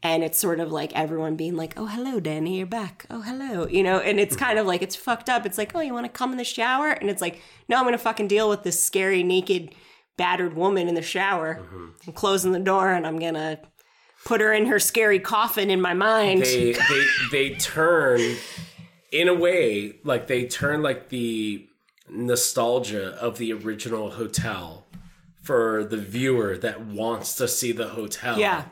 And 0.04 0.22
it's 0.22 0.38
sort 0.38 0.60
of 0.60 0.70
like 0.70 0.94
everyone 0.94 1.38
being 1.38 1.56
like, 1.56 1.74
oh, 1.78 1.86
hello, 1.86 2.20
Danny, 2.20 2.58
you're 2.58 2.68
back. 2.68 3.06
Oh, 3.10 3.22
hello. 3.22 3.68
You 3.68 3.84
know, 3.84 4.00
and 4.00 4.20
it's 4.20 4.36
kind 4.36 4.60
of 4.60 4.68
like, 4.68 4.82
it's 4.82 4.98
fucked 4.98 5.30
up. 5.30 5.46
It's 5.46 5.58
like, 5.58 5.74
oh, 5.76 5.80
you 5.80 5.94
want 5.94 6.06
to 6.06 6.12
come 6.12 6.34
in 6.34 6.38
the 6.38 6.44
shower? 6.44 6.90
And 6.90 7.10
it's 7.10 7.22
like, 7.22 7.42
no, 7.70 7.78
I'm 7.78 7.84
going 7.84 7.94
to 7.94 7.98
fucking 7.98 8.28
deal 8.28 8.50
with 8.50 8.64
this 8.64 8.84
scary, 8.84 9.24
naked, 9.24 9.74
battered 10.18 10.56
woman 10.56 10.90
in 10.90 10.96
the 10.96 11.02
shower. 11.02 11.56
Mm-hmm. 11.56 11.86
I'm 12.06 12.14
closing 12.14 12.52
the 12.52 12.60
door 12.60 12.92
and 12.92 13.08
I'm 13.08 13.18
going 13.18 13.36
to 13.36 13.62
put 14.26 14.42
her 14.42 14.52
in 14.52 14.66
her 14.66 14.80
scary 14.80 15.20
coffin 15.20 15.70
in 15.70 15.80
my 15.80 15.94
mind. 15.94 16.42
they 16.44 16.74
they 16.74 17.06
they 17.32 17.50
turn 17.56 18.20
in 19.14 19.28
a 19.30 19.34
way 19.34 19.96
like 20.04 20.28
they 20.28 20.46
turn 20.46 20.82
like 20.82 21.10
the 21.10 21.68
nostalgia 22.10 23.16
of 23.22 23.38
the 23.38 23.54
original 23.54 24.12
hotel 24.12 24.86
for 25.42 25.84
the 25.84 25.98
viewer 25.98 26.58
that 26.58 26.82
wants 26.86 27.36
to 27.36 27.48
see 27.48 27.72
the 27.72 27.90
hotel. 27.90 28.38
yeah. 28.40 28.66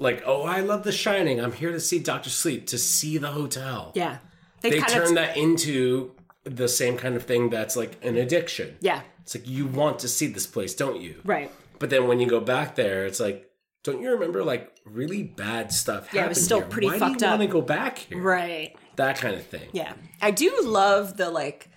Like, 0.00 0.22
oh, 0.24 0.42
I 0.44 0.60
love 0.60 0.84
The 0.84 0.92
Shining. 0.92 1.40
I'm 1.40 1.50
here 1.52 1.72
to 1.72 1.80
see 1.80 1.98
Doctor 1.98 2.30
Sleep 2.30 2.68
to 2.68 2.78
see 2.78 3.18
the 3.18 3.32
hotel. 3.32 3.90
Yeah. 3.96 4.18
They, 4.60 4.70
They 4.70 4.80
turn 4.80 5.08
of, 5.08 5.14
that 5.16 5.36
into 5.36 6.12
the 6.44 6.68
same 6.68 6.96
kind 6.96 7.16
of 7.16 7.24
thing 7.24 7.50
that's 7.50 7.74
like 7.76 7.98
an 8.04 8.16
addiction. 8.16 8.76
yeah. 8.80 9.02
It's 9.22 9.34
like 9.34 9.46
you 9.48 9.66
want 9.66 9.98
to 10.00 10.08
see 10.08 10.26
this 10.28 10.46
place, 10.46 10.74
don't 10.74 11.00
you? 11.02 11.20
Right. 11.24 11.50
But 11.80 11.90
then 11.90 12.06
when 12.08 12.18
you 12.20 12.26
go 12.28 12.40
back 12.40 12.76
there, 12.76 13.04
it's 13.06 13.20
like, 13.20 13.50
don't 13.82 14.00
you 14.00 14.10
remember 14.12 14.42
like 14.42 14.72
really 14.86 15.22
bad 15.22 15.70
stuff? 15.72 16.08
Yeah, 16.14 16.24
it 16.24 16.28
was 16.30 16.42
still 16.42 16.60
here? 16.60 16.68
pretty 16.68 16.86
Why 16.86 16.98
fucked 16.98 17.18
do 17.18 17.26
you 17.26 17.30
up. 17.32 17.38
Want 17.38 17.50
to 17.50 17.52
go 17.52 17.60
back 17.60 17.98
here? 17.98 18.22
Right. 18.22 18.74
That 18.98 19.16
kind 19.18 19.34
of 19.34 19.46
thing. 19.46 19.68
Yeah. 19.72 19.94
I 20.20 20.30
do 20.30 20.54
love 20.62 21.16
the 21.16 21.30
like 21.30 21.70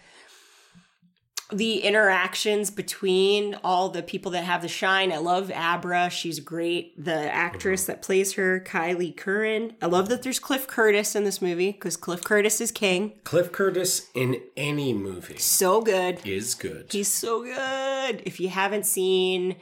the 1.53 1.79
interactions 1.79 2.71
between 2.71 3.55
all 3.61 3.89
the 3.89 4.01
people 4.01 4.31
that 4.31 4.45
have 4.45 4.61
the 4.61 4.69
shine. 4.69 5.11
I 5.11 5.17
love 5.17 5.51
Abra. 5.51 6.09
She's 6.09 6.39
great. 6.39 7.03
The 7.03 7.13
actress 7.33 7.85
that 7.87 8.01
plays 8.01 8.33
her, 8.33 8.61
Kyliegh 8.65 9.17
Curran. 9.17 9.75
I 9.81 9.87
love 9.87 10.07
that 10.09 10.23
there's 10.23 10.39
Cliff 10.39 10.65
Curtis 10.65 11.13
in 11.13 11.25
this 11.25 11.41
movie 11.41 11.71
because 11.73 11.97
Cliff 11.97 12.23
Curtis 12.23 12.61
is 12.61 12.71
king. 12.71 13.19
Cliff 13.25 13.51
Curtis 13.51 14.09
in 14.15 14.41
any 14.55 14.93
movie 14.93 15.37
So 15.37 15.81
good. 15.81 16.25
is 16.25 16.55
good. 16.55 16.87
He's 16.89 17.09
so 17.09 17.43
good. 17.43 18.21
If 18.25 18.39
you 18.39 18.47
haven't 18.49 18.85
seen 18.85 19.57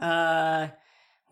uh 0.00 0.68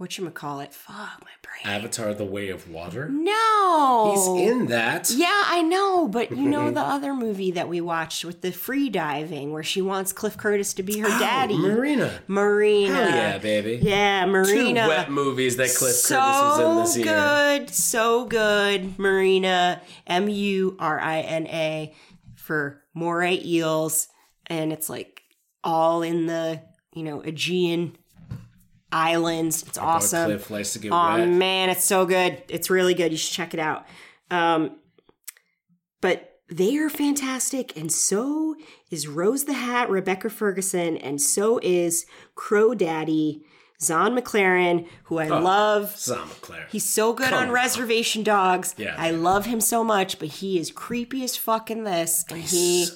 whatchamacallit, 0.01 0.73
fuck 0.73 1.21
my 1.21 1.31
brain. 1.43 1.77
Avatar: 1.77 2.15
The 2.15 2.25
Way 2.25 2.49
of 2.49 2.71
Water. 2.71 3.09
No. 3.11 4.13
He's 4.15 4.49
in 4.49 4.67
that. 4.67 5.11
Yeah, 5.11 5.43
I 5.47 5.63
know, 5.63 6.09
but 6.09 6.31
you 6.31 6.49
know 6.49 6.71
the 6.73 6.81
other 6.81 7.15
movie 7.15 7.51
that 7.53 7.69
we 7.69 7.81
watched 7.81 8.25
with 8.25 8.41
the 8.41 8.51
free 8.51 8.89
diving 8.89 9.53
where 9.53 9.63
she 9.63 9.83
wants 9.83 10.13
Cliff 10.13 10.37
Curtis 10.37 10.73
to 10.75 10.83
be 10.83 10.99
her 11.01 11.09
oh, 11.09 11.19
daddy. 11.19 11.55
Murina. 11.55 12.19
Murina. 12.29 12.89
Oh, 12.89 12.95
Hell 12.95 13.11
yeah, 13.11 13.39
baby. 13.39 13.79
Yeah, 13.83 14.25
Murina. 14.25 14.83
Two 14.85 14.89
wet 14.89 15.11
movies 15.11 15.57
that 15.57 15.75
Cliff 15.75 15.95
so 15.95 16.17
Curtis 16.17 16.41
was 16.41 16.59
in 16.61 16.77
this 16.77 16.97
year. 16.97 17.07
So 17.07 17.59
good, 17.59 17.71
so 17.71 18.25
good. 18.25 18.97
Murina, 18.97 19.81
M 20.07 20.29
U 20.29 20.77
R 20.81 20.99
I 20.99 21.21
N 21.21 21.47
A 21.47 21.95
for 22.35 22.83
moray 22.95 23.41
eels, 23.45 24.09
and 24.47 24.73
it's 24.73 24.89
like 24.89 25.23
all 25.63 26.03
in 26.03 26.27
the 26.27 26.63
you 26.95 27.03
know 27.03 27.21
Aegean 27.21 27.97
islands. 28.93 29.63
It's 29.63 29.79
awesome. 29.79 30.27
Cliff 30.31 30.51
likes 30.51 30.73
to 30.75 30.79
get 30.79 30.93
Oh 30.93 31.17
wet. 31.19 31.29
man, 31.29 31.71
it's 31.71 31.85
so 31.85 32.07
good. 32.07 32.43
It's 32.49 32.71
really 32.71 32.95
good. 32.95 33.13
You 33.13 33.19
should 33.19 33.33
check 33.35 33.55
it 33.55 33.61
out. 33.61 33.87
Um, 34.31 34.77
but 36.01 36.41
they 36.49 36.77
are 36.79 36.91
fantastic, 36.91 37.77
and 37.77 37.93
so 37.93 38.57
is 38.91 39.07
Rose 39.07 39.45
the 39.45 39.53
Hat, 39.53 39.89
Rebecca 39.91 40.29
Ferguson, 40.31 40.97
and 40.97 41.21
so 41.21 41.61
is 41.63 42.07
Crow 42.35 42.75
Daddy, 42.75 43.43
Zahn 43.81 44.17
McClarnon, 44.17 44.87
who 45.05 45.19
I 45.19 45.29
love. 45.29 45.97
Zahn 45.97 46.27
McClarnon. 46.29 46.69
He's 46.71 46.89
so 46.89 47.13
good 47.13 47.29
Come 47.29 47.39
on 47.39 47.49
on. 47.49 47.55
Reservation 47.55 48.23
Dogs. 48.25 48.75
Yeah. 48.77 48.95
I 48.99 49.11
love 49.13 49.47
him 49.47 49.61
so 49.61 49.85
much, 49.85 50.19
but 50.19 50.29
he 50.29 50.59
is 50.59 50.71
creepy 50.73 51.23
as 51.23 51.37
fuck 51.37 51.71
in 51.71 51.85
this, 51.85 52.25
and 52.31 52.41
he. 52.41 52.89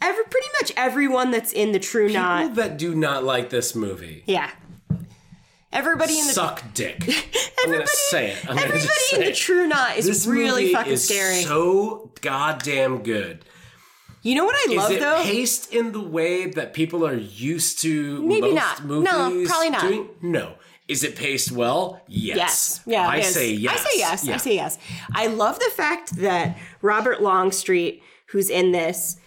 Every 0.00 0.22
pretty 0.30 0.46
much 0.60 0.72
everyone 0.76 1.32
that's 1.32 1.52
in 1.52 1.72
the 1.72 1.80
True 1.80 2.06
People 2.06 2.22
Knot, 2.22 2.54
that 2.54 2.78
do 2.78 2.94
not 2.94 3.24
like 3.24 3.50
this 3.50 3.74
movie 3.74 4.22
yeah. 4.26 4.52
Everybody 5.72 6.18
in 6.18 6.26
the 6.26 6.32
suck 6.32 6.62
dick. 6.74 7.02
I'm 7.64 7.70
gonna 7.72 7.86
say 7.86 8.30
it. 8.32 8.38
I'm 8.48 8.56
gonna 8.56 8.68
everybody 8.68 8.88
in 9.14 9.20
the. 9.20 9.32
True 9.32 9.66
Knot 9.66 9.96
is 9.98 10.06
This 10.06 10.26
really 10.26 10.62
movie 10.62 10.74
fucking 10.74 10.92
is 10.92 11.04
scary. 11.04 11.42
So 11.42 12.10
goddamn 12.20 13.02
good. 13.02 13.44
You 14.22 14.34
know 14.34 14.44
what 14.44 14.56
I 14.56 14.74
love 14.74 14.88
though? 14.88 14.94
Is 14.94 14.96
it 14.96 15.00
though? 15.00 15.22
paced 15.22 15.72
in 15.74 15.92
the 15.92 16.00
way 16.00 16.46
that 16.46 16.72
people 16.72 17.06
are 17.06 17.14
used 17.14 17.80
to 17.82 18.22
Maybe 18.22 18.52
most 18.52 18.54
not. 18.54 18.84
movies 18.84 19.04
No, 19.12 19.44
probably 19.46 19.70
not. 19.70 19.80
doing? 19.82 20.08
No. 20.22 20.54
Is 20.88 21.04
it 21.04 21.16
paced 21.16 21.52
well? 21.52 22.00
Yes. 22.08 22.36
Yes. 22.36 22.80
Yeah. 22.86 23.06
I 23.08 23.20
say 23.20 23.52
yes. 23.52 23.74
I 23.74 23.90
say 23.90 23.98
yes. 23.98 24.24
Yeah. 24.24 24.34
I 24.34 24.36
say 24.38 24.54
yes. 24.54 24.78
I 25.12 25.26
love 25.26 25.58
the 25.58 25.70
fact 25.76 26.16
that 26.16 26.56
Robert 26.80 27.20
Longstreet, 27.22 28.02
who's 28.28 28.48
in 28.48 28.72
this, 28.72 29.18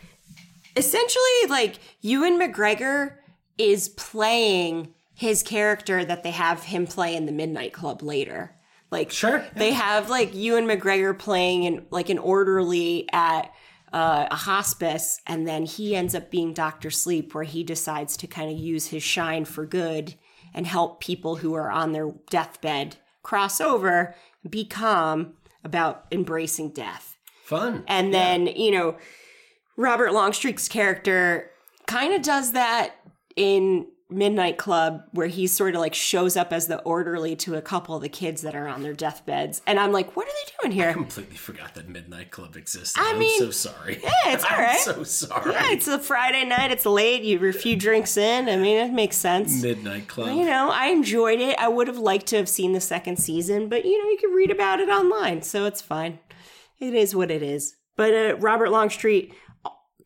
essentially 0.76 1.24
like 1.50 1.76
Ewan 2.02 2.40
McGregor 2.40 3.18
is 3.60 3.90
playing 3.90 4.94
his 5.22 5.44
character 5.44 6.04
that 6.04 6.24
they 6.24 6.32
have 6.32 6.64
him 6.64 6.88
play 6.88 7.16
in 7.16 7.28
the 7.28 7.32
Midnight 7.32 7.72
Club 7.72 8.02
later. 8.02 8.56
Like 8.90 9.12
Sure. 9.12 9.46
they 9.56 9.72
have 9.72 10.10
like 10.10 10.34
Ewan 10.34 10.66
McGregor 10.66 11.18
playing 11.18 11.64
in 11.66 11.86
like 11.92 12.10
an 12.10 12.18
orderly 12.18 13.08
at 13.14 13.54
uh, 13.94 14.26
a 14.32 14.36
hospice, 14.36 15.22
and 15.28 15.48
then 15.48 15.66
he 15.68 15.96
ends 15.96 16.16
up 16.16 16.32
being 16.32 16.54
Doctor 16.54 16.90
Sleep, 16.90 17.36
where 17.36 17.44
he 17.44 17.64
decides 17.64 18.18
to 18.18 18.26
kind 18.26 18.52
of 18.52 18.58
use 18.58 18.88
his 18.88 19.04
shine 19.04 19.46
for 19.46 19.64
good 19.64 20.16
and 20.56 20.66
help 20.66 21.00
people 21.00 21.36
who 21.36 21.54
are 21.54 21.70
on 21.70 21.92
their 21.92 22.10
deathbed 22.32 22.96
cross 23.22 23.62
over, 23.62 24.16
be 24.50 24.66
calm 24.66 25.34
about 25.64 26.06
embracing 26.12 26.72
death. 26.72 27.16
Fun. 27.44 27.84
And 27.88 28.12
then, 28.12 28.48
you 28.48 28.72
know, 28.72 28.98
Robert 29.78 30.14
Longstreet's 30.14 30.68
character 30.68 31.52
kind 31.86 32.12
of 32.12 32.24
does 32.24 32.54
that 32.54 32.96
in 33.36 33.86
Midnight 34.12 34.58
Club, 34.58 35.04
where 35.12 35.28
he 35.28 35.48
sort 35.48 35.76
of 35.76 35.82
like 35.82 35.94
shows 35.96 36.36
up 36.36 36.52
as 36.52 36.68
the 36.68 36.80
orderly 36.82 37.36
to 37.38 37.56
a 37.56 37.62
couple 37.62 37.96
of 37.96 38.02
the 38.02 38.10
kids 38.10 38.42
that 38.42 38.56
are 38.56 38.68
on 38.68 38.84
their 38.84 38.94
deathbeds. 38.94 39.62
And 39.66 39.80
I'm 39.80 39.92
like, 39.92 40.16
what 40.16 40.28
are 40.28 40.32
they 40.32 40.52
doing 40.62 40.72
here? 40.74 40.90
I 40.90 40.94
completely 40.94 41.38
forgot 41.38 41.74
that 41.76 41.90
Midnight 41.90 42.32
Club 42.32 42.56
existed. 42.56 43.00
I 43.00 43.12
I'm 43.12 43.20
mean, 43.20 43.40
so 43.40 43.52
sorry. 43.52 44.00
Yeah, 44.04 44.12
it's 44.34 44.44
all 44.44 44.50
I'm 44.58 44.78
so 44.78 45.04
sorry. 45.04 45.52
Yeah, 45.52 45.72
it's 45.72 45.88
a 45.88 46.00
Friday 46.00 46.46
night, 46.46 46.72
it's 46.72 46.86
late, 46.86 47.24
you're 47.24 47.50
a 47.50 47.54
few 47.54 47.76
drinks 47.76 48.18
in. 48.18 48.50
I 48.50 48.58
mean, 48.58 48.78
it 48.78 48.92
makes 48.94 49.18
sense. 49.18 49.62
Midnight 49.64 50.08
Club. 50.08 50.36
You 50.36 50.46
know, 50.46 50.70
I 50.72 50.88
enjoyed 50.88 51.40
it. 51.40 51.58
I 51.58 51.68
would 51.68 51.88
have 51.88 51.98
liked 52.00 52.28
to 52.28 52.38
have 52.38 52.50
seen 52.50 52.74
the 52.74 52.82
second 52.82 53.18
season, 53.18 53.70
but 53.70 53.86
you 53.86 53.98
know, 54.04 54.10
you 54.10 54.18
can 54.18 54.32
read 54.32 54.52
about 54.52 54.80
it 54.80 54.90
online, 54.90 55.42
so 55.42 55.66
it's 55.66 55.82
fine. 55.82 56.20
It 56.80 56.94
is 56.94 57.16
what 57.16 57.32
it 57.32 57.44
is. 57.44 57.76
But 57.96 58.14
uh, 58.14 58.36
Robert 58.38 58.72
Longstreet 58.72 59.34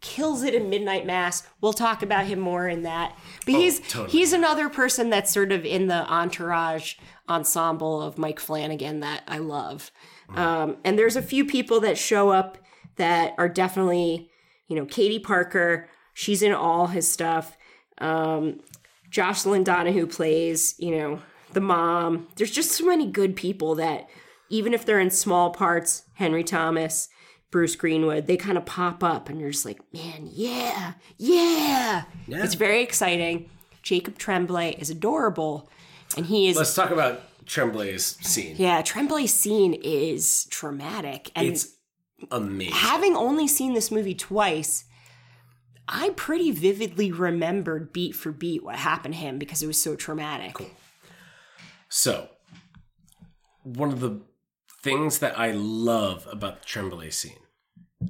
kills 0.05 0.43
it 0.43 0.53
in 0.53 0.69
Midnight 0.69 1.05
Mass. 1.05 1.47
We'll 1.61 1.73
talk 1.73 2.03
about 2.03 2.27
him 2.27 2.39
more 2.39 2.67
in 2.67 2.83
that. 2.83 3.17
But 3.45 3.55
he's 3.55 3.79
totally. 3.79 4.11
he's 4.11 4.33
another 4.33 4.69
person 4.69 5.09
that's 5.09 5.33
sort 5.33 5.51
of 5.51 5.65
in 5.65 5.87
the 5.87 6.05
entourage 6.07 6.95
ensemble 7.27 8.03
of 8.03 8.19
Mike 8.19 8.39
Flanagan 8.39 8.99
that 8.99 9.23
I 9.27 9.39
love. 9.39 9.91
Um, 10.35 10.77
and 10.83 10.97
there's 10.97 11.15
a 11.15 11.23
few 11.23 11.43
people 11.43 11.79
that 11.79 11.97
show 11.97 12.29
up 12.29 12.59
that 12.97 13.33
are 13.39 13.49
definitely, 13.49 14.29
you 14.67 14.75
know, 14.75 14.85
Katie 14.85 15.19
Parker. 15.19 15.89
She's 16.13 16.43
in 16.43 16.53
all 16.53 16.87
his 16.87 17.11
stuff. 17.11 17.57
Um, 17.97 18.59
Jocelin 19.09 19.63
Donahue 19.63 20.07
plays, 20.07 20.75
you 20.77 20.97
know, 20.97 21.19
the 21.53 21.61
mom. 21.61 22.27
There's 22.35 22.51
just 22.51 22.71
so 22.71 22.85
many 22.85 23.09
good 23.09 23.35
people 23.35 23.73
that 23.75 24.07
even 24.49 24.73
if 24.73 24.85
they're 24.85 24.99
in 24.99 25.09
small 25.09 25.49
parts, 25.49 26.03
Henry 26.13 26.43
Thomas, 26.43 27.09
Bruce 27.55 27.77
Greenwood, 27.77 28.27
they 28.27 28.35
kind 28.35 28.57
of 28.57 28.65
pop 28.65 29.01
up 29.01 29.29
and 29.29 29.39
you're 29.39 29.49
just 29.49 29.63
like, 29.63 29.79
man, 29.93 30.27
yeah, 30.29 30.95
yeah. 31.17 32.03
Yeah. 32.27 32.43
It's 32.43 32.55
very 32.55 32.83
exciting. 32.83 33.49
Jacob 33.81 34.17
Tremblay 34.17 34.71
is 34.77 34.89
adorable. 34.89 35.69
And 36.17 36.25
he 36.25 36.49
is, 36.49 36.57
Let's 36.57 36.75
talk 36.75 36.89
about 36.91 37.21
Tremblay's 37.45 38.17
scene. 38.21 38.57
yeah, 38.57 38.81
Tremblay's 38.81 39.33
scene 39.33 39.73
is 39.73 40.47
traumatic. 40.49 41.31
And 41.33 41.47
It's 41.47 41.77
amazing. 42.29 42.73
having 42.73 43.15
only 43.15 43.47
seen 43.47 43.73
this 43.73 43.89
movie 43.89 44.15
twice, 44.15 44.83
I 45.87 46.09
pretty 46.17 46.51
vividly 46.51 47.09
remembered 47.13 47.93
beat 47.93 48.17
for 48.17 48.33
beat 48.33 48.65
what 48.65 48.75
happened 48.75 49.13
to 49.13 49.19
him 49.21 49.39
because 49.39 49.63
it 49.63 49.67
was 49.67 49.81
so 49.81 49.95
traumatic. 49.95 50.57
So, 51.87 52.27
one 53.63 53.93
of 53.93 54.01
the 54.01 54.19
things 54.83 55.19
that 55.19 55.39
I 55.39 55.51
love 55.51 56.27
about 56.29 56.59
the 56.59 56.65
Tremblay 56.65 57.11
scene 57.11 57.37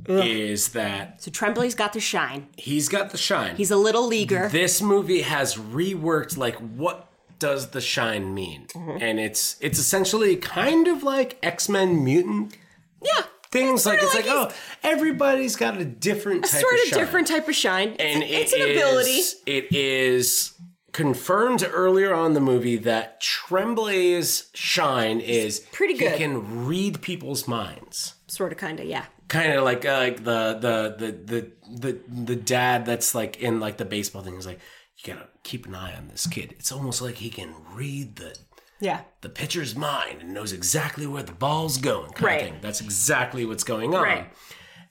is 0.07 0.69
that 0.69 1.21
So 1.21 1.31
Tremblay's 1.31 1.75
got 1.75 1.93
the 1.93 1.99
shine. 1.99 2.47
he's 2.57 2.89
got 2.89 3.11
the 3.11 3.17
shine. 3.17 3.55
He's 3.55 3.71
a 3.71 3.77
little 3.77 4.05
leaguer. 4.07 4.49
this 4.49 4.81
movie 4.81 5.21
has 5.21 5.55
reworked 5.55 6.37
like 6.37 6.55
what 6.57 7.09
does 7.39 7.67
the 7.71 7.81
shine 7.81 8.33
mean, 8.33 8.67
Mm-hmm. 8.73 8.97
and 9.01 9.19
it's 9.19 9.57
it's 9.59 9.77
essentially 9.79 10.35
kind 10.37 10.87
of 10.87 11.03
like 11.03 11.37
X 11.43 11.67
Men 11.69 12.03
mutant 12.03 12.55
yeah. 13.03 13.23
things. 13.51 13.85
Like 13.85 14.01
it's 14.01 14.15
like 14.15 14.25
oh, 14.27 14.51
everybody's 14.83 15.55
got 15.57 15.77
a 15.77 15.83
different 15.85 16.45
type 16.45 16.61
Sort 16.61 16.73
of 16.75 16.79
shine. 16.81 16.99
different 16.99 17.27
type 17.27 17.47
of 17.49 17.55
shine. 17.55 17.89
And 17.99 18.23
it's 18.23 18.53
it 18.53 18.61
an 18.61 18.71
ability. 18.77 19.09
is- 19.11 19.35
It 19.45 19.73
is 19.75 20.53
confirmed 20.93 21.69
earlier 21.73 22.13
on 22.13 22.27
in 22.27 22.33
the 22.33 22.39
movie 22.39 22.77
that 22.77 23.19
Tremblay's 23.19 24.49
shine 24.53 25.19
is 25.19 25.59
pretty 25.73 25.95
good. 25.95 26.13
He 26.13 26.17
can 26.17 26.65
read 26.65 27.01
people's 27.01 27.47
minds. 27.49 28.13
Sort 28.27 28.53
of, 28.53 28.57
kind 28.57 28.79
of, 28.79 28.85
yeah. 28.85 29.05
Kind 29.27 29.53
of 29.53 29.63
like 29.63 29.85
uh, 29.85 29.97
like 29.97 30.23
the, 30.23 30.57
the 30.59 30.95
the 30.97 31.11
the 31.11 31.51
the 31.79 31.99
the 32.25 32.35
dad 32.35 32.85
that's 32.85 33.15
like 33.15 33.37
in 33.37 33.59
like 33.59 33.77
the 33.77 33.85
baseball 33.85 34.21
thing 34.21 34.35
is 34.35 34.45
like 34.45 34.59
you 34.97 35.13
gotta 35.13 35.27
keep 35.43 35.65
an 35.65 35.73
eye 35.75 35.95
on 35.95 36.07
this 36.09 36.27
kid. 36.27 36.53
It's 36.59 36.71
almost 36.71 37.01
like 37.01 37.15
he 37.15 37.29
can 37.31 37.53
read 37.73 38.17
the 38.17 38.37
Yeah. 38.79 39.01
the 39.21 39.29
pitcher's 39.29 39.75
mind 39.75 40.21
and 40.21 40.33
knows 40.33 40.53
exactly 40.53 41.07
where 41.07 41.23
the 41.23 41.31
ball's 41.33 41.77
going. 41.79 42.11
Kind 42.11 42.23
Right. 42.23 42.41
of 42.43 42.47
thing. 42.49 42.57
That's 42.61 42.81
exactly 42.81 43.45
what's 43.45 43.63
going 43.63 43.95
on. 43.95 44.03
Right. 44.03 44.31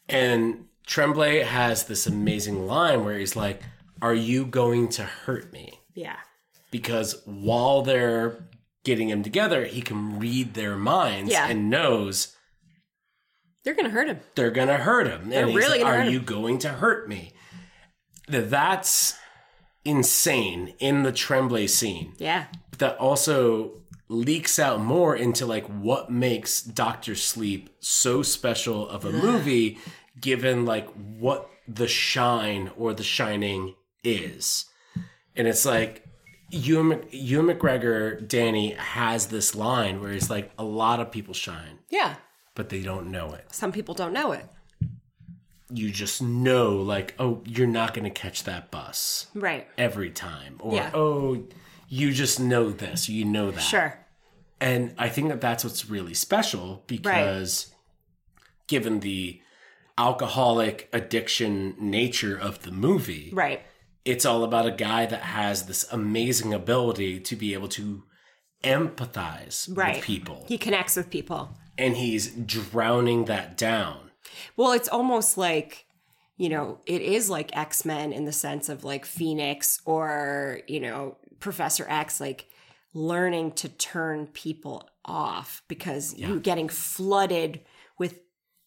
And 0.08 0.66
Tremblay 0.86 1.40
has 1.44 1.84
this 1.84 2.06
amazing 2.06 2.66
line 2.66 3.04
where 3.04 3.18
he's 3.18 3.36
like, 3.36 3.62
Are 4.02 4.14
you 4.14 4.44
going 4.46 4.88
to 4.90 5.04
hurt 5.04 5.52
me? 5.52 5.80
Yeah. 5.94 6.16
Because 6.72 7.22
while 7.24 7.82
they're 7.82 8.48
getting 8.82 9.08
him 9.08 9.22
together, 9.22 9.64
he 9.64 9.80
can 9.80 10.18
read 10.18 10.54
their 10.54 10.76
minds 10.76 11.30
Yeah. 11.30 11.46
and 11.48 11.70
knows 11.70 12.33
They're 13.64 13.74
going 13.74 13.86
to 13.86 13.90
hurt 13.90 14.08
him. 14.08 14.20
they're 14.34 14.50
going 14.50 14.68
to 14.68 14.76
hurt 14.76 15.06
him. 15.06 15.30
They're 15.30 15.46
and 15.46 15.54
really 15.54 15.78
like, 15.78 15.86
Are 15.86 15.96
hurt 15.98 16.06
him." 16.06 16.12
you 16.12 16.20
going 16.20 16.58
to 16.58 16.68
hurt 16.68 17.08
me? 17.08 17.32
That's 18.28 19.16
insane 19.84 20.74
in 20.78 21.02
the 21.02 21.12
Tremblay 21.12 21.66
scene. 21.66 22.14
Yeah. 22.18 22.46
That 22.78 22.96
also 22.98 23.82
leaks 24.08 24.58
out 24.58 24.80
more 24.80 25.16
into 25.16 25.46
like 25.46 25.66
what 25.66 26.10
makes 26.10 26.62
Doctor 26.62 27.14
Sleep 27.14 27.70
so 27.80 28.22
special 28.22 28.88
of 28.88 29.04
a 29.04 29.12
movie 29.12 29.78
given 30.20 30.64
like 30.64 30.88
what 30.90 31.48
the 31.66 31.88
shine 31.88 32.70
or 32.76 32.92
the 32.94 33.02
shining 33.02 33.74
is. 34.02 34.66
And 35.36 35.48
it's 35.48 35.64
like 35.64 36.04
Ewan, 36.50 37.04
Ewan 37.10 37.46
McGregor, 37.46 38.26
Danny 38.26 38.72
has 38.72 39.26
this 39.26 39.54
line 39.54 40.00
where 40.00 40.12
he's 40.12 40.30
like 40.30 40.52
a 40.58 40.64
lot 40.64 41.00
of 41.00 41.10
people 41.10 41.34
shine, 41.34 41.78
Yeah. 41.90 42.16
But 42.54 42.68
they 42.68 42.82
don't 42.82 43.10
know 43.10 43.32
it. 43.32 43.46
Some 43.52 43.72
people 43.72 43.94
don't 43.94 44.12
know 44.12 44.32
it. 44.32 44.46
You 45.72 45.90
just 45.90 46.22
know 46.22 46.76
like, 46.76 47.14
oh, 47.18 47.42
you're 47.46 47.66
not 47.66 47.94
going 47.94 48.04
to 48.04 48.10
catch 48.10 48.44
that 48.44 48.70
bus 48.70 49.26
Right. 49.34 49.66
every 49.78 50.10
time, 50.10 50.56
or 50.60 50.74
Yeah. 50.74 50.90
oh, 50.94 51.44
you 51.88 52.12
just 52.12 52.38
know 52.38 52.70
this, 52.70 53.08
you 53.08 53.24
know 53.24 53.50
that. 53.50 53.60
Sure. 53.60 53.98
And 54.60 54.94
I 54.98 55.08
think 55.08 55.28
that 55.28 55.40
that's 55.40 55.64
what's 55.64 55.88
really 55.90 56.14
special 56.14 56.84
because 56.86 57.72
given 58.66 59.00
the 59.00 59.40
alcoholic 59.98 60.88
addiction 60.92 61.74
nature 61.78 62.36
of 62.36 62.62
the 62.62 62.70
movie, 62.70 63.30
Right. 63.32 63.62
it's 64.04 64.24
all 64.24 64.44
about 64.44 64.66
a 64.66 64.70
guy 64.70 65.06
that 65.06 65.22
has 65.22 65.66
this 65.66 65.84
amazing 65.92 66.52
ability 66.54 67.20
to 67.20 67.36
be 67.36 67.52
able 67.54 67.68
to 67.68 68.04
empathize 68.62 69.68
Right. 69.76 69.96
with 69.96 70.04
people. 70.04 70.44
He 70.48 70.58
connects 70.58 70.96
with 70.96 71.10
people. 71.10 71.56
And 71.78 71.96
he's 71.96 72.28
drowning 72.30 73.26
that 73.26 73.56
down. 73.56 74.10
Well, 74.56 74.72
it's 74.72 74.88
almost 74.88 75.36
like, 75.36 75.86
you 76.36 76.48
know, 76.48 76.80
it 76.86 77.02
is 77.02 77.30
like 77.30 77.56
X 77.56 77.84
Men 77.84 78.12
in 78.12 78.24
the 78.24 78.32
sense 78.32 78.68
of 78.68 78.84
like 78.84 79.04
Phoenix 79.04 79.80
or, 79.84 80.60
you 80.66 80.80
know, 80.80 81.16
Professor 81.40 81.86
X, 81.88 82.20
like 82.20 82.46
learning 82.92 83.52
to 83.52 83.68
turn 83.68 84.26
people 84.28 84.88
off 85.04 85.62
because 85.68 86.14
you're 86.16 86.38
getting 86.38 86.68
flooded 86.68 87.60
with 87.98 88.20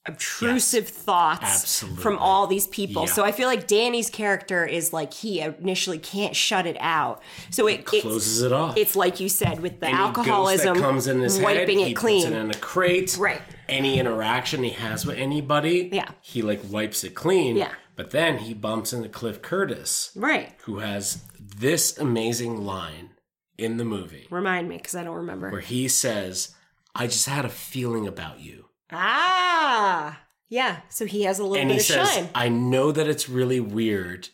obtrusive 0.07 0.87
thoughts 0.87 1.43
Absolutely. 1.43 2.01
from 2.03 2.17
all 2.19 2.47
these 2.47 2.67
people. 2.67 3.03
Yeah. 3.05 3.11
So 3.13 3.23
I 3.23 3.31
feel 3.31 3.47
like 3.47 3.67
Danny's 3.67 4.09
character 4.09 4.65
is 4.65 4.93
like 4.93 5.13
he 5.13 5.41
initially 5.41 5.99
can't 5.99 6.35
shut 6.35 6.65
it 6.65 6.77
out. 6.79 7.21
So 7.49 7.67
it 7.67 7.81
it's, 7.91 8.01
Closes 8.01 8.41
it 8.41 8.51
off. 8.51 8.77
it's 8.77 8.95
like 8.95 9.19
you 9.19 9.29
said 9.29 9.59
with 9.59 9.79
the 9.79 9.87
Any 9.87 9.97
alcoholism 9.97 10.75
that 10.75 10.81
comes 10.83 11.07
in 11.07 11.19
his 11.21 11.39
wiping 11.39 11.79
head, 11.79 11.85
it 11.85 11.89
he 11.89 11.93
clean. 11.93 12.23
puts 12.23 12.31
it 12.35 12.37
in 12.39 12.51
a 12.51 12.55
crate. 12.55 13.17
Right. 13.17 13.41
Any 13.69 13.99
interaction 13.99 14.63
he 14.63 14.69
has 14.71 15.05
with 15.05 15.17
anybody, 15.17 15.89
Yeah. 15.91 16.09
he 16.21 16.41
like 16.41 16.61
wipes 16.69 17.03
it 17.03 17.15
clean. 17.15 17.57
Yeah. 17.57 17.71
But 17.95 18.11
then 18.11 18.37
he 18.39 18.53
bumps 18.53 18.93
into 18.93 19.09
Cliff 19.09 19.41
Curtis, 19.41 20.11
right. 20.15 20.53
who 20.65 20.77
has 20.79 21.23
this 21.39 21.97
amazing 21.97 22.63
line 22.63 23.09
in 23.57 23.77
the 23.77 23.83
movie 23.85 24.27
Remind 24.29 24.69
me 24.69 24.77
because 24.77 24.93
I 24.93 25.03
don't 25.03 25.15
remember. 25.15 25.49
where 25.49 25.61
he 25.61 25.87
says, 25.87 26.53
"I 26.93 27.07
just 27.07 27.27
had 27.27 27.43
a 27.43 27.49
feeling 27.49 28.05
about 28.05 28.39
you," 28.39 28.65
Ah, 28.91 30.21
yeah. 30.49 30.77
So 30.89 31.05
he 31.05 31.23
has 31.23 31.39
a 31.39 31.43
little 31.43 31.57
and 31.57 31.69
bit 31.69 31.73
he 31.75 31.79
of 31.79 31.85
says, 31.85 32.13
shine. 32.13 32.29
"I 32.35 32.49
know 32.49 32.91
that 32.91 33.07
it's 33.07 33.27
really 33.29 33.59
weird," 33.59 34.29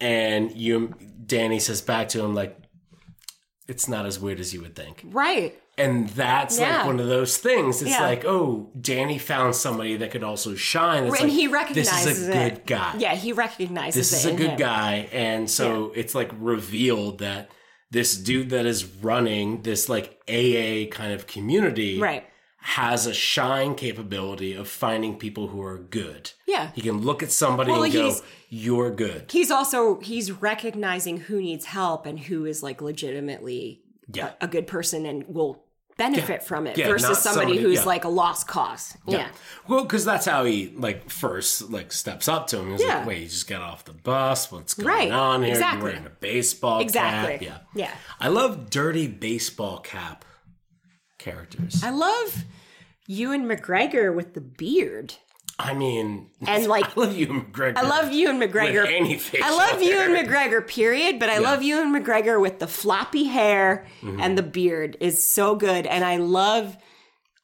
and 0.00 0.52
you, 0.56 0.94
Danny 1.24 1.58
says 1.58 1.80
back 1.80 2.08
to 2.10 2.22
him 2.22 2.34
like, 2.34 2.58
"It's 3.66 3.88
not 3.88 4.06
as 4.06 4.20
weird 4.20 4.40
as 4.40 4.52
you 4.52 4.60
would 4.62 4.76
think." 4.76 5.02
Right. 5.04 5.58
And 5.78 6.08
that's 6.10 6.58
Yeah. 6.58 6.78
like 6.78 6.86
one 6.86 7.00
of 7.00 7.06
those 7.06 7.36
things. 7.36 7.82
It's 7.82 7.90
Yeah. 7.90 8.00
like, 8.00 8.24
oh, 8.24 8.70
Danny 8.80 9.18
found 9.18 9.54
somebody 9.54 9.96
that 9.98 10.10
could 10.10 10.24
also 10.24 10.54
shine. 10.54 11.04
It's 11.04 11.20
and 11.20 11.28
like, 11.28 11.38
he 11.38 11.48
recognizes 11.48 12.04
this 12.04 12.18
is 12.18 12.28
a 12.28 12.32
good 12.32 12.64
guy. 12.66 12.94
Yeah, 12.98 13.14
he 13.14 13.32
recognizes 13.34 14.10
this 14.10 14.24
it 14.24 14.28
is 14.28 14.34
a 14.34 14.36
good 14.38 14.50
him. 14.52 14.56
guy. 14.58 15.08
And 15.12 15.50
so 15.50 15.92
it's 15.94 16.14
like 16.14 16.30
revealed 16.40 17.18
that 17.18 17.50
this 17.90 18.16
dude 18.16 18.48
that 18.50 18.64
is 18.64 18.86
running 18.86 19.60
this 19.62 19.86
like 19.90 20.18
AA 20.26 20.86
kind 20.90 21.12
of 21.12 21.26
community 21.26 21.98
Right. 22.00 22.24
Has 22.70 23.06
a 23.06 23.14
shine 23.14 23.76
capability 23.76 24.52
of 24.52 24.66
finding 24.68 25.16
people 25.16 25.46
who 25.48 25.62
are 25.62 25.78
good. 25.78 26.32
Yeah. 26.48 26.72
He 26.74 26.80
can 26.82 27.00
look 27.02 27.22
at 27.22 27.30
somebody 27.30 27.70
Well, 27.70 27.84
and 27.84 27.92
go, 27.92 28.16
you're 28.48 28.90
good. 28.90 29.30
He's 29.30 29.52
also 29.52 30.00
he's 30.00 30.32
recognizing 30.32 31.18
who 31.18 31.40
needs 31.40 31.66
help 31.66 32.06
and 32.06 32.18
who 32.18 32.44
is 32.44 32.64
like 32.64 32.80
legitimately 32.82 33.82
Yeah. 34.12 34.32
a, 34.40 34.46
a 34.46 34.48
good 34.48 34.66
person 34.66 35.06
and 35.06 35.24
will 35.28 35.62
benefit 35.96 36.42
from 36.42 36.66
it 36.66 36.76
Yeah, 36.76 36.88
versus 36.88 37.18
somebody, 37.20 37.52
somebody- 37.52 37.62
who's 37.62 37.78
yeah. 37.78 37.84
like 37.84 38.04
a 38.04 38.08
lost 38.08 38.48
cause. 38.48 38.96
Yeah. 39.06 39.28
Well, 39.68 39.84
because 39.84 40.04
that's 40.04 40.26
how 40.26 40.44
he 40.44 40.72
like 40.76 41.08
first 41.08 41.70
like 41.70 41.92
steps 41.92 42.26
up 42.26 42.48
to 42.48 42.58
him. 42.58 42.72
He's 42.72 42.82
Yeah. 42.82 42.98
like, 42.98 43.06
"Wait, 43.06 43.22
you 43.22 43.28
just 43.28 43.46
got 43.48 43.62
off 43.62 43.84
the 43.84 43.92
bus. 43.92 44.50
What's 44.50 44.74
going 44.74 44.88
Right. 44.88 45.12
on 45.12 45.42
here? 45.44 45.52
Exactly. 45.52 45.78
You're 45.78 45.92
wearing 45.92 46.06
a 46.06 46.10
baseball 46.10 46.78
cap. 46.80 46.82
Exactly. 46.88 47.46
cap." 47.46 47.62
Yeah, 47.74 47.84
Yeah. 47.86 47.90
I 48.20 48.26
love 48.28 48.70
dirty 48.70 49.06
baseball 49.06 49.78
cap 49.78 50.24
characters. 51.18 51.82
I 51.82 51.90
love 51.90 52.44
Ewan 53.06 53.46
McGregor 53.46 54.14
with 54.14 54.34
the 54.34 54.40
beard. 54.40 55.14
I 55.58 55.72
mean, 55.72 56.28
And, 56.46 56.66
like, 56.68 56.96
I 56.96 57.00
love 57.00 57.16
you, 57.16 57.28
McGregor. 57.28 57.76
I 57.76 57.82
love 57.82 58.12
you 58.12 58.28
and 58.28 58.40
McGregor. 58.40 58.82
With 58.82 58.90
any 58.90 59.16
facial 59.18 59.46
I 59.46 59.50
love 59.50 59.82
you 59.82 59.92
hair. 59.96 60.08
McGregor, 60.10 60.66
period. 60.66 61.18
But 61.18 61.30
I 61.30 61.38
love 61.38 61.62
you 61.62 61.80
and 61.80 61.94
McGregor 61.94 62.40
with 62.40 62.58
the 62.58 62.66
floppy 62.66 63.24
hair 63.24 63.86
and 64.02 64.36
the 64.36 64.42
beard 64.42 64.96
is 65.00 65.26
so 65.26 65.54
good. 65.56 65.86
And 65.86 66.04
I 66.04 66.16
love 66.18 66.76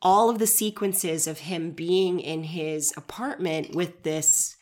all 0.03 0.29
of 0.29 0.39
the 0.39 0.47
sequences 0.47 1.27
of 1.27 1.39
him 1.39 1.71
being 1.71 2.21
in 2.21 2.43
his 2.43 2.93
apartment 2.97 3.75
with 3.75 4.03
this, 4.03 4.57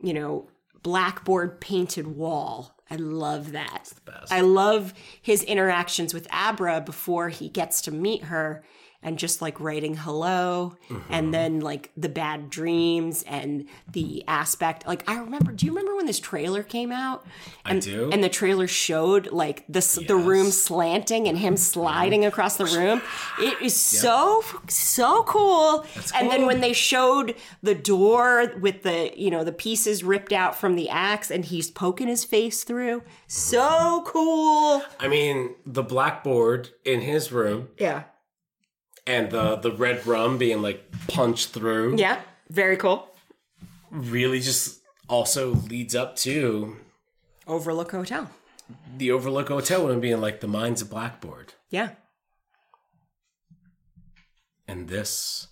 you 0.00 0.14
know, 0.14 0.48
blackboard 0.82 1.60
painted 1.60 2.06
wall. 2.08 2.74
I 2.90 2.96
love 2.96 3.52
that. 3.52 3.92
best. 4.04 4.32
I 4.32 4.40
love 4.40 4.92
his 5.20 5.42
interactions 5.44 6.12
with 6.12 6.26
Abra 6.32 6.80
before 6.80 7.28
he 7.28 7.48
gets 7.48 7.80
to 7.82 7.90
meet 7.90 8.24
her 8.24 8.64
and 9.02 9.18
just 9.18 9.42
like 9.42 9.58
writing 9.60 9.94
hello 9.96 10.76
Mm-hmm. 10.88 11.12
and 11.12 11.34
then 11.34 11.60
like 11.60 11.90
the 11.96 12.08
bad 12.08 12.50
dreams 12.50 13.22
and 13.26 13.66
the 13.90 14.24
aspect 14.28 14.86
like 14.86 15.08
I 15.08 15.18
remember 15.18 15.52
do 15.52 15.66
you 15.66 15.72
remember 15.72 15.96
when 15.96 16.06
this 16.06 16.20
trailer 16.20 16.62
came 16.62 16.92
out 16.92 17.24
I 17.64 17.78
do. 17.78 18.10
and 18.12 18.22
the 18.22 18.28
trailer 18.28 18.66
showed 18.66 19.30
like 19.32 19.64
the 19.68 19.78
s 19.78 19.98
the 20.06 20.16
room 20.16 20.50
slanting 20.50 21.28
and 21.28 21.38
him 21.38 21.56
sliding 21.56 22.24
across 22.24 22.56
the 22.56 22.66
room. 22.66 23.00
It 23.38 23.60
is 23.62 23.74
so 23.74 24.42
so 24.68 25.22
cool. 25.24 25.84
And 26.14 26.30
then 26.30 26.46
when 26.46 26.60
they 26.60 26.72
showed 26.72 27.34
the 27.62 27.74
door 27.74 28.52
with 28.60 28.82
the 28.82 29.12
you 29.16 29.30
know 29.30 29.44
the 29.44 29.52
pieces 29.52 30.02
ripped 30.04 30.32
out 30.32 30.54
from 30.58 30.74
the 30.76 30.88
axe 30.88 31.30
and 31.30 31.44
he's 31.44 31.70
poking 31.70 32.08
his 32.08 32.24
face 32.24 32.64
through, 32.64 33.02
so 33.26 34.02
cool. 34.06 34.82
I 35.00 35.08
mean, 35.08 35.54
the 35.66 35.82
blackboard 35.82 36.70
in 36.84 37.00
his 37.00 37.32
room 37.32 37.68
Yeah, 37.78 38.04
and 39.06 39.30
the 39.30 39.56
the 39.56 39.72
red 39.72 40.06
rum 40.06 40.38
being 40.38 40.62
like 40.62 40.90
punched 41.08 41.50
through 41.50 41.96
yeah, 41.96 42.20
very 42.50 42.76
cool. 42.76 43.08
really 43.90 44.40
just 44.40 44.80
also 45.08 45.54
leads 45.54 45.94
up 45.94 46.16
to 46.16 46.76
Overlook 47.46 47.90
Hotel. 47.92 48.30
the 48.96 49.10
Overlook 49.10 49.48
Hotel 49.48 49.90
and 49.90 50.00
being 50.00 50.20
like 50.20 50.40
the 50.40 50.46
mind's 50.48 50.80
a 50.82 50.86
blackboard. 50.86 51.54
Yeah, 51.70 51.90
And 54.68 54.88
this 54.88 55.48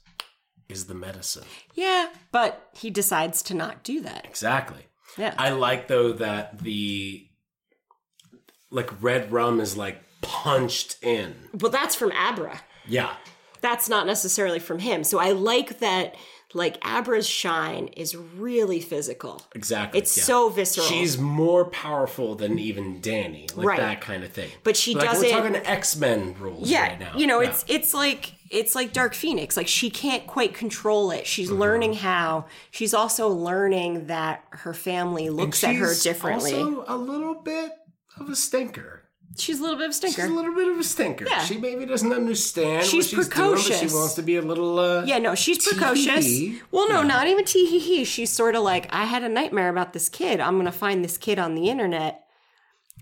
is 0.69 0.87
the 0.87 0.95
medicine. 0.95 1.45
yeah, 1.75 2.09
but 2.31 2.69
he 2.75 2.91
decides 2.91 3.43
to 3.43 3.55
not 3.55 3.83
do 3.83 4.01
that. 4.03 4.25
Exactly. 4.25 4.87
Yeah, 5.19 5.35
I 5.37 5.51
like 5.51 5.89
though 5.89 6.13
that 6.13 6.61
the 6.61 7.27
like 8.71 8.91
red 9.03 9.33
rum 9.33 9.59
is 9.61 9.77
like 9.77 10.01
punched 10.23 10.97
in. 11.03 11.35
well, 11.59 11.73
that's 11.73 11.97
from 11.97 12.13
Abra. 12.13 12.61
Yeah. 12.87 13.15
That's 13.61 13.89
not 13.89 14.07
necessarily 14.07 14.59
from 14.59 14.79
him. 14.81 15.05
So 15.05 15.19
I 15.19 15.33
like 15.33 15.79
that 15.81 16.15
like 16.53 16.85
Abra's 16.85 17.29
shine 17.29 17.87
is 17.97 18.17
really 18.17 18.81
physical. 18.81 19.41
Exactly. 19.55 20.01
It's 20.01 20.17
yeah. 20.19 20.25
so 20.25 20.49
visceral. 20.49 20.85
She's 20.85 21.17
more 21.17 21.67
powerful 21.67 22.35
than 22.35 22.59
even 22.59 23.01
Danny, 23.01 23.47
like 23.55 23.67
Right. 23.69 23.79
that 23.79 24.01
kind 24.01 24.25
of 24.25 24.33
thing. 24.33 24.51
But 24.65 24.77
she 24.77 24.95
like, 24.97 25.05
doesn't- 25.09 25.31
We're 25.31 25.43
talking 25.53 25.57
X 25.65 25.95
Men 25.95 26.35
rules 26.41 26.69
yeah, 26.69 26.89
right 26.89 26.99
now. 26.99 27.13
you 27.17 27.29
know, 27.29 27.41
Yeah. 27.41 27.51
it's 27.51 27.65
it's 27.69 27.95
like 27.95 28.33
it's 28.51 28.75
like 28.75 28.93
Dark 28.93 29.15
Phoenix. 29.15 29.57
Like 29.57 29.69
she 29.69 29.91
can't 29.91 30.27
quite 30.27 30.53
control 30.53 31.13
it. 31.13 31.25
She's 31.25 31.51
Mm-hmm. 31.51 31.61
learning 31.61 31.93
how. 31.95 32.47
She's 32.73 32.95
also 32.95 33.29
learning 33.29 34.07
that 34.09 34.43
her 34.51 34.75
family 34.75 35.31
looks 35.31 35.63
at 35.63 35.77
her 35.77 35.95
differently. 36.03 36.55
Also, 36.55 36.85
a 36.89 36.97
little 36.97 37.35
bit 37.37 37.71
of 38.19 38.29
a 38.29 38.35
stinker. 38.35 39.05
She's 39.39 39.59
a 39.59 39.63
little 39.63 39.77
bit 39.79 39.87
of 39.87 39.91
a 39.91 39.95
stinker. 39.95 40.23
She's 40.23 40.31
a 40.31 40.35
little 40.35 40.55
bit 40.55 40.69
of 40.69 40.79
a 40.79 40.85
stinker. 40.85 41.27
Yeah. 41.29 41.43
She 41.45 41.57
maybe 41.59 41.87
doesn't 41.87 42.13
understand 42.13 42.85
She's 42.85 43.13
what 43.13 43.25
she's 43.25 43.29
doing, 43.29 43.51
precocious. 43.51 43.81
she 43.81 43.87
wants 43.95 44.15
to 44.15 44.23
be 44.23 44.37
a 44.37 44.43
little. 44.43 44.79
Uh, 44.79 45.05
yeah, 45.05 45.19
no, 45.19 45.35
she's 45.35 45.67
precocious. 45.67 46.25
Tee-hee. 46.25 46.63
Well, 46.71 46.89
no, 46.89 47.03
not 47.03 47.27
even 47.27 47.45
tee 47.45 47.67
hee 47.67 47.79
hee. 47.79 48.05
She's 48.05 48.31
sort 48.31 48.55
of 48.55 48.63
like, 48.63 48.93
I 48.93 49.05
had 49.05 49.23
a 49.23 49.29
nightmare 49.29 49.69
about 49.69 49.93
this 49.93 50.09
kid. 50.09 50.41
I'm 50.41 50.57
gonna 50.57 50.73
find 50.73 51.05
this 51.05 51.17
kid 51.19 51.39
on 51.39 51.55
the 51.55 51.69
internet. 51.69 52.25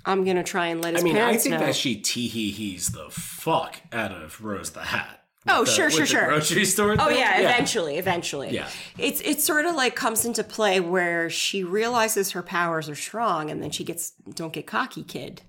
I'm 0.05 0.25
gonna 0.25 0.45
try 0.45 0.67
and 0.69 0.81
let 0.83 0.95
his 0.95 1.03
I 1.03 1.05
mean, 1.05 1.17
I 1.17 1.21
parents 1.21 1.43
think 1.45 1.55
know. 1.55 1.67
that 1.67 1.75
she 1.77 1.97
tee 1.97 2.29
hee 2.29 2.51
hees 2.51 2.91
the 2.91 3.09
fuck 3.11 3.81
out 3.93 4.13
of 4.13 4.43
Rose 4.43 4.71
the 4.71 4.81
Hat. 4.81 5.15
Oh, 5.51 5.65
the- 5.65 5.71
sure, 5.71 5.91
sure, 5.91 6.07
sure. 6.07 6.27
Grocery 6.27 6.65
store. 6.67 6.93
Oh 6.99 7.07
thing. 7.09 7.19
yeah, 7.19 7.39
eventually, 7.41 7.97
eventually. 7.97 8.51
Yeah. 8.51 8.69
It's 8.99 9.21
it's 9.23 9.45
sort 9.45 9.65
of 9.67 9.75
like 9.75 9.97
comes 9.97 10.25
into 10.25 10.45
play 10.45 10.79
where 10.79 11.29
she 11.31 11.65
realizes 11.65 12.33
her 12.33 12.43
powers 12.43 12.89
are 12.89 12.95
strong 12.95 13.51
and 13.51 13.63
then 13.63 13.71
she 13.71 13.83
gets 13.83 14.13
don't 14.35 14.53
get 14.53 14.67
cocky 14.67 15.03
kid. 15.03 15.43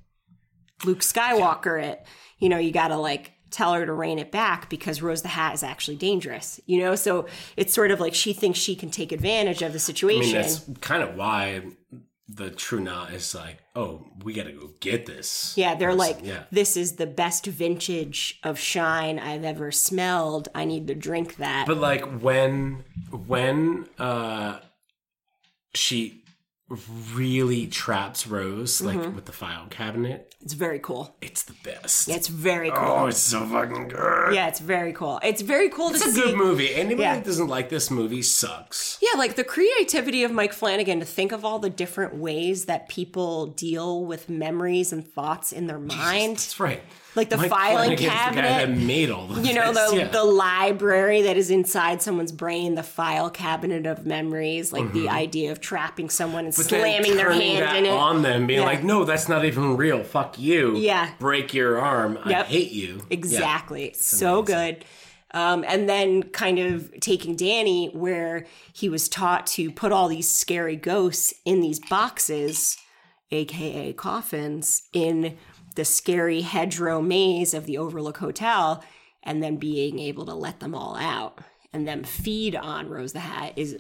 Luke 0.86 1.00
Skywalker 1.00 1.82
it. 1.82 2.06
You 2.40 2.50
know, 2.50 2.58
you 2.58 2.72
got 2.72 2.90
to 2.90 2.98
like 2.98 3.34
tell 3.52 3.74
her 3.74 3.86
to 3.86 3.94
rein 3.94 4.20
it 4.20 4.32
back 4.32 4.70
because 4.70 5.02
Rose 5.02 5.22
the 5.22 5.30
Hat 5.30 5.54
is 5.54 5.64
actually 5.64 5.98
dangerous. 5.98 6.60
You 6.66 6.80
know, 6.82 6.96
so 6.96 7.26
it's 7.58 7.74
sort 7.74 7.92
of 7.92 8.00
like 8.00 8.14
she 8.14 8.34
thinks 8.34 8.60
she 8.60 8.76
can 8.76 8.90
take 8.90 9.12
advantage 9.12 9.62
of 9.62 9.74
the 9.74 9.80
situation. 9.80 10.38
I 10.38 10.42
mean, 10.42 10.52
that's 10.52 10.80
kind 10.82 11.04
of 11.04 11.16
why 11.16 11.62
the 12.28 12.52
True 12.52 12.80
Knot 12.80 13.12
is 13.12 13.34
like, 13.34 13.58
oh, 13.76 14.06
we 14.24 14.34
got 14.34 14.44
to 14.44 14.52
go 14.52 14.70
get 14.80 15.08
this. 15.08 15.54
yeah, 15.58 15.74
they're 15.74 15.96
like, 15.96 16.20
yeah. 16.22 16.44
this 16.52 16.78
is 16.78 16.98
the 16.98 17.08
best 17.08 17.46
vintage 17.46 18.40
of 18.44 18.60
shine 18.60 19.18
I've 19.18 19.44
ever 19.44 19.72
smelled. 19.72 20.48
I 20.54 20.66
need 20.66 20.88
to 20.88 20.96
drink 20.96 21.38
that. 21.38 21.66
But 21.66 21.78
like 21.78 22.06
when 22.20 22.84
when 23.12 23.88
uh 23.98 24.60
she 25.74 26.19
really 27.14 27.68
traps 27.68 28.28
Rose 28.28 28.82
like 28.82 28.98
Mm-hmm. 29.00 29.16
with 29.16 29.26
the 29.26 29.32
file 29.32 29.66
cabinet, 29.70 30.36
it's 30.42 30.54
very 30.54 30.80
cool. 30.80 31.16
it's 31.22 31.44
the 31.44 31.54
best. 31.64 32.10
It's 32.10 32.28
very 32.28 32.70
cool. 32.70 32.80
oh, 32.80 33.06
it's 33.08 33.18
so 33.18 33.46
fucking 33.46 33.88
good. 33.90 34.34
Yeah, 34.36 34.48
it's 34.48 34.60
very 34.60 34.94
cool. 34.94 35.20
It's 35.24 35.42
very 35.42 35.70
cool 35.70 35.90
to 35.92 35.98
see. 35.98 36.06
It's 36.10 36.18
a 36.18 36.22
see. 36.22 36.28
good 36.30 36.38
movie. 36.38 36.74
Anybody 36.76 37.02
Yeah. 37.04 37.16
that 37.16 37.26
doesn't 37.26 37.48
like 37.48 37.70
this 37.70 37.90
movie 37.90 38.22
sucks. 38.22 38.98
Yeah, 39.02 39.18
like 39.18 39.36
the 39.36 39.44
creativity 39.44 40.24
of 40.24 40.32
Mike 40.32 40.54
Flanagan 40.54 41.00
to 41.00 41.06
think 41.06 41.32
of 41.32 41.44
all 41.46 41.60
the 41.60 41.70
different 41.70 42.16
ways 42.16 42.66
that 42.66 42.88
people 42.90 43.48
deal 43.48 44.06
with 44.06 44.30
memories 44.30 44.92
and 44.94 45.08
thoughts 45.08 45.52
in 45.52 45.68
their 45.68 45.80
mind. 45.80 46.38
That's 46.38 46.60
right. 46.60 46.82
Like 47.16 47.30
the 47.30 47.38
Mike 47.38 47.50
filing 47.50 47.98
Flanagan's 47.98 48.02
the 48.02 48.08
cabinet. 48.42 48.78
made 48.78 49.10
all 49.10 49.28
You 49.40 49.54
know, 49.56 49.74
this. 49.74 49.90
the, 49.92 49.98
yeah. 49.98 50.08
the 50.10 50.24
library 50.24 51.24
that 51.24 51.38
is 51.38 51.50
inside 51.50 52.02
someone's 52.02 52.32
brain, 52.32 52.76
the 52.76 52.84
file 52.84 53.30
cabinet 53.32 53.86
of 53.88 54.06
memories, 54.06 54.72
like 54.72 54.94
the 54.94 55.10
idea 55.10 55.52
of 55.52 55.60
trapping 55.60 56.10
someone 56.10 56.46
and 56.46 56.54
Mm-hmm. 56.54 56.62
But 56.62 56.70
slamming 56.70 57.16
their 57.18 57.32
hand 57.32 57.78
in 57.78 57.86
it. 57.86 57.90
on 57.94 58.22
them, 58.22 58.46
being 58.48 58.60
Yeah. 58.62 58.66
like, 58.66 58.84
"No, 58.84 59.06
that's 59.06 59.28
not 59.28 59.44
even 59.44 59.76
real. 59.76 60.04
Fuck 60.04 60.38
you. 60.40 60.76
Yeah. 60.78 61.10
break 61.20 61.54
your 61.54 61.80
arm. 61.80 62.20
I 62.24 62.44
hate 62.44 62.72
you." 62.72 62.98
Yeah. 62.98 63.04
Exactly. 63.10 63.94
So 63.96 64.44
good. 64.44 64.86
Um, 65.32 65.64
and 65.68 65.88
then 65.90 66.24
kind 66.24 66.58
of 66.60 66.92
taking 67.02 67.36
Danny 67.36 67.88
where 67.94 68.46
he 68.74 68.90
was 68.90 69.08
taught 69.10 69.46
to 69.48 69.72
put 69.72 69.92
all 69.92 70.08
these 70.08 70.28
scary 70.30 70.76
ghosts 70.76 71.34
in 71.46 71.62
these 71.62 71.80
boxes, 71.80 72.78
aka 73.32 73.94
coffins, 73.94 74.84
in 74.94 75.38
the 75.76 75.86
scary 75.86 76.42
hedgerow 76.42 77.02
maze 77.02 77.54
of 77.54 77.66
the 77.66 77.78
Overlook 77.78 78.18
Hotel, 78.18 78.84
and 79.24 79.44
then 79.44 79.58
being 79.58 80.00
able 80.00 80.26
to 80.26 80.34
let 80.34 80.60
them 80.60 80.74
all 80.74 80.96
out 80.96 81.40
and 81.74 81.88
then 81.88 82.04
feed 82.04 82.56
on 82.56 82.90
Rose 82.90 83.14
the 83.14 83.20
Hat 83.20 83.54
is 83.56 83.78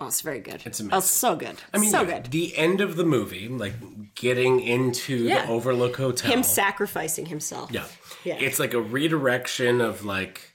oh, 0.00 0.06
it's 0.06 0.20
very 0.22 0.40
good. 0.40 0.62
It's 0.64 0.80
oh, 0.80 0.84
amazing. 0.84 0.96
Oh, 0.96 1.00
so 1.00 1.36
good. 1.36 1.56
I 1.74 1.78
mean, 1.78 1.90
so 1.90 2.04
good. 2.04 2.26
The 2.26 2.56
end 2.56 2.80
of 2.80 2.96
the 2.96 3.04
movie, 3.04 3.48
like 3.48 3.74
getting 4.14 4.60
into 4.60 5.16
Yeah. 5.16 5.46
the 5.46 5.52
Overlook 5.52 5.96
Hotel. 5.96 6.30
Him 6.30 6.42
sacrificing 6.42 7.26
himself. 7.26 7.70
yeah. 7.70 7.84
Yeah. 8.24 8.34
It's 8.34 8.58
like 8.58 8.74
a 8.74 8.80
redirection 8.80 9.80
of 9.80 10.04
like, 10.04 10.54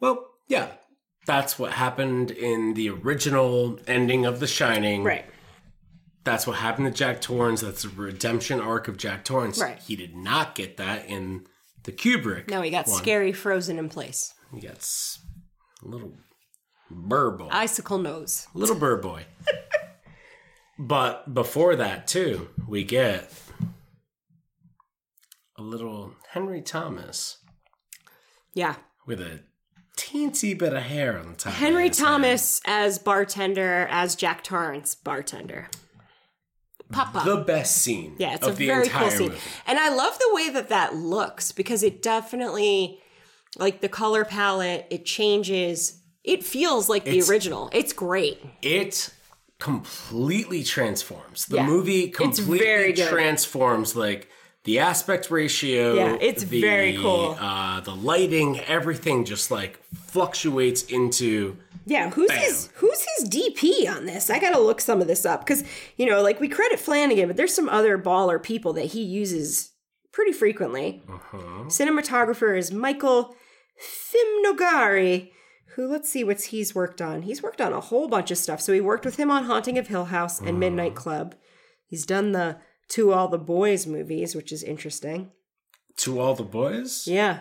well, 0.00 0.26
yeah, 0.48 0.68
that's 1.24 1.58
what 1.58 1.72
happened 1.72 2.30
in 2.30 2.74
the 2.74 2.90
original 2.90 3.78
ending 3.86 4.26
of 4.26 4.40
The 4.40 4.46
Shining. 4.46 5.04
Right. 5.04 5.24
That's 6.26 6.44
what 6.46 6.56
happened 6.56 6.86
to 6.88 6.92
Jack 6.92 7.20
Torrance. 7.20 7.60
That's 7.60 7.84
the 7.84 7.88
redemption 7.88 8.60
arc 8.60 8.88
of 8.88 8.96
Jack 8.98 9.24
Torrance. 9.24 9.60
Right. 9.60 9.78
He 9.78 9.94
did 9.96 10.14
not 10.16 10.54
get 10.56 10.76
that 10.76 11.06
in 11.06 11.46
the 11.84 11.92
Kubrick. 11.92 12.50
No, 12.50 12.60
he 12.62 12.70
got 12.70 12.88
one. 12.88 12.98
scary 12.98 13.32
frozen 13.32 13.78
in 13.78 13.88
place. 13.88 14.34
He 14.52 14.60
got 14.60 14.86
a 15.84 15.88
little 15.88 16.12
burr 16.90 17.30
boy. 17.30 17.48
Icicle 17.52 17.98
nose. 17.98 18.48
little 18.54 18.74
burr 18.74 18.96
boy. 18.96 19.24
but 20.80 21.32
before 21.32 21.76
that, 21.76 22.08
too, 22.08 22.48
we 22.66 22.82
get 22.82 23.32
a 25.56 25.62
little 25.62 26.12
Henry 26.32 26.60
Thomas 26.60 27.38
Yeah. 28.52 28.74
with 29.06 29.20
a 29.20 29.40
teensy 29.96 30.58
bit 30.58 30.72
of 30.74 30.82
hair 30.82 31.18
on 31.18 31.28
the 31.30 31.34
top. 31.36 31.52
of 31.52 31.58
Henry 31.58 31.86
his 31.88 31.98
head. 31.98 32.04
Thomas 32.04 32.60
as 32.66 32.98
bartender, 32.98 33.86
as 33.90 34.16
Jack 34.16 34.42
Torrance 34.44 34.96
bartender. 34.96 35.68
Papa. 36.92 37.22
The 37.28 37.36
best 37.38 37.78
scene 37.82 38.14
yeah, 38.18 38.34
it's 38.34 38.46
of 38.46 38.54
a 38.54 38.56
the 38.56 38.66
very 38.66 38.88
cool 38.88 39.10
scene. 39.10 39.28
movie. 39.30 39.40
And 39.66 39.78
I 39.78 39.88
love 39.94 40.18
the 40.18 40.30
way 40.32 40.50
that 40.50 40.68
that 40.68 40.94
looks 40.94 41.52
because 41.52 41.82
it 41.82 42.00
definitely, 42.02 43.00
like 43.56 43.80
the 43.80 43.88
color 43.88 44.24
palette, 44.24 44.86
it 44.90 45.04
changes. 45.04 46.00
It 46.22 46.44
feels 46.44 46.88
like 46.88 47.04
the 47.04 47.10
It's- 47.12 47.28
original. 47.30 47.70
It's 47.72 47.92
great. 47.92 48.40
It 48.62 49.10
completely 49.58 50.62
transforms. 50.62 51.46
The 51.46 51.56
Yeah. 51.56 51.66
movie 51.66 52.08
completely 52.08 52.58
very 52.58 52.92
transforms 52.92 53.96
like 53.96 54.28
the 54.64 54.78
aspect 54.80 55.30
ratio. 55.30 55.94
Yeah, 55.94 56.16
it's 56.20 56.44
the, 56.44 56.60
very 56.60 56.96
cool. 56.96 57.36
Uh, 57.40 57.80
the 57.80 57.94
lighting, 57.94 58.60
everything 58.60 59.24
just 59.24 59.50
like 59.50 59.78
fluctuates 60.08 60.82
into 60.84 61.56
Yeah, 61.88 62.10
who's 62.10 62.32
his 62.32 62.68
who's 62.74 63.06
his 63.16 63.30
DP 63.30 63.88
on 63.88 64.06
this? 64.06 64.28
I 64.28 64.40
gotta 64.40 64.58
look 64.58 64.80
some 64.80 65.00
of 65.00 65.06
this 65.06 65.24
up 65.24 65.46
because 65.46 65.62
you 65.96 66.04
know, 66.04 66.20
like 66.20 66.40
we 66.40 66.48
credit 66.48 66.80
Flanagan, 66.80 67.28
but 67.28 67.36
there's 67.36 67.54
some 67.54 67.68
other 67.68 67.96
baller 67.96 68.42
people 68.42 68.72
that 68.72 68.86
he 68.86 69.02
uses 69.02 69.70
pretty 70.12 70.32
frequently. 70.32 71.02
Uh-huh. 71.08 71.64
Cinematographer 71.66 72.58
is 72.58 72.72
Michael 72.72 73.36
Fimognari, 73.80 75.30
who 75.74 75.86
let's 75.86 76.08
see 76.08 76.24
what's 76.24 76.44
he's 76.44 76.74
worked 76.74 77.00
on. 77.00 77.22
He's 77.22 77.42
worked 77.42 77.60
on 77.60 77.72
a 77.72 77.80
whole 77.80 78.08
bunch 78.08 78.32
of 78.32 78.38
stuff. 78.38 78.60
So 78.60 78.72
he 78.72 78.80
worked 78.80 79.04
with 79.04 79.16
him 79.16 79.30
on 79.30 79.44
Haunting 79.44 79.78
of 79.78 79.86
Hill 79.86 80.06
House 80.06 80.40
and 80.40 80.48
uh-huh. 80.48 80.58
Midnight 80.58 80.96
Club. 80.96 81.36
He's 81.86 82.04
done 82.04 82.32
the 82.32 82.56
To 82.88 83.12
All 83.12 83.28
the 83.28 83.38
Boys 83.38 83.86
movies, 83.86 84.34
which 84.34 84.50
is 84.50 84.64
interesting. 84.64 85.30
To 85.98 86.18
All 86.18 86.34
the 86.34 86.42
Boys? 86.42 87.06
Yeah. 87.06 87.40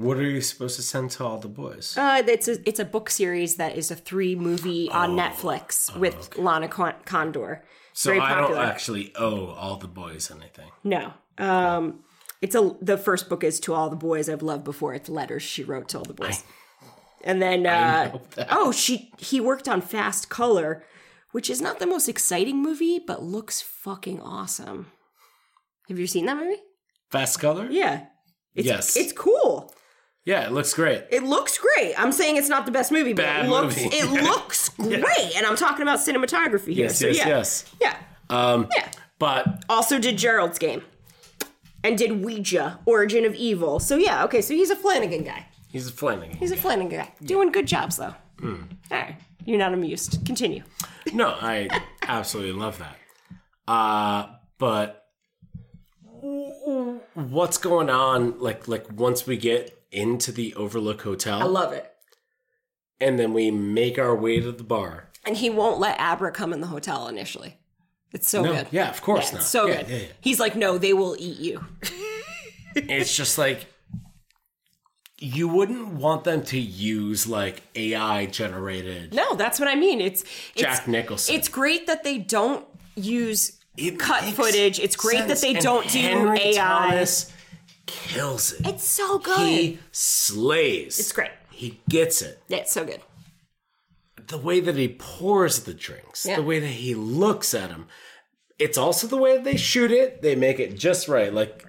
What 0.00 0.16
are 0.16 0.22
you 0.36 0.40
supposed 0.40 0.76
to 0.76 0.82
send 0.82 1.10
to 1.12 1.24
all 1.24 1.38
the 1.38 1.48
boys? 1.48 1.94
Uh, 1.96 2.22
it's 2.26 2.48
a 2.48 2.56
it's 2.68 2.80
a 2.80 2.84
book 2.86 3.10
series 3.10 3.56
that 3.56 3.76
is 3.76 3.90
a 3.90 3.94
three 3.96 4.34
movie 4.34 4.88
on 4.90 5.10
Netflix 5.10 5.94
with 5.94 6.38
Lana 6.38 6.68
Con- 6.68 6.94
Condor. 7.04 7.62
so 7.92 8.10
very 8.10 8.20
I 8.20 8.40
don't 8.40 8.56
actually 8.56 9.12
owe 9.16 9.48
all 9.48 9.76
the 9.76 9.88
boys 9.88 10.30
anything. 10.30 10.70
No. 10.84 11.12
Um 11.38 12.00
it's 12.40 12.54
a 12.54 12.74
the 12.80 12.96
first 12.96 13.28
book 13.28 13.44
is 13.44 13.60
to 13.60 13.74
all 13.74 13.90
the 13.90 13.96
boys 13.96 14.28
I've 14.30 14.42
loved 14.42 14.64
before. 14.64 14.94
It's 14.94 15.08
letters 15.10 15.42
she 15.42 15.62
wrote 15.64 15.88
to 15.90 15.98
all 15.98 16.04
the 16.04 16.14
boys. 16.14 16.44
and 17.22 17.42
then 17.42 17.66
uh 17.66 18.16
oh, 18.50 18.72
she 18.72 19.12
he 19.18 19.38
worked 19.40 19.68
on 19.68 19.80
Fast 19.82 20.30
Color, 20.30 20.82
which 21.32 21.50
is 21.50 21.60
not 21.60 21.78
the 21.78 21.86
most 21.86 22.08
exciting 22.08 22.62
movie 22.62 22.98
but 23.06 23.22
looks 23.22 23.60
fucking 23.60 24.18
awesome. 24.22 24.86
Have 25.88 25.98
you 25.98 26.06
seen 26.06 26.24
that 26.26 26.38
movie? 26.38 26.62
Fast 27.10 27.38
color? 27.40 27.66
Yeah. 27.70 28.06
It's, 28.54 28.66
Yes. 28.66 28.96
It's 28.96 29.12
cool. 29.12 29.74
Yeah, 30.24 30.46
it 30.46 30.52
looks 30.52 30.74
great. 30.74 31.04
It 31.10 31.22
looks 31.22 31.58
great. 31.58 31.94
I'm 31.98 32.12
saying 32.12 32.36
it's 32.36 32.48
not 32.48 32.66
the 32.66 32.72
best 32.72 32.92
movie, 32.92 33.12
but 33.14 33.24
Bad 33.24 33.46
it 33.46 33.48
looks 33.48 33.76
movie. 33.76 33.96
it 33.96 34.10
looks 34.24 34.68
great. 34.76 35.32
And 35.36 35.46
I'm 35.46 35.56
talking 35.56 35.82
about 35.82 35.98
cinematography 36.00 36.74
here. 36.74 36.84
Yes, 36.86 36.98
so 36.98 37.06
yes, 37.08 37.16
yeah. 37.18 37.28
yes. 37.28 37.74
Yeah. 37.80 37.96
Um, 38.28 38.68
Yeah. 38.76 38.90
but 39.18 39.64
Also 39.68 39.98
did 39.98 40.18
Gerald's 40.18 40.58
game. 40.58 40.82
And 41.82 41.96
did 41.96 42.22
Ouija, 42.22 42.78
Origin 42.84 43.24
of 43.24 43.34
Evil. 43.34 43.80
So 43.80 43.96
yeah, 43.96 44.24
okay, 44.24 44.42
so 44.42 44.52
he's 44.54 44.68
a 44.70 44.76
Flanagan 44.76 45.24
guy. 45.24 45.46
he's 45.72 45.88
a 45.88 45.92
Flanagan. 45.92 46.36
He's 46.36 46.50
a 46.52 46.56
Flanagan 46.56 46.90
guy. 46.98 47.12
Doing 47.22 47.50
good 47.50 47.66
jobs 47.66 47.96
though. 47.96 48.14
Hmm. 48.38 48.64
All 48.90 48.98
right. 48.98 49.16
You're 49.46 49.58
not 49.58 49.72
amused. 49.72 50.24
Continue. 50.26 50.62
No, 51.14 51.28
I 51.40 51.68
absolutely 52.02 52.52
love 52.52 52.78
that. 52.78 52.96
Uh, 53.66 54.26
but 54.58 55.06
what's 57.14 57.56
going 57.58 57.88
on? 57.88 58.38
Like, 58.38 58.68
like 58.68 58.86
once 58.92 59.26
we 59.26 59.36
get 59.38 59.79
into 59.92 60.32
the 60.32 60.54
Overlook 60.54 61.02
Hotel, 61.02 61.40
I 61.40 61.44
love 61.44 61.72
it. 61.72 61.90
and 63.00 63.18
then 63.18 63.32
we 63.32 63.50
make 63.50 63.98
our 63.98 64.14
way 64.14 64.40
to 64.40 64.52
the 64.52 64.62
bar. 64.64 65.08
And 65.26 65.36
he 65.36 65.50
won't 65.50 65.78
let 65.78 65.98
Abra 66.00 66.32
come 66.32 66.52
in 66.52 66.60
the 66.60 66.66
hotel 66.68 67.08
initially. 67.08 67.56
It's 68.12 68.28
so 68.28 68.42
No, 68.42 68.52
good. 68.54 68.66
yeah, 68.70 68.88
of 68.90 69.02
course 69.02 69.26
Yeah, 69.26 69.32
not. 69.32 69.40
it's 69.40 69.50
so 69.50 69.66
Yeah, 69.66 69.82
good. 69.82 69.88
yeah. 70.02 70.06
He's 70.20 70.40
like, 70.40 70.56
no, 70.56 70.78
they 70.78 70.92
will 70.92 71.16
eat 71.18 71.38
you. 71.38 71.64
It's 72.76 73.16
just 73.16 73.36
like 73.36 73.66
you 75.18 75.48
wouldn't 75.48 75.88
want 75.94 76.22
them 76.24 76.42
to 76.44 76.58
use 76.58 77.26
like 77.26 77.62
AI 77.74 78.26
generated 78.26 79.12
No, 79.12 79.34
that's 79.34 79.58
what 79.58 79.68
I 79.68 79.74
mean. 79.74 80.00
It's, 80.00 80.22
it's 80.22 80.62
Jack 80.62 80.86
Nicholson. 80.88 81.34
It's 81.34 81.48
great 81.48 81.86
that 81.88 82.04
they 82.04 82.18
don't 82.18 82.64
use 82.96 83.58
It 83.76 83.98
cut 83.98 84.22
footage. 84.34 84.78
It's 84.78 84.94
great 84.96 85.26
that 85.28 85.40
they 85.40 85.54
And 85.54 85.62
don't 85.62 85.88
do 85.88 86.30
AI. 86.32 86.52
Thomas 86.54 87.32
kills 87.90 88.52
it. 88.52 88.66
It's 88.66 88.84
so 88.84 89.18
good. 89.18 89.46
He 89.46 89.78
slays. 89.92 90.98
it's 90.98 91.12
great. 91.12 91.30
He 91.50 91.80
gets 91.88 92.22
it. 92.22 92.42
Yeah, 92.48 92.58
it's 92.58 92.72
so 92.72 92.84
good. 92.84 93.00
The 94.28 94.38
way 94.38 94.60
that 94.60 94.76
he 94.76 94.88
pours 94.98 95.60
the 95.64 95.74
drinks, 95.74 96.24
Yeah. 96.26 96.36
the 96.36 96.42
way 96.42 96.58
that 96.60 96.66
he 96.66 96.94
looks 96.94 97.52
at 97.54 97.70
him. 97.70 97.86
It's 98.58 98.78
also 98.78 99.06
the 99.06 99.16
way 99.16 99.34
that 99.36 99.44
they 99.44 99.56
shoot 99.56 99.90
it. 99.90 100.22
They 100.22 100.36
make 100.36 100.60
it 100.60 100.76
just 100.78 101.08
right. 101.08 101.32
Like, 101.32 101.66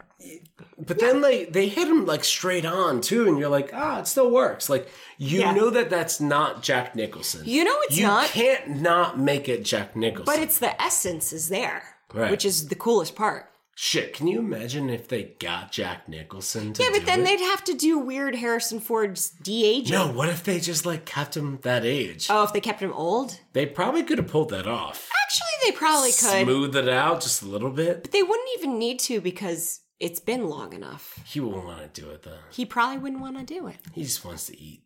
but 0.78 1.00
then 1.00 1.22
they 1.22 1.46
they 1.46 1.68
hit 1.68 1.88
him 1.88 2.06
like 2.06 2.24
straight 2.24 2.66
on 2.66 3.02
too, 3.02 3.28
and 3.28 3.40
you're 3.40 3.50
like, 3.50 3.72
ah, 3.74 4.00
it 4.00 4.08
still 4.08 4.30
works. 4.30 4.70
Like 4.70 4.90
you 5.18 5.40
Yeah. 5.40 5.54
know 5.54 5.70
that 5.70 5.90
that's 5.90 6.20
not 6.20 6.62
Jack 6.64 6.96
Nicholson. 6.96 7.42
You 7.46 7.64
know 7.64 7.78
it's 7.84 7.98
you 7.98 8.06
not? 8.06 8.36
You 8.36 8.44
can't 8.44 8.70
not 8.82 9.18
make 9.20 9.48
it 9.50 9.64
Jack 9.64 9.96
Nicholson. 9.96 10.26
But 10.26 10.40
it's 10.44 10.60
the 10.60 10.80
essence 10.82 11.32
is 11.34 11.50
there, 11.50 11.84
Right. 12.14 12.30
which 12.30 12.46
is 12.46 12.68
the 12.68 12.76
coolest 12.76 13.16
part. 13.16 13.51
Shit, 13.76 14.14
can 14.14 14.28
you 14.28 14.40
imagine 14.40 14.90
if 14.90 15.08
they 15.08 15.24
got 15.40 15.72
Jack 15.72 16.08
Nicholson 16.08 16.74
to 16.74 16.84
Yeah, 16.84 16.90
but 16.92 17.06
then 17.06 17.22
it? 17.22 17.24
they'd 17.24 17.40
have 17.40 17.64
to 17.64 17.74
do 17.74 17.98
weird 17.98 18.36
Harrison 18.36 18.80
Ford's 18.80 19.30
de 19.30 19.66
aging. 19.66 19.94
No, 19.96 20.12
what 20.12 20.30
if 20.30 20.44
they 20.44 20.60
just 20.60 20.86
like 20.86 21.06
kept 21.06 21.36
him 21.36 21.58
that 21.64 21.86
age? 21.86 22.28
Oh, 22.30 22.44
if 22.44 22.54
they 22.54 22.60
kept 22.60 22.82
him 22.82 22.94
old? 22.94 23.40
They 23.54 23.66
probably 23.66 24.04
could 24.04 24.18
have 24.18 24.28
pulled 24.28 24.50
that 24.50 24.68
off. 24.68 25.10
Actually, 25.26 25.48
they 25.72 25.72
probably 25.78 26.12
could. 26.12 26.44
Smooth 26.44 26.76
it 26.76 26.90
out 26.90 27.22
just 27.22 27.42
a 27.42 27.48
little 27.48 27.72
bit. 27.72 28.04
But 28.04 28.12
they 28.12 28.24
wouldn't 28.24 28.50
even 28.58 28.78
need 28.78 29.00
to 29.00 29.22
because 29.22 29.80
it's 30.00 30.20
been 30.20 30.48
long 30.48 30.74
enough. 30.74 31.18
He 31.26 31.40
won't 31.40 31.66
want 31.66 31.94
to 31.94 32.02
do 32.02 32.10
it 32.10 32.24
though. 32.24 32.40
He 32.52 32.66
probably 32.66 32.98
wouldn't 32.98 33.22
want 33.22 33.38
to 33.40 33.46
do 33.46 33.68
it. 33.68 33.78
He 33.94 34.04
just 34.04 34.24
wants 34.26 34.48
to 34.48 34.60
eat 34.60 34.84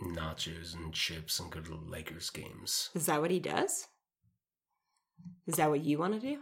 nachos 0.00 0.74
and 0.74 0.92
chips 0.92 1.38
and 1.38 1.50
go 1.50 1.60
to 1.60 1.68
the 1.70 1.76
Lakers 1.90 2.30
games. 2.30 2.90
Is 2.94 3.06
that 3.06 3.20
what 3.20 3.30
he 3.30 3.40
does? 3.40 3.88
Is 5.46 5.56
that 5.56 5.70
what 5.70 5.84
you 5.84 5.98
want 5.98 6.14
to 6.14 6.20
do? 6.20 6.38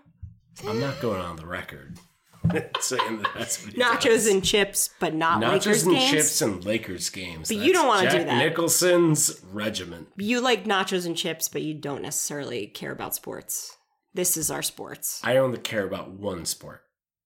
I'm 0.66 0.80
not 0.80 1.00
going 1.00 1.20
on 1.20 1.36
the 1.36 1.46
record 1.46 1.98
saying 2.80 3.18
that 3.22 3.30
that's 3.36 3.64
what 3.64 3.74
he 3.74 3.80
Nachos 3.80 4.02
does. 4.02 4.26
and 4.26 4.44
chips, 4.44 4.90
but 4.98 5.14
not 5.14 5.42
nachos 5.42 5.52
Lakers 5.66 5.82
and 5.84 5.94
games. 5.94 6.10
chips 6.10 6.42
and 6.42 6.64
Lakers 6.64 7.10
games. 7.10 7.48
But 7.48 7.58
you 7.58 7.72
don't 7.72 7.86
wanna 7.86 8.10
do 8.10 8.16
Jack 8.18 8.26
that. 8.26 8.38
Nicholson's 8.38 9.40
regiment. 9.52 10.08
You 10.16 10.40
like 10.40 10.64
nachos 10.64 11.06
and 11.06 11.16
chips, 11.16 11.48
but 11.48 11.62
you 11.62 11.74
don't 11.74 12.02
necessarily 12.02 12.66
care 12.66 12.92
about 12.92 13.14
sports. 13.14 13.76
This 14.14 14.36
is 14.36 14.50
our 14.50 14.62
sports. 14.62 15.20
I 15.22 15.36
only 15.36 15.58
care 15.58 15.84
about 15.86 16.10
one 16.10 16.44
sport. 16.44 16.82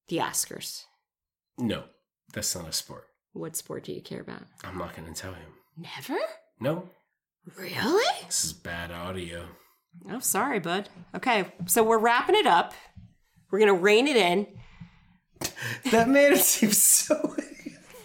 The 0.09 0.17
Oscars. 0.17 0.83
No, 1.57 1.85
that's 2.33 2.55
not 2.55 2.67
a 2.69 2.71
sport. 2.73 3.05
What 3.33 3.55
sport 3.55 3.83
do 3.85 3.91
you 3.93 4.01
care 4.01 4.21
about? 4.21 4.43
I'm 4.63 4.77
not 4.77 4.95
going 4.95 5.11
to 5.11 5.19
tell 5.19 5.33
him. 5.33 5.53
Never? 5.77 6.17
No, 6.59 6.89
Really? 7.57 8.05
this 8.25 8.45
is 8.45 8.53
bad 8.53 8.91
audio. 8.91 9.45
Oh, 10.11 10.19
sorry, 10.19 10.59
bud. 10.59 10.89
Okay, 11.15 11.45
so 11.65 11.83
we're 11.83 11.97
wrapping 11.97 12.35
it 12.35 12.45
up. 12.47 12.73
We're 13.55 13.59
gonna 13.59 13.73
rein 13.73 14.05
it 14.09 14.17
in. 14.17 14.47
That 15.91 16.09
made 16.09 16.33
it 16.33 16.39
seem 16.39 16.73
so. 16.73 17.37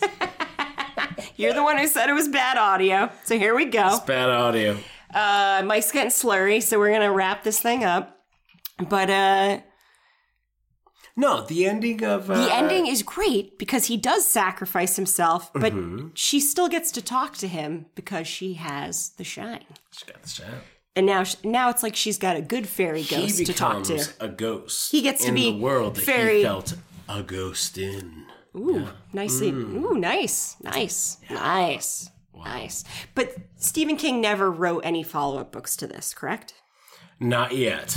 You're 1.35 1.55
the 1.55 1.65
one 1.65 1.77
who 1.77 1.89
said 1.89 2.09
it 2.09 2.13
was 2.13 2.29
bad 2.29 2.57
audio, 2.57 3.11
so 3.25 3.37
here 3.37 3.57
we 3.57 3.65
go. 3.65 3.99
bad 4.07 4.29
audio. 4.29 4.77
Uh, 5.13 5.63
Mike's 5.67 5.91
getting 5.91 6.13
slurry, 6.13 6.63
so 6.63 6.79
we're 6.79 6.93
gonna 6.93 7.11
wrap 7.11 7.43
this 7.43 7.59
thing 7.59 7.83
up. 7.83 8.17
But 8.79 9.11
uh, 9.11 9.61
No, 11.17 11.45
the 11.45 11.67
ending 11.67 12.05
of 12.05 12.31
uh, 12.31 12.47
the 12.47 12.55
ending 12.55 12.87
is 12.87 13.03
great 13.03 13.59
because 13.59 13.87
he 13.87 13.97
does 13.97 14.25
sacrifice 14.25 14.95
himself, 14.95 15.53
but 15.53 15.73
Mm-hmm. 15.73 16.09
she 16.15 16.39
still 16.39 16.69
gets 16.69 16.93
to 16.93 17.03
talk 17.03 17.37
to 17.39 17.49
him 17.49 17.87
because 17.97 18.29
she 18.29 18.55
has 18.55 19.11
the 19.19 19.25
shine. 19.25 19.65
She 19.91 20.05
got 20.07 20.23
the 20.23 20.29
shot. 20.29 20.47
And 20.97 21.07
now, 21.07 21.23
sh- 21.25 21.37
now 21.45 21.71
it's 21.71 21.83
like 21.83 21.95
she's 21.95 22.19
got 22.19 22.37
a 22.37 22.43
good 22.43 22.69
fairy 22.69 23.03
ghost 23.05 23.45
to 23.47 23.53
talk 23.53 23.85
to. 23.85 24.07
a 24.21 24.29
ghost. 24.29 24.91
He 24.91 25.03
gets 25.03 25.23
to 25.23 25.29
in 25.29 25.35
be 25.35 25.53
the 25.53 25.59
world 25.59 25.97
that 25.97 26.05
very- 26.05 26.39
he 26.39 26.43
felt 26.45 26.75
a 27.09 27.23
ghost 27.23 27.79
in. 27.79 28.27
Ooh, 28.57 28.89
nicely. 29.13 29.53
Mm. 29.53 29.75
Ooh, 29.85 29.95
nice, 29.99 30.57
nice, 30.61 31.19
nice, 31.31 32.11
nice. 32.35 32.83
But 33.15 33.37
Stephen 33.57 33.97
King 33.97 34.21
never 34.21 34.51
wrote 34.51 34.81
any 34.85 35.05
follow-up 35.05 35.53
books 35.53 35.77
to 35.77 35.87
this, 35.87 36.13
correct? 36.13 36.55
Not 37.21 37.55
yet. 37.57 37.97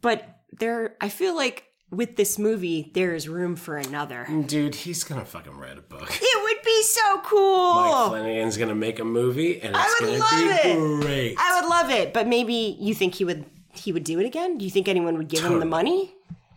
But 0.00 0.28
there, 0.52 0.94
I 1.00 1.08
feel 1.08 1.34
like 1.34 1.64
with 1.94 2.16
this 2.16 2.38
movie, 2.38 2.90
there 2.94 3.14
is 3.14 3.28
room 3.28 3.56
for 3.56 3.76
another. 3.76 4.26
Dude, 4.46 4.74
he's 4.74 5.04
gonna 5.04 5.24
fucking 5.24 5.56
write 5.56 5.78
a 5.78 5.82
book. 5.82 6.10
It 6.20 6.42
would 6.42 6.62
be 6.64 6.82
so 6.82 7.20
cool. 7.24 7.74
Mike 7.74 8.08
Flanagan's 8.08 8.56
gonna 8.56 8.74
make 8.74 8.98
a 8.98 9.04
movie, 9.04 9.60
and 9.60 9.74
it's 9.76 10.00
would 10.00 10.06
gonna 10.06 10.18
love 10.18 10.62
be 10.62 10.68
it. 10.70 11.00
great. 11.02 11.36
I 11.38 11.60
would 11.60 11.68
love 11.68 11.90
it, 11.90 12.12
but 12.12 12.26
maybe 12.26 12.76
you 12.80 12.94
think 12.94 13.14
he 13.14 13.24
would 13.24 13.44
he 13.72 13.90
would 13.92 14.04
do 14.04 14.20
it 14.20 14.26
again? 14.26 14.56
Do 14.58 14.64
you 14.64 14.70
think 14.70 14.86
anyone 14.88 15.16
would 15.18 15.28
give 15.28 15.44
him 15.44 15.58
the 15.58 15.66
money? 15.66 16.14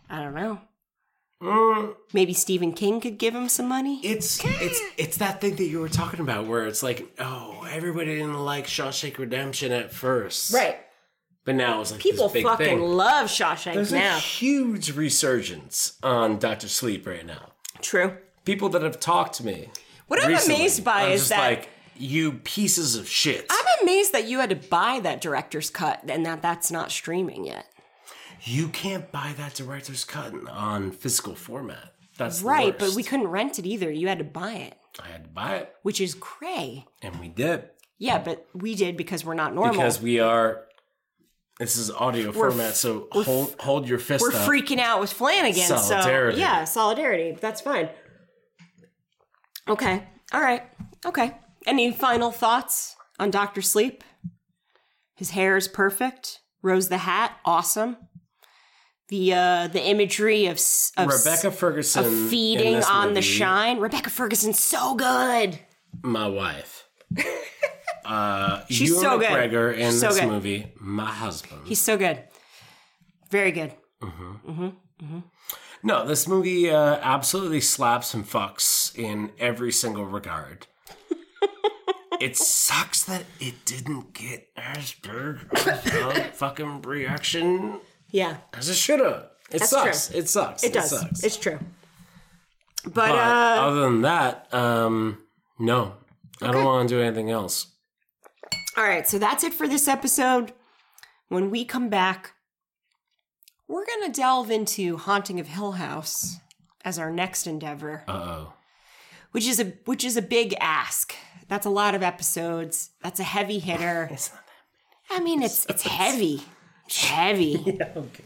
I 0.08 0.22
don't 0.22 0.34
know. 0.34 0.60
Mm, 1.42 1.94
Maybe 2.12 2.32
Stephen 2.32 2.72
King 2.72 3.00
could 3.00 3.16
give 3.16 3.32
him 3.34 3.48
some 3.48 3.68
money. 3.68 4.00
it's 4.04 4.40
it's 4.44 4.80
it's 4.96 5.16
that 5.18 5.40
thing 5.40 5.54
that 5.56 5.64
you 5.66 5.78
were 5.80 5.88
talking 5.88 6.18
about, 6.20 6.46
where 6.46 6.66
it's 6.66 6.82
like, 6.82 7.06
oh, 7.20 7.64
everybody 7.70 8.16
didn't 8.16 8.44
like 8.44 8.66
Shawshank 8.66 9.18
Redemption 9.18 9.70
at 9.70 9.92
first, 9.92 10.52
Right. 10.52 10.78
But 11.48 11.54
now 11.56 11.80
it's 11.80 11.92
like 11.92 12.00
People 12.02 12.28
fucking 12.28 12.56
thing. 12.58 12.82
love 12.82 13.30
Shawshank 13.30 13.72
There's 13.72 13.90
now. 13.90 14.18
a 14.18 14.20
huge 14.20 14.92
resurgence 14.94 15.96
on 16.02 16.38
Doctor 16.38 16.68
Sleep 16.68 17.06
right 17.06 17.24
now. 17.24 17.52
True. 17.80 18.18
People 18.44 18.68
that 18.68 18.82
have 18.82 19.00
talked 19.00 19.36
to 19.36 19.46
me. 19.46 19.70
What 20.08 20.22
I'm 20.22 20.28
recently, 20.28 20.56
amazed 20.56 20.84
by 20.84 21.04
I'm 21.04 21.12
is 21.12 21.20
just 21.22 21.30
that 21.30 21.40
like 21.40 21.68
you 21.96 22.32
pieces 22.32 22.96
of 22.96 23.08
shit. 23.08 23.46
I'm 23.48 23.64
amazed 23.82 24.12
that 24.12 24.28
you 24.28 24.40
had 24.40 24.50
to 24.50 24.56
buy 24.56 25.00
that 25.04 25.22
director's 25.22 25.70
cut 25.70 26.02
and 26.06 26.26
that 26.26 26.42
that's 26.42 26.70
not 26.70 26.90
streaming 26.92 27.46
yet. 27.46 27.64
You 28.42 28.68
can't 28.68 29.10
buy 29.10 29.32
that 29.38 29.54
director's 29.54 30.04
cut 30.04 30.34
on 30.50 30.90
physical 30.90 31.34
format. 31.34 31.94
That's 32.18 32.40
the 32.40 32.46
Right, 32.46 32.78
but 32.78 32.92
we 32.94 33.02
couldn't 33.02 33.28
rent 33.28 33.58
it 33.58 33.64
either. 33.64 33.90
You 33.90 34.08
had 34.08 34.18
to 34.18 34.24
buy 34.24 34.52
it, 34.52 34.76
I 35.02 35.08
had 35.08 35.24
to 35.24 35.30
buy 35.30 35.54
it, 35.56 35.74
which 35.80 35.98
is 35.98 36.12
cray. 36.14 36.84
and 37.00 37.18
we 37.18 37.28
did 37.28 37.70
Yeah, 37.96 38.18
but 38.18 38.46
we 38.52 38.74
did 38.74 38.98
because 38.98 39.24
we're 39.24 39.32
not 39.32 39.54
normal. 39.54 39.72
because 39.72 39.98
we 40.02 40.20
are. 40.20 40.64
This 41.58 41.76
is 41.76 41.90
audio 41.90 42.30
format, 42.30 42.76
so 42.76 43.08
hold 43.10 43.56
hold 43.58 43.88
your 43.88 43.98
fist 43.98 44.22
we're 44.22 44.32
up. 44.32 44.48
freaking 44.48 44.78
out 44.78 45.00
with 45.00 45.12
Flanagan. 45.12 45.64
Solidarity. 45.64 46.36
So 46.36 46.40
yeah, 46.40 46.64
solidarity. 46.64 47.36
That's 47.40 47.60
fine. 47.60 47.88
Okay. 49.68 50.04
All 50.32 50.40
right. 50.40 50.62
Okay. 51.04 51.36
Any 51.66 51.90
final 51.90 52.30
thoughts 52.30 52.94
on 53.18 53.32
Doctor 53.32 53.60
Sleep? 53.60 54.04
His 55.16 55.30
hair 55.30 55.56
is 55.56 55.66
perfect. 55.66 56.40
Rose 56.62 56.88
the 56.88 56.98
hat, 56.98 57.38
awesome. 57.44 57.96
The 59.08 59.34
uh 59.34 59.68
the 59.68 59.82
imagery 59.82 60.46
of 60.46 60.60
of, 60.96 61.08
Rebecca 61.08 61.50
Ferguson 61.50 62.04
of 62.04 62.30
feeding 62.30 62.76
on 62.84 63.14
the 63.14 63.22
shine. 63.22 63.80
Rebecca 63.80 64.10
Ferguson's 64.10 64.60
so 64.60 64.94
good. 64.94 65.58
my 66.02 66.28
wife. 66.28 66.84
Uh, 68.08 68.64
She's 68.70 68.88
Ewan 68.88 69.02
so 69.02 69.18
good. 69.18 69.28
McGregor 69.28 69.74
in 69.76 69.90
She's 69.90 70.00
so 70.00 70.08
this 70.08 70.20
good. 70.20 70.28
movie, 70.28 70.72
my 70.80 71.10
husband. 71.10 71.60
He's 71.66 71.80
so 71.80 71.96
good. 71.98 72.22
Very 73.30 73.52
good. 73.52 73.72
No, 75.82 76.04
this 76.06 76.26
movie 76.26 76.70
uh, 76.70 76.96
absolutely 77.02 77.60
slaps 77.60 78.12
and 78.14 78.24
fucks 78.28 78.96
in 78.98 79.30
every 79.38 79.70
single 79.70 80.04
regard. 80.06 80.66
it 82.20 82.36
sucks 82.36 83.04
that 83.04 83.24
it 83.38 83.64
didn't 83.64 84.12
get 84.12 84.48
as 84.56 84.92
big 84.94 85.36
a 85.52 86.30
fucking 86.32 86.82
reaction 86.82 87.78
Yeah, 88.10 88.38
as 88.54 88.68
it 88.68 88.74
should 88.74 89.00
have. 89.00 89.28
It 89.50 89.58
That's 89.60 89.70
sucks. 89.70 90.08
true. 90.08 90.18
It 90.18 90.28
sucks. 90.28 90.64
it 90.64 90.72
does. 90.72 90.90
sucks. 90.90 91.22
It's 91.22 91.36
true. 91.36 91.58
But, 92.84 92.94
but 92.94 93.10
uh, 93.12 93.56
other 93.66 93.80
than 93.82 94.02
that, 94.02 94.52
um, 94.52 95.18
no, 95.58 95.94
I 96.42 96.50
don't 96.50 96.64
want 96.64 96.88
to 96.88 96.94
do 96.96 97.00
anything 97.02 97.30
else. 97.30 97.68
All 98.76 98.84
right, 98.84 99.06
so 99.08 99.18
that's 99.18 99.44
it 99.44 99.54
for 99.54 99.66
this 99.68 99.88
episode. 99.88 100.52
When 101.28 101.50
we 101.50 101.64
come 101.64 101.88
back, 101.88 102.32
we're 103.66 103.84
going 103.86 104.10
to 104.12 104.20
delve 104.20 104.50
into 104.50 104.96
Haunting 104.96 105.40
of 105.40 105.48
Hill 105.48 105.72
House 105.72 106.36
as 106.84 106.98
our 106.98 107.10
next 107.10 107.46
endeavor, 107.46 108.04
Uh 108.08 108.12
oh. 108.12 108.52
which 109.32 109.46
is 109.46 109.60
a 109.60 109.64
which 109.84 110.04
is 110.04 110.16
a 110.16 110.22
big 110.22 110.54
ask. 110.60 111.14
That's 111.48 111.66
a 111.66 111.70
lot 111.70 111.94
of 111.94 112.02
episodes. 112.02 112.90
That's 113.02 113.20
a 113.20 113.24
heavy 113.24 113.58
hitter. 113.58 114.08
It's 114.12 114.32
not 114.32 114.42
I 115.10 115.20
mean, 115.20 115.42
it's 115.42 115.64
it's 115.66 115.82
heavy. 115.82 116.42
It's 116.86 117.04
heavy. 117.04 117.56
that. 117.78 117.96
Okay. 117.96 118.24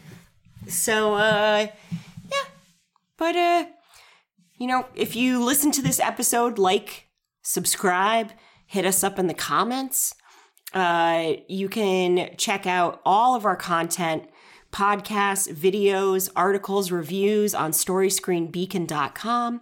So, 0.67 1.15
uh, 1.15 1.67
yeah. 2.31 2.43
But, 3.17 3.35
uh, 3.35 3.65
you 4.57 4.67
know, 4.67 4.85
if 4.95 5.15
you 5.15 5.43
listen 5.43 5.71
to 5.71 5.81
this 5.81 5.99
episode, 5.99 6.57
like, 6.57 7.07
subscribe, 7.41 8.31
hit 8.65 8.85
us 8.85 9.03
up 9.03 9.19
in 9.19 9.27
the 9.27 9.33
comments. 9.33 10.13
Uh, 10.73 11.33
you 11.47 11.69
can 11.69 12.35
check 12.37 12.65
out 12.65 13.01
all 13.05 13.35
of 13.35 13.45
our 13.45 13.55
content, 13.55 14.27
podcasts, 14.71 15.51
videos, 15.53 16.29
articles, 16.35 16.91
reviews 16.91 17.53
on 17.53 17.71
storyscreenbeacon.com. 17.71 19.61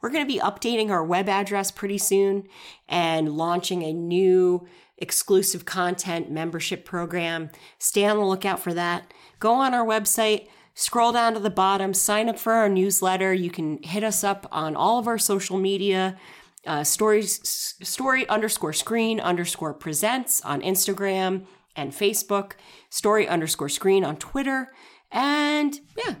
We're 0.00 0.10
going 0.10 0.26
to 0.26 0.32
be 0.32 0.40
updating 0.40 0.90
our 0.90 1.04
web 1.04 1.28
address 1.28 1.70
pretty 1.70 1.98
soon 1.98 2.44
and 2.88 3.36
launching 3.36 3.82
a 3.82 3.92
new 3.92 4.66
exclusive 4.98 5.64
content 5.64 6.30
membership 6.30 6.84
program. 6.84 7.50
Stay 7.78 8.04
on 8.04 8.16
the 8.16 8.24
lookout 8.24 8.60
for 8.60 8.72
that. 8.72 9.12
Go 9.40 9.52
on 9.54 9.74
our 9.74 9.84
website, 9.84 10.46
scroll 10.74 11.12
down 11.12 11.34
to 11.34 11.40
the 11.40 11.50
bottom, 11.50 11.92
sign 11.92 12.28
up 12.28 12.38
for 12.38 12.52
our 12.52 12.68
newsletter. 12.68 13.34
You 13.34 13.50
can 13.50 13.82
hit 13.82 14.04
us 14.04 14.22
up 14.22 14.46
on 14.52 14.76
all 14.76 15.00
of 15.00 15.08
our 15.08 15.18
social 15.18 15.58
media. 15.58 16.16
Uh, 16.64 16.84
stories, 16.84 17.40
story 17.82 18.28
underscore 18.28 18.72
screen 18.72 19.18
underscore 19.18 19.74
presents 19.74 20.40
on 20.42 20.62
Instagram 20.62 21.46
and 21.74 21.92
Facebook, 21.92 22.52
story 22.90 23.26
underscore 23.26 23.68
screen 23.68 24.04
on 24.04 24.16
Twitter. 24.16 24.72
And 25.10 25.78
yeah, 25.96 26.16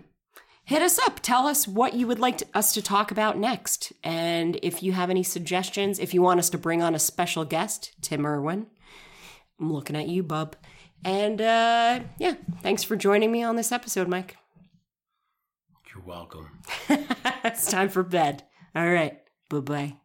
hit 0.64 0.82
us 0.82 0.98
up. 0.98 1.20
Tell 1.20 1.46
us 1.46 1.68
what 1.68 1.94
you 1.94 2.06
would 2.06 2.18
like 2.18 2.38
to, 2.38 2.46
us 2.54 2.74
to 2.74 2.82
talk 2.82 3.10
about 3.10 3.38
next. 3.38 3.92
And 4.02 4.58
if 4.62 4.82
you 4.82 4.92
have 4.92 5.10
any 5.10 5.22
suggestions, 5.22 5.98
if 5.98 6.12
you 6.12 6.22
want 6.22 6.40
us 6.40 6.50
to 6.50 6.58
bring 6.58 6.82
on 6.82 6.94
a 6.94 6.98
special 6.98 7.44
guest, 7.44 7.92
Tim 8.00 8.26
Irwin, 8.26 8.66
I'm 9.60 9.72
looking 9.72 9.96
at 9.96 10.08
you, 10.08 10.22
bub. 10.22 10.56
And 11.04 11.40
uh, 11.40 12.00
yeah, 12.18 12.34
thanks 12.62 12.82
for 12.82 12.96
joining 12.96 13.32
me 13.32 13.42
on 13.42 13.56
this 13.56 13.72
episode, 13.72 14.08
Mike. 14.08 14.36
You're 15.92 16.04
welcome. 16.04 16.48
it's 17.44 17.70
time 17.70 17.88
for 17.88 18.02
bed. 18.02 18.44
All 18.74 18.88
right. 18.88 19.18
Bye 19.50 19.60
bye. 19.60 20.01